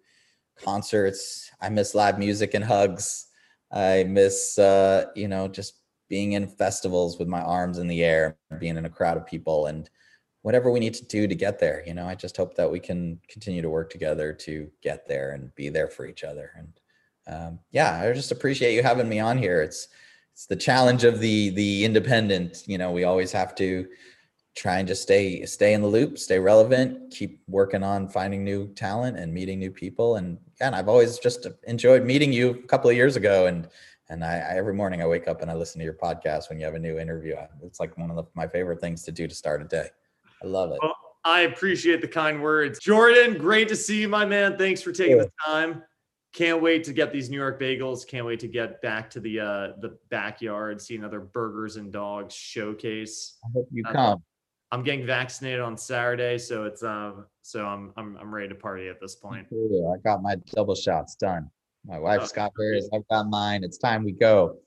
concerts. 0.56 1.50
I 1.60 1.68
miss 1.68 1.94
live 1.94 2.18
music 2.18 2.54
and 2.54 2.64
hugs. 2.64 3.26
I 3.72 4.04
miss, 4.04 4.58
uh, 4.58 5.06
you 5.14 5.28
know, 5.28 5.48
just 5.48 5.74
being 6.08 6.32
in 6.32 6.46
festivals 6.46 7.18
with 7.18 7.28
my 7.28 7.40
arms 7.40 7.78
in 7.78 7.88
the 7.88 8.04
air, 8.04 8.36
being 8.58 8.76
in 8.76 8.86
a 8.86 8.90
crowd 8.90 9.16
of 9.16 9.26
people, 9.26 9.66
and 9.66 9.90
whatever 10.42 10.70
we 10.70 10.78
need 10.78 10.94
to 10.94 11.04
do 11.06 11.26
to 11.26 11.34
get 11.34 11.58
there. 11.58 11.82
You 11.84 11.94
know, 11.94 12.06
I 12.06 12.14
just 12.14 12.36
hope 12.36 12.54
that 12.54 12.70
we 12.70 12.78
can 12.78 13.20
continue 13.28 13.62
to 13.62 13.70
work 13.70 13.90
together 13.90 14.32
to 14.32 14.70
get 14.82 15.06
there 15.08 15.32
and 15.32 15.52
be 15.56 15.68
there 15.68 15.88
for 15.88 16.06
each 16.06 16.22
other. 16.22 16.52
And 16.56 16.80
um, 17.26 17.58
yeah, 17.72 18.00
I 18.00 18.12
just 18.12 18.30
appreciate 18.30 18.74
you 18.74 18.82
having 18.84 19.08
me 19.08 19.18
on 19.18 19.36
here. 19.36 19.60
It's 19.60 19.88
it's 20.36 20.44
the 20.44 20.54
challenge 20.54 21.04
of 21.04 21.18
the 21.18 21.48
the 21.50 21.82
independent. 21.82 22.64
You 22.66 22.76
know, 22.76 22.92
we 22.92 23.04
always 23.04 23.32
have 23.32 23.54
to 23.54 23.86
try 24.54 24.78
and 24.78 24.86
just 24.86 25.00
stay 25.00 25.46
stay 25.46 25.72
in 25.72 25.80
the 25.80 25.88
loop, 25.88 26.18
stay 26.18 26.38
relevant, 26.38 27.10
keep 27.10 27.40
working 27.48 27.82
on 27.82 28.06
finding 28.06 28.44
new 28.44 28.68
talent 28.74 29.18
and 29.18 29.32
meeting 29.32 29.58
new 29.58 29.70
people. 29.70 30.16
And 30.16 30.36
yeah, 30.60 30.66
and 30.66 30.76
I've 30.76 30.90
always 30.90 31.18
just 31.18 31.46
enjoyed 31.66 32.04
meeting 32.04 32.34
you 32.34 32.50
a 32.50 32.66
couple 32.66 32.90
of 32.90 32.96
years 32.96 33.16
ago. 33.16 33.46
And 33.46 33.66
and 34.10 34.22
I, 34.22 34.34
I 34.34 34.56
every 34.58 34.74
morning 34.74 35.00
I 35.00 35.06
wake 35.06 35.26
up 35.26 35.40
and 35.40 35.50
I 35.50 35.54
listen 35.54 35.78
to 35.78 35.86
your 35.86 35.94
podcast 35.94 36.50
when 36.50 36.58
you 36.58 36.66
have 36.66 36.74
a 36.74 36.78
new 36.78 36.98
interview. 36.98 37.34
It's 37.62 37.80
like 37.80 37.96
one 37.96 38.10
of 38.10 38.16
the, 38.16 38.24
my 38.34 38.46
favorite 38.46 38.78
things 38.78 39.04
to 39.04 39.12
do 39.12 39.26
to 39.26 39.34
start 39.34 39.62
a 39.62 39.64
day. 39.64 39.88
I 40.44 40.46
love 40.46 40.70
it. 40.70 40.80
Well, 40.82 40.94
I 41.24 41.40
appreciate 41.40 42.02
the 42.02 42.08
kind 42.08 42.42
words. 42.42 42.78
Jordan, 42.78 43.38
great 43.38 43.68
to 43.68 43.76
see 43.76 44.02
you, 44.02 44.08
my 44.10 44.26
man. 44.26 44.58
Thanks 44.58 44.82
for 44.82 44.92
taking 44.92 45.16
the 45.16 45.30
time. 45.46 45.82
Can't 46.36 46.60
wait 46.60 46.84
to 46.84 46.92
get 46.92 47.14
these 47.14 47.30
New 47.30 47.38
York 47.38 47.58
bagels. 47.58 48.06
Can't 48.06 48.26
wait 48.26 48.40
to 48.40 48.46
get 48.48 48.82
back 48.82 49.08
to 49.08 49.20
the 49.20 49.40
uh 49.40 49.72
the 49.80 49.96
backyard, 50.10 50.82
see 50.82 50.94
another 50.94 51.18
burgers 51.18 51.76
and 51.76 51.90
dogs 51.90 52.34
showcase. 52.34 53.38
I 53.42 53.48
hope 53.54 53.66
you 53.72 53.82
Uh, 53.86 53.92
come. 53.92 54.22
I'm 54.70 54.82
getting 54.82 55.06
vaccinated 55.06 55.60
on 55.60 55.78
Saturday, 55.78 56.36
so 56.36 56.64
it's 56.64 56.82
um 56.82 57.24
so 57.40 57.64
I'm 57.64 57.90
I'm 57.96 58.18
I'm 58.18 58.34
ready 58.34 58.48
to 58.48 58.54
party 58.54 58.88
at 58.88 59.00
this 59.00 59.14
point. 59.14 59.46
I 59.50 59.96
got 60.04 60.22
my 60.22 60.36
double 60.54 60.74
shots 60.74 61.14
done. 61.14 61.50
My 61.86 61.98
wife's 61.98 62.32
got 62.32 62.52
hers. 62.54 62.86
I've 62.92 63.08
got 63.08 63.30
mine. 63.30 63.64
It's 63.64 63.78
time 63.78 64.04
we 64.04 64.12
go. 64.12 64.58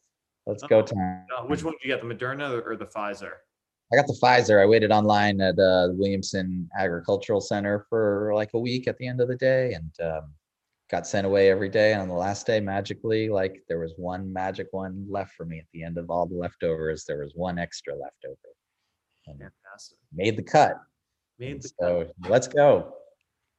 Let's 0.48 0.64
go 0.64 0.80
Oh, 0.80 0.82
time. 0.82 1.26
Uh, 1.38 1.44
which 1.44 1.64
one 1.64 1.74
did 1.74 1.88
you 1.88 1.96
get, 1.96 2.02
the 2.02 2.12
Moderna 2.12 2.66
or 2.66 2.78
the 2.78 2.86
Pfizer? 2.88 3.34
I 3.94 3.96
got 3.96 4.08
the 4.08 4.18
Pfizer. 4.20 4.60
I 4.60 4.66
waited 4.66 4.92
online 4.92 5.40
at 5.40 5.54
uh, 5.54 5.88
the 5.88 5.96
Williamson 5.96 6.68
Agricultural 6.80 7.42
Center 7.42 7.86
for 7.90 8.32
like 8.34 8.50
a 8.56 8.60
week 8.60 8.88
at 8.88 8.98
the 8.98 9.06
end 9.08 9.22
of 9.22 9.28
the 9.28 9.36
day 9.36 9.74
and 9.74 9.92
um, 10.02 10.34
got 10.90 11.08
sent 11.08 11.26
away 11.26 11.50
every 11.50 11.70
day. 11.70 11.94
And 11.94 12.02
on 12.02 12.08
the 12.08 12.14
last 12.14 12.48
day, 12.48 12.60
magically, 12.60 13.30
like 13.30 13.64
there 13.68 13.80
was 13.80 13.94
one 13.98 14.32
magic 14.32 14.68
one 14.72 15.06
left 15.10 15.34
for 15.36 15.46
me 15.46 15.60
at 15.60 15.66
the 15.74 15.84
end 15.84 15.98
of 15.98 16.10
all 16.10 16.26
the 16.26 16.36
leftovers. 16.36 17.06
There 17.06 17.20
was 17.20 17.34
one 17.36 17.60
extra 17.60 17.96
left 17.96 18.26
over. 18.26 18.38
And 19.28 19.38
Fantastic. 19.38 19.98
made 20.14 20.36
the 20.38 20.44
cut. 20.44 20.74
Made 21.38 21.62
the 21.62 21.70
so 21.80 22.12
let's 22.28 22.48
go. 22.48 22.94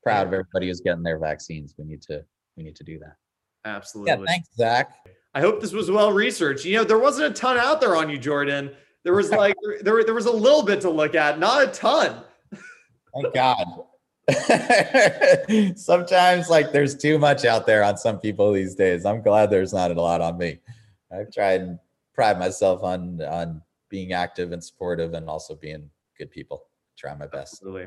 Proud 0.02 0.26
of 0.26 0.32
everybody 0.32 0.66
who's 0.68 0.80
getting 0.80 1.02
their 1.02 1.18
vaccines. 1.18 1.74
We 1.78 1.84
need 1.84 2.02
to 2.02 2.24
we 2.56 2.64
need 2.64 2.76
to 2.76 2.84
do 2.84 2.98
that. 2.98 3.14
absolutely. 3.64 4.12
Yeah, 4.12 4.24
thanks, 4.26 4.48
Zach. 4.56 4.92
I 5.34 5.40
hope 5.40 5.60
this 5.60 5.72
was 5.72 5.90
well 5.90 6.12
researched. 6.12 6.64
You 6.64 6.78
know, 6.78 6.84
there 6.84 6.98
wasn't 6.98 7.30
a 7.30 7.34
ton 7.34 7.56
out 7.56 7.80
there 7.80 7.94
on 7.94 8.10
you, 8.10 8.18
Jordan. 8.18 8.72
There 9.04 9.14
was 9.14 9.30
like 9.30 9.54
there, 9.82 10.02
there 10.02 10.14
was 10.14 10.26
a 10.26 10.32
little 10.32 10.64
bit 10.64 10.80
to 10.82 10.90
look 10.90 11.14
at, 11.14 11.38
not 11.38 11.62
a 11.62 11.66
ton. 11.68 12.24
Thank 13.14 13.34
God. 13.34 13.64
Sometimes, 15.76 16.48
like, 16.48 16.72
there's 16.72 16.94
too 16.96 17.18
much 17.18 17.44
out 17.44 17.66
there 17.66 17.82
on 17.82 17.96
some 17.96 18.18
people 18.18 18.52
these 18.52 18.74
days. 18.74 19.04
I'm 19.04 19.22
glad 19.22 19.50
there's 19.50 19.72
not 19.72 19.90
a 19.90 20.00
lot 20.00 20.20
on 20.20 20.38
me. 20.38 20.58
I've 21.12 21.32
tried 21.32 21.60
and 21.62 21.78
pride 22.14 22.38
myself 22.38 22.82
on 22.82 23.20
on 23.22 23.62
being 23.88 24.12
active 24.12 24.52
and 24.52 24.62
supportive, 24.62 25.14
and 25.14 25.28
also 25.28 25.54
being 25.54 25.90
good 26.16 26.30
people. 26.30 26.64
Try 26.96 27.14
my 27.14 27.26
best. 27.26 27.54
Absolutely. 27.54 27.86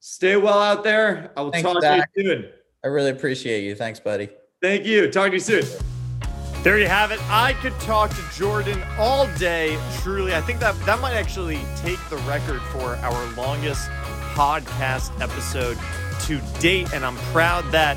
Stay 0.00 0.36
well 0.36 0.60
out 0.60 0.84
there. 0.84 1.32
I 1.36 1.42
will 1.42 1.50
Thanks, 1.50 1.70
talk 1.70 1.82
Zach. 1.82 2.12
to 2.14 2.22
you 2.22 2.28
soon. 2.28 2.50
I 2.84 2.86
really 2.88 3.10
appreciate 3.10 3.64
you. 3.64 3.74
Thanks, 3.74 4.00
buddy. 4.00 4.28
Thank 4.62 4.86
you. 4.86 5.10
Talk 5.10 5.28
to 5.28 5.34
you 5.34 5.40
soon. 5.40 5.64
There 6.62 6.78
you 6.78 6.88
have 6.88 7.12
it. 7.12 7.20
I 7.30 7.52
could 7.54 7.78
talk 7.80 8.10
to 8.10 8.22
Jordan 8.34 8.82
all 8.98 9.26
day. 9.36 9.78
Truly, 10.00 10.34
I 10.34 10.40
think 10.40 10.60
that 10.60 10.78
that 10.86 11.00
might 11.00 11.14
actually 11.14 11.60
take 11.76 11.98
the 12.08 12.16
record 12.18 12.60
for 12.72 12.96
our 12.96 13.32
longest 13.36 13.88
podcast 14.38 15.10
episode 15.20 15.76
to 16.20 16.38
date, 16.60 16.92
and 16.94 17.04
I'm 17.04 17.16
proud 17.32 17.64
that 17.72 17.96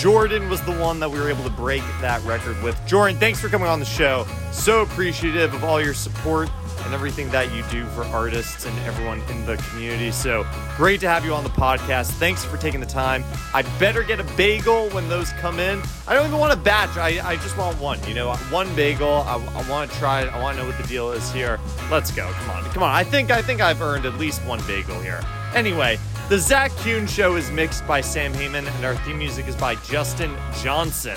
Jordan 0.00 0.50
was 0.50 0.60
the 0.62 0.72
one 0.72 0.98
that 0.98 1.08
we 1.08 1.16
were 1.20 1.30
able 1.30 1.44
to 1.44 1.50
break 1.50 1.80
that 2.00 2.20
record 2.24 2.60
with. 2.60 2.76
Jordan, 2.88 3.16
thanks 3.20 3.38
for 3.40 3.48
coming 3.48 3.68
on 3.68 3.78
the 3.78 3.86
show. 3.86 4.26
So 4.50 4.82
appreciative 4.82 5.54
of 5.54 5.62
all 5.62 5.80
your 5.80 5.94
support 5.94 6.50
and 6.80 6.92
everything 6.92 7.30
that 7.30 7.54
you 7.54 7.62
do 7.70 7.86
for 7.90 8.02
artists 8.06 8.66
and 8.66 8.76
everyone 8.80 9.20
in 9.30 9.46
the 9.46 9.58
community. 9.58 10.10
So 10.10 10.44
great 10.76 10.98
to 11.02 11.08
have 11.08 11.24
you 11.24 11.32
on 11.32 11.44
the 11.44 11.50
podcast. 11.50 12.10
Thanks 12.14 12.44
for 12.44 12.56
taking 12.56 12.80
the 12.80 12.86
time. 12.86 13.22
I 13.54 13.62
better 13.78 14.02
get 14.02 14.18
a 14.18 14.24
bagel 14.36 14.88
when 14.88 15.08
those 15.08 15.30
come 15.34 15.60
in. 15.60 15.80
I 16.08 16.14
don't 16.14 16.26
even 16.26 16.40
want 16.40 16.52
a 16.52 16.56
batch. 16.56 16.96
I, 16.96 17.20
I 17.24 17.36
just 17.36 17.56
want 17.56 17.80
one. 17.80 18.02
You 18.08 18.14
know, 18.14 18.34
one 18.50 18.74
bagel. 18.74 19.08
I, 19.08 19.36
I 19.36 19.70
want 19.70 19.88
to 19.88 19.96
try 19.98 20.22
it. 20.22 20.34
I 20.34 20.42
want 20.42 20.56
to 20.56 20.64
know 20.64 20.68
what 20.68 20.82
the 20.82 20.88
deal 20.88 21.12
is 21.12 21.30
here. 21.30 21.60
Let's 21.92 22.10
go. 22.10 22.28
Come 22.32 22.50
on. 22.50 22.64
Come 22.72 22.82
on. 22.82 22.92
I 22.92 23.04
think 23.04 23.30
I 23.30 23.40
think 23.40 23.60
I've 23.60 23.80
earned 23.82 24.04
at 24.04 24.14
least 24.14 24.44
one 24.44 24.60
bagel 24.66 25.00
here. 25.00 25.22
Anyway, 25.54 25.98
the 26.28 26.38
Zach 26.38 26.70
Kuhn 26.78 27.06
show 27.06 27.36
is 27.36 27.50
mixed 27.50 27.86
by 27.86 28.00
Sam 28.00 28.32
Heyman 28.34 28.66
and 28.66 28.84
our 28.84 28.96
theme 28.96 29.18
music 29.18 29.46
is 29.46 29.56
by 29.56 29.76
Justin 29.76 30.36
Johnson. 30.62 31.16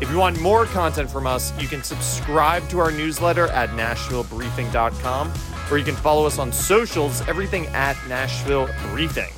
If 0.00 0.10
you 0.10 0.18
want 0.18 0.40
more 0.40 0.66
content 0.66 1.10
from 1.10 1.26
us, 1.26 1.52
you 1.60 1.68
can 1.68 1.82
subscribe 1.82 2.68
to 2.70 2.78
our 2.80 2.90
newsletter 2.90 3.46
at 3.48 3.70
NashvilleBriefing.com, 3.70 5.32
or 5.70 5.78
you 5.78 5.84
can 5.84 5.94
follow 5.94 6.26
us 6.26 6.38
on 6.38 6.52
socials, 6.52 7.20
everything 7.28 7.66
at 7.68 7.96
Nashville 8.08 8.68
Briefing. 8.90 9.30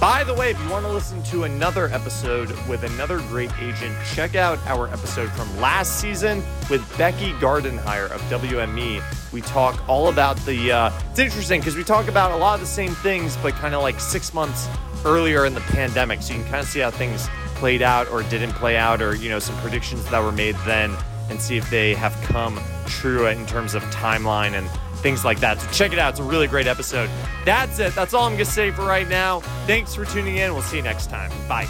By 0.00 0.24
the 0.24 0.34
way, 0.34 0.50
if 0.50 0.60
you 0.62 0.68
want 0.68 0.84
to 0.84 0.92
listen 0.92 1.22
to 1.24 1.44
another 1.44 1.88
episode 1.88 2.50
with 2.68 2.82
another 2.82 3.18
great 3.20 3.50
agent, 3.60 3.96
check 4.12 4.34
out 4.34 4.58
our 4.66 4.88
episode 4.88 5.30
from 5.30 5.48
last 5.60 6.00
season 6.00 6.42
with 6.68 6.86
Becky 6.98 7.32
Gardenhire 7.34 8.10
of 8.10 8.20
WME. 8.22 9.02
We 9.32 9.40
talk 9.40 9.88
all 9.88 10.08
about 10.08 10.36
the. 10.38 10.72
Uh, 10.72 11.00
it's 11.10 11.18
interesting 11.18 11.60
because 11.60 11.76
we 11.76 11.84
talk 11.84 12.08
about 12.08 12.32
a 12.32 12.36
lot 12.36 12.54
of 12.54 12.60
the 12.60 12.66
same 12.66 12.94
things, 12.96 13.36
but 13.38 13.54
kind 13.54 13.74
of 13.74 13.82
like 13.82 13.98
six 13.98 14.34
months 14.34 14.68
earlier 15.04 15.46
in 15.46 15.54
the 15.54 15.60
pandemic, 15.60 16.22
so 16.22 16.34
you 16.34 16.40
can 16.40 16.50
kind 16.50 16.62
of 16.62 16.68
see 16.68 16.80
how 16.80 16.90
things 16.90 17.28
played 17.54 17.80
out 17.80 18.08
or 18.10 18.22
didn't 18.24 18.52
play 18.52 18.76
out, 18.76 19.00
or 19.00 19.14
you 19.14 19.30
know 19.30 19.38
some 19.38 19.56
predictions 19.58 20.04
that 20.10 20.22
were 20.22 20.32
made 20.32 20.56
then, 20.66 20.94
and 21.30 21.40
see 21.40 21.56
if 21.56 21.70
they 21.70 21.94
have 21.94 22.14
come 22.24 22.60
true 22.86 23.26
in 23.26 23.46
terms 23.46 23.74
of 23.74 23.82
timeline 23.84 24.52
and 24.52 24.68
things 25.04 25.24
like 25.24 25.38
that. 25.40 25.60
So 25.60 25.70
check 25.70 25.92
it 25.92 25.98
out. 26.00 26.10
It's 26.10 26.20
a 26.20 26.24
really 26.24 26.48
great 26.48 26.66
episode. 26.66 27.10
That's 27.44 27.78
it. 27.78 27.94
That's 27.94 28.14
all 28.14 28.24
I'm 28.24 28.32
going 28.32 28.44
to 28.44 28.50
say 28.50 28.70
for 28.72 28.82
right 28.82 29.06
now. 29.06 29.40
Thanks 29.66 29.94
for 29.94 30.06
tuning 30.06 30.38
in. 30.38 30.54
We'll 30.54 30.62
see 30.62 30.78
you 30.78 30.82
next 30.82 31.10
time. 31.10 31.30
Bye. 31.46 31.68